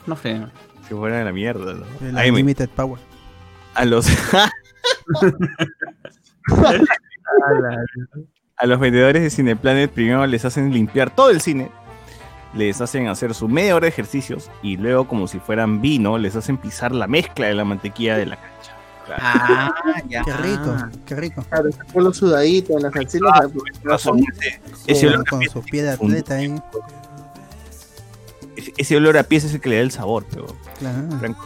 No 0.06 0.16
sé. 0.16 0.42
se 0.88 0.96
fueron 0.96 1.20
a 1.20 1.24
la 1.26 1.32
mierda, 1.32 1.74
¿no? 1.74 1.86
El 2.02 2.14
me- 2.14 2.30
Unlimited 2.30 2.70
Power. 2.70 3.00
a 3.76 3.86
los 3.86 4.06
a 8.58 8.66
los 8.66 8.80
vendedores 8.80 9.22
de 9.24 9.30
Cineplanet 9.30 9.92
primero 9.92 10.26
les 10.28 10.46
hacen 10.46 10.72
limpiar 10.72 11.14
todo 11.16 11.30
el 11.30 11.42
cine, 11.42 11.72
les 12.54 12.82
hacen 12.82 13.08
hacer 13.08 13.34
su 13.34 13.48
media 13.48 13.76
hora 13.76 13.86
de 13.86 13.90
ejercicios 13.90 14.50
y 14.62 14.78
luego 14.78 15.08
como 15.08 15.28
si 15.28 15.40
fueran 15.40 15.82
vino 15.82 16.18
les 16.18 16.36
hacen 16.36 16.58
pisar 16.58 16.92
la 16.92 17.08
mezcla 17.08 17.48
de 17.48 17.54
la 17.56 17.64
mantequilla 17.66 18.18
de 18.18 18.26
la 18.26 18.36
cancha. 18.36 18.76
Ah, 19.18 19.74
ya. 20.10 20.22
Qué 20.24 20.34
rico, 20.34 20.76
qué 21.06 21.16
rico. 21.16 21.46
Claro, 21.50 21.70
con 21.94 22.04
los 22.04 22.18
sudaditos 22.18 22.76
en 22.78 22.84
las 22.84 22.96
axilas. 22.96 23.32
Ah, 23.36 23.48
Razón, 23.84 24.22
ese, 24.38 24.62
ese 24.88 25.08
olor 25.08 25.22
a 25.22 25.30
Con 25.30 25.40
pies- 25.40 25.52
su 25.52 25.62
pie 25.64 25.84
de 25.84 25.90
atleta 25.92 26.36
ahí. 26.36 26.56
ese- 28.78 28.98
olor 28.98 29.18
a 29.18 29.24
pies 29.24 29.44
es 29.46 29.54
el 29.54 29.62
que 29.62 29.70
le 29.70 29.76
da 29.78 29.82
el 29.82 29.92
sabor, 29.92 30.26
pero 30.30 30.48
Claro. 30.80 31.18
Franco, 31.20 31.46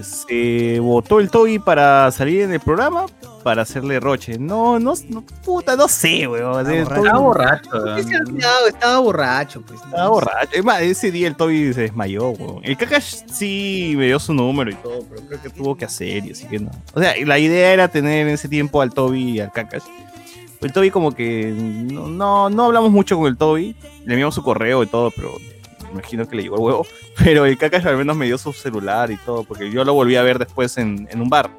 se 0.00 0.80
votó 0.80 1.20
el 1.20 1.30
Toby 1.30 1.58
para 1.58 2.10
salir 2.10 2.42
en 2.42 2.52
el 2.52 2.60
programa 2.60 3.06
para 3.42 3.62
hacerle 3.62 4.00
roche. 4.00 4.38
No, 4.38 4.78
no, 4.78 4.94
no 5.08 5.24
puta, 5.44 5.76
no 5.76 5.88
sé, 5.88 6.26
weón. 6.26 6.70
Estaba 6.70 7.18
borracho. 7.18 7.96
Estaba 8.66 8.98
borracho, 8.98 9.62
pues. 9.62 9.80
Estaba 9.80 10.08
borracho. 10.08 10.50
Es 10.52 10.64
más, 10.64 10.82
ese 10.82 11.10
día 11.10 11.28
el 11.28 11.36
Toby 11.36 11.72
se 11.72 11.82
desmayó, 11.82 12.30
weón. 12.30 12.60
El 12.64 12.76
Kakash 12.76 13.22
sí 13.32 13.94
me 13.96 14.06
dio 14.06 14.18
su 14.18 14.34
número 14.34 14.70
y 14.70 14.74
todo, 14.74 15.04
pero 15.08 15.22
creo 15.26 15.42
que 15.42 15.50
tuvo 15.50 15.76
que 15.76 15.84
hacer 15.84 16.26
y 16.26 16.32
así 16.32 16.46
que 16.46 16.58
no. 16.58 16.70
O 16.94 17.00
sea, 17.00 17.14
la 17.24 17.38
idea 17.38 17.72
era 17.72 17.88
tener 17.88 18.26
en 18.26 18.34
ese 18.34 18.48
tiempo 18.48 18.82
al 18.82 18.92
Toby 18.92 19.30
y 19.30 19.40
al 19.40 19.52
Kakash. 19.52 19.84
El 20.60 20.72
Toby 20.72 20.90
como 20.90 21.12
que 21.12 21.52
no, 21.54 22.08
no, 22.08 22.50
no 22.50 22.64
hablamos 22.64 22.90
mucho 22.90 23.16
con 23.16 23.26
el 23.26 23.36
Toby. 23.36 23.76
Le 24.04 24.14
enviamos 24.14 24.34
su 24.34 24.42
correo 24.42 24.82
y 24.82 24.86
todo, 24.86 25.10
pero 25.10 25.30
imagino 25.98 26.26
que 26.28 26.36
le 26.36 26.42
llegó 26.44 26.56
el 26.56 26.62
huevo. 26.62 26.86
Pero 27.24 27.44
el 27.46 27.58
Kakash 27.58 27.86
al 27.86 27.96
menos 27.96 28.16
me 28.16 28.26
dio 28.26 28.38
su 28.38 28.52
celular 28.52 29.10
y 29.10 29.16
todo, 29.18 29.44
porque 29.44 29.70
yo 29.70 29.84
lo 29.84 29.94
volví 29.94 30.16
a 30.16 30.22
ver 30.22 30.38
después 30.38 30.76
en, 30.78 31.08
en 31.10 31.20
un 31.20 31.28
bar. 31.28 31.50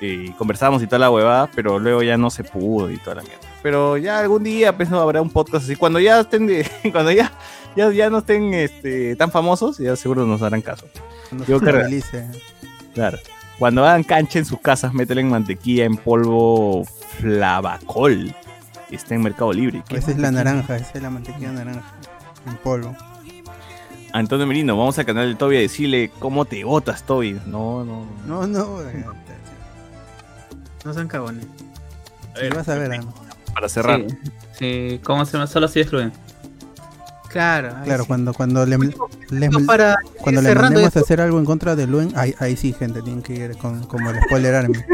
Y 0.00 0.30
conversamos 0.32 0.82
y 0.82 0.86
toda 0.86 0.98
la 0.98 1.10
huevada, 1.10 1.48
pero 1.54 1.78
luego 1.78 2.02
ya 2.02 2.18
no 2.18 2.28
se 2.28 2.44
pudo 2.44 2.90
y 2.90 2.98
toda 2.98 3.16
la 3.16 3.22
mierda. 3.22 3.38
Pero 3.62 3.96
ya 3.96 4.18
algún 4.18 4.42
día 4.44 4.76
pues, 4.76 4.90
no, 4.90 5.00
habrá 5.00 5.22
un 5.22 5.30
podcast 5.30 5.64
así. 5.64 5.76
Cuando 5.76 5.98
ya 5.98 6.20
estén 6.20 6.46
de- 6.46 6.68
cuando 6.92 7.10
ya, 7.10 7.32
ya, 7.74 7.90
ya 7.90 8.10
no 8.10 8.18
estén 8.18 8.52
este, 8.52 9.16
tan 9.16 9.30
famosos, 9.30 9.78
ya 9.78 9.96
seguro 9.96 10.26
nos 10.26 10.42
harán 10.42 10.60
caso. 10.60 10.86
Creo- 11.46 11.58
realice. 11.60 12.28
Claro. 12.92 13.18
Cuando 13.58 13.84
hagan 13.86 14.02
cancha 14.02 14.40
en 14.40 14.44
sus 14.44 14.60
casas, 14.60 14.92
métele 14.92 15.20
en 15.22 15.30
mantequilla 15.30 15.84
en 15.84 15.96
polvo 15.96 16.84
flavacol. 17.20 18.34
Está 18.90 19.14
en 19.14 19.22
Mercado 19.22 19.52
Libre. 19.52 19.82
¿Qué 19.88 19.96
Esa 19.96 20.10
es 20.10 20.18
la 20.18 20.30
naranja, 20.32 20.76
esa 20.76 20.92
es 20.94 21.02
la 21.02 21.08
mantequilla 21.10 21.52
naranja. 21.52 21.94
En 22.46 22.56
polvo. 22.56 22.94
Antonio 24.14 24.46
Merino, 24.46 24.76
vamos 24.78 24.96
al 25.00 25.06
canal 25.06 25.28
de 25.28 25.34
Toby 25.34 25.56
a 25.56 25.60
decirle 25.60 26.08
cómo 26.20 26.44
te 26.44 26.62
botas, 26.62 27.02
Toby. 27.02 27.32
No, 27.46 27.84
no. 27.84 28.06
No, 28.24 28.46
no. 28.46 28.78
No 30.84 30.94
sean 30.94 31.08
cagones. 31.08 31.44
Si 32.40 32.48
vas 32.50 32.68
a 32.68 32.76
ver. 32.76 33.00
Para 33.52 33.68
cerrar. 33.68 34.04
Sí, 34.08 34.16
sí, 34.56 35.00
¿cómo 35.02 35.24
se 35.24 35.32
llama? 35.32 35.48
Solo 35.48 35.66
así 35.66 35.80
excluyen. 35.80 36.12
Claro. 37.28 37.74
Claro, 37.82 38.04
sí. 38.04 38.06
cuando, 38.06 38.32
cuando 38.32 38.64
le, 38.64 38.78
le- 39.30 39.48
No, 39.48 39.66
para 39.66 39.96
cuando 40.20 40.42
le 40.42 40.54
mandemos 40.54 40.86
esto, 40.86 41.00
a 41.00 41.02
hacer 41.02 41.20
algo 41.20 41.40
en 41.40 41.44
contra 41.44 41.74
de 41.74 41.88
Luen, 41.88 42.12
ahí, 42.14 42.36
ahí 42.38 42.56
sí, 42.56 42.72
gente, 42.72 43.02
tienen 43.02 43.20
que 43.20 43.34
ir 43.34 43.56
con, 43.56 43.82
como 43.86 44.10
el 44.10 44.22
spoiler 44.22 44.54
army. 44.54 44.78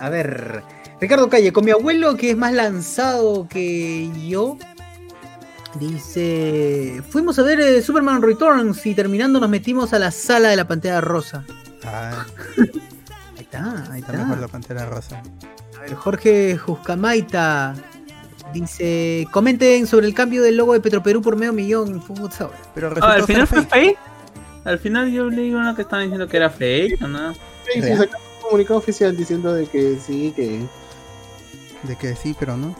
A 0.00 0.08
ver, 0.08 0.64
Ricardo 1.00 1.28
Calle, 1.28 1.52
con 1.52 1.64
mi 1.64 1.70
abuelo 1.70 2.16
que 2.16 2.32
es 2.32 2.36
más 2.36 2.52
lanzado 2.52 3.46
que 3.48 4.10
yo, 4.28 4.58
dice, 5.78 7.02
fuimos 7.08 7.38
a 7.38 7.42
ver 7.42 7.60
eh, 7.60 7.82
Superman 7.82 8.22
Returns 8.22 8.84
y 8.86 8.94
terminando 8.94 9.40
nos 9.40 9.48
metimos 9.50 9.92
a 9.92 9.98
la 9.98 10.10
sala 10.10 10.48
de 10.48 10.56
la 10.56 10.66
pantalla 10.68 11.00
rosa. 11.00 11.44
Ah, 11.84 12.24
Ahí 13.36 13.42
está, 13.44 13.70
ahí 13.92 14.00
está 14.00 14.12
está. 14.12 14.24
mejor 14.24 14.38
la 14.40 14.48
pantera 14.48 14.86
rosa. 14.86 15.22
A 15.76 15.80
ver, 15.82 15.94
Jorge 15.94 16.58
Juscamaita 16.58 17.74
dice, 18.52 19.26
comenten 19.30 19.86
sobre 19.86 20.06
el 20.06 20.14
cambio 20.14 20.42
del 20.42 20.56
logo 20.56 20.72
de 20.74 20.80
Petroperú 20.80 21.22
por 21.22 21.36
medio 21.36 21.52
millón. 21.52 22.02
Pero 22.74 22.92
Ah, 23.00 23.12
al 23.12 23.22
final 23.24 23.46
fue 23.46 23.62
fake. 23.64 23.98
Al 24.64 24.78
final 24.78 25.10
yo 25.10 25.30
leí 25.30 25.52
uno 25.54 25.74
que 25.74 25.82
estaban 25.82 26.06
diciendo 26.06 26.26
que 26.28 26.36
era 26.36 26.50
fake, 26.50 27.00
¿o 27.02 27.08
no? 27.08 27.32
Sí, 27.32 27.40
sí, 27.80 27.80
sacaron 27.82 28.10
un 28.36 28.42
comunicado 28.42 28.78
oficial 28.78 29.16
diciendo 29.16 29.54
de 29.54 29.66
que 29.66 29.96
sí, 30.04 30.32
que. 30.34 30.62
De 31.84 31.96
que 31.96 32.14
sí, 32.16 32.34
pero 32.38 32.56
no. 32.56 32.74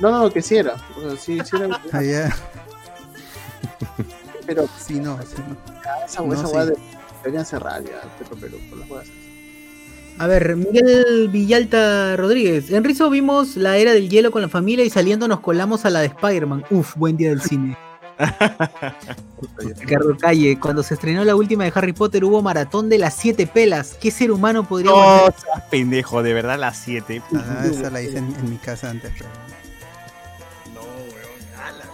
No, 0.00 0.10
no, 0.10 0.30
que 0.30 0.40
sí 0.42 0.56
era. 0.56 0.76
O 0.96 1.00
sea, 1.00 1.16
sí, 1.20 1.38
sí 1.44 1.56
era. 1.56 1.80
Ah. 1.92 2.00
Pero 4.46 4.66
Sí, 4.78 4.94
no, 5.00 5.18
sí, 5.22 5.36
no. 5.46 5.56
esa 6.06 6.22
No, 6.22 6.32
esa 6.34 6.46
sí. 6.46 6.52
hueá 6.54 6.66
de- 6.66 6.76
deberían 7.22 7.44
cerrar 7.46 7.82
ya 7.84 8.00
Petro 8.18 8.36
Perú 8.36 8.58
por 8.68 8.78
las 8.78 8.90
huevas. 8.90 9.06
A 10.18 10.26
ver, 10.26 10.56
Miguel 10.56 11.28
Villalta 11.30 12.16
Rodríguez. 12.16 12.70
En 12.70 12.84
Rizo 12.84 13.08
vimos 13.10 13.56
la 13.56 13.76
era 13.78 13.92
del 13.92 14.08
hielo 14.10 14.30
con 14.30 14.42
la 14.42 14.48
familia 14.48 14.84
y 14.84 14.90
saliendo 14.90 15.28
nos 15.28 15.40
colamos 15.40 15.84
a 15.84 15.90
la 15.90 16.00
de 16.00 16.06
Spider-Man. 16.06 16.64
Uf, 16.70 16.96
buen 16.96 17.16
día 17.16 17.30
del 17.30 17.40
cine. 17.42 17.76
Ricardo 19.80 20.14
Calle, 20.18 20.58
cuando 20.60 20.82
se 20.82 20.92
estrenó 20.94 21.24
la 21.24 21.34
última 21.36 21.64
de 21.64 21.72
Harry 21.74 21.94
Potter 21.94 22.22
hubo 22.24 22.42
maratón 22.42 22.90
de 22.90 22.98
las 22.98 23.14
siete 23.14 23.46
pelas. 23.46 23.96
¿Qué 24.00 24.10
ser 24.10 24.30
humano 24.30 24.68
podría 24.68 24.90
No, 24.90 25.22
pendejo, 25.70 26.22
de 26.22 26.34
verdad 26.34 26.58
las 26.58 26.76
7. 26.78 27.22
Ah, 27.34 27.64
esa 27.64 27.88
la 27.88 28.02
hice 28.02 28.18
en, 28.18 28.34
en 28.34 28.50
mi 28.50 28.56
casa 28.58 28.90
antes. 28.90 29.10
pero- 29.16 29.30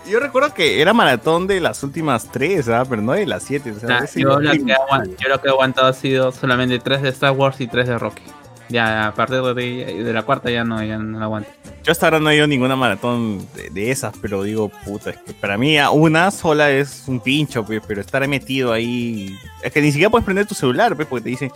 Yo 0.08 0.20
recuerdo 0.20 0.54
que 0.54 0.80
era 0.80 0.92
maratón 0.92 1.46
de 1.46 1.60
las 1.60 1.82
últimas 1.82 2.30
3, 2.30 2.68
¿ah? 2.68 2.84
pero 2.88 3.02
no 3.02 3.12
de 3.12 3.26
las 3.26 3.42
7. 3.42 3.72
O 3.72 3.80
sea, 3.80 3.88
Nah, 3.88 4.04
ese- 4.04 4.20
yo, 4.20 4.38
la 4.40 4.52
que 4.52 4.58
yo 4.64 5.28
lo 5.28 5.40
que 5.40 5.48
he 5.48 5.50
aguantado 5.50 5.88
ha 5.88 5.92
sido 5.92 6.30
solamente 6.32 6.78
tres 6.78 7.02
de 7.02 7.08
Star 7.10 7.32
Wars 7.32 7.60
y 7.60 7.66
tres 7.66 7.88
de 7.88 7.98
Rocky. 7.98 8.22
Ya 8.68 9.06
a 9.06 9.14
partir 9.14 9.40
de, 9.42 10.02
de 10.02 10.12
la 10.12 10.22
cuarta 10.22 10.50
ya 10.50 10.64
no, 10.64 10.82
ya 10.82 10.98
no 10.98 11.18
la 11.20 11.26
aguanto. 11.26 11.48
Yo 11.84 11.92
hasta 11.92 12.06
ahora 12.06 12.18
no 12.18 12.30
he 12.30 12.34
ido 12.36 12.44
a 12.44 12.48
ninguna 12.48 12.74
maratón 12.74 13.46
de, 13.54 13.70
de 13.70 13.90
esas, 13.92 14.12
pero 14.20 14.42
digo, 14.42 14.68
puta, 14.84 15.10
es 15.10 15.18
que 15.18 15.32
para 15.34 15.56
mí 15.56 15.78
a 15.78 15.90
una 15.90 16.32
sola 16.32 16.70
es 16.72 17.04
un 17.06 17.20
pincho, 17.20 17.64
pues, 17.64 17.80
pero 17.86 18.00
estar 18.00 18.26
metido 18.26 18.72
ahí. 18.72 19.38
Es 19.62 19.72
que 19.72 19.80
ni 19.80 19.92
siquiera 19.92 20.10
puedes 20.10 20.24
prender 20.24 20.46
tu 20.46 20.54
celular, 20.56 20.96
pues, 20.96 21.06
porque 21.06 21.22
te 21.22 21.30
dicen, 21.30 21.52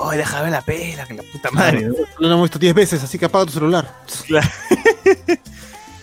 ¡ay, 0.00 0.18
déjame 0.18 0.52
la 0.52 0.62
pela, 0.62 1.04
que 1.04 1.14
la 1.14 1.24
puta 1.24 1.50
madre! 1.50 1.82
¿no? 1.88 1.94
Lo 2.20 2.28
hemos 2.28 2.42
visto 2.42 2.60
10 2.60 2.74
veces, 2.76 3.02
así 3.02 3.18
que 3.18 3.24
apaga 3.24 3.46
tu 3.46 3.52
celular. 3.52 3.92
Claro, 4.28 4.46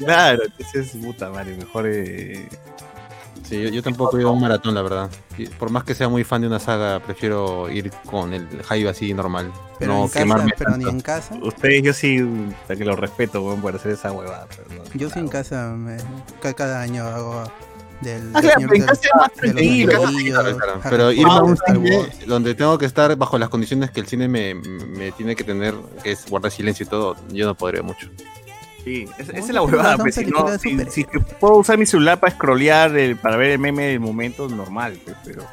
entonces, 0.07 0.91
puta 1.03 1.29
madre, 1.29 1.55
mejor. 1.57 1.85
Eh... 1.87 2.47
Sí, 3.43 3.61
yo, 3.61 3.69
yo 3.69 3.83
tampoco 3.83 4.17
he 4.17 4.21
ido 4.21 4.29
a 4.29 4.31
un 4.31 4.39
maratón, 4.41 4.73
la 4.73 4.81
verdad. 4.81 5.09
Por 5.59 5.69
más 5.69 5.83
que 5.83 5.93
sea 5.95 6.07
muy 6.07 6.23
fan 6.23 6.41
de 6.41 6.47
una 6.47 6.59
saga, 6.59 6.99
prefiero 7.01 7.69
ir 7.69 7.91
con 8.05 8.33
el 8.33 8.47
hype 8.47 8.87
así 8.87 9.13
normal. 9.13 9.51
Pero, 9.79 9.93
no 9.93 10.01
en 10.03 10.07
casa, 10.07 10.19
quemarme 10.19 10.51
pero 10.57 10.77
ni 10.77 10.87
en 10.87 11.01
casa. 11.01 11.35
Ustedes, 11.41 11.83
yo 11.83 11.93
sí, 11.93 12.19
hasta 12.61 12.75
que 12.77 12.85
lo 12.85 12.95
respeto, 12.95 13.41
weón, 13.41 13.61
por 13.61 13.75
hacer 13.75 13.91
esa 13.91 14.11
huevada. 14.13 14.47
pero 14.49 14.81
no. 14.81 14.89
Yo 14.93 15.09
sí 15.09 15.19
en 15.19 15.27
casa, 15.27 15.69
me- 15.75 15.97
ca- 16.41 16.53
cada 16.53 16.81
año 16.81 17.03
hago 17.05 17.43
del. 17.99 18.31
Ah, 18.33 18.39
claro, 18.41 18.61
pero 18.61 18.75
en 18.75 18.81
casa 18.85 19.01
es 19.03 19.11
más 19.17 19.31
tranquilo. 19.33 19.91
Claro, 19.91 20.57
claro. 20.57 20.79
Pero 20.89 21.11
irme 21.11 21.33
a 21.33 21.41
un 21.43 21.57
cine 21.57 22.09
donde 22.27 22.55
tengo 22.55 22.77
que 22.77 22.85
estar 22.85 23.13
bajo 23.17 23.37
las 23.37 23.49
condiciones 23.49 23.91
que 23.91 23.99
el 23.99 24.07
cine 24.07 24.29
me, 24.29 24.55
me 24.55 25.11
tiene 25.11 25.35
que 25.35 25.43
tener, 25.43 25.73
que 26.01 26.11
es 26.13 26.29
guardar 26.29 26.51
silencio 26.51 26.85
y 26.85 26.89
todo, 26.89 27.17
yo 27.33 27.45
no 27.45 27.55
podría 27.55 27.81
mucho. 27.83 28.07
Sí, 28.83 29.05
esa, 29.17 29.31
es 29.31 29.47
la 29.49 29.61
pero 29.61 29.63
huevada, 29.65 29.97
pues, 29.97 30.15
si, 30.15 30.25
no, 30.25 30.45
si, 30.59 31.05
puedo 31.39 31.57
usar 31.57 31.77
mi 31.77 31.85
celular 31.85 32.19
para 32.19 32.33
scrollear, 32.33 32.95
el- 32.97 33.15
para 33.15 33.37
ver 33.37 33.51
el 33.51 33.59
meme 33.59 33.87
del 33.87 33.99
momento, 34.01 34.49
normal, 34.49 34.99
pues, 35.05 35.15
pero... 35.23 35.43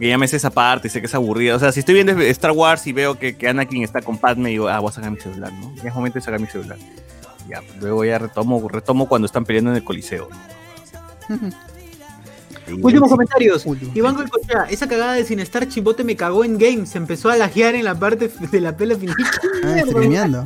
Que 0.00 0.08
ya 0.08 0.16
me 0.18 0.28
sé 0.28 0.36
esa 0.36 0.50
parte, 0.50 0.88
sé 0.88 1.00
que 1.00 1.06
es 1.06 1.14
aburrida. 1.16 1.56
O 1.56 1.58
sea, 1.58 1.72
si 1.72 1.80
estoy 1.80 1.94
viendo 1.94 2.12
Star 2.22 2.52
Wars 2.52 2.86
y 2.86 2.92
veo 2.92 3.18
que, 3.18 3.36
que 3.36 3.48
Anakin 3.48 3.82
está 3.82 4.00
con 4.00 4.16
Padme, 4.16 4.50
digo, 4.50 4.68
ah, 4.68 4.78
voy 4.78 4.90
a 4.90 4.92
sacar 4.92 5.10
mi 5.10 5.16
celular, 5.18 5.52
¿no? 5.52 5.74
Ya 5.74 5.88
es 5.88 5.94
momento 5.94 6.20
de 6.20 6.24
sacar 6.24 6.38
mi 6.38 6.46
celular. 6.46 6.78
Ya, 7.48 7.62
luego 7.80 8.04
ya 8.04 8.16
retomo, 8.18 8.68
retomo 8.68 9.08
cuando 9.08 9.26
están 9.26 9.44
peleando 9.44 9.70
en 9.72 9.76
el 9.78 9.82
coliseo. 9.82 10.28
Y- 12.68 12.72
Últimos 12.82 13.08
sí. 13.08 13.14
comentarios. 13.14 13.66
Último. 13.66 13.90
Iván 13.94 14.14
Goicoechea, 14.14 14.66
esa 14.70 14.86
cagada 14.88 15.14
de 15.14 15.24
sin 15.24 15.40
estar 15.40 15.66
chimbote 15.68 16.04
me 16.04 16.14
cagó 16.14 16.44
en 16.44 16.58
game. 16.58 16.86
Se 16.86 16.98
empezó 16.98 17.30
a 17.30 17.36
lajear 17.36 17.74
en 17.74 17.84
la 17.84 17.98
parte 17.98 18.28
de 18.52 18.60
la 18.60 18.76
pela 18.76 18.94
finita. 18.96 19.18
Ah, 19.64 20.44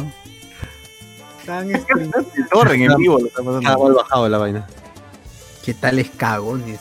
Están 1.43 1.71
El 1.71 2.49
torrent 2.51 2.91
en 2.91 2.97
vivo 2.97 3.19
lo 3.19 3.27
está 3.27 3.43
pasando. 3.43 3.61
Mal 3.85 3.93
bajado 3.95 4.29
la 4.29 4.39
vaina. 4.39 4.67
¿Qué 5.65 5.75
tales 5.75 6.11
cagones? 6.17 6.81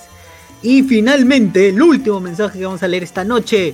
Y 0.61 0.83
finalmente, 0.83 1.69
el 1.69 1.81
último 1.81 2.19
mensaje 2.19 2.59
que 2.59 2.65
vamos 2.65 2.83
a 2.83 2.87
leer 2.87 3.03
esta 3.03 3.23
noche. 3.23 3.73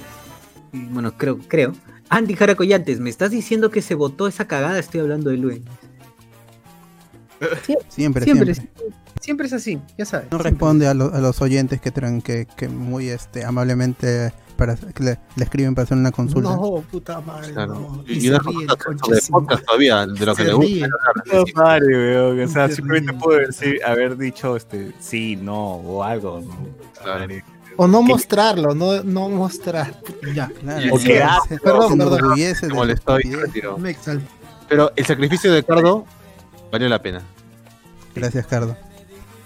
Bueno, 0.72 1.18
creo, 1.18 1.38
creo. 1.48 1.74
Andy 2.10 2.36
Jara 2.36 2.56
Collantes, 2.56 3.00
¿me 3.02 3.10
estás 3.10 3.32
diciendo 3.32 3.70
que 3.70 3.82
se 3.82 3.96
votó 3.96 4.28
esa 4.28 4.48
cagada? 4.48 4.80
Estoy 4.80 5.02
hablando 5.02 5.30
de 5.30 5.38
Luen. 5.38 5.66
Siempre, 7.90 8.24
Siempre, 8.24 8.56
siempre. 8.56 8.70
siempre 9.22 9.48
es 9.48 9.54
así, 9.54 9.80
ya 9.98 10.06
sabes. 10.06 10.32
No 10.32 10.38
responde 10.40 10.88
a, 10.88 10.94
lo- 10.94 11.14
a 11.14 11.20
los 11.20 11.42
oyentes 11.42 11.80
que, 11.82 11.92
traen, 11.92 12.22
que, 12.22 12.48
que 12.58 12.68
muy 12.68 13.10
este, 13.10 13.44
amablemente 13.46 14.32
para, 14.58 14.76
que 14.76 15.04
le, 15.04 15.20
le 15.36 15.44
escriben 15.44 15.74
para 15.76 15.84
hacer 15.86 15.98
una 15.98 16.12
consulta. 16.12 16.50
No, 16.50 16.84
puta 16.92 17.22
madre. 17.22 17.54
Claro. 17.54 17.74
no. 17.76 18.04
Y, 18.08 18.14
Y 18.20 18.26
y 18.26 18.30
una 18.30 18.40
se 18.44 18.50
de 19.16 19.22
podcast 19.30 19.66
todavía, 19.66 20.06
de 20.06 20.26
lo 20.26 20.36
que 20.36 20.42
Se 20.44 20.48
le 20.50 20.54
gusta. 20.54 20.88
Puta 21.30 21.62
madre, 21.64 21.86
weón. 21.88 22.40
O 22.42 22.48
sea, 22.50 22.68
Qué 22.68 22.76
simplemente 22.76 23.12
ríe. 23.12 23.22
puedo 23.22 23.40
decir, 23.40 23.80
haber 23.86 24.18
dicho 24.18 24.56
este, 24.58 24.92
sí, 25.00 25.36
no, 25.38 25.76
o 25.76 26.04
algo. 26.04 26.42
¿no? 26.42 26.58
Claro. 27.02 27.26
O 27.80 27.88
no 27.88 28.00
¿Qué? 28.02 28.06
mostrarlo, 28.08 28.74
no, 28.74 29.04
no 29.04 29.30
mostrar. 29.30 29.94
Ya. 30.34 30.48
Claro, 30.62 30.96
O 30.96 31.00
se- 31.00 31.08
quedar- 31.08 31.40
se- 31.48 31.60
Perdón, 31.60 31.92
se 31.92 31.98
perdón. 31.98 32.34
Me 32.64 32.74
molestó 32.74 33.20
y 33.20 33.36
retiró. 33.36 33.78
Me 33.78 33.92
exalto. 33.92 34.26
Pero 34.68 34.92
el 34.96 35.06
sacrificio 35.06 35.54
de 35.54 35.64
Cardo 35.64 36.04
valió 36.72 36.90
la 36.90 37.02
pena. 37.02 37.22
Gracias, 38.16 38.48
Cardo. 38.48 38.76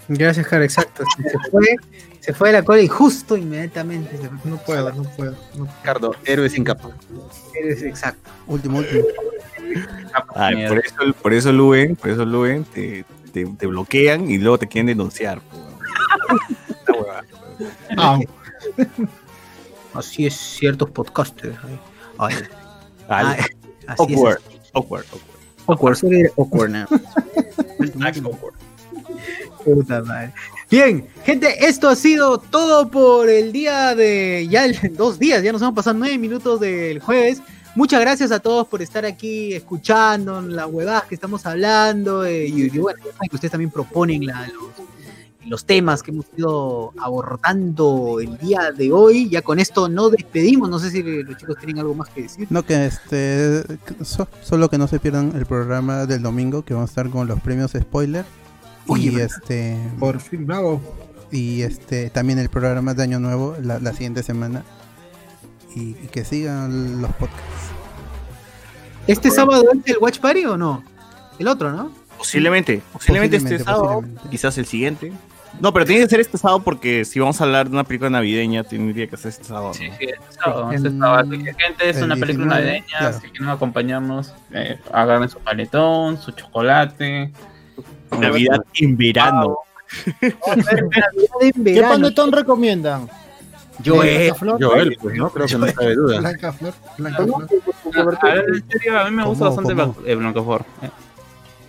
Gracias, 0.08 0.46
Jara, 0.46 0.64
exacto. 0.64 1.04
Se 1.22 1.50
fue, 1.50 1.76
se 2.22 2.32
fue 2.32 2.50
de 2.50 2.52
la 2.60 2.62
cola 2.64 2.80
y 2.80 2.86
justo 2.86 3.36
inmediatamente 3.36 4.16
se 4.16 4.28
fue. 4.28 4.50
No 4.50 4.56
puedo, 4.58 4.92
no 4.92 5.02
puedo. 5.16 5.36
no. 5.56 5.66
Cardo, 5.82 6.14
héroe 6.24 6.48
sin 6.48 6.62
capa. 6.62 6.90
Eres 7.52 7.82
exacto. 7.82 8.30
Último, 8.46 8.78
último. 8.78 9.04
Ay, 10.36 10.68
por 10.68 10.78
eso, 10.78 10.94
por 11.20 11.32
eso 11.32 11.52
Luen, 11.52 11.96
por 11.96 12.10
eso 12.10 12.24
Luen 12.24 12.62
te, 12.64 13.04
te, 13.32 13.44
te 13.44 13.66
bloquean 13.66 14.30
y 14.30 14.38
luego 14.38 14.58
te 14.58 14.68
quieren 14.68 14.86
denunciar. 14.86 15.40
Ah, 17.96 18.18
Así 19.94 20.26
es, 20.26 20.34
ciertos 20.34 20.90
podcasters. 20.90 21.56
Ay, 22.18 22.34
ay, 23.08 23.40
así 23.86 24.14
awkward, 24.14 24.38
es. 24.38 24.70
awkward, 24.72 25.04
awkward. 25.04 25.32
Awkward, 25.66 25.96
soy 25.96 26.28
awkward 26.36 26.70
now. 26.70 26.86
awkward. 28.24 28.54
Puta 29.64 30.02
madre. 30.02 30.32
Bien, 30.72 31.06
gente, 31.26 31.66
esto 31.66 31.86
ha 31.90 31.94
sido 31.94 32.38
todo 32.38 32.90
por 32.90 33.28
el 33.28 33.52
día 33.52 33.94
de. 33.94 34.48
Ya 34.50 34.64
dos 34.96 35.18
días, 35.18 35.42
ya 35.42 35.52
nos 35.52 35.60
hemos 35.60 35.74
pasado 35.74 35.98
nueve 35.98 36.16
minutos 36.16 36.60
del 36.60 36.98
jueves. 36.98 37.42
Muchas 37.74 38.00
gracias 38.00 38.32
a 38.32 38.40
todos 38.40 38.66
por 38.68 38.80
estar 38.80 39.04
aquí 39.04 39.52
escuchando 39.52 40.40
las 40.40 40.66
huevadas 40.70 41.04
que 41.04 41.14
estamos 41.14 41.44
hablando. 41.44 42.24
eh, 42.24 42.46
y, 42.46 42.70
bueno, 42.78 42.98
que 43.28 43.36
ustedes 43.36 43.52
también 43.52 43.70
proponen 43.70 44.24
la- 44.24 44.50
los, 45.46 45.66
temas 45.66 46.02
que 46.02 46.10
hemos 46.10 46.24
ido 46.38 46.94
abordando 46.98 48.18
el 48.20 48.38
día 48.38 48.72
de 48.72 48.92
hoy. 48.92 49.28
Ya 49.28 49.42
con 49.42 49.58
esto 49.58 49.90
nos 49.90 50.10
despedimos. 50.12 50.70
No 50.70 50.78
sé 50.78 50.90
si 50.90 51.02
los 51.02 51.36
chicos 51.36 51.56
tienen 51.58 51.80
algo 51.80 51.94
más 51.94 52.08
que 52.08 52.22
decir. 52.22 52.46
No, 52.48 52.62
que 52.62 52.86
este. 52.86 53.62
solo 54.40 54.70
que 54.70 54.78
no 54.78 54.88
se 54.88 54.98
pierdan 54.98 55.32
el 55.36 55.44
programa 55.44 56.06
del 56.06 56.22
domingo, 56.22 56.62
que 56.64 56.72
vamos 56.72 56.88
a 56.88 56.92
estar 56.92 57.10
con 57.10 57.28
los 57.28 57.40
premios 57.42 57.72
spoiler. 57.72 58.24
Oye, 58.86 59.10
y 59.12 59.20
este. 59.20 59.78
por 59.98 60.20
fin, 60.20 60.46
bravo. 60.46 60.80
Y 61.30 61.62
este 61.62 62.10
también 62.10 62.38
el 62.38 62.50
programa 62.50 62.94
de 62.94 63.02
Año 63.02 63.18
Nuevo 63.18 63.56
la, 63.62 63.78
la 63.78 63.92
siguiente 63.92 64.22
semana. 64.22 64.64
Y, 65.74 65.96
y 66.02 66.08
que 66.12 66.24
sigan 66.24 67.00
los 67.00 67.10
podcasts. 67.12 67.72
¿Este 69.06 69.30
sábado 69.30 69.64
es 69.72 69.94
el 69.94 69.98
Watch 69.98 70.20
Party 70.20 70.44
o 70.44 70.56
no? 70.56 70.84
El 71.38 71.48
otro, 71.48 71.72
¿no? 71.72 71.92
Posiblemente, 72.18 72.82
posiblemente, 72.92 73.36
este 73.36 73.58
sábado, 73.58 73.94
posiblemente. 73.94 74.28
quizás 74.30 74.56
el 74.58 74.66
siguiente. 74.66 75.12
No, 75.60 75.72
pero 75.72 75.84
tiene 75.84 76.02
que 76.02 76.08
ser 76.08 76.20
este 76.20 76.38
sábado 76.38 76.62
porque 76.62 77.04
si 77.04 77.18
vamos 77.18 77.40
a 77.40 77.44
hablar 77.44 77.68
de 77.68 77.74
una 77.74 77.84
película 77.84 78.10
navideña, 78.10 78.64
tendría 78.64 79.06
que 79.06 79.16
ser 79.16 79.30
este 79.30 79.44
sábado. 79.44 79.74
Sí, 79.74 79.88
¿no? 79.88 79.96
sí, 79.96 80.04
este 80.04 80.32
sábado, 80.32 80.72
este 80.72 80.90
sábado. 80.90 81.30
Gente, 81.30 81.90
es 81.90 81.96
una 82.00 82.16
película 82.16 82.58
19, 82.58 82.64
navideña, 82.64 82.98
claro. 82.98 83.16
así 83.16 83.30
que 83.30 83.40
nos 83.40 83.56
acompañamos. 83.56 84.34
Eh, 84.52 84.78
agarren 84.92 85.28
su 85.28 85.38
paletón, 85.40 86.20
su 86.20 86.30
chocolate. 86.32 87.32
Navidad 88.18 88.64
en 88.74 88.96
verano. 88.96 89.58
¿Qué 90.20 91.82
panetón 91.82 92.32
recomiendan? 92.32 93.08
Yo, 93.82 93.96
Blanca 93.96 94.34
Flor. 94.34 94.62
Joel, 94.62 94.96
pues, 95.00 95.16
¿no? 95.16 95.30
Creo 95.30 95.46
que 95.46 95.58
no 95.58 95.66
cabe 95.72 95.94
duda. 95.94 96.20
Blanca 96.20 96.52
Flor. 96.52 96.74
Blanca 96.98 97.24
Flor. 97.24 98.18
A 98.22 98.26
ver, 98.26 98.44
en 98.54 98.68
serio, 98.70 98.98
a 99.00 99.04
mí 99.04 99.10
me 99.16 99.24
gusta 99.24 99.46
¿Cómo, 99.46 99.56
bastante 99.56 100.10
eh, 100.10 100.14
Blancafor. 100.14 100.64
Eh, 100.82 100.90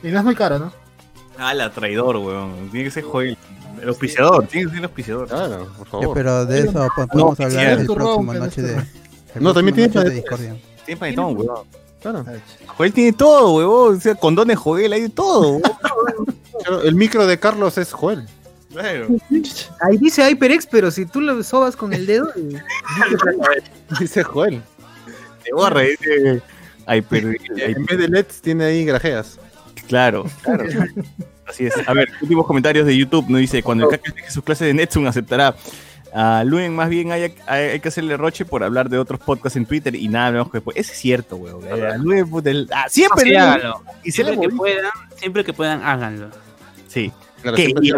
Y 0.03 0.07
no 0.09 0.19
es 0.19 0.25
muy 0.25 0.35
caro, 0.35 0.59
¿no? 0.59 0.71
Ah, 1.37 1.53
la 1.53 1.71
traidor, 1.71 2.17
weón. 2.17 2.69
Tiene 2.71 2.85
que 2.85 2.91
ser 2.91 3.03
Joel. 3.03 3.37
El 3.81 3.89
auspiciador, 3.89 4.45
tiene 4.47 4.65
que 4.65 4.69
ser 4.69 4.77
el 4.79 4.85
auspiciador. 4.85 5.27
Claro, 5.27 5.67
por 5.77 5.87
favor. 5.87 6.13
pero 6.13 6.45
de 6.45 6.59
eso 6.59 6.73
po- 6.95 7.07
podemos 7.07 7.39
no, 7.39 7.45
hablar 7.45 7.79
el 7.79 7.85
próximo 7.87 8.33
noche 8.33 8.61
de. 8.61 8.83
No, 9.39 9.53
también 9.53 9.75
tiene 9.89 10.09
Discordia. 10.11 10.55
Tiene 10.85 10.99
panetón, 10.99 11.35
weón. 11.37 11.65
Claro. 12.01 12.25
Joel 12.77 12.93
tiene 12.93 13.13
todo, 13.13 13.55
weón. 13.55 13.97
O 13.97 13.99
sea, 13.99 14.13
condones 14.15 14.57
Joel, 14.57 14.93
hay 14.93 15.01
de 15.01 15.09
todo, 15.09 15.53
weón. 15.53 15.61
El 16.83 16.95
micro 16.95 17.25
de 17.27 17.39
Carlos 17.39 17.77
es 17.77 17.91
Joel. 17.93 18.25
Claro. 18.71 19.07
ahí 19.81 19.97
dice 19.97 20.27
HyperX, 20.27 20.65
pero 20.65 20.89
si 20.89 21.05
tú 21.05 21.21
lo 21.21 21.41
sobas 21.43 21.75
con 21.75 21.93
el 21.93 22.05
dedo. 22.07 22.29
eh, 22.35 22.59
Dice 23.99 24.23
Joel. 24.23 24.61
Te 25.43 25.53
borra, 25.53 25.81
dice. 25.81 26.41
Ay, 26.85 27.01
pero. 27.01 27.29
ay, 27.29 27.73
En 27.77 27.85
vez 27.85 27.97
de 27.99 28.07
LEDs 28.07 28.41
tiene 28.41 28.65
ahí 28.65 28.83
grajeas. 28.85 29.39
claro, 29.87 30.25
claro. 30.41 30.65
Así 31.45 31.65
es. 31.65 31.73
A 31.87 31.93
ver, 31.93 32.09
últimos 32.21 32.47
comentarios 32.47 32.85
de 32.87 32.97
YouTube. 32.97 33.25
Nos 33.29 33.41
dice, 33.41 33.61
cuando 33.61 33.85
el 33.89 33.91
caca 33.99 34.11
deje 34.15 34.31
sus 34.31 34.43
clases 34.43 34.67
de 34.67 34.73
Netsun 34.73 35.05
aceptará. 35.07 35.55
A 36.15 36.43
Luen 36.43 36.75
más 36.75 36.89
bien 36.89 37.11
hay, 37.11 37.33
hay- 37.47 37.69
hay 37.71 37.79
que 37.79 37.87
hacerle 37.87 38.15
roche 38.17 38.45
por 38.45 38.63
hablar 38.63 38.87
de 38.87 38.99
otros 38.99 39.19
podcasts 39.19 39.57
en 39.57 39.65
Twitter 39.65 39.95
y 39.95 40.07
nada, 40.07 40.29
vemos 40.31 40.51
que 40.51 40.57
después. 40.59 40.77
Ese 40.77 40.91
es 40.93 40.97
cierto, 40.99 41.37
weón. 41.37 41.61
Luen, 42.03 42.29
puta, 42.29 42.49
el- 42.51 42.69
ah, 42.73 42.85
siempre. 42.87 43.25
Sí, 43.31 43.35
háganlo. 43.35 43.81
Y 44.03 44.11
Siempre 44.11 44.39
que 44.39 44.49
puedan, 44.49 44.91
siempre 45.15 45.43
que 45.43 45.53
puedan, 45.53 45.81
háganlo. 45.83 46.29
Sí. 46.93 47.11
Claro, 47.41 47.57
¿Qué? 47.57 47.73
Y. 47.81 47.91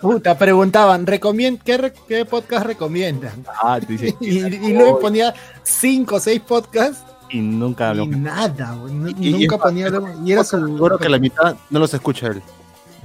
Puta, 0.00 0.38
preguntaban, 0.38 1.06
¿recomien- 1.06 1.58
qué, 1.64 1.76
re- 1.78 1.92
qué 2.06 2.24
podcast 2.24 2.66
recomiendan? 2.66 3.44
Ah, 3.62 3.80
dice. 3.80 4.14
Y, 4.20 4.38
y 4.46 4.72
luego 4.74 5.00
ponía 5.00 5.34
cinco 5.64 6.16
o 6.16 6.20
seis 6.20 6.40
podcasts 6.40 7.02
Y 7.30 7.40
nunca 7.40 7.92
y 7.94 8.06
nada, 8.06 8.76
no- 8.76 9.08
Y- 9.08 9.14
y- 9.28 9.32
nunca 9.32 9.56
y- 9.56 9.58
ponía 9.58 9.86
algo, 9.86 10.08
y 10.24 10.32
era 10.32 10.44
su... 10.44 10.56
Seguro 10.58 10.98
que 10.98 11.08
la 11.08 11.18
mitad 11.18 11.56
no 11.70 11.78
los 11.80 11.92
escucha 11.94 12.28
él. 12.28 12.42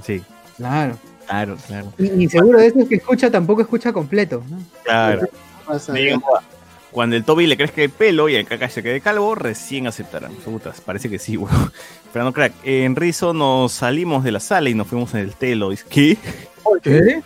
Sí, 0.04 0.22
Claro. 0.56 0.96
claro, 1.26 1.56
claro. 1.66 1.92
Y, 1.98 2.24
y 2.24 2.28
seguro 2.28 2.58
de 2.58 2.66
esos 2.66 2.86
que 2.88 2.96
escucha 2.96 3.30
tampoco 3.30 3.62
escucha 3.62 3.92
completo. 3.92 4.42
¿no? 4.48 4.58
Claro. 4.84 5.26
Pasa, 5.66 5.92
Cuando 6.90 7.14
el 7.14 7.24
Toby 7.24 7.46
le 7.46 7.56
crezca 7.56 7.82
el 7.82 7.90
pelo 7.90 8.28
y 8.28 8.34
el 8.34 8.46
caca 8.46 8.68
se 8.68 8.82
quede 8.82 9.00
calvo, 9.00 9.34
recién 9.34 9.86
aceptarán. 9.86 10.32
Putas, 10.34 10.80
parece 10.80 11.08
que 11.08 11.18
sí, 11.18 11.36
weón. 11.36 11.72
Fernando 12.12 12.32
Crack, 12.32 12.52
en 12.64 12.96
Rizo 12.96 13.32
nos 13.32 13.72
salimos 13.72 14.24
de 14.24 14.32
la 14.32 14.40
sala 14.40 14.70
y 14.70 14.74
nos 14.74 14.88
fuimos 14.88 15.14
en 15.14 15.20
el 15.20 15.34
telo. 15.34 15.70
¿Qué? 15.88 16.16
¿Qué? 16.82 17.22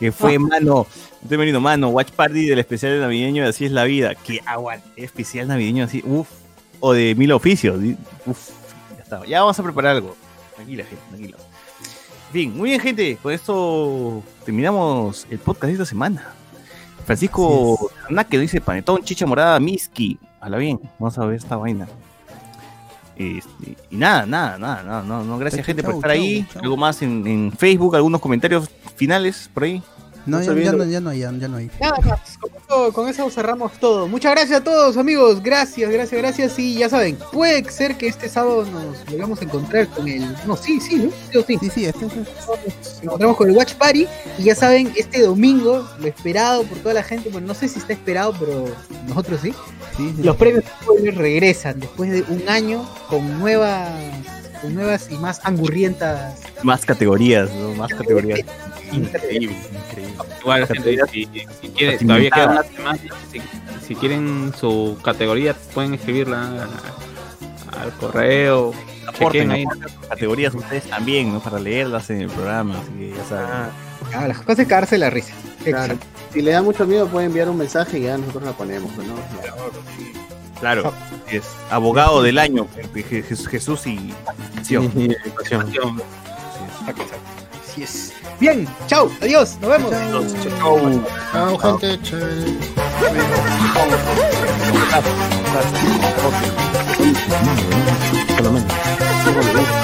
Que 0.00 0.10
fue, 0.10 0.38
mano. 0.38 0.86
Estoy 1.22 1.36
venido, 1.36 1.60
mano. 1.60 1.90
Watch 1.90 2.10
Party 2.12 2.46
del 2.46 2.58
especial 2.58 2.98
navideño 3.00 3.42
de 3.44 3.50
Así 3.50 3.66
es 3.66 3.72
la 3.72 3.84
vida. 3.84 4.14
Que 4.14 4.40
aguante. 4.46 4.88
Especial 4.96 5.46
navideño 5.46 5.84
así, 5.84 6.02
uff. 6.04 6.28
O 6.80 6.94
de 6.94 7.14
mil 7.14 7.30
oficios. 7.32 7.78
Uf. 8.26 8.48
Ya 8.96 9.02
está. 9.02 9.26
Ya 9.26 9.40
vamos 9.40 9.58
a 9.58 9.62
preparar 9.62 9.96
algo. 9.96 10.16
Tranquila, 10.56 10.84
gente, 10.84 11.04
tranquila. 11.10 11.36
Bien, 12.32 12.56
muy 12.56 12.70
bien, 12.70 12.80
gente. 12.80 13.18
Con 13.22 13.32
esto 13.32 14.22
terminamos 14.44 15.26
el 15.30 15.38
podcast 15.38 15.66
de 15.66 15.72
esta 15.72 15.86
semana. 15.86 16.34
Francisco 17.10 17.90
Naque 18.08 18.38
dice 18.38 18.60
panetón, 18.60 19.02
chicha 19.02 19.26
morada, 19.26 19.58
miski. 19.58 20.16
A 20.40 20.48
la 20.48 20.58
bien, 20.58 20.78
vamos 20.96 21.18
a 21.18 21.26
ver 21.26 21.38
esta 21.38 21.56
vaina. 21.56 21.88
Este, 23.16 23.76
y 23.90 23.96
nada, 23.96 24.24
nada, 24.26 24.56
nada, 24.58 24.82
nada, 24.84 25.02
no, 25.02 25.24
no, 25.24 25.36
gracias 25.36 25.58
Chau, 25.58 25.66
gente 25.66 25.82
por 25.82 25.90
chau, 25.90 25.98
estar 25.98 26.10
ahí. 26.12 26.46
chau. 26.52 26.62
Algo 26.62 26.76
más 26.76 27.02
en, 27.02 27.26
en 27.26 27.50
Facebook, 27.50 27.96
algunos 27.96 28.20
comentarios 28.20 28.70
finales 28.94 29.50
por 29.52 29.64
ahí. 29.64 29.82
No, 30.26 30.42
ya, 30.42 30.52
no, 30.52 30.84
ya 30.84 31.00
no 31.00 31.10
hay, 31.10 31.20
ya, 31.20 31.30
no 31.30 31.56
hay. 31.56 31.70
Nada 31.80 31.96
más, 32.04 32.38
con 32.38 32.50
eso, 32.50 32.92
con 32.92 33.08
eso 33.08 33.30
cerramos 33.30 33.72
todo. 33.80 34.06
Muchas 34.06 34.32
gracias 34.32 34.60
a 34.60 34.64
todos, 34.64 34.96
amigos. 34.96 35.42
Gracias, 35.42 35.90
gracias, 35.90 36.20
gracias. 36.20 36.58
Y 36.58 36.74
ya 36.74 36.88
saben, 36.88 37.18
puede 37.32 37.64
ser 37.70 37.96
que 37.96 38.08
este 38.08 38.28
sábado 38.28 38.64
nos 38.66 39.04
volvamos 39.06 39.40
a 39.40 39.44
encontrar 39.44 39.88
con 39.88 40.06
el. 40.06 40.22
No, 40.46 40.56
sí, 40.56 40.80
sí, 40.80 40.96
¿no? 40.96 41.10
Sí, 41.32 41.44
sí. 41.46 41.58
Sí, 41.60 41.70
sí, 41.70 41.84
este 41.86 42.06
es. 42.06 42.12
Nos 42.14 43.02
encontramos 43.02 43.36
con 43.36 43.50
el 43.50 43.56
Watch 43.56 43.74
Party. 43.74 44.06
Y 44.38 44.44
ya 44.44 44.54
saben, 44.54 44.92
este 44.96 45.22
domingo, 45.22 45.88
lo 45.98 46.06
esperado 46.06 46.64
por 46.64 46.78
toda 46.78 46.94
la 46.94 47.02
gente. 47.02 47.30
Bueno, 47.30 47.46
no 47.48 47.54
sé 47.54 47.68
si 47.68 47.78
está 47.78 47.92
esperado, 47.92 48.34
pero 48.38 48.66
nosotros 49.08 49.40
sí. 49.42 49.52
Sí, 49.96 50.12
sí, 50.16 50.22
Los 50.22 50.36
sí. 50.36 50.44
premios 50.44 51.16
regresan 51.16 51.80
después 51.80 52.10
de 52.10 52.22
un 52.32 52.48
año 52.48 52.88
con 53.08 53.38
nuevas. 53.38 53.90
Con 54.62 54.74
nuevas 54.74 55.08
y 55.10 55.16
más 55.16 55.40
angurrientas. 55.44 56.38
Más 56.62 56.84
categorías, 56.84 57.50
¿no? 57.54 57.74
Más 57.76 57.90
categorías. 57.94 58.40
Increíble, 58.92 59.56
increíble. 59.88 60.14
Igual, 60.40 60.66
gente, 60.66 60.98
si, 61.12 61.28
si 61.60 61.68
quieren, 61.68 62.06
todavía 62.06 62.30
queda 62.30 62.46
una 62.50 62.62
semana. 62.62 62.98
Si, 63.32 63.40
si 63.86 63.94
quieren 63.94 64.52
su 64.58 64.98
categoría, 65.02 65.54
pueden 65.74 65.94
escribirla 65.94 66.68
al 67.80 67.92
correo. 67.98 68.72
Aporten, 69.06 69.50
ahí. 69.50 69.64
categorías 70.08 70.54
ustedes 70.54 70.84
también, 70.84 71.32
¿no? 71.32 71.40
Para 71.40 71.58
leerlas 71.58 72.08
en 72.10 72.20
el 72.22 72.28
programa, 72.28 72.78
así 72.80 72.92
que 72.92 73.10
ya 73.16 73.24
saben. 73.24 73.48
Ah, 74.14 74.28
las 74.28 74.38
cosas 74.38 74.60
es 74.60 74.68
cagarse 74.68 74.98
la 74.98 75.10
risa. 75.10 75.32
Claro. 75.64 75.94
Exacto. 75.94 76.06
Si 76.32 76.42
le 76.42 76.52
da 76.52 76.62
mucho 76.62 76.86
miedo, 76.86 77.08
puede 77.08 77.26
enviar 77.26 77.48
un 77.48 77.56
mensaje 77.58 77.98
y 77.98 78.02
ya 78.02 78.16
nosotros 78.16 78.44
la 78.44 78.52
ponemos, 78.52 78.96
¿no? 78.96 79.14
Claro, 80.60 80.92
es 81.30 81.42
abogado 81.70 82.22
del 82.22 82.38
año, 82.38 82.66
Je- 82.94 83.24
Je- 83.24 83.48
Jesús 83.48 83.86
y. 83.86 84.14
Y 84.68 84.74
educación. 85.24 86.00
Así 87.70 87.82
es. 87.84 88.12
Bien, 88.40 88.66
chao, 88.88 89.08
adiós, 89.20 89.56
nos 89.60 89.70
vemos. 89.70 89.92
Chao, 91.32 91.58
gente, 91.58 92.02
chévere. 92.02 92.58
Por 98.36 98.44
lo 98.44 99.79